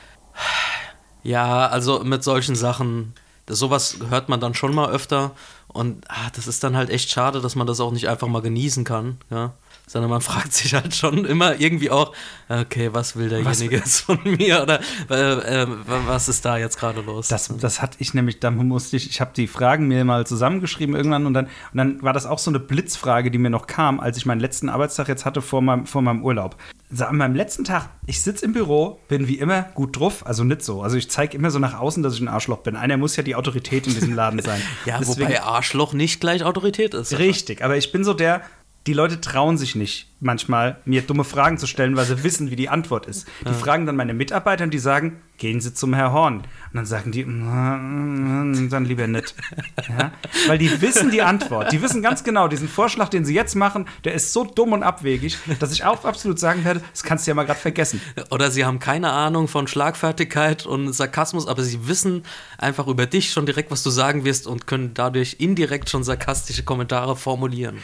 [1.23, 3.13] Ja, also mit solchen Sachen,
[3.45, 5.31] das, sowas hört man dann schon mal öfter
[5.67, 8.41] Und ah, das ist dann halt echt schade, dass man das auch nicht einfach mal
[8.41, 9.53] genießen kann, ja.
[9.89, 12.13] Sondern man fragt sich halt schon immer irgendwie auch,
[12.47, 14.79] okay, was will derjenige jetzt von mir oder
[15.09, 17.27] äh, äh, was ist da jetzt gerade los?
[17.27, 20.95] Das, das hatte ich nämlich, da musste ich, ich habe die Fragen mir mal zusammengeschrieben
[20.95, 23.99] irgendwann und dann, und dann war das auch so eine Blitzfrage, die mir noch kam,
[23.99, 26.55] als ich meinen letzten Arbeitstag jetzt hatte vor meinem, vor meinem Urlaub.
[26.91, 30.43] Also an meinem letzten Tag, ich sitze im Büro, bin wie immer gut drauf, also
[30.43, 30.81] nicht so.
[30.81, 32.75] Also ich zeige immer so nach außen, dass ich ein Arschloch bin.
[32.75, 34.61] Einer muss ja die Autorität in diesem Laden sein.
[34.85, 37.17] ja, Deswegen, wobei Arschloch nicht gleich Autorität ist.
[37.19, 38.41] Richtig, aber ich bin so der,
[38.89, 42.55] die Leute trauen sich nicht manchmal, mir dumme Fragen zu stellen, weil sie wissen, wie
[42.55, 43.27] die Antwort ist.
[43.41, 43.53] Die ja.
[43.53, 46.39] fragen dann meine Mitarbeiter und die sagen, gehen Sie zum Herr Horn.
[46.39, 49.33] Und dann sagen die, dann lieber nicht.
[49.89, 50.11] Ja?
[50.47, 51.71] Weil die wissen die Antwort.
[51.71, 54.83] Die wissen ganz genau, diesen Vorschlag, den sie jetzt machen, der ist so dumm und
[54.83, 58.01] abwegig, dass ich auch absolut sagen werde, das kannst du ja mal gerade vergessen.
[58.29, 62.23] Oder sie haben keine Ahnung von Schlagfertigkeit und Sarkasmus, aber sie wissen
[62.57, 66.63] einfach über dich schon direkt, was du sagen wirst und können dadurch indirekt schon sarkastische
[66.63, 67.77] Kommentare formulieren.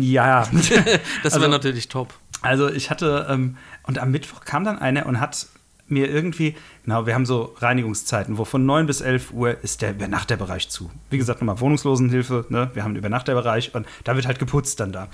[0.00, 0.48] Ja.
[1.26, 2.14] das wäre also, natürlich top.
[2.42, 5.46] Also ich hatte, ähm, und am Mittwoch kam dann einer und hat
[5.88, 9.92] mir irgendwie, genau, wir haben so Reinigungszeiten, wo von 9 bis 11 Uhr ist der
[9.92, 10.90] Übernachterbereich zu.
[11.10, 12.70] Wie gesagt, nochmal Wohnungslosenhilfe, ne?
[12.74, 15.04] wir haben einen Übernachterbereich und da wird halt geputzt dann da.
[15.04, 15.10] Und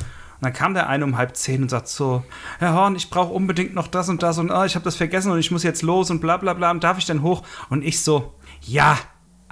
[0.47, 2.25] dann kam der eine um halb zehn und sagt so,
[2.59, 5.31] Herr Horn, ich brauche unbedingt noch das und das und oh, ich habe das vergessen
[5.31, 7.43] und ich muss jetzt los und bla bla bla und darf ich dann hoch?
[7.69, 8.99] Und ich so, ja,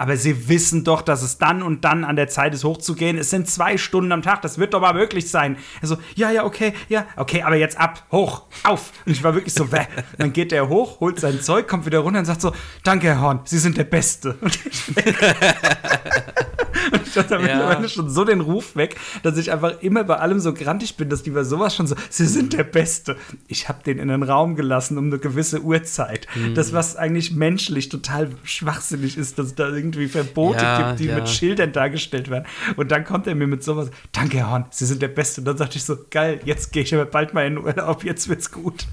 [0.00, 3.18] aber sie wissen doch, dass es dann und dann an der Zeit ist, hochzugehen.
[3.18, 5.58] Es sind zwei Stunden am Tag, das wird doch mal möglich sein.
[5.82, 8.92] Also, ja, ja, okay, ja, okay, aber jetzt ab, hoch, auf.
[9.04, 9.84] Und ich war wirklich so, wäh.
[10.16, 13.20] Dann geht der hoch, holt sein Zeug, kommt wieder runter und sagt so, danke, Herr
[13.20, 14.38] Horn, Sie sind der Beste.
[14.40, 14.88] Und ich,
[16.92, 17.40] und ich hatte ja.
[17.40, 21.10] mittlerweile schon so den Ruf weg, dass ich einfach immer bei allem so grantig bin,
[21.10, 23.16] dass die bei sowas schon so, Sie sind der Beste.
[23.48, 26.26] Ich habe den in den Raum gelassen um eine gewisse Uhrzeit.
[26.34, 26.54] Mhm.
[26.54, 31.06] Das, was eigentlich menschlich total schwachsinnig ist, dass da irgendwie irgendwie Verbote ja, gibt, die
[31.06, 31.16] ja.
[31.16, 32.46] mit Schildern dargestellt werden.
[32.76, 35.40] Und dann kommt er mir mit sowas, danke Herr Horn, Sie sind der Beste.
[35.40, 38.28] Und dann sagte ich so, geil, jetzt gehe ich aber bald mal in Urlaub, jetzt
[38.28, 38.86] wird's gut.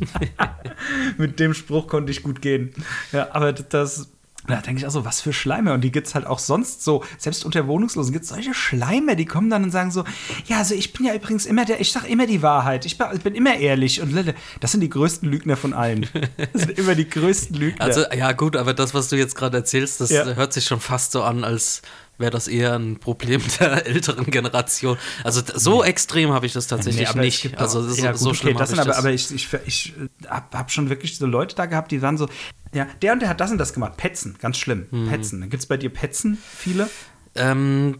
[1.17, 2.73] mit dem Spruch konnte ich gut gehen.
[3.11, 4.09] Ja, aber das
[4.55, 5.73] da denke ich auch so, was für Schleimer.
[5.73, 9.15] Und die gibt es halt auch sonst so, selbst unter Wohnungslosen gibt es solche Schleimer,
[9.15, 10.03] die kommen dann und sagen so,
[10.45, 13.35] ja, also ich bin ja übrigens immer der, ich sage immer die Wahrheit, ich bin
[13.35, 14.01] immer ehrlich.
[14.01, 16.07] Und das sind die größten Lügner von allen.
[16.53, 17.83] Das sind immer die größten Lügner.
[17.83, 20.25] Also, ja, gut, aber das, was du jetzt gerade erzählst, das ja.
[20.25, 21.81] hört sich schon fast so an, als
[22.17, 24.97] wäre das eher ein Problem der älteren Generation.
[25.23, 25.89] Also so nee.
[25.89, 27.57] extrem habe ich das tatsächlich nee, nicht.
[27.57, 30.27] Also so, ja, gut, so schlimm okay, das sind aber, aber ich, ich, ich äh,
[30.27, 32.27] habe hab schon wirklich so Leute da gehabt, die waren so,
[32.73, 33.97] ja, der und der hat das und das gemacht.
[33.97, 34.87] Petzen, ganz schlimm.
[34.91, 35.09] Mhm.
[35.09, 35.41] Petzen.
[35.41, 36.89] Gibt es bei dir Petzen viele?
[37.35, 37.97] Ähm,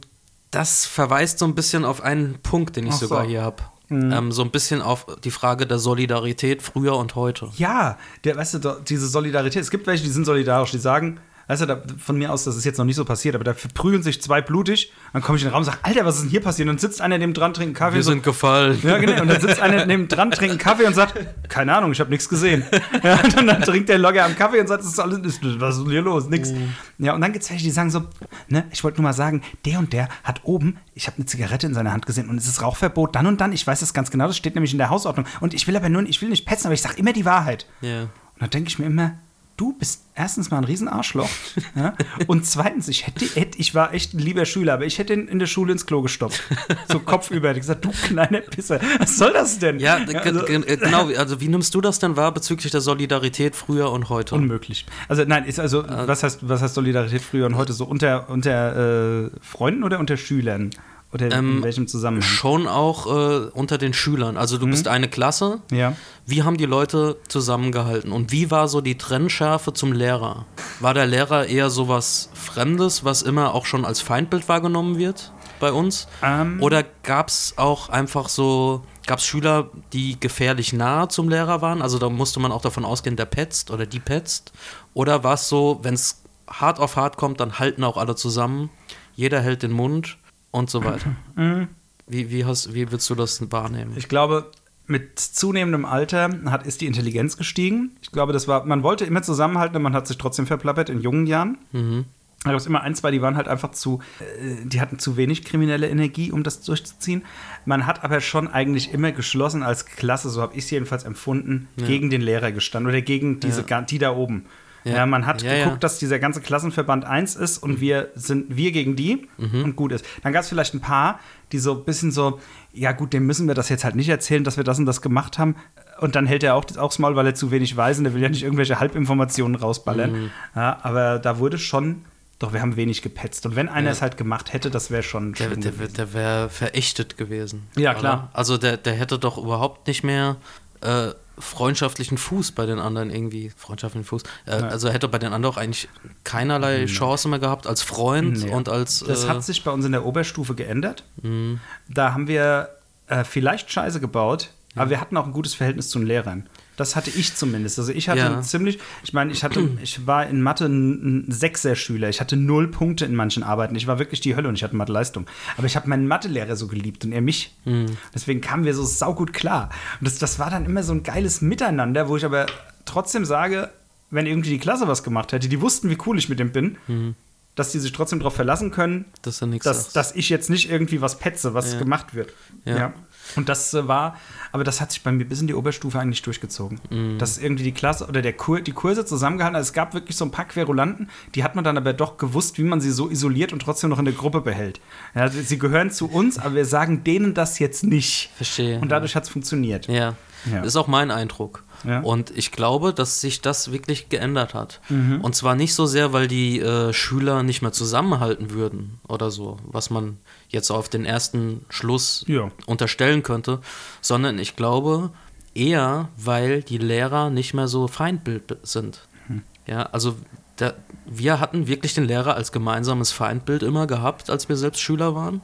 [0.51, 3.29] das verweist so ein bisschen auf einen Punkt, den ich Ach sogar so.
[3.29, 3.63] hier habe.
[3.89, 4.11] Mhm.
[4.11, 7.49] Ähm, so ein bisschen auf die Frage der Solidarität früher und heute.
[7.55, 11.61] Ja, der, weißt du, diese Solidarität, es gibt welche, die sind solidarisch, die sagen, weißt
[11.61, 14.03] du, da, von mir aus, das ist jetzt noch nicht so passiert, aber da verprügeln
[14.03, 16.29] sich zwei blutig, dann komme ich in den Raum und sage, Alter, was ist denn
[16.29, 16.67] hier passiert?
[16.67, 17.95] Und dann sitzt einer neben dran, trinkt einen Kaffee.
[17.95, 18.77] Wir so, sind gefallen.
[18.83, 19.21] Ja, genau.
[19.21, 21.15] Und dann sitzt einer neben dran, trinkt einen Kaffee und sagt,
[21.49, 22.63] keine Ahnung, ich habe nichts gesehen.
[23.03, 25.19] Ja, und dann, dann trinkt der Logger am Kaffee und sagt, das ist alles,
[25.59, 26.27] was ist denn hier los?
[26.29, 26.51] Nix.
[26.51, 26.73] Mhm.
[26.99, 28.03] Ja, und dann gibt es welche, die sagen so,
[28.49, 31.67] ne, ich wollte nur mal sagen, der und der hat oben, ich habe eine Zigarette
[31.67, 34.11] in seiner Hand gesehen und es ist Rauchverbot, dann und dann, ich weiß das ganz
[34.11, 35.25] genau, das steht nämlich in der Hausordnung.
[35.39, 37.67] Und ich will aber nur, ich will nicht petzen, aber ich sage immer die Wahrheit.
[37.81, 38.01] Ja.
[38.01, 39.13] Und dann denke ich mir immer,
[39.57, 41.29] du bist erstens mal ein Riesenarschloch.
[41.75, 41.95] ja?
[42.27, 45.27] Und zweitens, ich hätte, hätte, ich war echt ein lieber Schüler, aber ich hätte ihn
[45.27, 46.41] in der Schule ins Klo gestoppt.
[46.89, 47.51] So kopfüber.
[47.51, 49.79] Ich gesagt, du kleine Pisser, was soll das denn?
[49.79, 51.07] Ja, ja also, genau.
[51.17, 54.35] Also, wie nimmst du das denn wahr bezüglich der Solidarität früher und heute?
[54.35, 54.85] Unmöglich.
[55.07, 57.73] Also, nein, ist also, äh, was heißt, was heißt Solidarität früher und heute?
[57.73, 60.69] So unter, unter äh, Freunden oder unter Schülern?
[61.13, 62.27] Oder ähm, in welchem Zusammenhang?
[62.27, 64.35] Schon auch äh, unter den Schülern.
[64.35, 64.71] Also du mhm.
[64.71, 65.61] bist eine Klasse.
[65.71, 65.95] Ja.
[66.25, 68.11] Wie haben die Leute zusammengehalten?
[68.11, 70.45] Und wie war so die Trennschärfe zum Lehrer?
[70.81, 75.31] War der Lehrer eher so was Fremdes, was immer auch schon als Feindbild wahrgenommen wird
[75.61, 76.09] bei uns?
[76.21, 76.61] Ähm.
[76.61, 81.81] Oder gab es auch einfach so, gab es Schüler, die gefährlich nah zum Lehrer waren?
[81.81, 84.51] Also da musste man auch davon ausgehen, der petzt oder die petzt.
[84.93, 88.69] Oder war es so, wenn es hart auf hart kommt, dann halten auch alle zusammen.
[89.15, 90.17] Jeder hält den Mund
[90.51, 91.15] und so weiter.
[91.35, 91.67] Mhm.
[92.09, 93.93] Wie, wie, hast, wie willst du das wahrnehmen?
[93.97, 94.49] Ich glaube,
[94.87, 97.91] mit zunehmendem Alter hat, ist die Intelligenz gestiegen.
[98.01, 101.01] Ich glaube, das war, man wollte immer zusammenhalten und man hat sich trotzdem verplappert in
[101.01, 101.57] jungen Jahren.
[101.73, 102.05] Mhm.
[102.43, 105.17] Da gab es immer ein, zwei, die waren halt einfach zu, äh, die hatten zu
[105.17, 107.25] wenig kriminelle Energie, um das durchzuziehen.
[107.65, 111.67] Man hat aber schon eigentlich immer geschlossen als Klasse, so habe ich es jedenfalls empfunden,
[111.75, 111.87] ja.
[111.87, 113.81] gegen den Lehrer gestanden oder gegen diese, ja.
[113.81, 114.45] die da oben.
[114.87, 114.95] Ja.
[114.97, 118.71] ja man hat ja, geguckt, dass dieser ganze Klassenverband eins ist und wir sind wir
[118.71, 119.63] gegen die mhm.
[119.63, 120.05] und gut ist.
[120.23, 121.19] Dann gab es vielleicht ein paar,
[121.51, 122.39] die so ein bisschen so,
[122.73, 125.01] ja gut, dem müssen wir das jetzt halt nicht erzählen, dass wir das und das
[125.01, 125.55] gemacht haben.
[125.99, 128.13] Und dann hält er auch, auch das Maul, weil er zu wenig weiß und er
[128.13, 130.11] will ja nicht irgendwelche Halbinformationen rausballern.
[130.11, 130.31] Mhm.
[130.55, 132.03] Ja, aber da wurde schon
[132.39, 133.47] Doch wir haben wenig gepetzt.
[133.47, 133.93] Und wenn einer Ja.
[133.93, 135.93] es halt gemacht hätte, das wäre schon Der, der, gewesen.
[135.95, 137.63] der wäre verächtet gewesen.
[137.75, 137.99] Ja, oder?
[137.99, 138.29] klar.
[138.33, 140.35] Also der, der hätte doch überhaupt nicht mehr
[140.81, 143.51] äh, freundschaftlichen Fuß bei den anderen irgendwie.
[143.55, 144.23] Freundschaftlichen Fuß.
[144.45, 145.87] Äh, Also hätte bei den anderen auch eigentlich
[146.23, 148.49] keinerlei Chance mehr gehabt als Freund Nee.
[148.51, 149.03] und als.
[149.07, 151.03] Das äh, hat sich bei uns in der Oberstufe geändert.
[151.21, 151.59] Mhm.
[151.87, 152.69] Da haben wir
[153.07, 156.47] äh, vielleicht Scheiße gebaut, aber wir hatten auch ein gutes Verhältnis zu den Lehrern.
[156.77, 157.77] Das hatte ich zumindest.
[157.79, 158.41] Also ich hatte Ja.
[158.41, 162.07] ziemlich, ich meine, ich hatte, ich war in Mathe ein, Sechser-Schüler.
[162.09, 163.75] Ich hatte null Punkte in manchen Arbeiten.
[163.75, 165.25] Ich war wirklich die Hölle und ich hatte Mathe-Leistung.
[165.57, 167.53] Aber ich habe meinen Mathelehrer so geliebt und er mich.
[167.65, 167.87] Mhm.
[168.13, 169.69] Deswegen kamen wir so saugut klar.
[169.99, 172.45] Und das, das war dann immer so ein geiles Miteinander, wo ich aber
[172.85, 173.69] trotzdem sage,
[174.11, 176.77] wenn irgendwie die Klasse was gemacht hätte, die wussten, wie cool ich mit dem bin,
[176.87, 177.15] Mhm.
[177.55, 181.17] dass die sich trotzdem darauf verlassen können, dass dass, dass ich jetzt nicht irgendwie was
[181.17, 181.79] petze, was Ja.
[181.79, 182.31] gemacht wird.
[182.65, 182.77] Ja.
[182.77, 182.93] Ja.
[183.35, 184.17] Und das äh, war,
[184.51, 186.79] aber das hat sich bei mir bis in die Oberstufe eigentlich durchgezogen.
[186.89, 187.17] Mhm.
[187.17, 190.25] Dass irgendwie die Klasse oder der Kur, die Kurse zusammengehalten, also es gab wirklich so
[190.25, 193.53] ein paar Querulanten, die hat man dann aber doch gewusst, wie man sie so isoliert
[193.53, 194.79] und trotzdem noch in der Gruppe behält.
[195.15, 198.31] Ja, sie gehören zu uns, aber wir sagen denen das jetzt nicht.
[198.35, 198.79] Verstehe.
[198.79, 199.87] Und dadurch hat es funktioniert.
[199.87, 200.15] Ja.
[200.45, 200.59] Ja.
[200.59, 201.63] Das ist auch mein Eindruck.
[201.83, 202.01] Ja.
[202.01, 204.81] Und ich glaube, dass sich das wirklich geändert hat.
[204.89, 205.21] Mhm.
[205.21, 209.57] Und zwar nicht so sehr, weil die äh, Schüler nicht mehr zusammenhalten würden oder so,
[209.63, 210.17] was man
[210.49, 212.51] jetzt auf den ersten Schluss Ja.
[212.65, 213.59] unterstellen könnte,
[214.01, 215.11] sondern ich glaube
[215.53, 219.07] eher, weil die Lehrer nicht mehr so Feindbild sind.
[219.27, 219.41] Mhm.
[219.67, 220.15] Ja, also
[220.55, 220.73] da,
[221.05, 225.41] wir hatten wirklich den Lehrer als gemeinsames Feindbild immer gehabt, als wir selbst Schüler waren.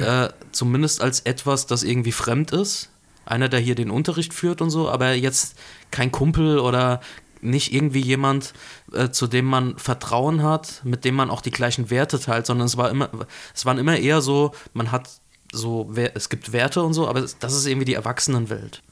[0.00, 2.88] äh, zumindest als etwas, das irgendwie fremd ist.
[3.24, 5.56] Einer, der hier den Unterricht führt und so, aber jetzt
[5.90, 7.00] kein Kumpel oder
[7.40, 8.52] nicht irgendwie jemand,
[8.92, 12.66] äh, zu dem man Vertrauen hat, mit dem man auch die gleichen Werte teilt, sondern
[12.66, 13.10] es war immer,
[13.54, 15.08] es waren immer eher so, man hat
[15.52, 18.82] so, es gibt Werte und so, aber das ist irgendwie die Erwachsenenwelt.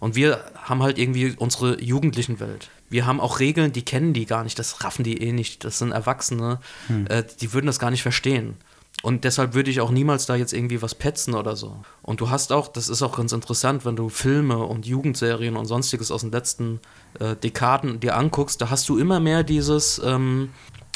[0.00, 2.68] Und wir haben halt irgendwie unsere jugendlichen Welt.
[2.90, 5.64] Wir haben auch Regeln, die kennen die gar nicht, das raffen die eh nicht.
[5.64, 6.58] Das sind Erwachsene,
[7.08, 8.56] äh, die würden das gar nicht verstehen.
[9.02, 11.76] Und deshalb würde ich auch niemals da jetzt irgendwie was petzen oder so.
[12.02, 15.66] Und du hast auch, das ist auch ganz interessant, wenn du Filme und Jugendserien und
[15.66, 16.78] sonstiges aus den letzten
[17.18, 20.50] äh, Dekaden dir anguckst, da hast du immer mehr dieses, ähm,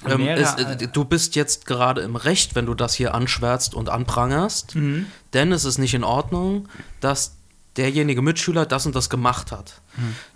[0.07, 3.89] ähm, es, äh, du bist jetzt gerade im Recht, wenn du das hier anschwärzt und
[3.89, 5.07] anprangerst, Mhm.
[5.35, 6.69] denn es ist nicht in Ordnung,
[7.01, 7.33] dass
[7.77, 9.81] derjenige Mitschüler das und das gemacht hat.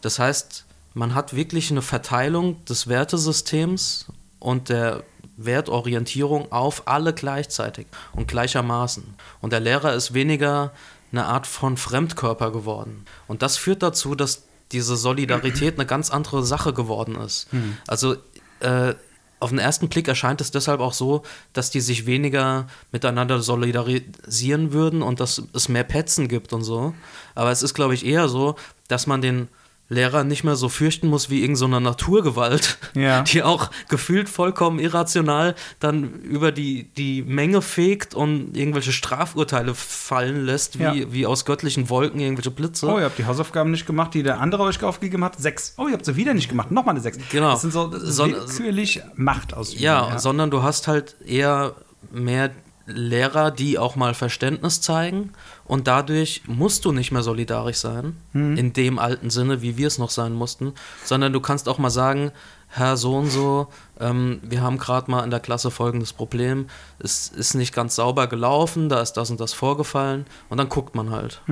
[0.01, 0.65] Das heißt,
[0.95, 4.07] man hat wirklich eine Verteilung des Wertesystems
[4.41, 5.05] und der
[5.45, 9.15] Wertorientierung auf alle gleichzeitig und gleichermaßen.
[9.41, 10.73] Und der Lehrer ist weniger
[11.13, 13.05] eine Art von Fremdkörper geworden.
[13.27, 17.49] Und das führt dazu, dass diese Solidarität eine ganz andere Sache geworden ist.
[17.89, 18.15] Also
[18.61, 18.95] äh,
[19.41, 21.23] auf den ersten Blick erscheint es deshalb auch so,
[21.55, 26.95] dass die sich weniger miteinander solidarisieren würden und dass es mehr Petzen gibt und so.
[27.35, 28.55] Aber es ist, glaube ich, eher so,
[28.87, 29.49] dass man den
[29.91, 33.23] Lehrer nicht mehr so fürchten muss wie irgendeine so Naturgewalt, Ja.
[33.31, 40.47] die auch gefühlt vollkommen irrational dann über die, die Menge fegt und irgendwelche Strafurteile fallen
[40.47, 41.13] lässt, wie, Ja.
[41.13, 42.87] wie aus göttlichen Wolken irgendwelche Blitze.
[42.87, 45.39] Oh, ihr habt die Hausaufgaben nicht gemacht, die der andere euch aufgegeben hat.
[45.39, 45.75] Sechs.
[45.77, 46.71] Oh, ihr habt sie wieder nicht gemacht.
[46.71, 47.19] Nochmal eine Sechs.
[47.31, 47.51] Genau.
[47.51, 49.79] Das sind so willkürlich Macht aus.
[49.79, 51.75] Ja, sondern du hast halt eher
[52.13, 52.51] mehr
[52.91, 55.33] Lehrer, die auch mal Verständnis zeigen
[55.65, 58.17] und dadurch musst du nicht mehr solidarisch sein,
[58.57, 60.73] in dem alten Sinne, wie wir es noch sein mussten,
[61.05, 62.33] sondern du kannst auch mal sagen,
[62.73, 63.67] Herr so und so,
[63.99, 66.67] ähm, wir haben gerade mal in der Klasse folgendes Problem,
[67.01, 70.95] es ist nicht ganz sauber gelaufen, da ist das und das vorgefallen und dann guckt
[70.95, 71.43] man halt.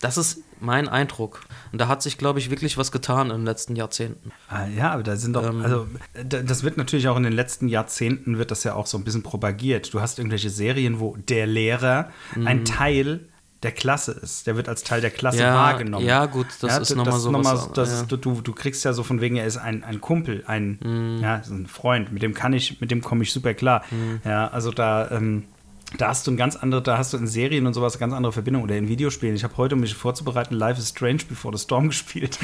[0.00, 1.42] Das ist mein Eindruck.
[1.72, 4.32] Und da hat sich, glaube ich, wirklich was getan in den letzten Jahrzehnten.
[4.48, 5.62] Ah, ja, aber da sind doch, Ähm.
[5.62, 5.86] also
[6.24, 9.22] das wird natürlich auch in den letzten Jahrzehnten wird das ja auch so ein bisschen
[9.22, 9.92] propagiert.
[9.92, 12.46] Du hast irgendwelche Serien, wo der Lehrer Mhm.
[12.46, 13.20] ein Teil
[13.62, 14.46] der Klasse ist.
[14.46, 16.06] Der wird als Teil der Klasse Ja, wahrgenommen.
[16.06, 18.00] ja, gut, das ist d- noch mal so noch mal- was, das ja.
[18.00, 21.18] ist, du, du kriegst ja so von wegen, er ist ein, ein Kumpel, ein, Mhm.
[21.22, 23.84] ja, ein Freund, mit dem kann ich, mit dem komme ich super klar.
[24.24, 25.44] Ja, also da, ähm,
[25.98, 28.12] da hast du ein ganz andere, da hast du in Serien und sowas eine ganz
[28.12, 29.34] andere Verbindung oder in Videospielen.
[29.34, 32.38] Ich habe heute, um mich vorzubereiten, Life is Strange Before the Storm gespielt.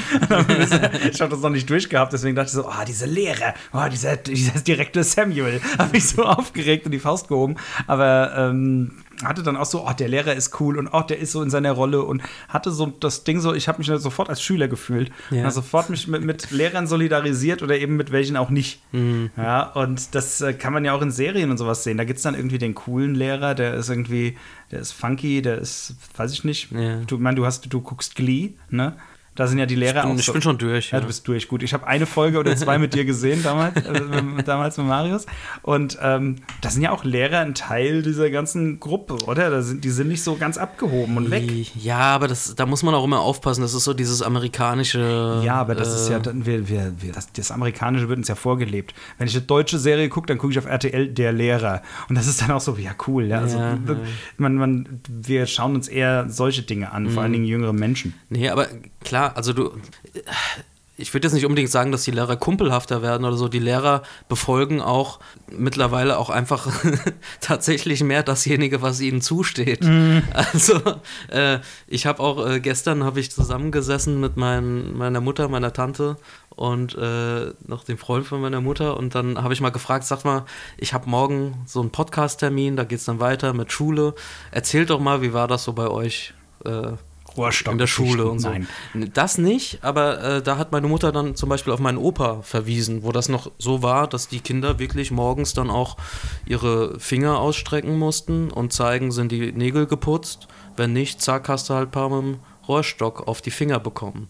[1.10, 4.16] ich habe das noch nicht durchgehabt, deswegen dachte ich so, ah, diese Lehre, oh, dieser,
[4.16, 7.56] dieser direkte Samuel, habe mich so aufgeregt und die Faust gehoben.
[7.86, 8.92] Aber ähm,
[9.24, 11.50] hatte dann auch so, oh, der Lehrer ist cool und oh, der ist so in
[11.50, 15.10] seiner Rolle und hatte so das Ding so, ich habe mich sofort als Schüler gefühlt.
[15.30, 15.38] Ja.
[15.38, 18.80] Und habe sofort mich mit, mit Lehrern solidarisiert oder eben mit welchen auch nicht.
[18.92, 19.30] Mhm.
[19.36, 21.98] Ja, und das äh, kann man ja auch in Serien und sowas sehen.
[21.98, 24.36] Da gibt es dann irgendwie den coolen Lehrer, der ist irgendwie,
[24.70, 26.72] der ist funky, der ist, weiß ich nicht.
[26.72, 26.96] Ja.
[27.06, 28.96] Du, ich meine, du hast, du guckst Glee, ne?
[29.36, 30.32] Da sind ja die Lehrer Ich bin, auch ich so.
[30.32, 30.90] bin schon durch.
[30.90, 31.46] Ja, du bist durch.
[31.46, 34.86] Gut, ich habe eine Folge oder zwei mit dir gesehen damals, äh, mit- damals mit
[34.86, 35.26] Marius.
[35.62, 39.50] Und ähm, da sind ja auch Lehrer ein Teil dieser ganzen Gruppe, oder?
[39.50, 41.44] Da sind, die sind nicht so ganz abgehoben und weg.
[41.76, 43.60] Ja, aber das, da muss man auch immer aufpassen.
[43.62, 45.42] Das ist so dieses amerikanische.
[45.44, 48.28] Ja, aber das ist ja, äh, dann, wir, wir, wir, das, das Amerikanische wird uns
[48.28, 48.94] ja vorgelebt.
[49.18, 51.82] Wenn ich eine deutsche Serie gucke, dann gucke ich auf RTL Der Lehrer.
[52.08, 53.26] Und das ist dann auch so, ja, cool.
[53.26, 53.78] Ja, also, Ja, ja.
[54.38, 57.10] Man, man, wir schauen uns eher solche Dinge an, Mhm.
[57.10, 58.14] vor allen Dingen jüngere Menschen.
[58.28, 58.66] Nee, aber
[59.04, 59.72] klar, also du.
[60.98, 63.48] Ich würde jetzt nicht unbedingt sagen, dass die Lehrer kumpelhafter werden oder so.
[63.48, 65.20] Die Lehrer befolgen auch
[65.50, 66.68] mittlerweile auch einfach
[67.42, 69.84] tatsächlich mehr dasjenige, was ihnen zusteht.
[70.32, 70.80] Also
[71.28, 76.16] äh, ich habe auch äh, gestern habe ich zusammengesessen mit mein, meiner Mutter, meiner Tante
[76.56, 80.24] und äh, noch dem Freund von meiner Mutter und dann habe ich mal gefragt, sag
[80.24, 80.46] mal,
[80.78, 84.14] ich habe morgen so einen Podcast-Termin, da geht es dann weiter mit Schule.
[84.50, 86.32] Erzählt doch mal, wie war das so bei euch?
[87.36, 88.48] Rohrstock in der Schule und so.
[88.48, 88.68] Nein.
[89.14, 93.02] Das nicht, aber äh, da hat meine Mutter dann zum Beispiel auf meinen Opa verwiesen,
[93.02, 95.96] wo das noch so war, dass die Kinder wirklich morgens dann auch
[96.46, 100.48] ihre Finger ausstrecken mussten und zeigen, sind die Nägel geputzt.
[100.76, 104.28] Wenn nicht, zack, hast du halt ein paar mit dem Rohrstock auf die Finger bekommen.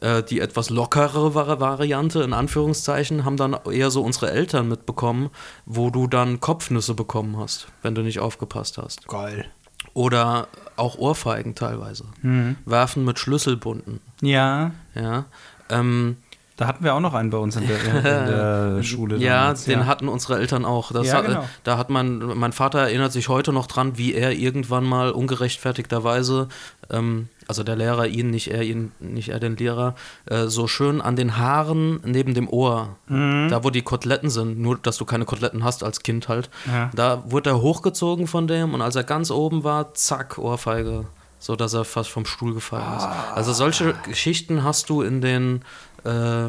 [0.00, 5.30] Äh, die etwas lockere Vari- Variante, in Anführungszeichen, haben dann eher so unsere Eltern mitbekommen,
[5.66, 9.06] wo du dann Kopfnüsse bekommen hast, wenn du nicht aufgepasst hast.
[9.08, 9.46] Geil.
[9.92, 12.04] Oder auch Ohrfeigen teilweise.
[12.22, 12.56] Mhm.
[12.64, 14.00] Werfen mit Schlüsselbunden.
[14.20, 15.24] Ja, Ja.
[15.70, 16.16] Ähm,
[16.56, 19.16] da hatten wir auch noch einen bei uns in der, in der Schule.
[19.16, 20.92] ja, damals, den hatten unsere Eltern auch.
[20.92, 21.48] Das Ja, hat, genau.
[21.64, 26.48] Da hat man, mein Vater erinnert sich heute noch dran, wie er irgendwann mal ungerechtfertigterweise,
[26.90, 29.94] ähm, also der Lehrer ihn, nicht er ihn, nicht er den Lehrer,
[30.26, 33.48] äh, so schön an den Haaren neben dem Ohr, Mhm.
[33.50, 36.90] da wo die Koteletten sind, nur dass du keine Koteletten hast als Kind halt, Ja.
[36.94, 41.06] da wurde er hochgezogen von dem und als er ganz oben war, zack, Ohrfeige.
[41.38, 43.06] So dass er fast vom Stuhl gefallen ist.
[43.34, 45.60] Also solche Geschichten hast du in den
[46.04, 46.48] äh,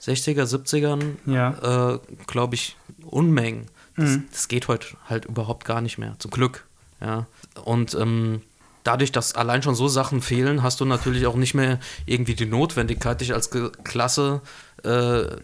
[0.00, 1.94] 60er, 70ern, Ja.
[1.94, 3.66] äh, glaube ich, Unmengen.
[3.96, 4.24] Das, Mhm.
[4.32, 6.66] das geht heute halt überhaupt gar nicht mehr, zum Glück.
[7.00, 7.26] Ja.
[7.64, 8.42] Und ähm,
[8.88, 12.46] dadurch, dass allein schon so Sachen fehlen, hast du natürlich auch nicht mehr irgendwie die
[12.46, 14.40] Notwendigkeit, dich als Ge Klasse
[14.82, 15.36] äh, äh,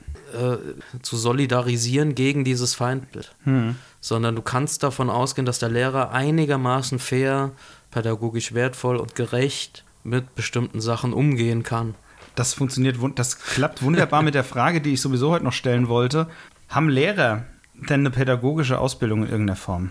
[1.03, 3.35] zu solidarisieren gegen dieses Feindbild.
[3.45, 3.77] Hm.
[4.01, 7.53] Sondern du kannst davon ausgehen, dass der Lehrer einigermaßen fair,
[7.91, 11.95] pädagogisch wertvoll und gerecht mit bestimmten Sachen umgehen kann.
[12.37, 16.29] Das funktioniert, das klappt wunderbar mit der Frage, die ich sowieso heute noch stellen wollte.
[16.71, 17.45] Haben Lehrer
[17.75, 19.91] denn eine pädagogische Ausbildung in irgendeiner Form?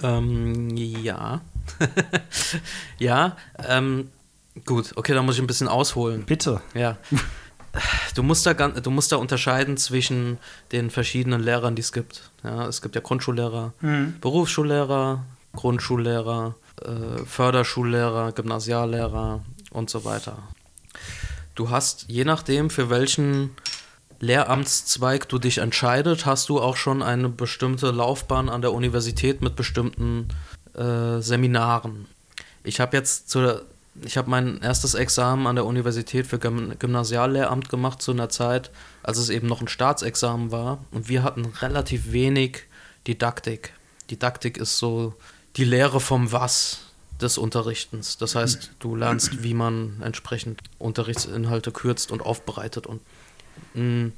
[0.00, 1.40] Ähm, ja.
[2.98, 3.36] ja,
[3.66, 4.10] ähm,
[4.64, 6.24] gut, okay, da muss ich ein bisschen ausholen.
[6.24, 6.60] Bitte.
[6.74, 6.96] Ja.
[8.14, 10.38] Du musst, da, du musst da unterscheiden zwischen
[10.72, 12.30] den verschiedenen Lehrern, die es gibt.
[12.42, 13.72] Ja, es gibt ja Grundschullehrer,
[14.20, 15.24] Berufsschullehrer,
[15.54, 20.38] Grundschullehrer, äh, Förderschullehrer, Gymnasiallehrer und so weiter.
[21.54, 23.50] Du hast, je nachdem, für welchen
[24.20, 29.56] Lehramtszweig du dich entscheidet, hast du auch schon eine bestimmte Laufbahn an der Universität mit
[29.56, 30.28] bestimmten
[30.78, 32.06] äh, Seminaren.
[32.64, 33.62] Ich habe jetzt zu,
[34.02, 38.70] ich habe mein erstes Examen an der Universität für Gym Gymnasiallehramt gemacht zu einer Zeit,
[39.02, 42.64] als es eben noch ein Staatsexamen war und wir hatten relativ wenig
[43.06, 43.72] Didaktik.
[44.10, 45.14] Didaktik ist so
[45.56, 46.80] die Lehre vom Was
[47.20, 48.16] des Unterrichtens.
[48.16, 53.00] Das heißt, du lernst, wie man entsprechend Unterrichtsinhalte kürzt und aufbereitet und
[53.74, 54.12] mh,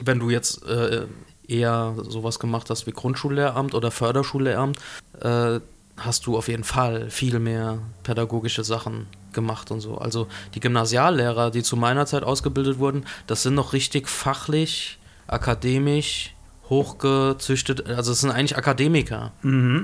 [0.00, 1.06] wenn du jetzt äh,
[1.48, 4.78] eher sowas gemacht hast wie Grundschullehramt oder Förderschullehramt,
[5.20, 5.60] äh,
[5.96, 9.98] hast du auf jeden Fall viel mehr pädagogische Sachen gemacht und so.
[9.98, 16.34] Also die Gymnasiallehrer, die zu meiner Zeit ausgebildet wurden, das sind noch richtig fachlich, akademisch
[16.68, 19.30] hochgezüchtet, also es sind eigentlich Akademiker,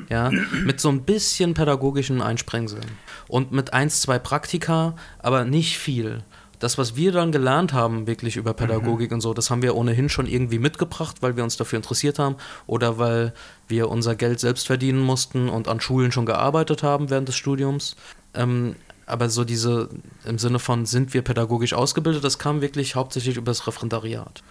[0.09, 0.31] ja,
[0.65, 2.87] mit so ein bisschen pädagogischen Einsprengseln
[3.29, 6.25] und mit eins, zwei Praktika, aber nicht viel.
[6.59, 10.09] Das, was wir dann gelernt haben, wirklich über Pädagogik und so, das haben wir ohnehin
[10.09, 12.37] schon irgendwie mitgebracht, weil wir uns dafür interessiert haben
[12.67, 13.33] oder weil
[13.73, 17.97] wir unser Geld selbst verdienen mussten und an Schulen schon gearbeitet haben während des Studiums.
[18.35, 18.77] Ähm,
[19.07, 19.89] aber so diese,
[20.24, 24.44] im Sinne von, sind wir pädagogisch ausgebildet, das kam wirklich hauptsächlich über das Referendariat.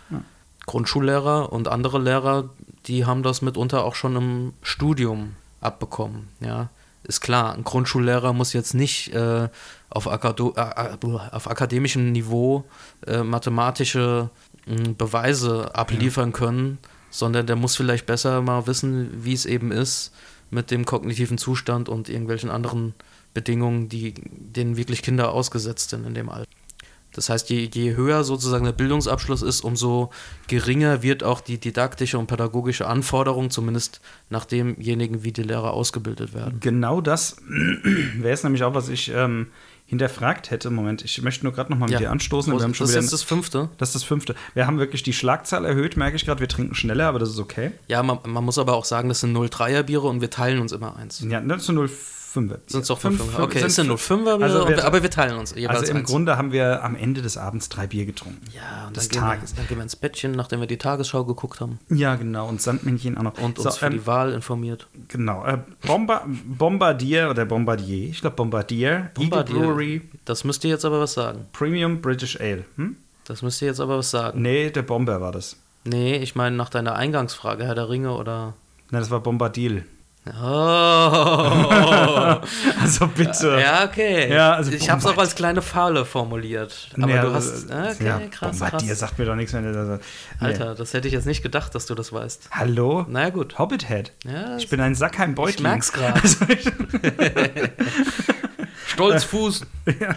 [0.65, 2.49] Grundschullehrer und andere Lehrer,
[2.85, 6.27] die haben das mitunter auch schon im Studium abbekommen.
[6.41, 6.69] Ja,
[7.03, 9.49] ist klar, ein Grundschullehrer muss jetzt nicht äh,
[9.89, 10.97] auf, Akado äh, äh,
[11.31, 12.65] auf akademischem Niveau
[13.07, 14.29] äh, mathematische
[14.67, 16.77] mh, Beweise abliefern können,
[17.11, 20.11] sondern der muss vielleicht besser mal wissen, wie es eben ist
[20.49, 22.95] mit dem kognitiven Zustand und irgendwelchen anderen
[23.33, 26.49] Bedingungen, die denen wirklich Kinder ausgesetzt sind in dem Alter.
[27.13, 30.11] Das heißt, je, je höher sozusagen der Bildungsabschluss ist, umso
[30.47, 36.33] geringer wird auch die didaktische und pädagogische Anforderung, zumindest nach demjenigen, wie die Lehrer ausgebildet
[36.33, 36.59] werden.
[36.61, 37.35] Genau das
[38.15, 39.47] wäre es nämlich auch, was ich ähm,
[39.91, 41.99] hinterfragt hätte, Moment, ich möchte nur gerade noch mal mit Ja.
[41.99, 42.51] dir anstoßen.
[42.53, 43.67] Wir haben schon das ist jetzt das fünfte.
[43.77, 44.35] das ist das fünfte.
[44.53, 46.39] Wir haben wirklich die Schlagzahl erhöht, merke ich gerade.
[46.39, 47.71] Wir trinken schneller, aber das ist okay.
[47.89, 50.71] Ja, man, man muss aber auch sagen, das sind 0,3er Biere und wir teilen uns
[50.71, 51.19] immer eins.
[51.27, 51.75] Ja, das sind
[52.33, 52.59] 05er.
[52.67, 53.23] Sind es doch Fünf- 05er?
[53.25, 55.79] fünf- Okay, sind es sind fünf- 05er Biere, Also wir- aber wir teilen uns jeweils
[55.81, 56.09] Also im eins.
[56.09, 58.41] Grunde haben wir am Ende des Abends drei Bier getrunken.
[58.55, 59.55] ja, und des dann gehen, wir, Tages.
[59.55, 62.47] dann gehen wir ins Bettchen, nachdem wir die Tagesschau geguckt haben Ja, genau.
[62.47, 63.37] Und Sandmännchen auch noch.
[63.39, 64.87] und So, uns für ähm, die Wahl informiert.
[65.09, 65.45] Genau.
[65.45, 68.09] Äh, Bomba Bombardier oder Bombardier.
[68.09, 69.11] Ich glaube Bombardier.
[69.13, 69.55] Bombardier.
[69.55, 71.45] Eagle Brewery Das müsst ihr jetzt aber was sagen.
[71.53, 72.63] Premium British Ale.
[72.77, 72.95] Hm?
[73.25, 74.41] Das müsst ihr jetzt aber was sagen.
[74.41, 75.55] Nee, der Bomber war das.
[75.83, 78.53] Nee, ich meine nach deiner Eingangsfrage, Herr der Ringe oder.
[78.91, 79.85] Nein, das war Bombardil.
[80.27, 80.31] Oh!
[82.81, 83.59] Also bitte.
[83.61, 84.31] ja, okay.
[84.31, 86.89] Ja, also ich habe es auch als kleine Falle formuliert.
[86.97, 87.69] Aber Nee, du hast.
[87.71, 88.99] Okay, ja, krass, Bombardier krass.
[88.99, 89.63] sagt mir doch nichts mehr.
[89.63, 89.99] Also, nee.
[90.39, 92.49] Alter, das hätte ich jetzt nicht gedacht, dass du das weißt.
[92.51, 93.05] Hallo?
[93.09, 93.57] Naja, gut.
[93.59, 94.11] Hobbithead.
[94.25, 95.55] Ja, Ich bin ein Sackheim Beutling.
[95.57, 96.21] ich merk's gerade.
[96.21, 96.45] Also,
[98.87, 99.65] Stolzfuß.
[99.99, 100.15] ja,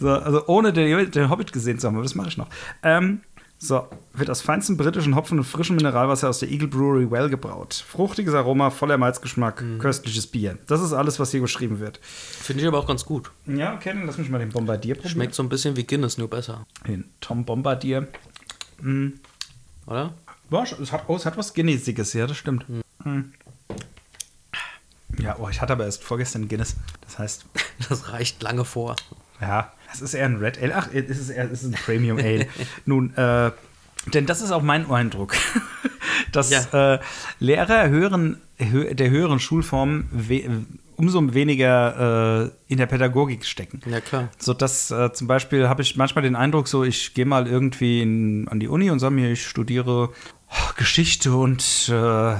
[0.00, 2.48] so, also ohne den, den Hobbit gesehen zu haben, aber das mache ich noch.
[2.82, 3.20] Ähm,
[3.64, 7.84] so, wird aus feinstem britischen Hopfen und frischem Mineralwasser aus der Eagle Brewery Well gebraut.
[7.86, 9.78] Fruchtiges Aroma, voller Malzgeschmack, Mhm.
[9.78, 10.58] köstliches Bier.
[10.66, 11.98] Das ist alles, was hier geschrieben wird.
[12.02, 13.30] Finde ich aber auch ganz gut.
[13.46, 15.12] Ja, okay, dann lass mich mal den Bombardier probieren.
[15.12, 16.66] Schmeckt so ein bisschen wie Guinness, nur besser.
[16.88, 18.08] Den Tom Bombardier.
[19.86, 20.12] Oder?
[20.50, 22.66] Boah, es hat, oh, es hat was Guinnessiges, ja, das stimmt.
[23.04, 23.32] Hm.
[25.18, 26.74] Ja, oh, ich hatte aber erst vorgestern Guinness.
[27.02, 27.44] Das heißt,
[27.88, 28.96] Das reicht lange vor.
[29.40, 30.74] ja, es ist eher ein Red Ale.
[30.76, 32.46] Ach, es ist eher es ist ein Premium Ale.
[32.86, 33.50] Nun, äh,
[34.12, 35.34] denn das ist auch mein Eindruck,
[36.32, 36.94] dass Ja.
[36.94, 36.98] äh,
[37.38, 40.42] Lehrer höheren, hö der höheren Schulformen we
[40.96, 43.80] umso weniger äh, in der Pädagogik stecken.
[43.86, 44.28] Ja, klar.
[44.38, 48.02] So dass äh, zum Beispiel habe ich manchmal den Eindruck, so ich gehe mal irgendwie
[48.02, 50.10] in, an die Uni und sage mir, ich studiere
[50.76, 52.34] Geschichte und, äh,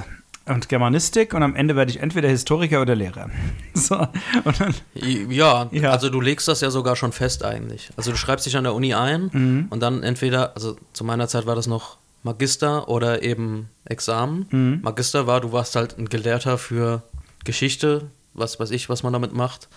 [0.45, 3.29] und Germanistik und am Ende werde ich entweder Historiker oder Lehrer.
[3.75, 5.91] So, dann, Ja, Ja.
[5.91, 7.89] also du legst das ja sogar schon fest eigentlich.
[7.97, 9.67] Also du schreibst dich an der Uni ein Mhm.
[9.69, 14.45] und dann entweder, also zu meiner Zeit war das noch Magister oder eben Examen.
[14.51, 14.79] Mhm.
[14.83, 17.03] Magister war, du warst halt ein Gelehrter für
[17.43, 19.67] Geschichte, was weiß ich, was man damit macht.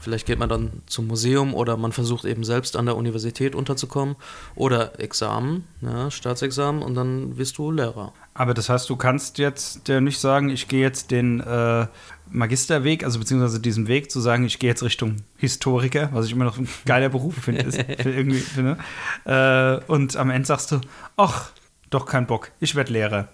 [0.00, 4.16] Vielleicht geht man dann zum Museum oder man versucht eben selbst an der Universität unterzukommen.
[4.54, 8.12] Oder Examen, ja, Staatsexamen und dann wirst du Lehrer.
[8.34, 11.86] aber das heißt, du kannst jetzt äh, nicht sagen, ich gehe jetzt den äh,
[12.30, 16.44] Magisterweg, also beziehungsweise diesen Weg zu sagen, ich gehe jetzt Richtung Historiker, was ich immer
[16.44, 17.64] noch ein geiler Beruf finde,
[17.98, 18.78] irgendwie finde.
[19.24, 20.80] Äh, und am Ende sagst du,
[21.16, 21.50] ach,
[21.90, 23.28] doch kein Bock, ich werde Lehrer.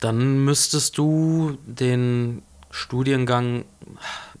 [0.00, 3.64] Dann müsstest du den Studiengang,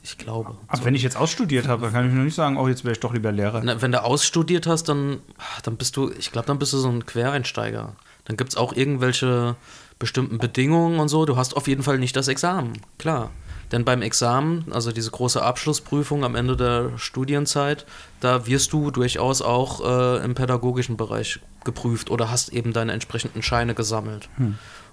[0.08, 2.68] ich glaube, Aber wenn ich jetzt ausstudiert habe, dann kann ich noch nicht sagen, oh,
[2.68, 3.60] jetzt wäre ich doch lieber Lehrer.
[3.62, 5.20] Na, wenn du ausstudiert hast, dann,
[5.62, 7.94] dann bist du, ich glaube, dann bist du so ein Quereinsteiger.
[8.24, 9.56] Dann gibt es auch irgendwelche
[9.98, 11.24] bestimmten Bedingungen und so.
[11.24, 13.30] Du hast auf jeden Fall nicht das Examen, klar.
[13.72, 17.84] Denn beim Examen, also diese große Abschlussprüfung am Ende der Studienzeit,
[18.20, 23.42] da wirst du durchaus auch äh, im pädagogischen Bereich geprüft oder hast eben deine entsprechenden
[23.42, 24.30] Scheine gesammelt.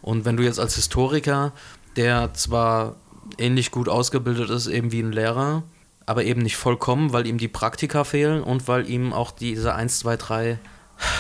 [0.02, 1.54] Und wenn du jetzt als Historiker,
[1.96, 2.96] der zwar
[3.38, 5.64] ähnlich gut ausgebildet ist, eben wie ein Lehrer,
[6.06, 10.00] aber eben nicht vollkommen, weil ihm die Praktika fehlen und weil ihm auch diese 1,
[10.00, 10.60] 2, 3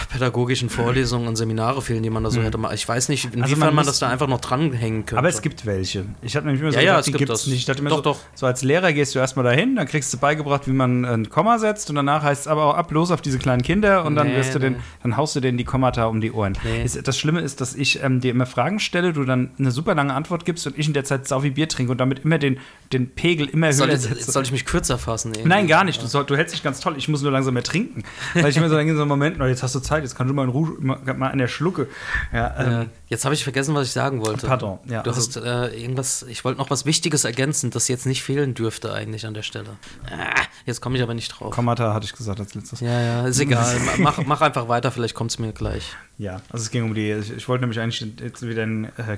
[0.09, 2.75] pädagogischen Vorlesungen und Seminare fehlen, die man da so hätte machen.
[2.75, 5.17] Ich weiß nicht, inwiefern Also man man, das da einfach noch dranhängen könnte.
[5.17, 6.05] Aber es gibt welche.
[6.21, 7.57] Ich habe nämlich immer so Ja, ja, gedacht, es die gibt es nicht.
[7.59, 8.19] Ich dachte immer Doch, so, doch.
[8.35, 11.59] so als Lehrer gehst du erstmal dahin, dann kriegst du beigebracht, wie man ein Komma
[11.59, 14.27] setzt und danach heißt es aber auch ab, los auf diese kleinen Kinder und dann
[14.27, 16.57] Nee, wirst du den, dann haust du denen die Kommata um die Ohren.
[16.63, 16.85] Nee.
[17.03, 20.13] Das Schlimme ist, dass ich ähm, dir immer Fragen stelle, du dann eine super lange
[20.13, 22.59] Antwort gibst und ich in der Zeit sau wie Bier trinke und damit immer den,
[22.93, 24.15] den Pegel immer soll, höher jetzt, setze.
[24.19, 25.33] jetzt soll ich mich kürzer fassen?
[25.33, 25.49] irgendwie?
[25.49, 26.01] Nein, gar nicht.
[26.01, 26.95] Du, soll, du hältst dich ganz toll.
[26.97, 28.03] Ich muss nur langsam mehr trinken.
[28.33, 30.29] Weil ich immer so denke, in so einem Moment, jetzt hast du Zeit, jetzt kannst
[30.31, 31.87] du mal, in Ruhe, mal, an der Schlucke.
[32.31, 34.47] Ja, ähm, Äh, jetzt habe ich vergessen, was ich sagen wollte.
[34.47, 38.05] Pardon, ja, Du also- hast äh, irgendwas, ich wollte noch was Wichtiges ergänzen, das jetzt
[38.05, 39.71] nicht fehlen dürfte eigentlich an der Stelle.
[40.09, 41.53] Ah, jetzt komme ich aber nicht drauf.
[41.53, 42.79] Kommata hatte ich gesagt als letztes.
[42.79, 43.75] Ja, ja, ist egal.
[43.97, 45.93] mach, mach einfach weiter, vielleicht kommt es mir gleich.
[46.17, 49.17] Ja, also es ging um die, ich, ich wollte nämlich eigentlich jetzt wieder einen äh,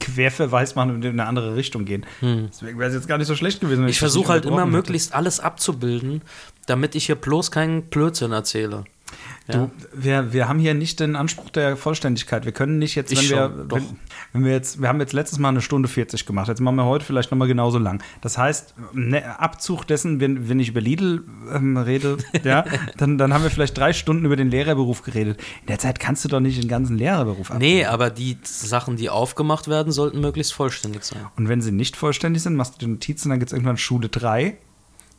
[0.00, 2.06] Querverweis machen und in eine andere Richtung gehen.
[2.22, 3.78] Deswegen wäre es jetzt gar nicht so schlecht gewesen.
[3.80, 3.90] wenn Hm.
[3.90, 4.70] Ich das versuche halt immer hätte.
[4.70, 6.22] möglichst alles abzubilden,
[6.66, 8.84] damit ich hier bloß keinen Blödsinn erzähle.
[9.48, 9.66] Ja.
[9.66, 12.44] Du, wir, wir haben hier nicht den Anspruch der Vollständigkeit.
[12.44, 13.84] Wir können nicht jetzt, wenn Ich wir, schon, wenn,
[14.32, 16.48] wenn wir jetzt, wir haben jetzt letztes Mal eine Stunde 40 gemacht.
[16.48, 18.02] Jetzt machen wir heute vielleicht nochmal genauso lang.
[18.20, 22.64] Das heißt, ne, Abzug dessen, wenn, wenn ich über Lidl ähm, rede, ja,
[22.98, 25.40] dann, dann haben wir vielleicht drei Stunden über den Lehrerberuf geredet.
[25.62, 27.58] In der Zeit kannst du doch nicht den ganzen Lehrerberuf ab.
[27.58, 31.26] Nee, aber die Sachen, die aufgemacht werden, sollten möglichst vollständig sein.
[31.36, 34.08] Und wenn sie nicht vollständig sind, machst du die Notizen, dann gibt es irgendwann Schule
[34.08, 34.58] 3.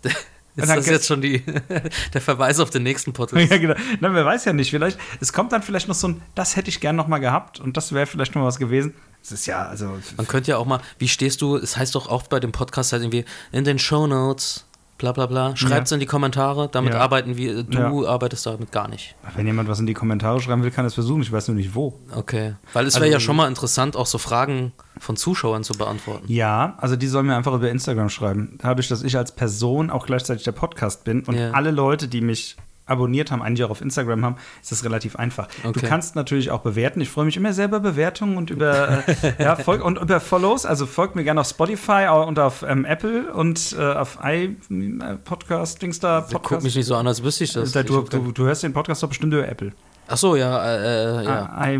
[0.63, 1.43] Ist das jetzt schon die,
[2.13, 3.29] der Verweis auf den nächsten Podcast?
[3.51, 3.75] Ja, genau.
[3.99, 4.69] Na, wer weiß ja nicht.
[4.69, 7.59] Vielleicht, es kommt dann vielleicht noch so ein, das hätte ich gern noch mal gehabt
[7.59, 8.93] und das wäre vielleicht noch mal was gewesen.
[9.21, 9.99] Es ist ja, also.
[10.17, 12.93] Man könnte ja auch mal, wie stehst du, es heißt doch oft bei dem Podcast
[12.93, 14.65] halt irgendwie in den Show Notes
[14.99, 15.55] bla bla bla.
[15.55, 15.95] Schreibt's Ja.
[15.95, 16.99] in die Kommentare, damit Ja.
[16.99, 19.15] arbeiten wir, du arbeitest damit gar nicht.
[19.35, 21.23] Wenn jemand was in die Kommentare schreiben will, kann er es versuchen.
[21.23, 21.97] Ich weiß nur nicht wo.
[22.15, 22.53] Okay.
[22.73, 26.25] Weil es wäre Also- ja schon mal interessant, auch so Fragen von Zuschauern zu beantworten.
[26.31, 28.59] Ja, also die sollen mir einfach über Instagram schreiben.
[28.61, 31.51] Dadurch, dass ich als Person auch gleichzeitig der Podcast bin und Ja.
[31.51, 32.57] alle Leute, die mich
[32.89, 35.47] abonniert haben, eigentlich auch auf Instagram haben, ist das relativ einfach.
[35.63, 35.85] Du Okay.
[35.87, 37.01] kannst natürlich auch bewerten.
[37.01, 40.65] Ich freue mich immer sehr über Bewertungen und über, äh, ja, folg, und über Follows.
[40.65, 46.21] Also folgt mir gerne auf Spotify und auf ähm, Apple und äh, auf iPodcast, Dingsda
[46.21, 46.63] Guck Podcast.
[46.63, 47.71] mich nicht so an, als wüsste ich das.
[47.71, 49.71] Da, du, ich, du, du hörst den Podcast doch bestimmt über Apple.
[50.07, 51.49] ach so, ja, äh, äh, ja.
[51.55, 51.75] Ah, I,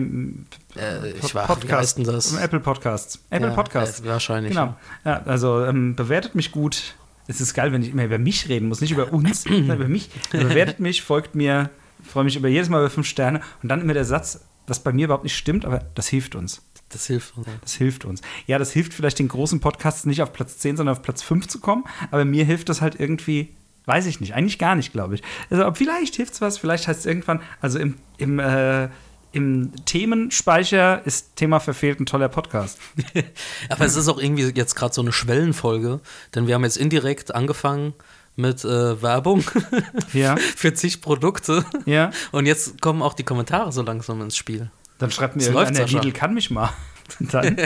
[0.76, 2.34] Äh, ich war, wie heißt denn das?
[2.38, 3.20] Apple Podcasts.
[3.32, 4.02] Apple Ja, Podcasts.
[4.02, 4.52] äh, wahrscheinlich.
[4.54, 4.76] Genau.
[5.04, 6.94] Ja, also ähm, bewertet mich gut.
[7.30, 9.88] Es ist geil, wenn ich immer über mich reden muss, nicht über uns, sondern über
[9.88, 10.10] mich.
[10.32, 11.70] Bewertet mich, folgt mir,
[12.04, 14.92] freue mich über jedes Mal über fünf Sterne und dann immer der Satz, was bei
[14.92, 16.64] mir überhaupt nicht stimmt, aber das hilft uns.
[16.90, 17.48] Das hilft uns.
[17.62, 18.22] Das hilft uns.
[18.48, 21.48] Ja, das hilft vielleicht den großen Podcasts nicht auf Platz 10, sondern auf Platz 5
[21.48, 23.50] zu kommen, aber mir hilft das halt irgendwie,
[23.86, 25.22] weiß ich nicht, eigentlich gar nicht, glaube ich.
[25.52, 28.90] Also vielleicht hilft es was, vielleicht heißt es irgendwann, also im, im, äh,
[29.32, 32.80] im Themenspeicher ist Thema verfehlt ein toller Podcast.
[33.70, 36.00] Aber es ist auch irgendwie jetzt gerade so eine Schwellenfolge,
[36.34, 37.94] denn wir haben jetzt indirekt angefangen
[38.36, 39.44] mit äh, Werbung
[40.14, 40.38] Ja.
[40.56, 41.66] für zig Produkte.
[41.86, 42.12] Ja.
[42.32, 44.72] Und jetzt kommen auch die Kommentare so langsam ins Spiel.
[44.98, 46.00] Dann schreibt mir irgendeiner, Sascha.
[46.00, 46.72] Lidl kann mich mal.
[47.20, 47.58] Dann,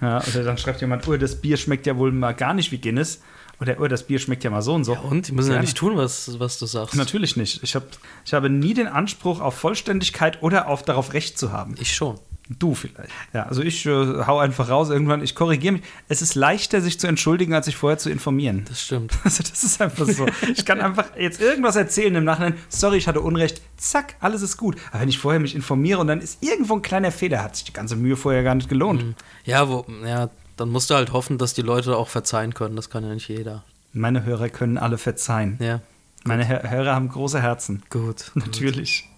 [0.00, 2.78] ja, oder dann schreibt jemand, oh, das Bier schmeckt ja wohl mal gar nicht wie
[2.78, 3.20] Guinness.
[3.62, 4.94] Oder, oh, das Bier schmeckt ja mal so und so.
[4.96, 5.60] Und die müssen ja, Ja.
[5.62, 6.96] nicht tun, was, was du sagst.
[6.96, 7.62] Natürlich nicht.
[7.62, 7.84] Ich, hab,
[8.24, 11.76] ich habe nie den Anspruch auf Vollständigkeit oder auf darauf Recht zu haben.
[11.78, 12.18] Ich schon.
[12.58, 13.08] Du vielleicht.
[13.32, 13.90] Ja, also ich äh,
[14.26, 15.82] hau einfach raus irgendwann, ich korrigiere mich.
[16.08, 18.64] Es ist leichter, sich zu entschuldigen, als sich vorher zu informieren.
[18.68, 19.12] Das stimmt.
[19.24, 20.26] Also das ist einfach so.
[20.52, 22.54] Ich kann einfach jetzt irgendwas erzählen im Nachhinein.
[22.68, 23.62] Sorry, ich hatte Unrecht.
[23.76, 24.76] Zack, alles ist gut.
[24.90, 27.64] Aber wenn ich vorher mich informiere und dann ist irgendwo ein kleiner Fehler, hat sich
[27.64, 29.14] die ganze Mühe vorher gar nicht gelohnt.
[29.44, 30.28] Ja, wo, ja,
[30.62, 32.76] dann musst du halt hoffen, dass die Leute auch verzeihen können.
[32.76, 33.64] Das kann ja nicht jeder.
[33.92, 35.58] Meine Hörer können alle verzeihen.
[35.60, 35.80] Ja,
[36.24, 37.82] Meine Hör- Hörer haben große Herzen.
[37.90, 38.30] gut.
[38.34, 39.08] Natürlich.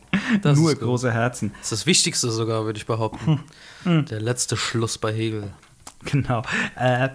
[0.43, 1.51] Das Nur große Herzen.
[1.59, 3.41] Das ist das Wichtigste sogar, würde ich behaupten.
[3.83, 4.05] Hm.
[4.07, 5.53] Der letzte Schluss bei Hegel.
[6.05, 6.43] Genau.
[6.77, 7.09] Äh,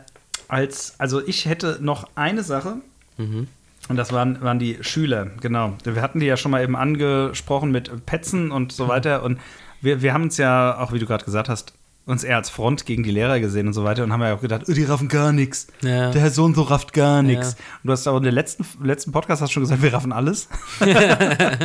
[0.47, 2.75] als, also ich hätte noch eine Sache.
[3.17, 3.47] Mhm.
[3.87, 5.73] Und das waren, waren die Schüler, genau.
[5.83, 8.69] Wir hatten die ja schon mal eben angesprochen mit Petzen und Mhm.
[8.75, 9.23] so weiter.
[9.23, 9.39] Und
[9.81, 11.73] wir, wir haben uns ja, auch wie du gerade gesagt hast,
[12.09, 14.41] uns eher als Front gegen die Lehrer gesehen und so weiter und haben ja auch
[14.41, 15.67] gedacht, oh, die raffen gar nichts.
[15.81, 16.11] Ja.
[16.11, 17.51] Der Herr so und so rafft gar nichts.
[17.51, 17.65] Ja.
[17.83, 20.47] Und du hast aber in der letzten, letzten Podcast hast schon gesagt, wir raffen alles.
[20.85, 21.57] ja,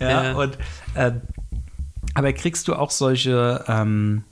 [0.00, 0.32] Ja.
[0.34, 0.58] und
[0.94, 1.12] äh,
[2.14, 4.24] aber kriegst du auch solche, ähm,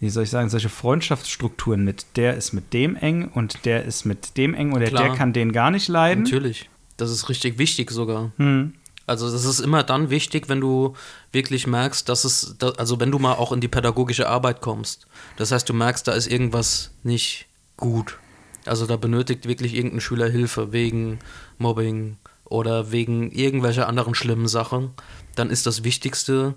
[0.00, 4.04] wie soll ich sagen, solche Freundschaftsstrukturen mit, der ist mit dem eng und der ist
[4.04, 5.04] mit dem eng oder Klar.
[5.04, 6.24] der kann den gar nicht leiden?
[6.24, 6.68] Natürlich.
[6.96, 8.32] Das ist richtig wichtig sogar.
[8.36, 8.74] Hm.
[9.06, 10.94] Also das ist immer dann wichtig, wenn du
[11.32, 15.06] wirklich merkst, dass es, also wenn du mal auch in die pädagogische Arbeit kommst.
[15.36, 17.46] Das heißt, du merkst, da ist irgendwas nicht
[17.76, 18.18] gut.
[18.64, 21.18] Also da benötigt wirklich irgendein Schüler Hilfe wegen
[21.58, 24.90] Mobbing oder wegen irgendwelcher anderen schlimmen Sachen.
[25.34, 26.54] Dann ist das Wichtigste,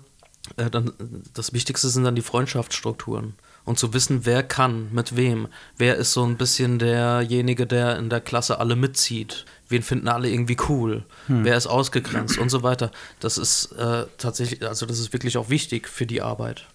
[0.56, 0.92] äh, dann,
[1.34, 3.34] das Wichtigste sind dann die Freundschaftsstrukturen.
[3.64, 5.48] Und zu wissen, wer kann, mit wem.
[5.76, 9.44] Wer ist so ein bisschen derjenige, der in der Klasse alle mitzieht.
[9.68, 11.04] Wen finden alle irgendwie cool.
[11.44, 12.90] Wer ist ausgegrenzt und so weiter.
[13.20, 16.66] Das ist äh, tatsächlich, also das ist wirklich auch wichtig für die Arbeit.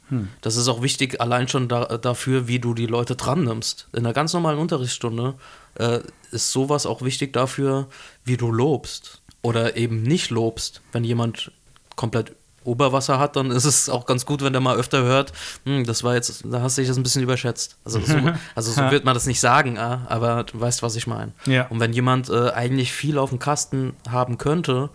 [0.42, 3.88] Das ist auch wichtig allein schon da, dafür, wie du die Leute dran nimmst.
[3.94, 5.36] In einer ganz normalen Unterrichtsstunde
[5.76, 6.00] äh,
[6.32, 7.88] ist sowas auch wichtig dafür,
[8.26, 9.22] wie du lobst.
[9.42, 11.52] Oder eben nicht lobst, wenn jemand
[11.96, 15.34] komplett Oberwasser hat, dann ist es auch ganz gut, wenn der mal öfter hört,
[15.66, 17.78] hm, das war jetzt, da hast du dich das ein bisschen überschätzt.
[17.84, 18.18] Also so,
[18.56, 21.32] also so wird man das nicht sagen, ah, aber du weißt, was ich meine.
[21.46, 21.68] Ja.
[21.68, 24.90] Und wenn jemand äh, eigentlich viel auf dem Kasten haben könnte,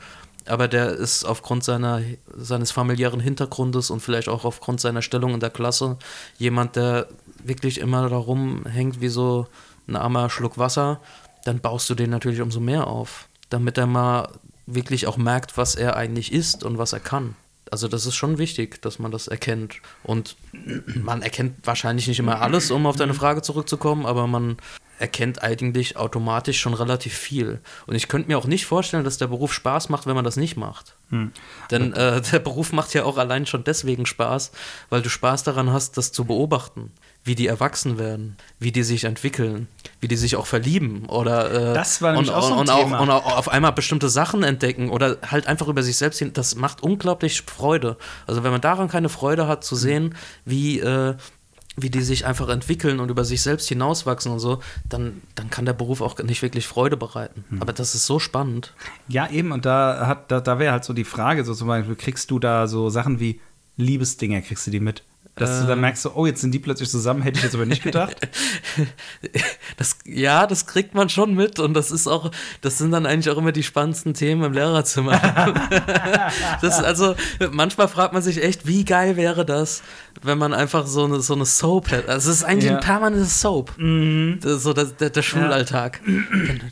[0.46, 2.02] aber der ist aufgrund seiner,
[2.36, 5.96] seines familiären Hintergrundes und vielleicht auch aufgrund seiner Stellung in der Klasse
[6.38, 7.08] jemand, der
[7.42, 9.46] wirklich immer da rumhängt wie so
[9.88, 11.00] ein armer Schluck Wasser,
[11.44, 14.28] dann baust du den natürlich umso mehr auf, damit er mal
[14.66, 17.36] wirklich auch merkt, was er eigentlich ist und was er kann.
[17.70, 19.80] Also das ist schon wichtig, dass man das erkennt.
[20.02, 20.36] Und
[20.94, 24.56] man erkennt wahrscheinlich nicht immer alles, um auf deine Frage zurückzukommen, aber man
[24.98, 27.60] erkennt eigentlich automatisch schon relativ viel.
[27.86, 30.36] Und ich könnte mir auch nicht vorstellen, dass der Beruf Spaß macht, wenn man das
[30.36, 30.94] nicht macht.
[31.70, 34.52] Denn äh, der Beruf macht ja auch allein schon deswegen Spaß,
[34.88, 36.92] weil du Spaß daran hast, das zu beobachten,
[37.26, 39.66] wie die erwachsen werden, wie die sich entwickeln,
[40.00, 43.10] wie die sich auch verlieben oder äh, Das war und, auch so und, auch, und
[43.10, 46.32] auch auf einmal bestimmte Sachen entdecken oder halt einfach über sich selbst hin.
[46.32, 47.96] Das macht unglaublich Freude.
[48.28, 51.16] Also wenn man daran keine Freude hat, zu sehen, wie äh,
[51.78, 55.66] wie die sich einfach entwickeln und über sich selbst hinauswachsen und so, dann, dann kann
[55.66, 57.44] der Beruf auch nicht wirklich Freude bereiten.
[57.60, 58.72] Aber das ist so spannend.
[59.08, 61.94] Ja, eben, und da hat, da, da wäre halt so die Frage, so zum Beispiel,
[61.94, 63.40] kriegst du da so Sachen wie
[63.76, 65.02] Liebesdinger, kriegst du die mit?
[65.38, 67.66] Dass du dann merkst, so, oh, jetzt sind die plötzlich zusammen, hätte ich jetzt aber
[67.66, 68.16] nicht gedacht.
[69.76, 72.30] Das, ja, das kriegt man schon mit und das ist auch,
[72.62, 75.20] das sind dann eigentlich auch immer die spannendsten Themen im Lehrerzimmer.
[76.62, 77.14] das, also,
[77.50, 79.82] manchmal fragt man sich echt, wie geil wäre das,
[80.22, 82.08] wenn man einfach so eine, so eine Soap hätte.
[82.08, 82.76] Also, es ist eigentlich Ja.
[82.76, 83.70] ein permanentes Soap.
[83.78, 86.00] Ist so der, der, der Schulalltag.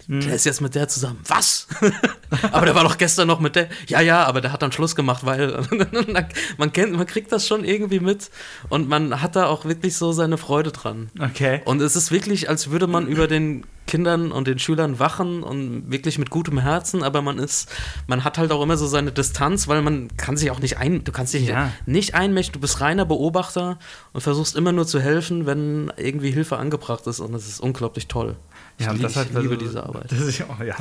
[0.09, 1.21] Der ist jetzt mit der zusammen.
[1.29, 1.67] Was?
[2.53, 3.69] aber der war doch gestern noch mit der.
[3.89, 5.61] Ja, ja, aber der hat dann Schluss gemacht, weil
[6.59, 8.31] man kennt, man kriegt das schon irgendwie mit
[8.69, 11.11] und man hat da auch wirklich so seine Freude dran.
[11.19, 11.61] Okay.
[11.65, 15.91] Und es ist wirklich, als würde man über den Kindern und den Schülern wachen und
[15.91, 17.71] wirklich mit gutem Herzen, aber man ist,
[18.07, 21.05] man hat halt auch immer so seine Distanz, weil man kann sich auch nicht ein,
[21.05, 21.71] du kannst dich Ja.
[21.87, 23.79] nicht einmischen, du bist reiner Beobachter
[24.13, 28.09] und versuchst immer nur zu helfen, wenn irgendwie Hilfe angebracht ist und das ist unglaublich
[28.09, 28.37] toll.
[28.79, 30.11] Ich, Ja, lieb- das hat ich liebe diese Arbeit.
[30.11, 30.75] Das ist, oh, ja.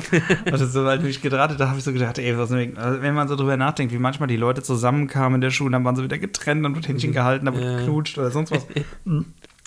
[0.50, 3.14] Also, so, weil du mich gedrahtet, da habe ich so gedacht, ey, was, also, wenn
[3.14, 6.02] man so drüber nachdenkt, wie manchmal die Leute zusammenkamen in der Schule, dann waren sie
[6.02, 7.78] wieder getrennt, dann wird Händchen gehalten, dann wird Ja.
[7.78, 8.66] geknutscht oder sonst was.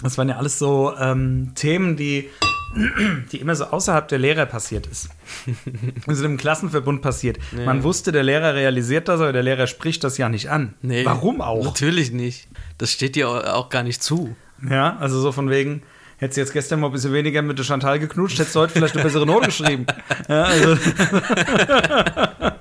[0.03, 2.29] Das waren ja alles so ähm, Themen, die,
[3.31, 5.09] die immer so außerhalb der Lehrer passiert ist.
[6.07, 7.37] Also im Klassenverbund passiert.
[7.65, 10.73] Man wusste, der Lehrer realisiert das, aber der Lehrer spricht das ja nicht an.
[10.81, 11.63] Nee, Warum auch?
[11.63, 12.47] Natürlich nicht.
[12.77, 14.35] Das steht dir auch gar nicht zu.
[14.69, 15.81] Ja, also so von wegen,
[16.17, 18.73] hättest du jetzt gestern mal ein bisschen weniger mit der Chantal geknutscht, hättest du heute
[18.73, 19.85] vielleicht eine bessere Note geschrieben.
[20.29, 20.77] Ja, also.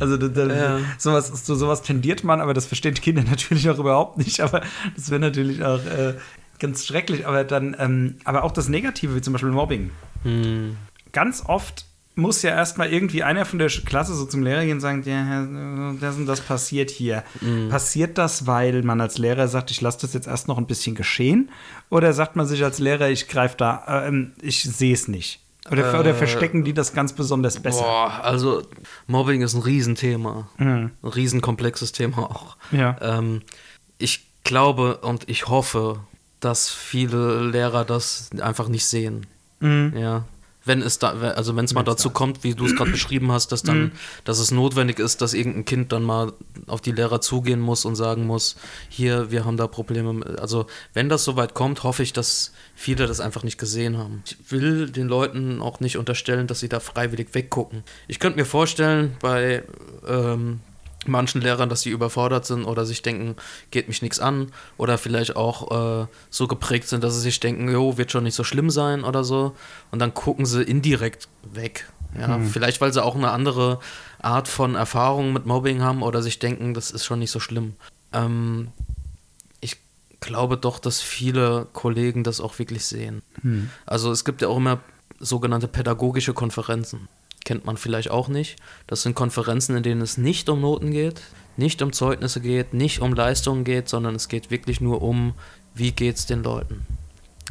[0.00, 0.78] also da, da, Ja.
[0.98, 4.40] sowas, so, sowas tendiert man, aber das verstehen die Kinder natürlich auch überhaupt nicht.
[4.40, 4.62] Aber
[4.96, 6.14] das wäre natürlich auch äh,
[6.62, 7.26] ganz schrecklich.
[7.26, 9.90] Aber dann, ähm, aber auch das Negative, wie zum Beispiel Mobbing.
[10.22, 10.76] Hm.
[11.12, 11.84] Ganz oft
[12.14, 15.44] muss ja erstmal irgendwie einer von der Klasse so zum Lehrer gehen und sagen, ja,
[15.44, 17.24] äh, das und das passiert hier.
[17.70, 20.94] Passiert das, weil man als Lehrer sagt, ich lasse das jetzt erst noch ein bisschen
[20.94, 21.50] geschehen?
[21.90, 25.40] Oder sagt man sich als Lehrer, ich greife da, ähm, ich sehe es nicht?
[25.70, 27.82] Oder, oder verstecken die das ganz besonders besser?
[27.82, 28.62] Boah, also
[29.06, 30.48] Mobbing ist ein Riesenthema.
[30.58, 32.56] Ein riesenkomplexes Thema auch.
[32.72, 32.96] Ja.
[33.00, 33.42] Ähm,
[33.98, 36.00] ich glaube und ich hoffe,
[36.44, 39.26] dass viele Lehrer das einfach nicht sehen.
[39.60, 40.24] Ja.
[40.64, 43.50] Wenn es da, also wenn es mal dazu kommt, wie du es gerade beschrieben hast,
[43.50, 43.90] dass dann,
[44.24, 46.32] dass es notwendig ist, dass irgendein Kind dann mal
[46.68, 48.54] auf die Lehrer zugehen muss und sagen muss,
[48.88, 50.12] hier, wir haben da Probleme.
[50.12, 54.22] mit- Also wenn das soweit kommt, hoffe ich, dass viele das einfach nicht gesehen haben.
[54.24, 57.82] Ich will den Leuten auch nicht unterstellen, dass sie da freiwillig weggucken.
[58.06, 59.64] Ich könnte mir vorstellen, bei
[60.08, 60.60] ähm,
[61.08, 63.36] manchen Lehrern, dass sie überfordert sind oder sich denken,
[63.70, 67.70] geht mich nichts an oder vielleicht auch äh, so geprägt sind, dass sie sich denken,
[67.70, 69.56] jo, wird schon nicht so schlimm sein oder so
[69.90, 71.88] und dann gucken sie indirekt weg.
[72.18, 73.80] Ja, vielleicht weil sie auch eine andere
[74.20, 77.74] Art von Erfahrung mit Mobbing haben oder sich denken, das ist schon nicht so schlimm.
[78.12, 78.68] Ähm,
[79.60, 79.78] ich
[80.20, 83.22] glaube doch, dass viele Kollegen das auch wirklich sehen.
[83.86, 84.80] Also es gibt ja auch immer
[85.18, 87.08] sogenannte pädagogische Konferenzen.
[87.44, 88.56] Kennt man vielleicht auch nicht.
[88.86, 91.22] Das sind Konferenzen, in denen es nicht um Noten geht,
[91.56, 95.34] nicht um Zeugnisse geht, nicht um Leistungen geht, sondern es geht wirklich nur um,
[95.74, 96.86] wie geht's den Leuten.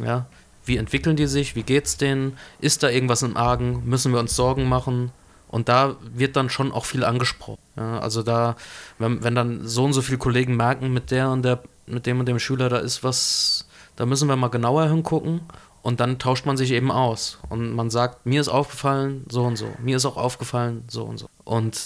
[0.01, 0.27] Ja,
[0.65, 4.35] wie entwickeln die sich, wie geht's denen, ist da irgendwas im Argen, müssen wir uns
[4.35, 5.11] Sorgen machen?
[5.49, 7.59] Und da wird dann schon auch viel angesprochen.
[7.75, 8.55] Ja, also da,
[8.99, 12.19] wenn, wenn dann so und so viele Kollegen merken, mit der und der, mit dem
[12.19, 15.41] und dem Schüler, da ist was, da müssen wir mal genauer hingucken.
[15.81, 17.39] Und dann tauscht man sich eben aus.
[17.49, 19.67] Und man sagt, mir ist aufgefallen, so und so.
[19.79, 21.29] Mir ist auch aufgefallen, so und so.
[21.43, 21.79] Und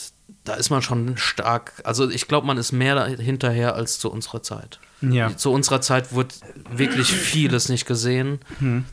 [0.44, 1.74] da ist man schon stark.
[1.84, 4.80] Also ich glaube, man ist mehr hinterher als zu unserer Zeit.
[5.02, 5.36] Ja.
[5.36, 6.36] Zu unserer Zeit wurde
[6.72, 8.40] wirklich vieles nicht gesehen.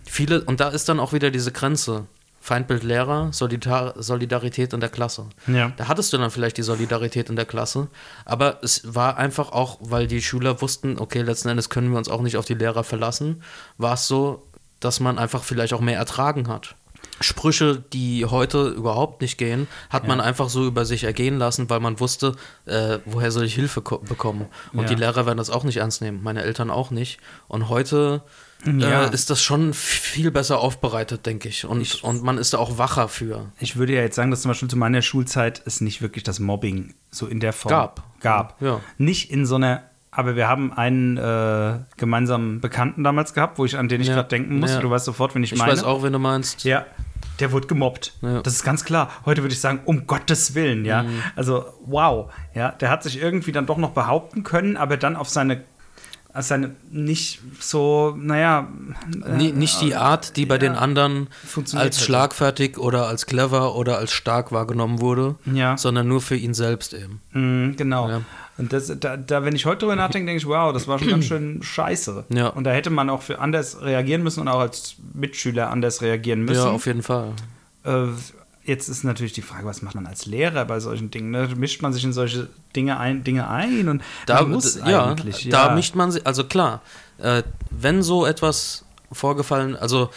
[0.04, 2.06] Viele, und da ist dann auch wieder diese Grenze.
[2.42, 5.26] Feindbild Lehrer, Solidar Solidarität in der Klasse.
[5.46, 5.72] Ja.
[5.76, 7.86] Da hattest du dann vielleicht die Solidarität in der Klasse,
[8.24, 12.08] aber es war einfach auch, weil die Schüler wussten, okay, letzten Endes können wir uns
[12.08, 13.44] auch nicht auf die Lehrer verlassen,
[13.78, 14.42] war es so,
[14.84, 16.74] dass man einfach vielleicht auch mehr ertragen hat.
[17.20, 21.78] Sprüche, die heute überhaupt nicht gehen, hat man einfach so über sich ergehen lassen, weil
[21.78, 22.34] man wusste,
[22.66, 24.46] äh, woher soll ich Hilfe ko- bekommen.
[24.72, 24.88] Und Ja.
[24.88, 27.20] die Lehrer werden das auch nicht ernst nehmen, meine Eltern auch nicht.
[27.48, 28.22] Und heute
[28.64, 29.04] Ja.
[29.06, 31.64] äh, ist das schon viel besser aufbereitet, denke ich.
[31.64, 33.52] Und, und man ist da auch wacher für.
[33.60, 36.40] Ich würde ja jetzt sagen, dass zum Beispiel zu meiner Schulzeit es nicht wirklich das
[36.40, 38.02] Mobbing so in der Form Gab.
[38.20, 38.60] gab.
[38.62, 38.80] Ja.
[38.98, 39.82] Nicht in so einer,
[40.14, 44.14] aber wir haben einen äh, gemeinsamen Bekannten damals gehabt, wo ich an den ich Ja.
[44.14, 44.70] gerade denken muss.
[44.72, 44.80] Ja.
[44.80, 45.72] Du weißt sofort, wen ich, Ich meine.
[45.72, 46.64] weiß auch, wen du meinst.
[46.64, 46.84] Ja,
[47.40, 48.12] der wurde gemobbt.
[48.20, 48.43] Ja.
[48.43, 49.10] Das ist ganz klar.
[49.24, 51.05] Heute würde ich sagen, um Gottes Willen, ja.
[51.05, 51.22] Mhm.
[51.34, 52.30] Also, wow.
[52.55, 55.62] Ja, der hat sich irgendwie dann doch noch behaupten können, aber dann auf seine,
[56.34, 58.68] auf seine nicht so, naja.
[59.26, 62.01] äh, nicht die Art, die bei den anderen als hätte.
[62.01, 65.78] schlagfertig oder als clever oder als stark wahrgenommen wurde, Ja.
[65.78, 67.22] sondern nur für ihn selbst eben.
[67.32, 68.09] Mhm, genau.
[68.10, 68.20] Ja.
[68.62, 71.09] Und das, da, da, wenn ich heute drüber nachdenke, denke ich, wow, das war schon
[71.09, 72.26] ganz schön scheiße.
[72.28, 72.47] Ja.
[72.47, 76.44] Und da hätte man auch für anders reagieren müssen und auch als Mitschüler anders reagieren
[76.44, 76.64] müssen.
[76.64, 77.32] Ja, auf jeden Fall.
[77.84, 78.06] äh,
[78.64, 81.32] jetzt ist natürlich die Frage, was macht man als Lehrer bei solchen Dingen?
[81.32, 81.48] Ne?
[81.56, 85.48] Mischt man sich in solche Dinge ein, Dinge ein und da muss ja, eigentlich.
[85.48, 85.74] da ja.
[85.74, 86.82] mischt man sich, also klar,
[87.18, 90.10] äh, wenn so etwas vorgefallen, also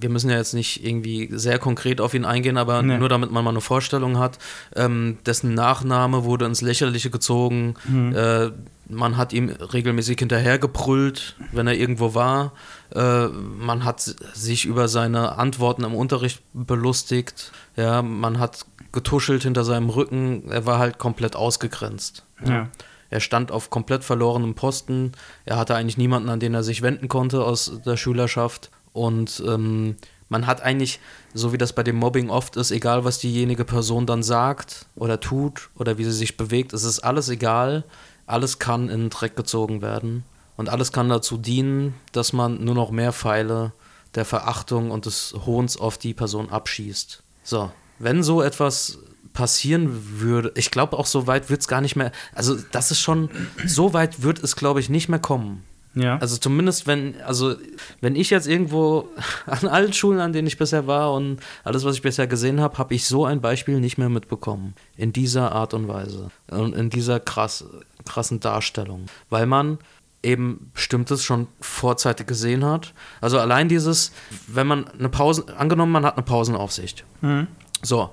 [0.00, 2.98] wir müssen ja jetzt nicht irgendwie sehr konkret auf ihn eingehen, aber Nee.
[2.98, 4.38] nur damit man mal eine Vorstellung hat,
[4.76, 8.14] ähm, dessen Nachname wurde ins Lächerliche gezogen, Mhm.
[8.14, 8.50] äh,
[8.88, 12.52] man hat ihm regelmäßig hinterhergebrüllt, wenn er irgendwo war,
[12.94, 19.64] äh, man hat sich über seine Antworten im Unterricht belustigt, ja, man hat getuschelt hinter
[19.64, 22.24] seinem Rücken, er war halt komplett ausgegrenzt.
[22.46, 22.68] Ja.
[23.14, 25.12] Er stand auf komplett verlorenem Posten.
[25.44, 28.72] Er hatte eigentlich niemanden, an den er sich wenden konnte aus der Schülerschaft.
[28.92, 29.94] Und ähm,
[30.28, 30.98] man hat eigentlich,
[31.32, 35.20] so wie das bei dem Mobbing oft ist, egal was diejenige Person dann sagt oder
[35.20, 37.84] tut oder wie sie sich bewegt, es ist alles egal.
[38.26, 40.24] Alles kann in den Dreck gezogen werden.
[40.56, 43.70] Und alles kann dazu dienen, dass man nur noch mehr Pfeile
[44.16, 47.22] der Verachtung und des Hohns auf die Person abschießt.
[47.44, 47.70] So,
[48.00, 48.98] wenn so etwas
[49.34, 53.00] passieren würde, ich glaube auch so weit wird es gar nicht mehr, also das ist
[53.00, 53.28] schon,
[53.66, 55.62] so weit wird es glaube ich nicht mehr kommen.
[55.94, 56.18] Ja.
[56.18, 57.54] Also zumindest wenn, also
[58.00, 59.08] wenn ich jetzt irgendwo
[59.46, 62.78] an allen Schulen, an denen ich bisher war und alles, was ich bisher gesehen habe,
[62.78, 64.74] habe ich so ein Beispiel nicht mehr mitbekommen.
[64.96, 66.30] In dieser Art und Weise.
[66.50, 67.64] Und in dieser krass,
[68.04, 69.06] krassen Darstellung.
[69.30, 69.78] Weil man
[70.22, 72.92] eben bestimmtes schon vorzeitig gesehen hat.
[73.20, 74.10] Also allein dieses,
[74.46, 77.04] wenn man eine Pause, angenommen, man hat eine Pausenaufsicht.
[77.20, 77.46] Mhm.
[77.82, 78.10] So.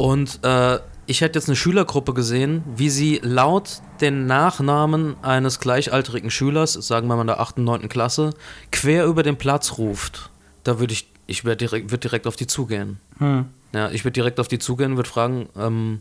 [0.00, 6.30] Und äh, ich hätte jetzt eine Schülergruppe gesehen, wie sie laut den Nachnamen eines gleichaltrigen
[6.30, 7.86] Schülers, sagen wir mal in der 8., 9.
[7.90, 8.30] Klasse,
[8.72, 10.30] quer über den Platz ruft.
[10.64, 12.98] Da würde ich, ich würde direkt, würd direkt auf die zugehen.
[13.18, 13.44] Hm.
[13.74, 16.00] Ja, ich würde direkt auf die zugehen und würde fragen, ähm,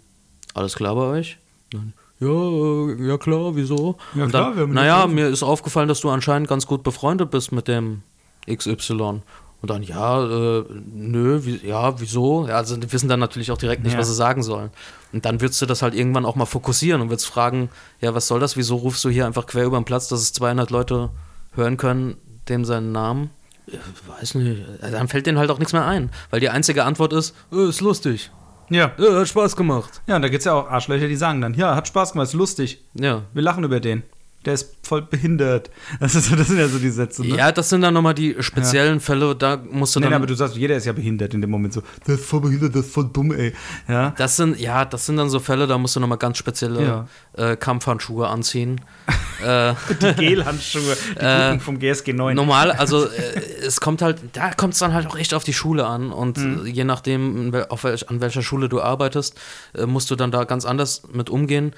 [0.54, 1.38] alles klar bei euch?
[1.72, 3.98] Dann, Ja, ja klar, wieso?
[4.16, 6.84] Ja, und klar, dann, wir haben naja, mir ist aufgefallen, dass du anscheinend ganz gut
[6.84, 8.04] befreundet bist mit dem
[8.50, 9.24] XY.
[9.62, 10.64] Und dann, ja, äh,
[10.94, 12.48] nö, wie, ja, wieso?
[12.48, 14.00] Ja, also die wissen dann natürlich auch direkt nicht, Ja.
[14.00, 14.70] was sie sagen sollen.
[15.12, 17.70] Und dann würdest du das halt irgendwann auch mal fokussieren und würdest fragen,
[18.00, 18.56] ja, was soll das?
[18.56, 21.10] Wieso rufst du hier einfach quer über den Platz, dass es 200 Leute
[21.56, 22.16] hören können,
[22.48, 23.32] dem seinen Namen?
[23.68, 23.80] Ja,
[24.20, 24.62] weiß nicht.
[24.82, 26.10] Dann fällt denen halt auch nichts mehr ein.
[26.30, 28.32] Weil die einzige Antwort ist, äh, ist lustig.
[28.70, 28.92] Ja.
[28.98, 30.02] Ja, hat Spaß gemacht.
[30.08, 32.28] Ja, und da gibt es ja auch Arschlöcher, die sagen dann, ja, hat Spaß gemacht,
[32.30, 32.82] ist lustig.
[32.94, 33.24] Ja.
[33.34, 34.04] Wir lachen über den.
[34.46, 35.70] Der ist voll behindert.
[36.00, 37.24] Das, ist, das sind ja so die Sätze.
[37.24, 37.36] Ne?
[37.36, 40.12] Ja, das sind dann nochmal die speziellen Fälle, da musst du Nee, dann.
[40.12, 41.84] nee, aber du sagst, jeder ist ja behindert in dem Moment so.
[42.08, 43.54] Der ist voll behindert, der ist voll dumm, ey.
[43.90, 44.14] Ja.
[44.18, 47.08] das sind, ja, das sind dann so Fälle, da musst du nochmal ganz spezielle Ja.
[47.52, 48.80] äh, Kampfhandschuhe anziehen.
[49.46, 52.34] äh, Die Gelhandschuhe, die Äh, vom GSG 9.
[52.36, 55.54] normal, also äh, es kommt halt, da kommt es dann halt auch echt auf die
[55.54, 56.66] Schule an und Mhm.
[56.66, 59.38] je nachdem, auf welch, an welcher Schule du arbeitest,
[59.76, 61.74] äh, musst du dann da ganz anders mit umgehen.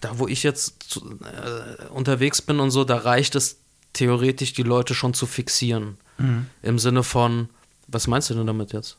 [0.00, 3.56] Da, wo ich jetzt äh, unterwegs bin und so, da reicht es
[3.94, 5.96] theoretisch, die Leute schon zu fixieren.
[6.18, 6.46] Mhm.
[6.62, 7.48] Im Sinne von,
[7.88, 8.98] was meinst du denn damit jetzt?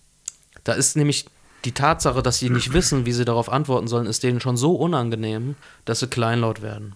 [0.64, 1.26] Da ist nämlich
[1.66, 4.76] die Tatsache, dass sie nicht wissen, wie sie darauf antworten sollen, ist denen schon so
[4.76, 5.56] unangenehm,
[5.86, 6.96] dass sie kleinlaut werden.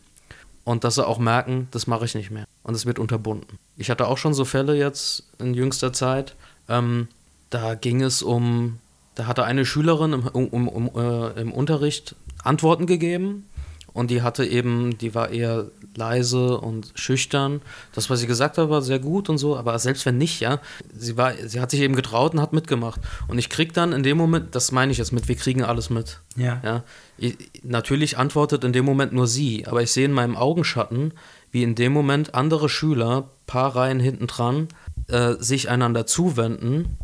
[0.63, 2.45] Und dass sie auch merken, das mache ich nicht mehr.
[2.63, 3.57] Und es wird unterbunden.
[3.75, 6.35] Ich hatte auch schon so Fälle jetzt in jüngster Zeit.
[6.67, 7.07] Ähm,
[7.49, 8.77] da ging es um,
[9.15, 13.45] da hatte eine Schülerin im, um, um, um, äh, im Unterricht Antworten gegeben.
[13.93, 17.61] Und die hatte eben, die war eher leise und schüchtern.
[17.93, 20.59] Das, was sie gesagt hat, war sehr gut und so, aber selbst wenn nicht, ja,
[20.95, 23.01] sie war, sie hat sich eben getraut und hat mitgemacht.
[23.27, 25.89] Und ich krieg dann in dem Moment, das meine ich jetzt mit, wir kriegen alles
[25.89, 26.19] mit.
[26.35, 26.61] Ja.
[26.63, 26.83] Ja,
[27.17, 31.13] ich, natürlich antwortet in dem Moment nur sie, aber ich sehe in meinem Augenschatten,
[31.51, 34.67] wie in dem Moment andere Schüler, paar Reihen hinten dran,
[35.07, 36.97] äh, sich einander zuwenden,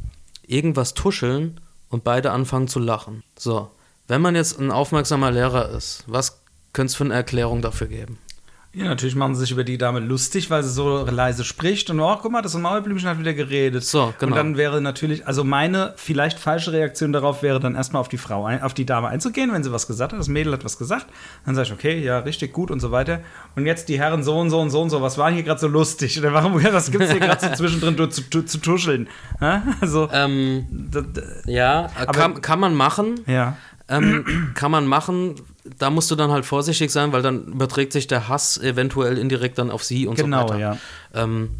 [0.46, 1.60] irgendwas tuscheln
[1.90, 3.24] und beide anfangen zu lachen.
[3.38, 3.70] So,
[4.08, 6.40] wenn man jetzt ein aufmerksamer Lehrer ist, was
[6.76, 8.20] könnte es für eine Erklärung dafür geben?
[8.74, 12.02] Ja, natürlich machen sie sich über die Dame lustig, weil sie so leise spricht und
[12.02, 13.86] oh, guck mal, das Maulblümchen hat wieder geredet.
[13.86, 14.32] So, genau.
[14.32, 18.18] Und dann wäre natürlich, also meine vielleicht falsche Reaktion darauf wäre dann erstmal auf die
[18.18, 20.20] Frau, ein, auf die Dame einzugehen, wenn sie was gesagt hat.
[20.20, 21.06] Das Mädel hat was gesagt.
[21.46, 23.22] Dann sage ich, okay, ja, richtig gut und so weiter.
[23.56, 25.62] Und jetzt die Herren so und so und so und so, was war hier gerade
[25.62, 26.20] so lustig?
[26.20, 29.08] Oder warum, was gibt es hier gerade so zwischendrin zu, zu, zu tuscheln?
[29.40, 30.90] Ja, Also, Ähm,
[31.46, 33.22] ja, kann, kann man machen.
[33.26, 33.56] ja.
[33.88, 35.36] ähm, kann man machen.
[35.80, 39.58] Da musst du dann halt vorsichtig sein, weil dann überträgt sich der Hass eventuell indirekt
[39.58, 40.60] dann auf sie und Genau, so weiter.
[40.60, 40.78] ja.
[41.14, 41.52] Ähm,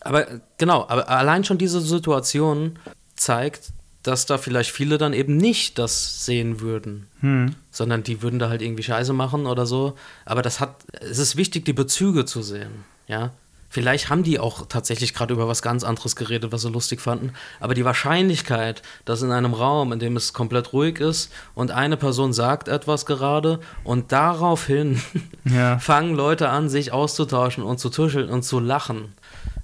[0.00, 0.26] aber
[0.56, 2.78] genau, aber allein schon diese Situation
[3.16, 3.72] zeigt,
[4.02, 7.54] dass da vielleicht viele dann eben nicht das sehen würden, Hm.
[7.70, 9.94] sondern die würden da halt irgendwie Scheiße machen oder so.
[10.24, 13.32] Aber das hat, es ist wichtig, die Bezüge zu sehen, ja.
[13.72, 17.32] Vielleicht haben die auch tatsächlich gerade über was ganz anderes geredet, was sie lustig fanden.
[17.60, 21.96] Aber die Wahrscheinlichkeit, dass in einem Raum, in dem es komplett ruhig ist und eine
[21.96, 25.00] Person sagt etwas gerade und daraufhin
[25.44, 25.78] Ja.
[25.78, 29.12] fangen Leute an, sich auszutauschen und zu tuscheln und zu lachen.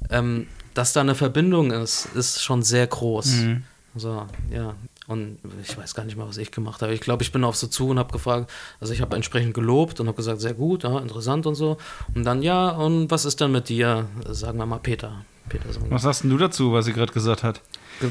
[0.08, 3.26] Ähm, dass da eine Verbindung ist, ist schon sehr groß.
[3.26, 3.64] Mhm.
[3.96, 4.74] So, ja.
[5.08, 6.92] Und ich weiß gar nicht mehr, was ich gemacht habe.
[6.92, 8.50] Ich glaube, ich bin auf so zu und habe gefragt,
[8.80, 11.76] also ich habe entsprechend gelobt und habe gesagt, sehr gut, ja, interessant und so.
[12.14, 14.06] Und dann, ja, und was ist denn mit dir?
[14.28, 15.24] Sagen wir mal Peter.
[15.48, 17.60] Peter so Was sagst denn du dazu, was sie gerade gesagt hat?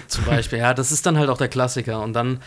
[0.08, 2.02] Zum Beispiel, ja, das ist dann halt auch der Klassiker.
[2.02, 2.40] Und dann,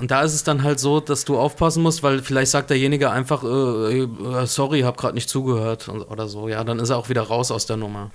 [0.00, 3.10] und da ist es dann halt so, dass du aufpassen musst, weil vielleicht sagt derjenige
[3.10, 6.48] einfach, äh, äh, sorry, hab gerade nicht zugehört oder so.
[6.48, 8.10] Ja, dann ist er auch wieder raus aus der Nummer.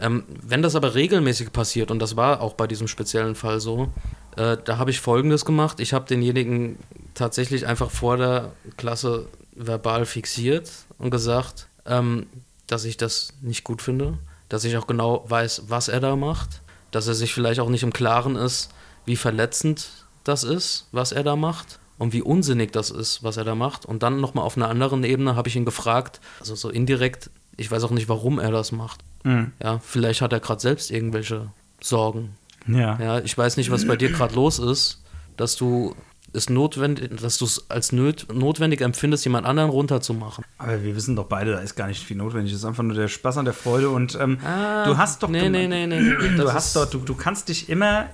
[0.00, 3.92] Ähm, wenn das aber regelmäßig passiert, und das war auch bei diesem speziellen Fall so,
[4.36, 5.80] äh, da habe ich Folgendes gemacht.
[5.80, 6.78] Ich habe denjenigen
[7.14, 12.26] tatsächlich einfach vor der Klasse verbal fixiert und gesagt, ähm,
[12.66, 14.16] dass ich das nicht gut finde,
[14.48, 16.60] dass ich auch genau weiß, was er da macht,
[16.90, 18.70] dass er sich vielleicht auch nicht im Klaren ist,
[19.04, 19.88] wie verletzend
[20.24, 23.84] das ist, was er da macht und wie unsinnig das ist, was er da macht.
[23.84, 27.70] Und dann nochmal auf einer anderen Ebene habe ich ihn gefragt, also so indirekt, ich
[27.70, 29.00] weiß auch nicht, warum er das macht.
[29.24, 29.52] Mhm.
[29.62, 31.48] Ja, vielleicht hat er gerade selbst irgendwelche
[31.80, 32.36] Sorgen.
[32.66, 32.98] Ja.
[33.00, 35.02] Ja, ich weiß nicht, was bei dir gerade los ist,
[35.36, 35.94] dass du
[36.32, 40.44] es notwendig, dass du es als nöt, notwendig empfindest, jemand anderen runterzumachen.
[40.58, 42.52] Aber wir wissen doch beide, da ist gar nicht viel notwendig.
[42.52, 45.28] Es ist einfach nur der Spaß an der Freude und ähm, ah, du hast doch.
[45.28, 46.36] Nee, du, nee, nee, nee, nee.
[46.36, 48.06] Du hast doch, du, du kannst dich immer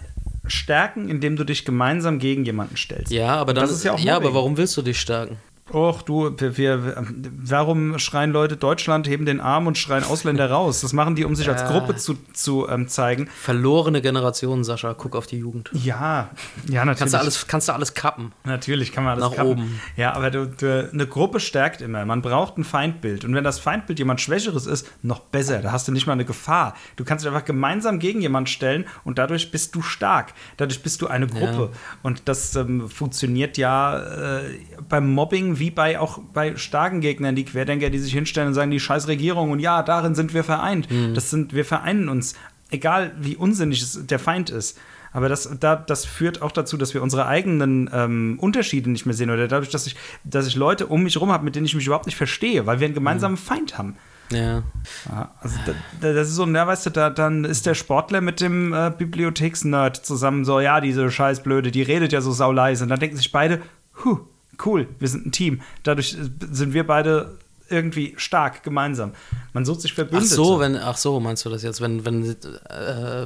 [0.47, 3.13] stärken, indem du dich gemeinsam gegen jemanden stellst.
[3.13, 5.37] Ja, aber dann, das ist ja auch Ja, aber warum willst du dich stärken?
[5.73, 7.05] Och, du, wir, wir,
[7.43, 10.81] warum schreien Leute Deutschland, heben den Arm und schreien Ausländer raus?
[10.81, 13.29] Das machen die, um sich als Gruppe zu, zu ähm, zeigen.
[13.35, 15.71] Verlorene Generationen, Sascha, guck auf die Jugend.
[15.73, 16.31] Ja,
[16.69, 16.99] ja, natürlich.
[17.01, 18.33] Kannst du alles, kannst du alles kappen.
[18.45, 19.53] Natürlich kann man alles Nach kappen.
[19.53, 19.81] oben.
[19.97, 22.05] Ja, aber du, du, eine Gruppe stärkt immer.
[22.05, 23.25] Man braucht ein Feindbild.
[23.25, 25.59] Und wenn das Feindbild jemand Schwächeres ist, noch besser.
[25.63, 26.75] Da hast du nicht mal eine Gefahr.
[26.95, 30.33] Du kannst dich einfach gemeinsam gegen jemanden stellen und dadurch bist du stark.
[30.59, 31.71] Dadurch bist du eine Gruppe.
[31.73, 31.79] Ja.
[32.05, 37.45] Und das ähm, funktioniert ja äh, beim Mobbing wie bei auch bei starken Gegnern, die
[37.45, 40.91] Querdenker, die sich hinstellen und sagen, die scheiß Regierung und ja, darin sind wir vereint.
[40.91, 41.15] Mhm.
[41.15, 42.35] Das sind, wir vereinen uns,
[42.71, 44.79] egal wie unsinnig es der Feind ist.
[45.13, 49.15] Aber das, da, das führt auch dazu, dass wir unsere eigenen ähm, Unterschiede nicht mehr
[49.15, 49.31] sehen.
[49.31, 51.87] Oder dadurch, dass ich, dass ich Leute um mich herum habe, mit denen ich mich
[51.87, 53.39] überhaupt nicht verstehe, weil wir einen gemeinsamen mhm.
[53.39, 53.97] Feind haben.
[54.31, 54.63] Ja.
[55.09, 55.57] ja also
[56.01, 58.93] da, das ist so, na, weißt du, da, dann ist der Sportler mit dem äh,
[58.97, 62.85] Bibliotheksnerd zusammen so, ja, diese Scheißblöde, die redet ja so sauleise.
[62.85, 63.63] Und dann denken sich beide,
[64.05, 64.19] huh,
[64.65, 65.61] cool, wir sind ein Team.
[65.83, 67.37] Dadurch äh, sind wir beide
[67.69, 69.13] irgendwie stark gemeinsam.
[69.53, 70.33] Man sucht sich Verbündete.
[70.33, 71.81] Ach so, wenn, ach so, meinst du das jetzt?
[71.81, 72.35] Wenn, wenn, äh,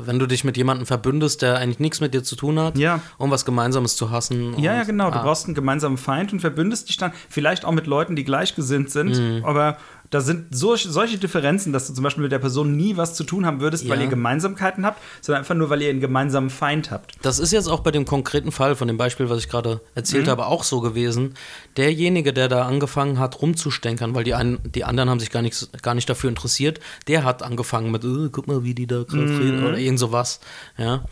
[0.07, 3.01] wenn du dich mit jemandem verbündest, der eigentlich nichts mit dir zu tun hat, ja.
[3.19, 4.59] um was Gemeinsames zu hassen.
[4.59, 5.09] Ja, ja, genau.
[5.09, 5.11] Ah.
[5.11, 8.91] Du brauchst einen gemeinsamen Feind und verbündest dich dann vielleicht auch mit Leuten, die gleichgesinnt
[8.91, 9.45] sind, mhm.
[9.45, 9.77] aber
[10.11, 13.23] da sind so, solche Differenzen, dass du zum Beispiel mit der Person nie was zu
[13.23, 13.91] tun haben würdest, ja.
[13.91, 17.15] weil ihr Gemeinsamkeiten habt, sondern einfach nur, weil ihr einen gemeinsamen Feind habt.
[17.23, 20.27] Das ist jetzt auch bei dem konkreten Fall von dem Beispiel, was ich gerade erzählt
[20.27, 20.31] mhm.
[20.31, 21.35] habe, auch so gewesen.
[21.77, 25.71] Derjenige, der da angefangen hat, rumzustänkern, weil die, einen, die anderen haben sich gar, nichts,
[25.81, 29.27] gar nicht dafür interessiert, der hat angefangen mit, oh, guck mal, wie die da gerade
[29.27, 29.65] mhm.
[29.65, 30.41] oder irgend sowas.
[30.77, 31.05] Ja.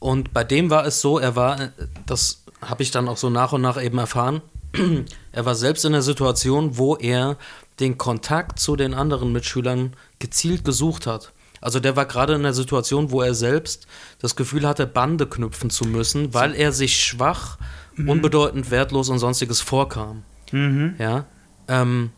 [0.00, 1.70] Und bei dem war es so, er war,
[2.06, 4.42] das habe ich dann auch so nach und nach eben erfahren,
[5.32, 7.36] er war selbst in der Situation, wo er
[7.80, 11.32] den Kontakt zu den anderen Mitschülern gezielt gesucht hat.
[11.60, 13.86] Also der war gerade in einer Situation, wo er selbst
[14.18, 17.58] das Gefühl hatte, Bande knüpfen zu müssen, weil er sich schwach,
[17.94, 18.08] mhm.
[18.08, 20.24] unbedeutend, wertlos und sonstiges vorkam.
[20.50, 20.96] Mhm.
[20.98, 21.26] Ja.
[21.68, 22.10] Ähm,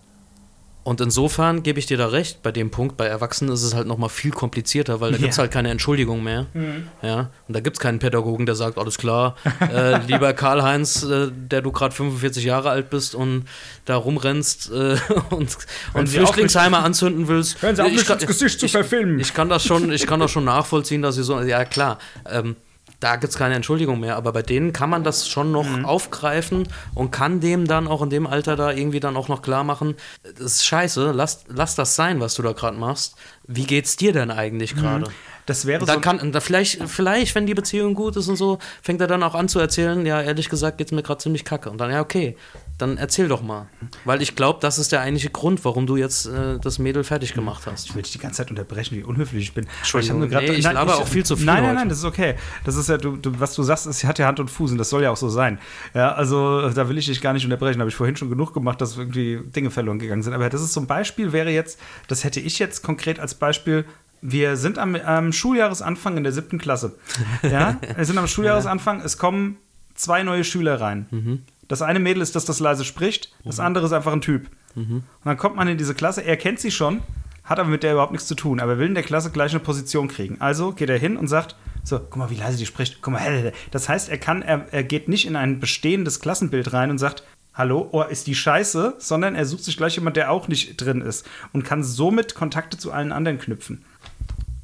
[0.85, 3.87] und insofern gebe ich dir da recht, bei dem Punkt, bei Erwachsenen ist es halt
[3.87, 5.23] nochmal viel komplizierter, weil da ja.
[5.23, 6.47] gibt es halt keine Entschuldigung mehr.
[6.53, 6.89] Mhm.
[7.01, 11.31] Ja, und da gibt es keinen Pädagogen, der sagt, alles klar, äh, lieber Karl-Heinz, äh,
[11.33, 13.47] der du gerade 45 Jahre alt bist und
[13.87, 14.99] da rumrennst äh,
[15.31, 15.57] und,
[15.95, 17.63] und Flüchtlingsheime anzünden willst.
[17.63, 19.19] Hören Sie auf, ich, das Gesicht zu verfilmen.
[19.19, 21.99] Ich, ich, kann das schon, ich kann das schon nachvollziehen, dass sie so, ja klar,
[22.31, 22.57] ähm,
[23.01, 24.17] da gibt es keine Entschuldigung mehr.
[24.17, 25.85] Aber bei denen kann man das schon noch mhm.
[25.85, 29.65] aufgreifen und kann dem dann auch in dem Alter da irgendwie dann auch noch klar
[29.65, 33.17] machen, das ist scheiße, lass, lass das sein, was du da gerade machst.
[33.47, 35.07] Wie geht's dir denn eigentlich gerade?
[35.07, 35.15] Mhm.
[35.47, 36.01] Das wäre da so.
[36.01, 39.35] Kann, da vielleicht, vielleicht, wenn die Beziehung gut ist und so, fängt er dann auch
[39.35, 41.71] an zu erzählen, ja, ehrlich gesagt, geht's mir gerade ziemlich kacke.
[41.71, 42.37] Und dann, ja, okay,
[42.79, 43.69] dann erzähl doch mal.
[44.05, 47.35] Weil ich glaube, das ist der eigentliche Grund, warum du jetzt äh, das Mädel fertig
[47.35, 47.87] gemacht hast.
[47.87, 49.67] Ich will dich die ganze Zeit unterbrechen, wie unhöflich ich bin.
[49.79, 51.47] Entschuldigung, ich, grad, nee, ich nein, laber auch viel zu viel.
[51.47, 51.75] Nein, nein, heute.
[51.77, 52.35] nein, das ist okay.
[52.65, 54.79] Das ist ja, du, du, was du sagst, es hat ja Hand und Fuß und
[54.79, 55.59] das soll ja auch so sein.
[55.95, 57.81] Ja, also da will ich dich gar nicht unterbrechen.
[57.81, 60.33] Habe ich vorhin schon genug gemacht, dass irgendwie Dinge verloren gegangen sind.
[60.33, 63.85] Aber das ist so ein Beispiel, wäre jetzt, das hätte ich jetzt konkret als Beispiel
[64.27, 66.97] wir sind am, am, Schuljahresanfang in der siebten Klasse.
[67.43, 69.03] Ja, wir sind am Schuljahresanfang.
[69.03, 69.59] Es kommen
[69.95, 71.07] zwei neue Schüler rein.
[71.11, 71.43] Mhm.
[71.69, 73.65] Das eine Mädel ist das, das leise spricht, das mhm.
[73.65, 74.49] andere ist einfach ein Typ.
[74.75, 74.97] Mhm.
[74.97, 77.03] Und dann kommt man in diese Klasse, er kennt sie schon,
[77.45, 79.61] hat aber mit der überhaupt nichts zu tun, aber will in der Klasse gleich eine
[79.61, 80.41] Position kriegen.
[80.41, 83.03] Also geht er hin und sagt, so, guck mal, wie leise die spricht.
[83.03, 86.91] Guck mal, das heißt, er kann, er, er geht nicht in ein bestehendes Klassenbild rein
[86.91, 90.49] und sagt, hallo, oh, ist die scheiße, sondern er sucht sich gleich jemand, der auch
[90.49, 93.85] nicht drin ist und kann somit Kontakte zu allen anderen knüpfen.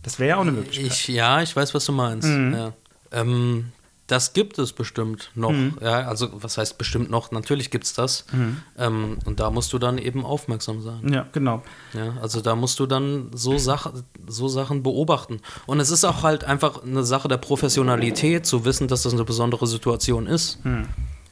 [0.02, 0.86] Das wäre ja auch eine Möglichkeit.
[0.92, 2.26] Ich, ja, ich weiß, was du meinst.
[2.28, 2.52] Mhm.
[2.54, 2.72] Ja.
[3.12, 3.72] Ähm,
[4.06, 5.52] Das gibt es bestimmt noch.
[5.52, 5.76] Mhm.
[5.80, 7.30] Ja, also was heißt bestimmt noch?
[7.30, 8.24] Natürlich gibt es das.
[8.76, 11.12] Ähm, und da musst du dann eben aufmerksam sein.
[11.12, 11.62] Ja, genau.
[11.92, 13.92] Ja, also da musst du dann so, Sach
[14.26, 15.40] so Sachen beobachten.
[15.66, 19.24] Und es ist auch halt einfach eine Sache der Professionalität, zu wissen, dass das eine
[19.24, 20.58] besondere Situation ist.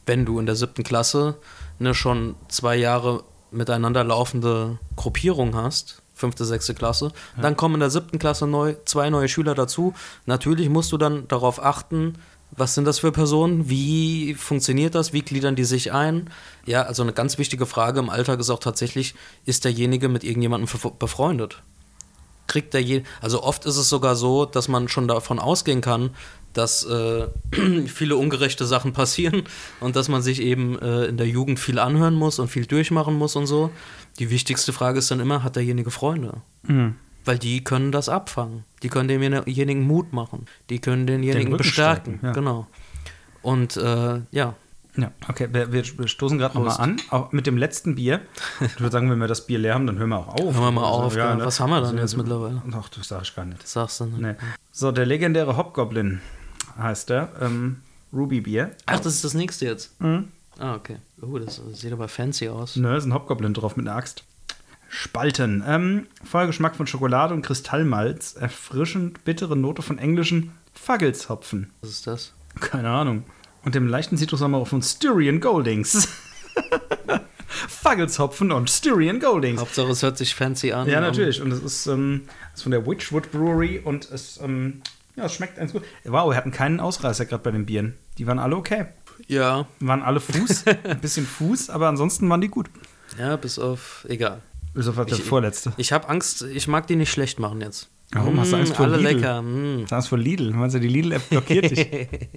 [0.06, 1.34] Wenn du in der siebten Klasse
[1.80, 7.90] eine schon zwei Jahre miteinander laufende Gruppierung hast, fünfte, sechste Klasse, dann kommen in der
[7.90, 9.94] siebten Klasse neu, zwei neue Schüler dazu.
[10.26, 12.14] Natürlich musst du dann darauf achten,
[12.50, 13.68] was sind das für Personen?
[13.68, 15.12] Wie funktioniert das?
[15.12, 16.30] Wie gliedern die sich ein?
[16.66, 19.14] Ja, also eine ganz wichtige Frage im Alltag ist auch tatsächlich,
[19.44, 21.62] ist derjenige mit irgendjemandem bef- befreundet?
[22.46, 26.10] Kriegt der je also oft ist es sogar so, dass man schon davon ausgehen kann,
[26.54, 27.26] dass äh,
[27.86, 29.42] viele ungerechte Sachen passieren
[29.80, 33.14] und dass man sich eben äh, in der Jugend viel anhören muss und viel durchmachen
[33.14, 33.70] muss und so.
[34.18, 36.34] Die wichtigste Frage ist dann immer, hat derjenige Freunde?
[36.64, 36.96] Mhm.
[37.24, 38.64] Weil die können das abfangen.
[38.82, 40.46] Die können demjenigen Mut machen.
[40.70, 42.18] Die können denjenigen Rücken bestärken.
[42.18, 42.32] stärken, ja.
[42.32, 42.66] Genau.
[43.42, 44.54] Und äh, ja,
[44.96, 48.20] Ja, okay, wir, wir stoßen gerade nochmal an, auch mit dem letzten Bier.
[48.60, 50.54] Ich würde sagen, wenn wir das Bier leer haben, dann hören wir auch auf.
[50.54, 51.44] Hören wir mal Also, auf, ja, gell?
[51.46, 52.62] Was haben wir dann jetzt mittlerweile?
[52.72, 53.62] Ach, das sage ich gar nicht.
[53.62, 54.06] das sagst du.
[54.06, 54.32] Ne?
[54.32, 54.34] Nee.
[54.72, 56.20] So, der legendäre Hobgoblin
[56.78, 57.30] heißt der.
[57.40, 57.82] Ähm,
[58.12, 58.70] Ruby Bier.
[58.86, 60.00] Ach, das ist das nächste jetzt.
[60.00, 60.28] Mhm.
[60.58, 60.96] Ah, okay.
[61.20, 62.76] Oh, das sieht aber fancy aus.
[62.76, 64.24] Nö, ist ein Hobgoblin drauf mit einer Axt.
[64.88, 65.62] Spalten.
[65.66, 68.36] Ähm, Vollgeschmack von Schokolade und Kristallmalz.
[68.36, 71.70] Erfrischend bittere Note von englischen Faggelshopfen.
[71.82, 72.32] Was ist das?
[72.60, 73.24] Keine Ahnung.
[73.64, 76.08] Und dem leichten Zitrusaroma von Styrian Goldings.
[77.46, 79.60] Faggelshopfen und Styrian Goldings.
[79.60, 80.88] Hauptsache, es hört sich fancy an.
[80.88, 81.42] Ja, natürlich.
[81.42, 82.22] Und es ist, ähm,
[82.54, 84.82] ist von der Witchwood Brewery und es, ähm,
[85.16, 85.82] ja, es schmeckt ganz gut.
[86.04, 87.94] Wow, wir hatten keinen Ausreißer gerade bei den Bieren.
[88.18, 88.86] Die waren alle okay.
[89.28, 92.68] Ja, Waren alle Fuß, ein bisschen Fuß, aber ansonsten waren die gut.
[93.18, 94.04] ja, bis auf.
[94.08, 94.40] Egal.
[94.74, 95.72] Bis auf der Ich- vorletzte.
[95.76, 97.88] Ich habe Angst, ich mag die nicht schlecht machen jetzt.
[98.12, 98.40] Warum?
[98.40, 99.14] Hast du Angst vor Alle Lidl?
[99.16, 99.42] lecker.
[99.42, 99.84] Mm.
[99.88, 100.52] Das ist von Lidl.
[100.52, 101.86] Meinst du, die Lidl-App blockiert dich?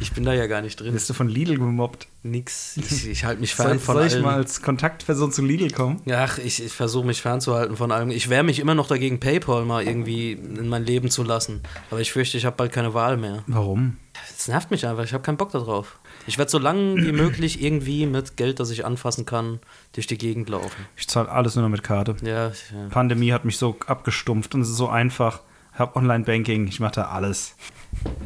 [0.00, 0.92] Ich bin da ja gar nicht drin.
[0.94, 2.08] Bist du von Lidl gemobbt?
[2.24, 2.76] Nix.
[2.76, 4.22] Ich, ich halte mich fern von soll ich allem.
[4.24, 6.02] mal als Kontaktperson zu Lidl kommen?
[6.10, 8.10] Ach, ich, ich versuche mich fernzuhalten von allem.
[8.10, 11.60] Ich wehre mich immer noch dagegen, PayPal mal irgendwie in mein Leben zu lassen.
[11.92, 13.44] Aber ich fürchte, ich habe bald keine Wahl mehr.
[13.46, 13.96] Warum?
[14.36, 16.00] Es nervt mich einfach, ich habe keinen Bock darauf.
[16.26, 19.60] Ich werde so lange wie möglich irgendwie mit Geld, das ich anfassen kann,
[19.92, 20.86] durch die Gegend laufen.
[20.96, 22.16] Ich zahle alles nur noch mit Karte.
[22.22, 22.52] Ja, ja.
[22.90, 25.40] Pandemie hat mich so abgestumpft und es ist so einfach.
[25.74, 27.56] Ich habe Online-Banking, ich mache da alles.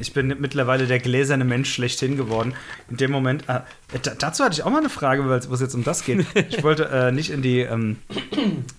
[0.01, 2.55] Ich bin mittlerweile der gläserne Mensch schlechthin geworden.
[2.91, 3.61] In dem Moment, äh,
[4.03, 6.27] da, dazu hatte ich auch mal eine Frage, weil es jetzt um das geht.
[6.51, 7.99] Ich wollte äh, nicht in die, ähm,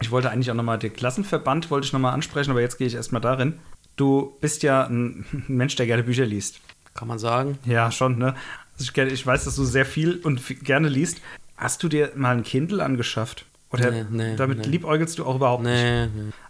[0.02, 2.96] ich wollte eigentlich auch nochmal den Klassenverband, wollte ich nochmal ansprechen, aber jetzt gehe ich
[2.96, 3.54] erstmal darin.
[3.96, 6.60] Du bist ja ein Mensch, der gerne Bücher liest.
[6.94, 7.60] Kann man sagen.
[7.66, 8.36] Ja, schon, ne?
[8.80, 11.20] Ich, ich weiß, dass du sehr viel und gerne liest.
[11.58, 13.46] Hast du dir mal ein Kindle angeschafft?
[13.72, 14.68] Oder Nee, nee, damit nee.
[14.68, 15.84] liebäugelst du auch überhaupt nicht?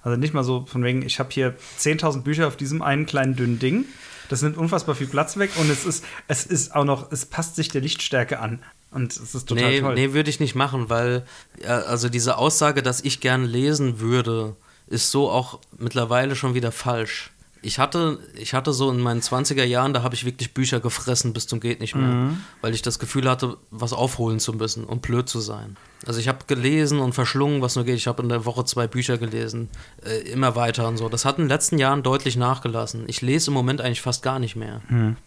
[0.03, 3.35] Also nicht mal so von wegen, ich habe hier 10.000 Bücher auf diesem einen kleinen
[3.35, 3.85] dünnen Ding.
[4.29, 7.55] Das nimmt unfassbar viel Platz weg und es ist, es ist auch noch, es passt
[7.55, 8.59] sich der Lichtstärke an.
[8.91, 9.95] Und es ist total Nee, toll.
[9.95, 11.25] nee würde ich nicht machen, weil
[11.63, 14.55] ja, also diese Aussage, dass ich gern lesen würde,
[14.87, 17.31] ist so auch mittlerweile schon wieder falsch.
[17.61, 21.33] Ich hatte, ich hatte so in meinen 20er Jahren, da habe ich wirklich Bücher gefressen
[21.33, 22.41] bis zum geht nicht mehr, Mhm.
[22.61, 25.75] weil ich das Gefühl hatte, was aufholen zu müssen und blöd zu sein.
[26.05, 27.95] Also ich habe gelesen und verschlungen, was nur geht.
[27.95, 29.69] Ich habe in der Woche zwei Bücher gelesen,
[30.05, 31.09] äh, immer weiter und so.
[31.09, 33.05] Das hat in den letzten Jahren deutlich nachgelassen.
[33.07, 34.81] Ich lese im Moment eigentlich fast gar nicht mehr.
[34.89, 35.17] Mhm.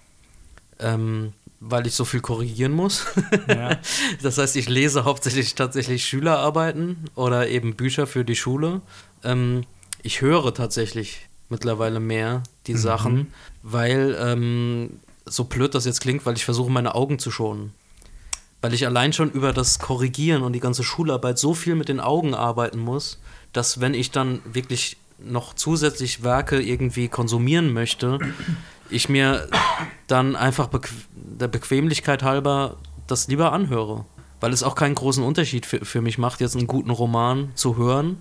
[0.79, 1.33] Ähm,
[1.63, 3.05] weil ich so viel korrigieren muss.
[3.49, 3.79] Ja.
[4.23, 8.81] Das heißt, ich lese hauptsächlich tatsächlich Schülerarbeiten oder eben Bücher für die Schule.
[9.25, 9.63] Ähm,
[10.03, 13.33] ich höre tatsächlich mittlerweile mehr die Sachen,
[13.63, 17.73] weil, ähm, so blöd das jetzt klingt, weil ich versuche, meine Augen zu schonen.
[18.63, 22.01] Weil ich allein schon über das Korrigieren und die ganze Schularbeit so viel mit den
[22.01, 23.21] Augen arbeiten muss,
[23.53, 28.19] dass wenn ich dann wirklich noch zusätzlich Werke irgendwie konsumieren möchte,
[28.91, 29.49] ich mir
[30.07, 34.05] dann einfach bequ der Bequemlichkeit halber das lieber anhöre.
[34.41, 37.77] Weil es auch keinen großen Unterschied für, für mich macht, jetzt einen guten Roman zu
[37.77, 38.21] hören,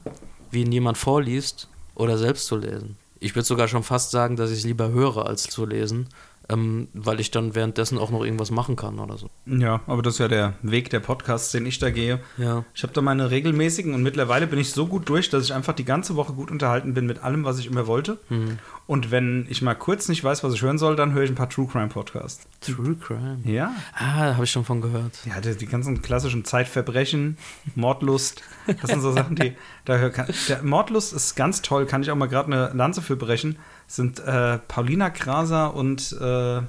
[0.52, 2.98] wie ihn jemand vorliest, oder selbst zu lesen.
[3.20, 6.08] Ich würde sogar schon fast sagen, dass ich es lieber höre, als zu lesen,
[6.50, 9.30] ähm, weil ich dann währenddessen auch noch irgendwas machen kann oder so.
[9.46, 12.20] ja, aber das ist ja der Weg der Podcasts, den ich da gehe.
[12.38, 12.66] Ja.
[12.74, 15.74] Ich habe da meine regelmäßigen und mittlerweile bin ich so gut durch, dass ich einfach
[15.74, 18.18] die ganze Woche gut unterhalten bin mit allem, was ich immer wollte.
[18.30, 18.58] Mhm.
[18.88, 21.36] Und wenn ich mal kurz nicht weiß, was ich hören soll, dann höre ich ein
[21.36, 22.48] paar True Crime Podcasts.
[22.62, 23.40] True Crime.
[23.44, 23.72] Ja.
[23.94, 25.20] Ah, habe ich schon von gehört.
[25.26, 27.38] Ja, die, die ganzen klassischen Zeitverbrechen,
[27.76, 28.42] Mordlust,
[28.82, 29.54] das sind so Sachen, die
[29.86, 33.04] da hör, kann, der Mordlust ist ganz toll, kann ich auch mal gerade eine Lanze
[33.04, 33.58] für brechen.
[33.92, 36.62] Sind äh, Paulina Graser und äh,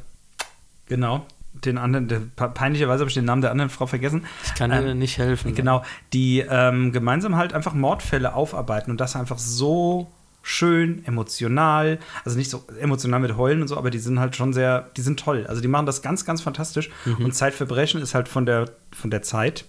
[0.87, 4.25] genau den anderen, der, pe- peinlicherweise habe ich den Namen der anderen Frau vergessen.
[4.47, 5.55] Ich kann dir Ähm, nicht helfen.
[5.55, 5.85] Genau,
[6.15, 10.11] die ähm, gemeinsam halt einfach Mordfälle aufarbeiten und das einfach so
[10.43, 11.99] schön, emotional.
[12.25, 15.03] Also nicht so emotional mit Heulen und so, aber die sind halt schon sehr, die
[15.03, 15.45] sind toll.
[15.47, 16.89] Also die machen das ganz, ganz fantastisch.
[17.05, 19.67] Und Zeitverbrechen ist halt von der, von der Zeit.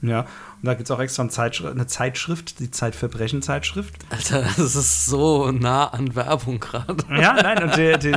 [0.00, 0.20] Ja.
[0.20, 0.26] Und
[0.62, 3.94] da gibt es auch extra eine Zeitschrift, eine Zeitschrift die Zeitverbrechen-Zeitschrift.
[4.10, 6.96] Alter, das ist so nah an Werbung gerade.
[7.10, 8.14] Ja, nein, und die, die,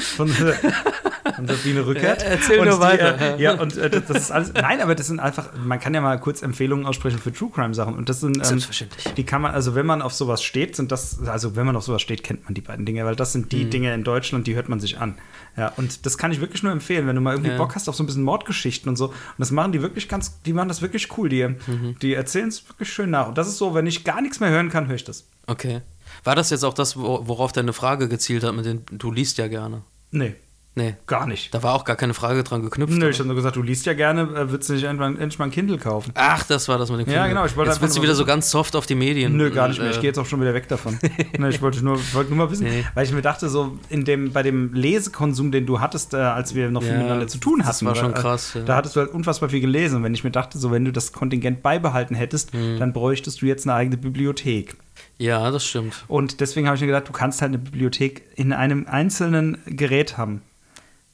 [0.00, 0.28] von,
[1.36, 2.22] von Sabine Rückert.
[2.22, 3.20] Ja, erzähl und nur die, weiter.
[3.38, 4.52] Äh, ja, und äh, das, ist alles.
[4.52, 7.74] Nein, aber das sind einfach, man kann ja mal kurz Empfehlungen aussprechen für True Crime
[7.74, 7.94] Sachen.
[7.94, 8.36] Und das sind.
[8.36, 9.14] Ähm, Selbstverständlich.
[9.14, 11.84] Die kann man, also wenn man auf sowas steht, sind das, also wenn man auf
[11.84, 13.48] sowas steht, kennt man die beiden Dinge, weil das sind Mhm.
[13.50, 15.16] die Dinge in Deutschland, die hört man sich an.
[15.58, 17.56] Ja, und das kann ich wirklich nur empfehlen, wenn du mal irgendwie Ja.
[17.58, 19.06] Bock hast auf so ein bisschen Mordgeschichten und so.
[19.08, 21.28] Und das machen die wirklich ganz, die machen das wirklich cool.
[21.28, 21.96] Die, Mhm.
[22.00, 23.28] die erzählen es wirklich schön nach.
[23.28, 25.26] Und das ist so, wenn ich gar nichts mehr hören kann, höre ich das.
[25.46, 25.80] Okay.
[26.24, 29.36] War das jetzt auch das, wo- worauf deine Frage gezielt hat, mit den du liest
[29.38, 29.82] ja gerne?
[30.10, 30.34] Nee,
[30.78, 30.94] Nee.
[31.06, 31.52] gar nicht.
[31.54, 32.92] Da war auch gar keine Frage dran geknüpft.
[32.92, 33.10] Nö, oder?
[33.10, 35.46] ich habe nur gesagt, du liest ja gerne, äh, würdest du nicht irgendwann, endlich mal
[35.46, 36.12] ein Kindle kaufen?
[36.14, 37.28] Ach, das war das mit dem Ja, Kindle.
[37.30, 39.36] genau, ich wollte Jetzt bist du wieder so ganz soft auf die Medien.
[39.36, 39.90] Nö, gar nicht mehr.
[39.90, 40.98] Ich Äh, gehe jetzt auch schon wieder weg davon.
[41.38, 42.84] ne, ich wollte nur, wollte nur mal wissen, Nee.
[42.94, 46.54] weil ich mir dachte, so in dem, bei dem Lesekonsum, den du hattest, äh, als
[46.54, 48.62] wir noch viel Ja, miteinander zu tun hatten, das war schon weil, äh, krass, ja.
[48.62, 49.96] Da hattest du halt unfassbar viel gelesen.
[49.96, 52.78] Und wenn ich mir dachte, so wenn du das Kontingent beibehalten hättest, Mhm.
[52.78, 54.76] dann bräuchtest du jetzt eine eigene Bibliothek.
[55.18, 56.04] Ja, das stimmt.
[56.08, 60.16] Und deswegen habe ich mir gedacht, du kannst halt eine Bibliothek in einem einzelnen Gerät
[60.16, 60.42] haben.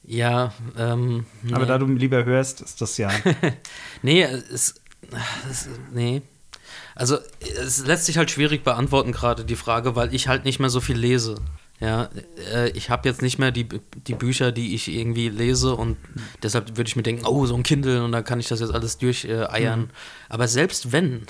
[0.07, 1.25] Ja, ähm.
[1.51, 1.67] Aber nee.
[1.67, 3.09] da du lieber hörst, ist das ja.
[4.01, 4.75] Nee, es,
[5.49, 5.69] es.
[5.93, 6.21] Nee.
[6.95, 10.69] Also, es lässt sich halt schwierig beantworten, gerade die Frage, weil ich halt nicht mehr
[10.69, 11.35] so viel lese.
[11.81, 12.09] Ja,
[12.53, 13.67] äh, ich habe jetzt nicht mehr die,
[14.07, 15.97] die Bücher, die ich irgendwie lese und
[16.41, 18.73] deshalb würde ich mir denken, oh, so ein Kindle und dann kann ich das jetzt
[18.73, 19.41] alles durcheiern.
[19.41, 19.89] Äh, eiern.
[20.29, 21.23] Aber selbst wenn,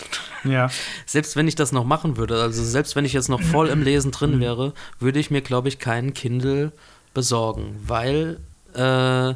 [0.43, 0.69] ja.
[1.07, 3.81] selbst wenn ich das noch machen würde, also selbst wenn ich jetzt noch voll im
[3.81, 6.71] Lesen drin wäre, würde ich mir, glaube ich, keinen Kindle
[7.15, 8.39] besorgen, weil,
[8.75, 9.35] äh,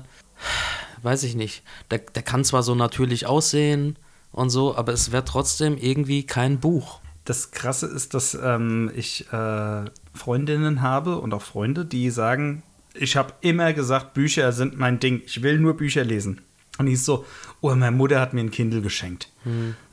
[1.02, 3.98] weiß ich nicht, der, der kann zwar so natürlich aussehen
[4.32, 7.00] und so, aber es wäre trotzdem irgendwie kein Buch.
[7.26, 12.64] Das Krasse ist, dass ähm, ich äh, Freundinnen habe und auch Freunde, die sagen,
[12.94, 15.22] ich habe immer gesagt, Bücher sind mein Ding.
[15.26, 16.42] Ich will nur Bücher lesen.
[16.78, 17.26] Und ist so,
[17.62, 19.30] oh, meine Mutter hat mir ein Kindle geschenkt.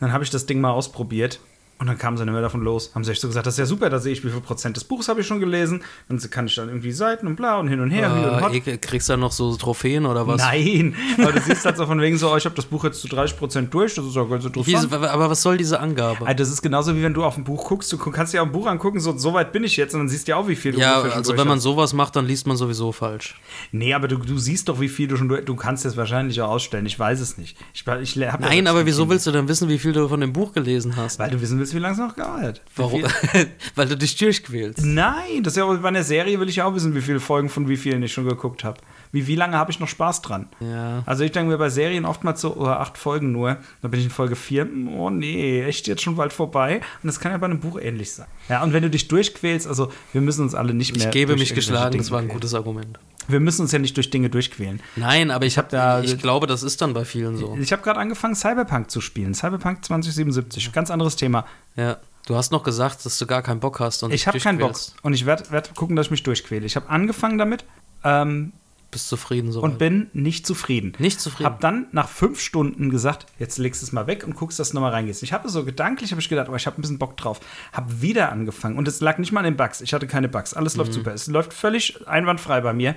[0.01, 1.41] Dann habe ich das Ding mal ausprobiert.
[1.79, 2.91] Und dann kamen sie nicht mehr davon los.
[2.95, 4.77] Haben sie echt so gesagt, das ist ja super, da sehe ich, wie viel Prozent
[4.79, 5.83] des Buchs habe ich schon gelesen.
[6.09, 8.11] Dann kann ich dann irgendwie Seiten und bla und hin und her.
[8.11, 10.41] Und Äh, ekel- kriegst du dann noch so Trophäen oder was?
[10.41, 13.01] Nein, aber du siehst halt so von wegen so, oh, ich habe das Buch jetzt
[13.03, 14.93] zu 30 Prozent durch, das ist auch ganz Wie, interessant.
[14.95, 16.25] aber was soll diese Angabe?
[16.27, 18.47] Also das ist genauso wie wenn du auf ein Buch guckst, du kannst dir auch
[18.47, 20.49] ein Buch angucken, so, so weit bin ich jetzt und dann siehst du ja auch,
[20.49, 21.63] wie viel du Ja, also wenn man hast.
[21.65, 23.39] sowas macht, dann liest man sowieso falsch.
[23.73, 26.41] Nee, aber du, du siehst doch, wie viel du schon durch, du kannst es wahrscheinlich
[26.41, 27.59] auch ausstellen, ich weiß es nicht.
[27.75, 30.33] Ich, ich, ja Nein, aber wieso willst du denn wissen, wie viel du von dem
[30.33, 31.19] Buch gelesen hast?
[31.19, 32.63] Weil du wissen willst, wie lange es noch dauert.
[32.75, 33.05] Warum?
[33.75, 34.85] Weil du dich durchquälst.
[34.85, 37.49] Nein, das ist ja bei einer Serie will ich ja auch wissen, wie viele Folgen
[37.49, 38.81] von wie vielen ich schon geguckt habe.
[39.17, 40.47] Wie, wie lange habe ich noch Spaß dran?
[40.61, 41.03] Ja.
[41.07, 43.57] Also ich denke mir bei Serien oftmals so, oh, acht Folgen nur.
[43.81, 44.69] Dann bin ich in Folge vier.
[44.95, 46.83] Oh nee, echt jetzt schon bald vorbei.
[47.03, 48.27] Und das kann ja bei einem Buch ähnlich sein.
[48.51, 51.07] Ja, und wenn du dich durchquälst, also wir müssen uns alle nicht mehr.
[51.07, 52.99] Ich gebe mich geschlagen, Dinge das war ein gutes Argument.
[53.29, 54.83] Wir müssen uns ja nicht durch Dinge durchquälen.
[54.97, 57.57] Nein, aber ich, hab hab da- ich glaube, das ist dann bei vielen so.
[57.59, 59.35] Ich habe gerade angefangen, Cyberpunk zu spielen.
[59.35, 60.73] Cyberpunk 2077.
[60.73, 61.47] Ganz anderes Thema.
[61.75, 61.97] Ja.
[62.27, 64.77] Du hast noch gesagt, dass du gar keinen Bock hast und Ich habe keinen Bock.
[65.03, 66.67] Und ich werde werd gucken, dass ich mich durchquäle.
[66.67, 67.65] Ich habe angefangen damit
[68.05, 68.53] ähm,
[68.91, 69.61] Bist zufrieden so.
[69.61, 70.93] und bin nicht zufrieden.
[70.99, 71.47] Nicht zufrieden.
[71.47, 74.71] Hab dann nach fünf Stunden gesagt, jetzt legst du es mal weg und guckst, dass
[74.71, 75.23] du nochmal reingehst.
[75.23, 77.41] Ich habe so gedanklich, habe ich gedacht, oh, ich habe ein bisschen Bock drauf.
[77.73, 79.81] Hab wieder angefangen und es lag nicht mal an den Bugs.
[79.81, 80.55] Ich hatte keine Bugs.
[80.55, 80.79] Alles Mhm.
[80.81, 81.13] läuft super.
[81.13, 82.95] Es läuft völlig einwandfrei bei mir.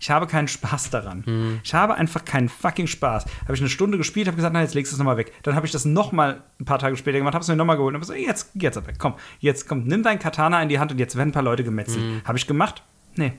[0.00, 1.24] Ich habe keinen Spaß daran.
[1.26, 1.60] Mhm.
[1.64, 3.24] Ich habe einfach keinen fucking Spaß.
[3.42, 5.32] Habe ich eine Stunde gespielt, habe gesagt, na, jetzt legst du es nochmal weg.
[5.42, 7.94] Dann habe ich das nochmal ein paar Tage später gemacht, habe es mir nochmal geholt
[7.96, 10.92] und habe so, jetzt, jetzt aber, komm, jetzt komm, nimm dein Katana in die Hand
[10.92, 12.24] und jetzt werden ein paar Leute gemetzelt.
[12.24, 12.84] Habe ich gemacht?
[13.16, 13.32] Nee.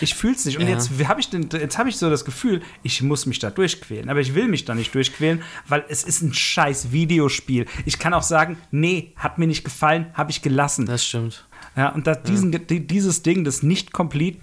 [0.00, 0.58] Ich fühl's nicht.
[0.58, 0.64] Und.
[0.64, 0.70] Ja.
[0.70, 4.08] jetzt habe ich, den- jetzt hab ich so das Gefühl, ich muss mich da durchquälen.
[4.08, 7.66] Aber ich will mich da nicht durchquälen, weil es ist ein scheiß Videospiel.
[7.84, 10.86] Ich kann auch sagen, nee, hat mir nicht gefallen, habe ich gelassen.
[10.86, 11.44] das stimmt.
[11.76, 14.38] Ja, und da, diesen, die, dieses Ding des nicht complete,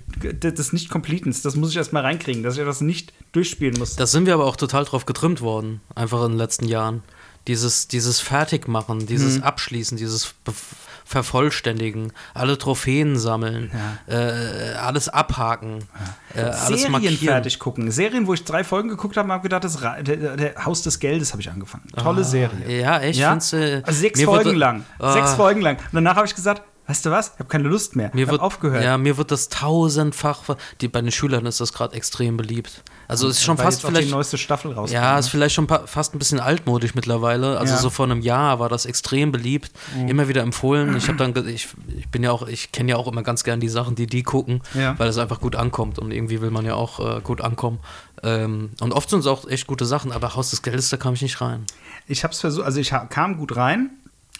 [0.52, 3.96] des nicht completens, das muss ich erstmal reinkriegen, dass ich das nicht durchspielen muss.
[3.96, 7.04] Da sind wir aber auch total drauf getrimmt worden, einfach in den letzten Jahren.
[7.48, 9.44] Dieses, dieses Fertigmachen, dieses Mhm.
[9.44, 10.36] Abschließen, dieses
[11.12, 13.70] Vervollständigen, alle Trophäen sammeln,
[14.08, 14.16] äh,
[14.80, 15.80] alles abhaken,
[16.36, 17.18] äh, alles Serien markieren.
[17.18, 17.92] fertig gucken.
[17.92, 21.32] Serien, wo ich drei Folgen geguckt habe, habe gedacht, das der, der Haus des Geldes
[21.34, 21.84] habe ich angefangen.
[22.02, 22.50] Tolle Serie.
[22.66, 23.20] Ah, Ja, echt?
[23.20, 23.30] Ja?
[23.30, 23.54] Findest
[23.88, 24.86] Also sechs Folgen wird- lang.
[25.00, 25.14] Ah.
[25.14, 25.76] Sechs Folgen lang.
[25.78, 26.62] Und danach habe ich gesagt,
[26.92, 27.30] weißt du was?
[27.34, 28.12] Ich habe keine Lust mehr.
[28.14, 28.84] Mir wird, aufgehört.
[28.84, 30.58] Ja, mir wird das tausendfach.
[30.82, 32.84] Die, bei den Schülern ist das gerade extrem beliebt.
[33.08, 34.12] Also es ist schon Weil fast auch die vielleicht.
[34.12, 34.92] neueste Staffel rauskommt.
[34.92, 35.20] Ja, ne?
[35.20, 37.58] ist vielleicht schon fast ein bisschen altmodisch mittlerweile.
[37.58, 37.80] Also Ja.
[37.80, 37.84] Mhm.
[37.84, 39.72] so vor einem Jahr war das extrem beliebt,
[40.08, 40.96] immer wieder empfohlen.
[40.98, 43.60] Ich habe dann, ich, ich bin ja auch, ich kenne ja auch immer ganz gern
[43.62, 44.98] die Sachen, die die gucken, Ja.
[45.00, 47.80] weil es einfach gut ankommt und irgendwie will man ja auch äh, gut ankommen.
[48.24, 51.14] Ähm, und oft sind es auch echt gute Sachen, aber Haus des Geldes, da kam
[51.14, 51.66] ich nicht rein.
[52.08, 53.92] Ich habe es versucht, also ich kam gut rein,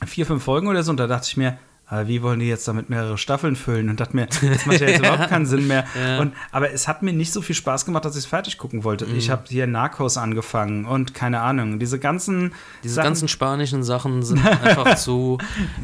[0.06, 1.58] vier, fünf Folgen oder so, und da dachte ich mir,
[1.92, 3.90] aber wie wollen die jetzt damit mehrere Staffeln füllen?
[3.90, 5.84] Und dachte mir, das macht ja jetzt überhaupt keinen Sinn mehr.
[6.02, 6.20] Ja.
[6.20, 8.84] Und, aber es hat mir nicht so viel Spaß gemacht, dass ich es fertig gucken
[8.84, 9.06] wollte.
[9.06, 9.32] Ich Mhm.
[9.32, 12.54] habe hier Narcos angefangen und keine Ahnung, diese ganzen
[12.84, 15.38] Diese Sachen, ganzen spanischen Sachen sind einfach zu.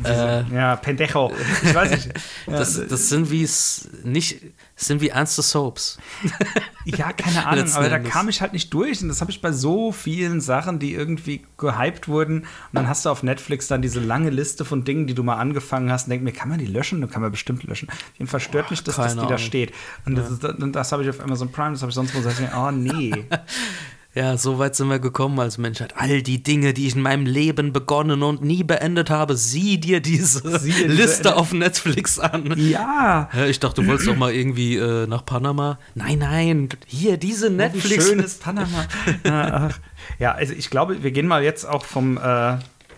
[0.05, 1.31] Äh, ja, Pendejo.
[1.63, 2.09] Ich weiß nicht.
[2.47, 4.41] Das, das sind wie es nicht.
[4.77, 5.97] Das sind wie ernste Soaps.
[6.85, 8.13] Ja, keine Ahnung, Letzten aber da Endes.
[8.13, 9.01] kam ich halt nicht durch.
[9.01, 12.41] Und das habe ich bei so vielen Sachen, die irgendwie gehypt wurden.
[12.41, 15.35] Und dann hast du auf Netflix dann diese lange Liste von Dingen, die du mal
[15.35, 16.03] angefangen hast.
[16.03, 17.01] Und denk mir, kann man die löschen?
[17.01, 17.89] Dann kann man bestimmt löschen.
[17.89, 19.37] Auf jeden Fall stört mich, dass das die da Ahnung.
[19.39, 19.73] steht.
[20.05, 22.19] Und das, ist, und das habe ich auf Amazon Prime, das habe ich sonst wo.
[22.19, 23.25] Mir, oh nee.
[24.15, 25.93] Ja, so weit sind wir gekommen als Menschheit.
[25.97, 29.99] All die Dinge, die ich in meinem Leben begonnen und nie beendet habe, sieh dir
[30.01, 32.53] diese Sieh dir diese- Liste auf Netflix an.
[32.57, 33.29] ja.
[33.47, 35.77] Ich dachte, du wolltest doch mal irgendwie äh, nach Panama.
[35.93, 38.07] Nein, nein, hier diese Wie Netflix.
[38.07, 38.87] schön ist Panama.
[40.19, 42.21] ja, also ich glaube, wir gehen mal jetzt auch vom äh,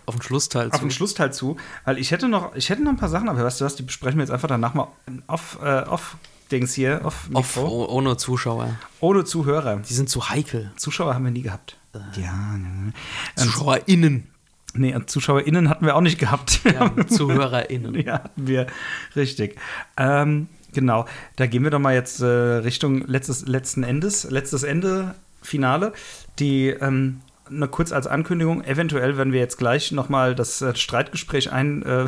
[0.05, 0.95] Auf den Schlussteil auf den zu.
[0.95, 3.65] Schlussteil zu, weil ich hätte noch, ich hätte noch ein paar Sachen, aber weißt du
[3.65, 4.87] was, die besprechen wir jetzt einfach danach mal
[5.27, 6.15] auf, äh, auf
[6.51, 8.75] Dings hier, auf, Auf, Mikro, oh- ohne Zuschauer.
[8.99, 9.77] ohne Zuhörer.
[9.77, 10.71] Die sind zu heikel.
[10.77, 11.77] Zuschauer haben wir nie gehabt.
[12.15, 12.93] Ja, ne.
[13.35, 14.27] ZuschauerInnen.
[14.73, 16.61] nee, ZuschauerInnen hatten wir auch nicht gehabt.
[16.65, 17.95] Ja, ZuhörerInnen.
[17.95, 18.67] Ja, hatten wir.
[19.15, 19.57] Richtig.
[19.97, 21.05] Ähm, genau.
[21.35, 25.93] Da gehen wir doch mal jetzt äh, Richtung letztes, letzten Endes, letztes Ende, Finale.
[26.39, 31.51] Die, ähm, nur kurz als Ankündigung, eventuell, wenn wir jetzt gleich nochmal das äh, Streitgespräch
[31.51, 32.05] ein, äh,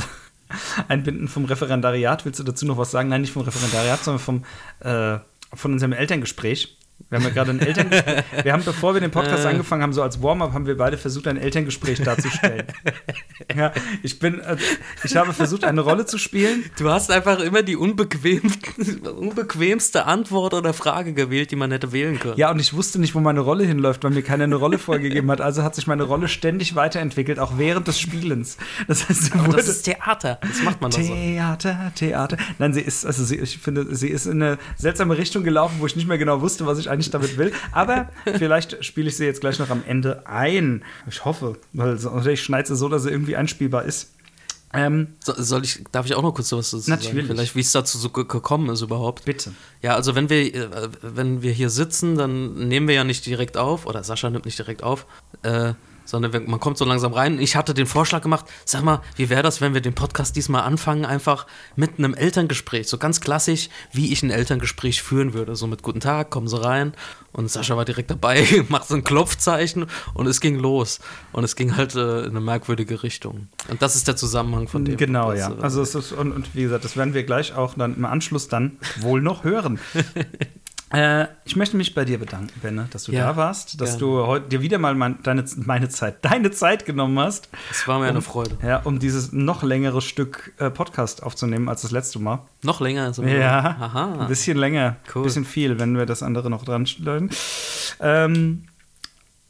[0.87, 3.09] einbinden vom Referendariat, willst du dazu noch was sagen?
[3.09, 4.45] Nein, nicht vom Referendariat, sondern vom,
[4.79, 5.19] äh,
[5.53, 6.77] von unserem Elterngespräch.
[7.09, 8.23] Wir haben ja gerade ein Elterngespräch.
[8.43, 9.49] Wir haben, bevor wir den Podcast Äh.
[9.49, 12.63] angefangen haben, so als Warm-up, haben wir beide versucht, ein Elterngespräch darzustellen.
[13.55, 13.71] ja,
[14.03, 14.55] ich bin, äh,
[15.03, 16.63] ich habe versucht, eine Rolle zu spielen.
[16.77, 18.41] Du hast einfach immer die unbequem,
[19.17, 22.37] unbequemste Antwort oder Frage gewählt, die man hätte wählen können.
[22.37, 25.29] Ja, und ich wusste nicht, wo meine Rolle hinläuft, weil mir keiner eine Rolle vorgegeben
[25.31, 25.41] hat.
[25.41, 28.57] Also hat sich meine Rolle ständig weiterentwickelt, auch während des Spielens.
[28.87, 30.39] Das heißt, Aber das ist Theater.
[30.41, 31.13] Das macht man doch so.
[31.13, 32.37] Theater, Theater.
[32.59, 35.85] Nein, sie ist, also sie, ich finde, sie ist in eine seltsame Richtung gelaufen, wo
[35.85, 37.51] ich nicht mehr genau wusste, was ich eigentlich damit will.
[37.71, 40.83] Aber vielleicht spiele ich sie jetzt gleich noch am Ende ein.
[41.07, 41.97] Ich hoffe, weil
[42.27, 44.11] ich schneide sie so, dass sie irgendwie einspielbar ist.
[44.73, 47.01] Ähm, So, soll ich, darf ich auch noch kurz was dazu sagen?
[47.01, 47.27] Natürlich.
[47.27, 49.25] Vielleicht, wie es dazu so ge- gekommen ist überhaupt.
[49.25, 49.51] bitte.
[49.81, 53.57] Ja, also wenn wir, äh, wenn wir hier sitzen, dann nehmen wir ja nicht direkt
[53.57, 55.05] auf, oder Sascha nimmt nicht direkt auf,
[55.43, 55.73] äh,
[56.11, 57.39] sondern man kommt so langsam rein.
[57.39, 60.63] Ich hatte den Vorschlag gemacht, sag mal, wie wäre das, wenn wir den Podcast diesmal
[60.63, 61.47] anfangen, einfach
[61.77, 65.55] mit einem Elterngespräch, so ganz klassisch, wie ich ein Elterngespräch führen würde.
[65.55, 66.93] So mit Guten Tag, kommen Sie rein.
[67.31, 70.99] Und Sascha war direkt dabei, macht so ein Klopfzeichen und es ging los.
[71.31, 73.47] Und es ging halt äh, in eine merkwürdige Richtung.
[73.69, 74.97] Und das ist der Zusammenhang von dem.
[74.97, 75.51] Genau, was, ja.
[75.51, 78.03] äh, Also es ist, und, und wie gesagt, das werden wir gleich auch dann im
[78.03, 79.79] Anschluss dann wohl noch hören.
[80.93, 83.99] äh, ich möchte mich bei dir bedanken, Benne, dass du Ja, da warst, dass gerne.
[83.99, 87.99] du heute dir wieder mal mein, deine, meine Zeit, deine Zeit genommen hast, es war
[87.99, 88.57] mir eine Freude.
[88.63, 92.39] ja, um dieses noch längere Stück äh, Podcast aufzunehmen als das letzte Mal.
[92.63, 94.19] Noch länger ist Ja, Aha.
[94.21, 95.21] ein bisschen länger, Cool.
[95.21, 97.29] ein bisschen viel, wenn wir das andere noch dran stellen.
[97.99, 98.65] Ähm,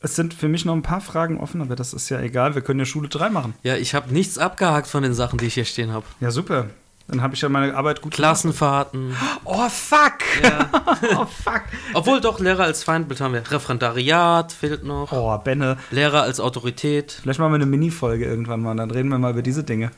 [0.03, 2.55] es sind für mich noch ein paar Fragen offen, aber das ist ja egal.
[2.55, 3.53] Wir können ja Schule 3 machen.
[3.61, 6.05] Ja, ich habe nichts abgehakt von den Sachen, die ich hier stehen habe.
[6.19, 6.65] Ja, super.
[7.11, 9.09] Dann habe ich ja meine Arbeit gut Klassenfahrten.
[9.09, 9.41] gemacht.
[9.43, 10.19] Oh, fuck!
[11.17, 11.63] oh, fuck!
[11.93, 13.43] Obwohl doch Lehrer als Feindbild haben wir.
[13.51, 15.11] Referendariat fehlt noch.
[15.11, 15.77] Oh, Benne.
[15.91, 17.11] Lehrer als Autorität.
[17.21, 19.91] Vielleicht machen wir eine Mini-Folge irgendwann mal, dann reden wir mal über diese Dinge.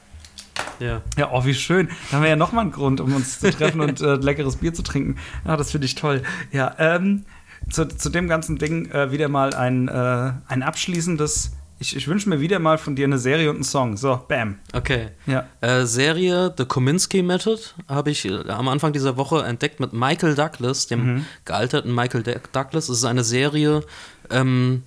[0.80, 1.02] Ja.
[1.16, 1.88] Ja, oh, wie schön.
[2.10, 4.74] Da haben wir ja nochmal einen Grund, um uns zu treffen und äh, leckeres Bier
[4.74, 5.18] zu trinken.
[5.46, 6.24] Ja, das finde ich toll.
[6.52, 7.26] Ja, ähm,
[7.70, 11.52] zu, zu dem ganzen Ding äh, wieder mal ein, äh, ein abschließendes.
[11.84, 13.98] Ich, ich wünsche mir wieder mal von dir eine Serie und einen Song.
[13.98, 14.58] So, bam.
[14.72, 15.10] Okay.
[15.28, 15.48] Ja.
[15.60, 20.34] Äh, Serie The Kominsky Method habe ich äh, am Anfang dieser Woche entdeckt mit Michael
[20.36, 22.88] Douglas, dem gealterten Michael D Douglas.
[22.88, 23.84] Es ist eine Serie
[24.30, 24.84] ähm,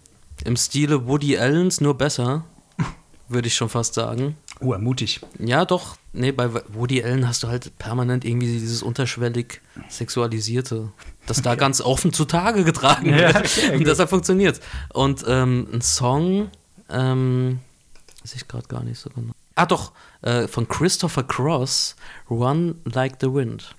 [0.46, 2.44] im Stile Woody Allens, nur besser,
[3.28, 4.34] würde ich schon fast sagen.
[4.60, 5.20] Oh, mutig.
[5.38, 5.96] Ja, doch.
[6.14, 9.60] Nee, bei Woody Allen hast du halt permanent irgendwie dieses unterschwellig
[9.90, 10.88] Sexualisierte,
[11.26, 13.36] das da ganz offen zutage getragen Ja, wird.
[13.36, 14.60] okay, und deshalb funktioniert
[14.94, 16.48] Und ähm, ein Song,
[16.90, 17.60] ähm,
[18.22, 19.32] weiß ich gerade gar nicht so genau.
[19.54, 19.92] Ah, doch,
[20.22, 21.96] äh, von Christopher Cross,
[22.30, 23.74] Run Like the Wind.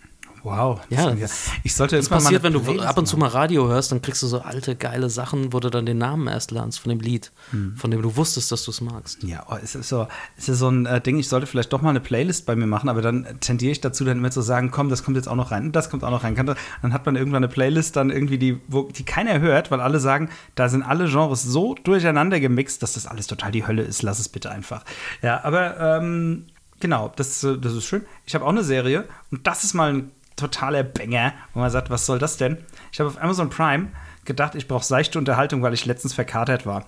[0.47, 0.79] Wow.
[0.89, 3.17] Ja, Das- das- ich sollte Das jetzt mal passiert, wenn du Playlist ab und zu
[3.17, 6.27] mal Radio hörst, dann kriegst du so alte, geile Sachen, wo du dann den Namen
[6.27, 7.75] erst lernst von dem Lied, Hm.
[7.75, 9.23] von dem du wusstest, dass du es magst.
[9.23, 10.07] Ja, oh, es ist so,
[10.37, 12.67] es ist so ein äh, Ding, ich sollte vielleicht doch mal eine Playlist bei mir
[12.67, 15.35] machen, aber dann tendiere ich dazu, dann immer zu sagen, komm, das kommt jetzt auch
[15.35, 16.35] noch rein und das kommt auch noch rein.
[16.45, 19.81] Das- dann hat man irgendwann eine Playlist dann irgendwie, die, wo, die keiner hört, weil
[19.81, 23.81] alle sagen, da sind alle Genres so durcheinander gemixt, dass das alles total die Hölle
[23.83, 24.01] ist.
[24.03, 24.83] Lass es bitte einfach.
[25.21, 26.45] Ja, aber ähm,
[26.79, 28.03] genau, das, äh, das ist schön.
[28.25, 31.89] Ich habe auch eine Serie und das ist mal ein totaler Banger, wo man sagt,
[31.89, 32.57] was soll das denn?
[32.91, 33.87] Ich habe auf Amazon Prime
[34.23, 36.85] gedacht, ich brauche seichte Unterhaltung, weil ich letztens verkatert war.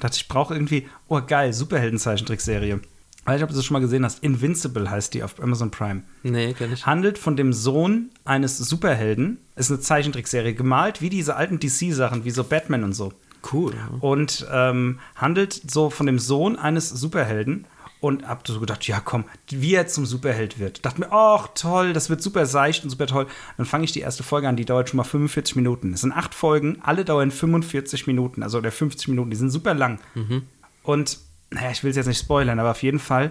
[0.00, 2.80] Dachte ich, brauche irgendwie, oh geil, Superhelden-Zeichentrickserie.
[3.24, 4.22] weiß nicht, ob du das schon mal gesehen hast.
[4.22, 6.02] Invincible heißt die auf Amazon Prime.
[6.22, 6.86] Nee, kenn ich.
[6.86, 9.38] Handelt von dem Sohn eines Superhelden.
[9.56, 13.12] Ist eine Zeichentrickserie, gemalt wie diese alten DC-Sachen, wie so Batman und so.
[13.52, 13.74] Cool.
[14.00, 17.66] Und ähm, handelt so von dem Sohn eines Superhelden.
[18.02, 20.84] Und hab so gedacht, ja komm, wie er zum Superheld wird.
[20.84, 23.28] Dachte mir, ach toll, das wird super seicht und super toll.
[23.56, 25.94] Dann fange ich die erste Folge an, die dauert schon mal 45 Minuten.
[25.94, 29.72] Es sind acht Folgen, alle dauern 45 Minuten, also oder 50 Minuten, die sind super
[29.72, 30.00] lang.
[30.82, 31.18] Und
[31.50, 33.30] naja, ich will es jetzt nicht spoilern, aber auf jeden Fall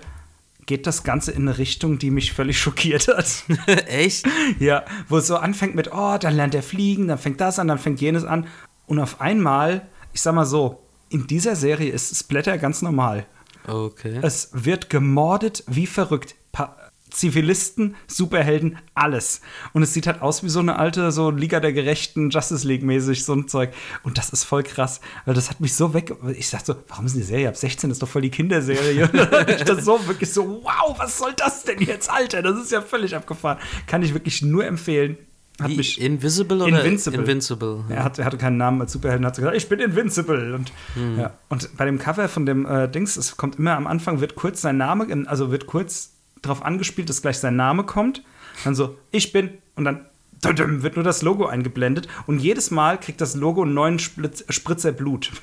[0.68, 3.43] geht das Ganze in eine Richtung, die mich völlig schockiert hat.
[3.88, 4.26] Echt?
[4.60, 7.68] ja, wo es so anfängt mit, oh, dann lernt er fliegen, dann fängt das an,
[7.68, 8.48] dann fängt jenes an.
[8.88, 9.81] Und auf einmal,
[10.14, 13.26] ich sag mal so, in dieser Serie ist Splatter ganz normal.
[13.68, 14.20] Okay.
[14.22, 16.36] Es wird gemordet wie verrückt.
[16.52, 16.76] Pa
[17.12, 19.42] Zivilisten, Superhelden, alles.
[19.74, 22.84] Und es sieht halt aus wie so eine alte, so Liga der Gerechten, Justice League
[22.84, 23.74] mäßig, so ein Zeug.
[24.04, 26.16] Und das ist voll krass, weil das hat mich so weg.
[26.38, 27.90] Ich dachte so, warum ist die Serie ab 16?
[27.90, 29.10] Das ist doch voll die Kinderserie.
[29.48, 32.42] ich das so wirklich so, wow, was soll das denn jetzt, Alter?
[32.42, 33.58] Das ist ja völlig abgefahren.
[33.88, 35.18] Kann ich wirklich nur empfehlen.
[35.62, 37.20] Hat mich Invisible oder Invincible.
[37.20, 37.84] Invincible?
[37.90, 40.54] er, hat, er hatte keinen Namen als Superhelden, hat so gesagt, ich bin invincible.
[40.56, 40.72] Und,
[41.18, 41.34] ja.
[41.50, 44.62] und bei dem Cover von dem äh, Dings, es kommt immer am Anfang, wird kurz
[44.62, 48.24] sein Name, also wird kurz darauf angespielt, dass gleich sein Name kommt.
[48.64, 50.06] Dann so, ich bin, und dann
[50.42, 52.08] wird nur das Logo eingeblendet.
[52.28, 55.32] Und jedes Mal kriegt das Logo einen neuen Splitz, Spritzer Blut.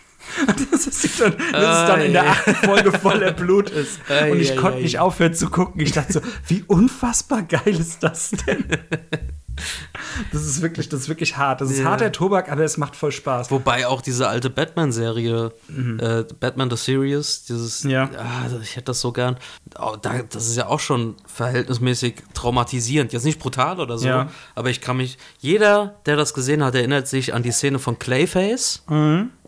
[0.70, 4.01] Das ist dann, das ist dann in der achten Folge voller Blut ist.
[4.31, 5.81] Und ich konnte nicht aufhören zu gucken.
[5.81, 8.65] Ich dachte so, wie unfassbar geil ist das denn?
[10.32, 11.60] Das ist wirklich, das ist wirklich hart.
[11.60, 11.85] Das ist Ja.
[11.86, 13.51] harter Tobak, aber es macht voll Spaß.
[13.51, 15.52] Wobei auch diese alte Batman-Serie,
[16.01, 17.90] äh, Batman the Series, dieses, Mhm.
[17.90, 18.10] Ja.
[18.18, 19.36] ah, ich hätte das so gern,
[19.78, 23.12] oh, da, das ist ja auch schon verhältnismäßig traumatisierend.
[23.12, 24.28] Jetzt nicht brutal oder so, Ja.
[24.55, 27.98] aber ich kann mich, jeder, der das gesehen hat, erinnert sich an die Szene von
[27.98, 28.82] Clayface.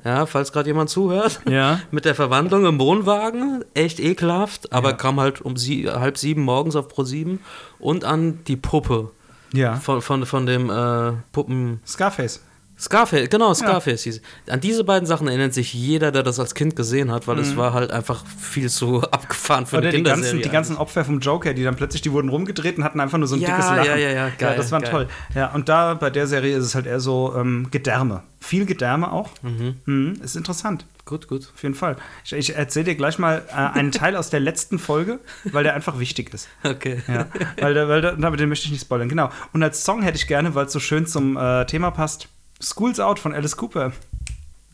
[0.03, 1.41] Ja, falls gerade jemand zuhört.
[1.45, 1.53] Mhm.
[1.53, 1.81] Ja.
[1.91, 3.65] Mit der Verwandlung im Wohnwagen.
[3.74, 4.97] Echt ekelhaft, aber Ja.
[4.97, 7.41] kam halt um sie, halb sieben morgens auf Pro 7
[7.78, 9.11] und an die Puppe
[9.53, 9.77] Ja.
[9.77, 11.81] von, von, von dem äh, Puppen.
[11.87, 12.43] Scarface.
[12.81, 14.23] Scarface, genau, Scarface hieß.
[14.48, 17.57] An diese beiden Sachen erinnert sich jeder, der das als Kind gesehen hat, weil es
[17.57, 19.81] war halt einfach viel zu abgefahren für Mhm.
[19.81, 22.78] Oder eine die ganzen, die ganzen Opfer vom Joker, die dann plötzlich, die wurden rumgedreht
[22.78, 23.85] und hatten einfach nur so ein Ja, dickes Lachen.
[23.85, 24.90] ja, ja, ja, geil, das war geil.
[24.90, 25.09] toll.
[25.35, 28.23] Ja, und da bei der Serie ist es halt eher so ähm, Gedärme.
[28.40, 29.31] Viel Gedärme auch.
[29.43, 30.15] Mhm.
[30.24, 30.86] Ist interessant.
[31.05, 31.51] Gut, gut.
[31.55, 31.97] Auf jeden Fall.
[32.24, 35.74] Ich, ich erzähle dir gleich mal äh, einen Teil aus der letzten Folge, weil der
[35.74, 36.48] einfach wichtig ist.
[36.62, 37.02] Okay.
[37.09, 37.27] Ja,
[37.61, 39.09] weil, weil aber den möchte ich nicht spoilern.
[39.09, 39.28] Genau.
[39.52, 42.28] Und als Song hätte ich gerne, weil es so schön zum äh, Thema passt,
[42.61, 43.93] School's Out von Alice Cooper.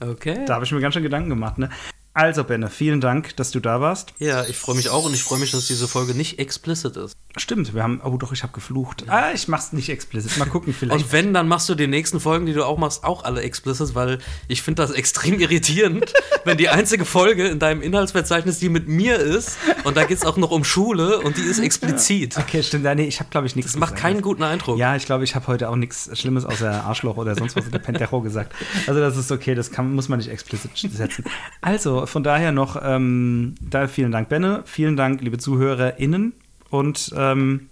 [0.00, 0.44] Okay.
[0.46, 1.58] Da habe ich mir ganz schön Gedanken gemacht.
[1.58, 1.70] Ne?
[2.16, 4.14] Also, Benne, vielen Dank, dass du da warst.
[4.18, 7.14] Ja, ich freue mich auch und ich freue mich, dass diese Folge nicht explicit ist.
[7.36, 8.00] Stimmt, wir haben.
[8.02, 9.04] Oh, doch, ich habe geflucht.
[9.08, 10.38] Ah, ich mach's nicht explizit.
[10.38, 11.04] Mal gucken, vielleicht.
[11.04, 13.94] Und wenn, dann machst du die nächsten Folgen, die du auch machst, auch alle explicit,
[13.94, 14.16] weil
[14.48, 16.10] ich finde das extrem irritierend,
[16.46, 20.24] wenn die einzige Folge in deinem Inhaltsverzeichnis die mit mir ist und da geht es
[20.24, 22.38] auch noch um Schule und die ist explizit.
[22.38, 22.86] okay, stimmt.
[22.86, 24.00] Ja, nee, ich habe, glaube ich, nichts Das macht gesagt.
[24.00, 24.78] keinen guten Eindruck.
[24.78, 27.72] Ja, ich glaube, ich habe heute auch nichts Schlimmes außer Arschloch oder sonst was in
[27.72, 28.54] der Pentero gesagt.
[28.86, 31.24] Also das ist okay, das kann, muss man nicht explizit setzen.
[31.60, 34.62] Also von daher noch, ähm, da vielen Dank, Benne.
[34.66, 36.32] Vielen Dank, liebe ZuhörerInnen.
[36.70, 37.68] Und ähm,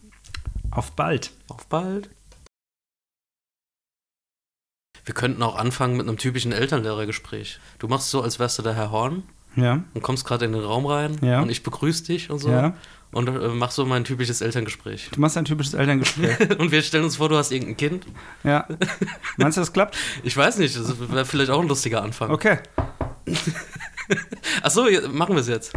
[0.70, 1.32] auf bald.
[1.48, 2.10] Auf bald.
[5.04, 7.58] Wir könnten auch anfangen mit einem typischen Elternlehrergespräch.
[7.78, 9.22] Du machst so, als wärst du der Herr Horn
[9.56, 11.42] Ja, und kommst gerade in den Raum rein Ja.
[11.42, 12.74] und ich begrüße dich und so Ja.
[13.12, 15.10] und äh, mach so mein typisches Elterngespräch.
[15.12, 16.38] du machst ein typisches Elterngespräch.
[16.58, 18.06] Und wir stellen uns vor, du hast irgendein Kind.
[18.44, 18.66] ja.
[19.36, 19.94] Meinst du, das klappt?
[20.22, 22.30] Ich weiß nicht, das wäre vielleicht auch ein lustiger Anfang.
[22.30, 22.58] Okay.
[24.62, 25.72] Achso, machen wir es jetzt.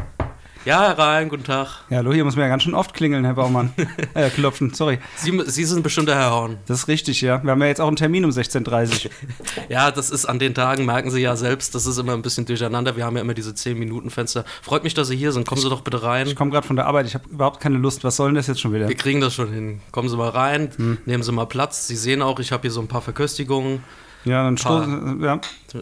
[0.65, 1.85] Ja, Rhein, guten Tag.
[1.89, 3.71] Ja, hallo, hier muss man ja ganz schön oft klingeln, Herr Baumann.
[4.15, 4.99] äh, klopfen, sorry.
[5.15, 6.57] Sie, Sie sind bestimmt der Herr Horn.
[6.65, 7.41] Das ist richtig, ja.
[7.41, 9.11] Wir haben ja jetzt auch einen Termin um 16.30 Uhr.
[9.69, 12.45] Ja, das ist an den Tagen, merken Sie ja selbst, das ist immer ein bisschen
[12.45, 12.97] durcheinander.
[12.97, 14.43] Wir haben ja immer diese 10-Minuten-Fenster.
[14.61, 15.47] Freut mich, dass Sie hier sind.
[15.47, 16.27] Kommen Sie doch bitte rein.
[16.27, 18.03] Ich komme gerade von der Arbeit, ich habe überhaupt keine Lust.
[18.03, 18.89] Was soll denn das jetzt schon wieder?
[18.89, 19.79] Wir kriegen das schon hin.
[19.93, 20.97] Kommen Sie mal rein, Hm.
[21.05, 21.87] nehmen Sie mal Platz.
[21.87, 23.83] Sie sehen auch, ich habe hier so ein paar Verköstigungen.
[24.27, 25.21] Ja, dann stoßen.
[25.23, 25.39] Ja,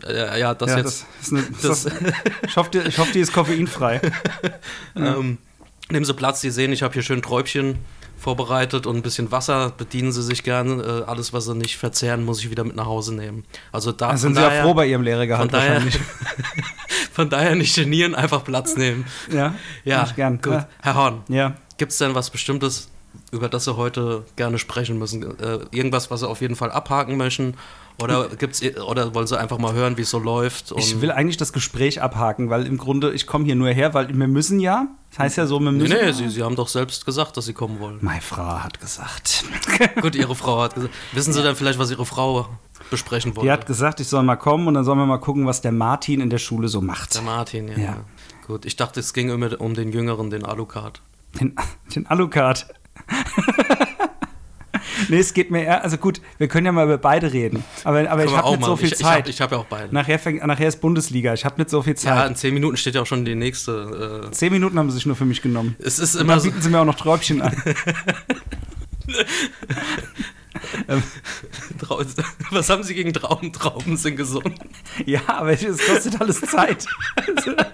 [0.08, 1.06] Äh, ja, das ja jetzt.
[1.22, 1.94] das eine, das- das,
[2.48, 4.02] ich, hoffe, die, ich hoffe, die ist koffeinfrei.
[4.96, 5.38] Ähm,
[5.90, 7.80] nehmen Sie Platz, Sie sehen, ich habe hier schön Träubchen
[8.18, 9.72] vorbereitet und ein bisschen Wasser.
[9.78, 11.04] Bedienen Sie sich gerne.
[11.06, 13.44] Äh, alles, was Sie nicht verzehren, muss ich wieder mit nach Hause nehmen.
[13.72, 16.00] Also da Da sind Sie daher, ja froh bei Ihrem Lehrergehalt von daher- wahrscheinlich.
[17.12, 19.06] Von daher nicht genieren, einfach Platz nehmen.
[19.32, 19.56] Ja,
[19.86, 20.42] Ja, gern.
[20.42, 20.52] gut.
[20.52, 20.68] Ja.
[20.82, 21.54] Herr Horn, ja.
[21.78, 22.90] gibt es denn was Bestimmtes,
[23.32, 25.40] über das Sie heute gerne sprechen müssen?
[25.40, 27.56] Äh, irgendwas, was Sie auf jeden Fall abhaken möchten?
[28.02, 30.74] Oder, gibt's, oder wollen Sie einfach mal hören, wie es so läuft?
[30.78, 34.10] Ich will eigentlich das Gespräch abhaken, weil im Grunde, ich komme hier nur her, weil
[34.10, 34.88] wir müssen ja.
[35.12, 35.98] Das heißt ja so, wir nee, müssen.
[35.98, 38.00] nee, Sie, Sie haben doch selbst gesagt, dass Sie kommen wollen.
[38.02, 39.46] Meine Frau hat gesagt.
[40.02, 40.94] Gut, Ihre Frau hat gesagt.
[41.14, 42.50] Wissen Sie denn vielleicht, was Ihre Frau
[42.90, 43.48] besprechen wollte?
[43.48, 45.72] Die hat gesagt, ich soll mal kommen und dann sollen wir mal gucken, was der
[45.72, 47.16] Martin in der Schule so macht.
[47.16, 47.78] Der Martin, ja.
[47.78, 47.98] Ja.
[48.46, 51.02] Gut, ich dachte, es ging immer um den Jüngeren, den Alucard.
[51.40, 51.56] Den,
[51.96, 52.68] den Alucard.
[55.10, 57.64] nee, es geht mir eher, also gut, wir können ja mal über beide reden.
[57.84, 58.68] Aber, aber ich habe nicht mal.
[58.68, 59.30] so viel ich, Zeit.
[59.30, 59.94] Ich habe hab ja auch beide.
[59.94, 62.30] nachher, fängt, nachher ist Bundesliga, ich habe nicht so viel ja, Zeit.
[62.30, 64.26] in zehn Minuten steht ja auch schon die nächste.
[64.28, 65.76] Äh, Zehn Minuten haben sie sich nur für mich genommen.
[65.80, 67.56] es ist Und immer dann so, bieten sie mir auch noch Träubchen an.
[72.52, 73.54] Was haben Sie gegen Trauben?
[73.54, 74.56] Trauben sind gesund.
[75.06, 76.86] ja, aber es kostet alles Zeit.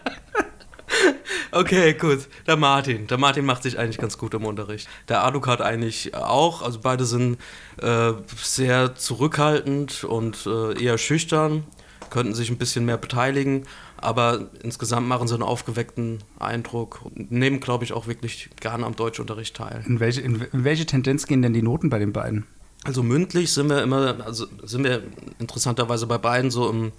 [1.54, 2.30] Okay, gut.
[2.48, 3.08] Der Martin.
[3.08, 4.88] Der Martin macht sich eigentlich ganz gut im Unterricht.
[5.10, 6.62] Der Alucard eigentlich auch.
[6.62, 7.40] Also beide sind
[7.82, 11.66] äh, sehr zurückhaltend und äh, eher schüchtern,
[12.10, 13.66] könnten sich ein bisschen mehr beteiligen,
[13.98, 18.96] aber insgesamt machen sie einen aufgeweckten Eindruck und nehmen, glaube ich, auch wirklich gerne am
[18.96, 19.84] Deutschunterricht teil.
[19.88, 22.48] In welche, in welche Tendenz gehen denn die Noten bei den beiden?
[22.84, 25.04] Also mündlich sind wir immer, also sind wir
[25.38, 26.92] interessanterweise bei beiden so im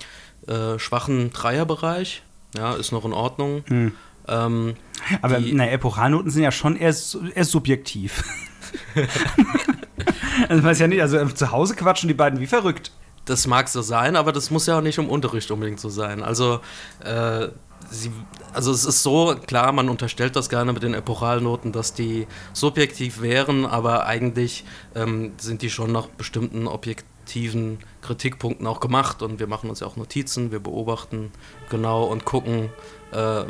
[0.46, 2.22] äh, schwachen Dreierbereich.
[2.56, 3.64] Ja, ist noch in Ordnung.
[4.28, 4.74] Ähm,
[5.20, 6.94] Aber na, Epochalnoten sind ja schon eher,
[7.34, 8.24] eher subjektiv.
[10.48, 12.92] also ich weiß ja nicht, also zu Hause quatschen die beiden wie verrückt.
[13.24, 16.22] Das mag so sein, aber das muss ja auch nicht im Unterricht unbedingt so sein.
[16.22, 16.60] Also,
[17.04, 17.48] äh,
[17.88, 18.10] sie,
[18.52, 23.20] also es ist so, klar, man unterstellt das gerne mit den Epochalnoten, dass die subjektiv
[23.20, 24.64] wären, aber eigentlich
[24.96, 26.66] ähm, sind die schon nach bestimmten
[27.32, 31.30] objektiven Kritikpunkten auch gemacht und wir machen uns ja auch Notizen, wir beobachten
[31.70, 32.68] genau und gucken,
[33.12, 33.44] äh,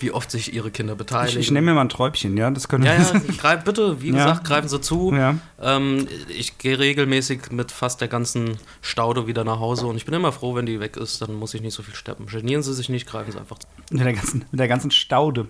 [0.00, 1.40] wie oft sich ihre Kinder Ich, beteiligen.
[1.40, 2.50] ich nehme mir mal ein Träubchen, ja?
[2.50, 3.20] Das können ja, wir.
[3.20, 4.14] ja, greif, bitte, wie Ja.
[4.26, 5.12] gesagt, greifen Sie zu.
[5.14, 5.36] Ja.
[5.60, 10.12] Ähm, ich gehe regelmäßig mit fast der ganzen Staude wieder nach Hause und ich bin
[10.14, 12.26] immer froh, wenn die weg ist, dann muss ich nicht so viel steppen.
[12.26, 13.68] Genieren Sie sich nicht, greifen Sie einfach zu.
[13.90, 15.46] Mit der ganzen, mit der ganzen Staude.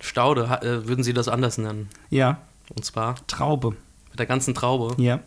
[0.00, 1.88] Staude, äh, würden Sie das anders nennen?
[2.10, 2.42] Ja,
[2.76, 3.70] Und zwar Traube.
[4.10, 5.00] mit der ganzen Traube.
[5.02, 5.20] Ja.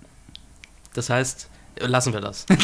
[0.97, 1.49] Das heißt,
[1.79, 2.45] lassen wir das.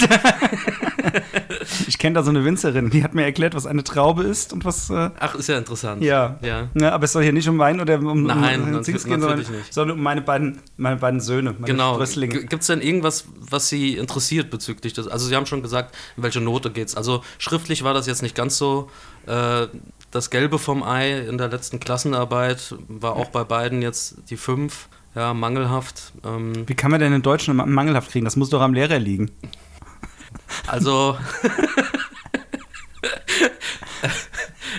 [1.88, 4.66] Ich kenne da so eine Winzerin, die hat mir erklärt, was eine Traube ist und
[4.66, 4.90] was.
[4.90, 6.02] Äh, Ach, ist ja interessant.
[6.02, 6.38] ja.
[6.42, 6.68] Ja.
[6.74, 9.46] Ja, aber es soll hier nicht um Wein oder um, Nein, um Dings gehen, sondern,
[9.70, 11.94] sondern um meine beiden, meine beiden Söhne, meine Genau.
[11.94, 12.46] Sprösslinge.
[12.46, 15.08] Gibt es denn irgendwas, was Sie interessiert bezüglich des?
[15.08, 16.96] Also Sie haben schon gesagt, in welche Note geht's.
[16.98, 18.90] Also schriftlich war das jetzt nicht ganz so.
[19.28, 19.68] Äh,
[20.12, 24.90] das Gelbe vom Ei in der letzten Klassenarbeit war auch bei beiden jetzt die 5.
[25.16, 26.14] Ja, mangelhaft.
[26.26, 28.26] Ähm, Wie kann man denn einen mangelhaft kriegen?
[28.26, 29.32] Das muss doch am Lehrer liegen.
[30.68, 31.18] also.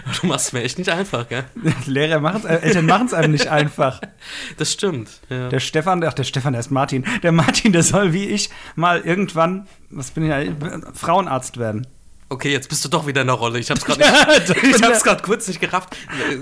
[0.21, 1.45] du machst es mir echt nicht einfach, gell?
[1.87, 4.01] Lehrer machen es, äh, Eltern machen es einem nicht einfach.
[4.57, 5.09] Das stimmt.
[5.29, 5.49] Ja.
[5.49, 7.05] Der Stefan, ach, der Stefan, der ist Martin.
[7.23, 10.53] Der Martin, der soll wie ich mal irgendwann, was bin ich, äh,
[10.93, 11.87] Frauenarzt werden.
[12.29, 13.59] Okay, jetzt bist du doch wieder in der Rolle.
[13.59, 15.97] Ich hab's gerade ich hab's gerade kurz nicht gerafft.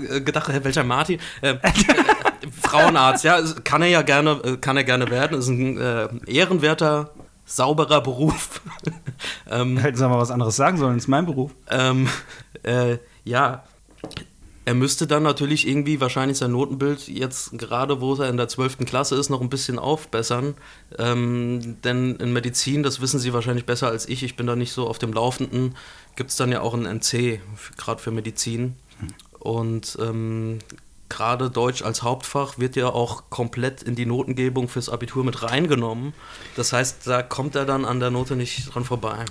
[0.09, 1.19] Äh, gedacht, welcher Martin?
[1.41, 1.55] Äh,
[2.73, 5.37] Frauenarzt, ja, kann er ja gerne, äh, kann er gerne werden.
[5.37, 7.11] Ist ein äh, ehrenwerter,
[7.45, 8.61] sauberer Beruf.
[9.49, 11.51] ähm, Hätten sie mal was anderes sagen sollen, ist mein Beruf.
[11.69, 12.09] ähm,
[12.63, 13.63] äh, ja,
[14.65, 18.77] er müsste dann natürlich irgendwie wahrscheinlich sein Notenbild jetzt gerade, wo er in der 12.
[18.85, 20.55] Klasse ist, noch ein bisschen aufbessern.
[20.97, 24.71] Ähm, denn in Medizin, das wissen Sie wahrscheinlich besser als ich, ich bin da nicht
[24.71, 25.75] so auf dem Laufenden,
[26.15, 27.41] gibt es dann ja auch ein NC,
[27.77, 28.75] gerade für Medizin.
[29.39, 30.59] Und ähm,
[31.13, 36.13] gerade Deutsch als Hauptfach wird ja auch komplett in die Notengebung fürs Abitur mit reingenommen.
[36.55, 39.25] Das heißt, da kommt er dann an der Note nicht dran vorbei.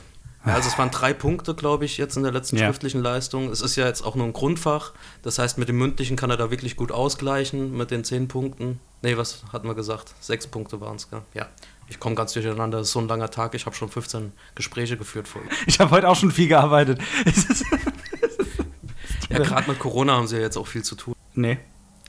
[0.44, 2.66] Also es waren drei Punkte, glaube ich, jetzt in der letzten Ja.
[2.66, 3.48] schriftlichen Leistung.
[3.50, 4.90] Es ist ja jetzt auch nur ein Grundfach.
[5.22, 8.80] Das heißt, mit dem mündlichen kann er da wirklich gut ausgleichen mit den zehn Punkten.
[9.02, 10.14] Nee, was hatten wir gesagt?
[10.18, 11.06] Sechs Punkte waren es?
[11.34, 11.46] Ja.
[11.88, 12.78] Ich komme ganz durcheinander.
[12.80, 13.54] Es ist so ein langer Tag.
[13.54, 15.48] Ich habe schon 15 Gespräche geführt vorher.
[15.66, 17.00] Ich habe heute auch schon viel gearbeitet.
[19.28, 21.14] Ja, gerade mit Corona haben sie ja jetzt auch viel zu tun.
[21.34, 21.58] nee,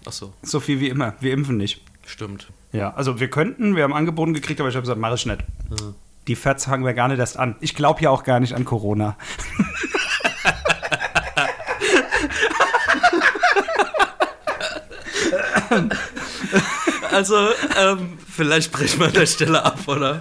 [0.05, 1.13] Ach so, so viel wie immer.
[1.19, 1.81] Wir impfen nicht.
[2.05, 2.47] stimmt.
[2.71, 5.41] Ja, also wir könnten, wir haben angeboten gekriegt, aber ich habe gesagt, mach ich nicht.
[5.69, 5.93] Ja.
[6.27, 7.55] Die Fats fangen wir gar nicht erst an.
[7.59, 9.15] Ich glaube ja auch gar nicht an Corona.
[17.13, 17.35] Also,
[17.79, 20.19] ähm, vielleicht brechen wir an der Stelle ab, oder?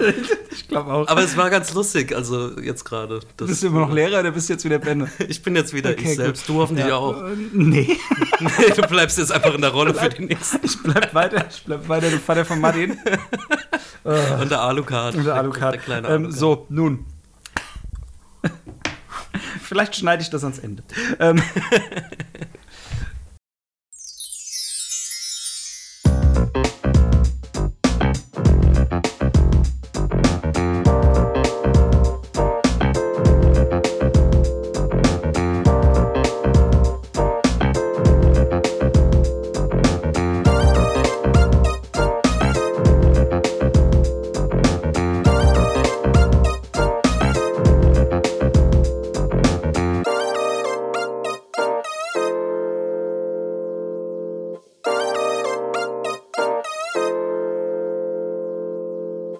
[0.51, 1.09] Ich glaube auch.
[1.09, 3.20] Aber es war ganz lustig, also jetzt gerade.
[3.39, 5.09] Bist du immer noch Lehrer oder bist du jetzt wieder Bände?
[5.28, 6.47] Ich bin jetzt wieder Okay, ich selbst.
[6.47, 6.55] gut.
[6.56, 6.97] Du hoffentlich Ja.
[6.97, 7.23] auch.
[7.23, 7.98] Äh, Nee,
[8.40, 10.59] Nee, du bleibst jetzt einfach in der Rolle für die nächsten.
[10.62, 12.97] ich bleib weiter, ich bleib weiter der Vater von Martin
[14.05, 15.14] Und der Alucard.
[15.14, 15.74] und der Alucard.
[15.74, 16.39] Der kleine Ähm, Alucard.
[16.39, 17.06] so, nun.
[19.62, 20.82] Vielleicht schneide ich das ans Ende.
[21.20, 21.40] Ähm,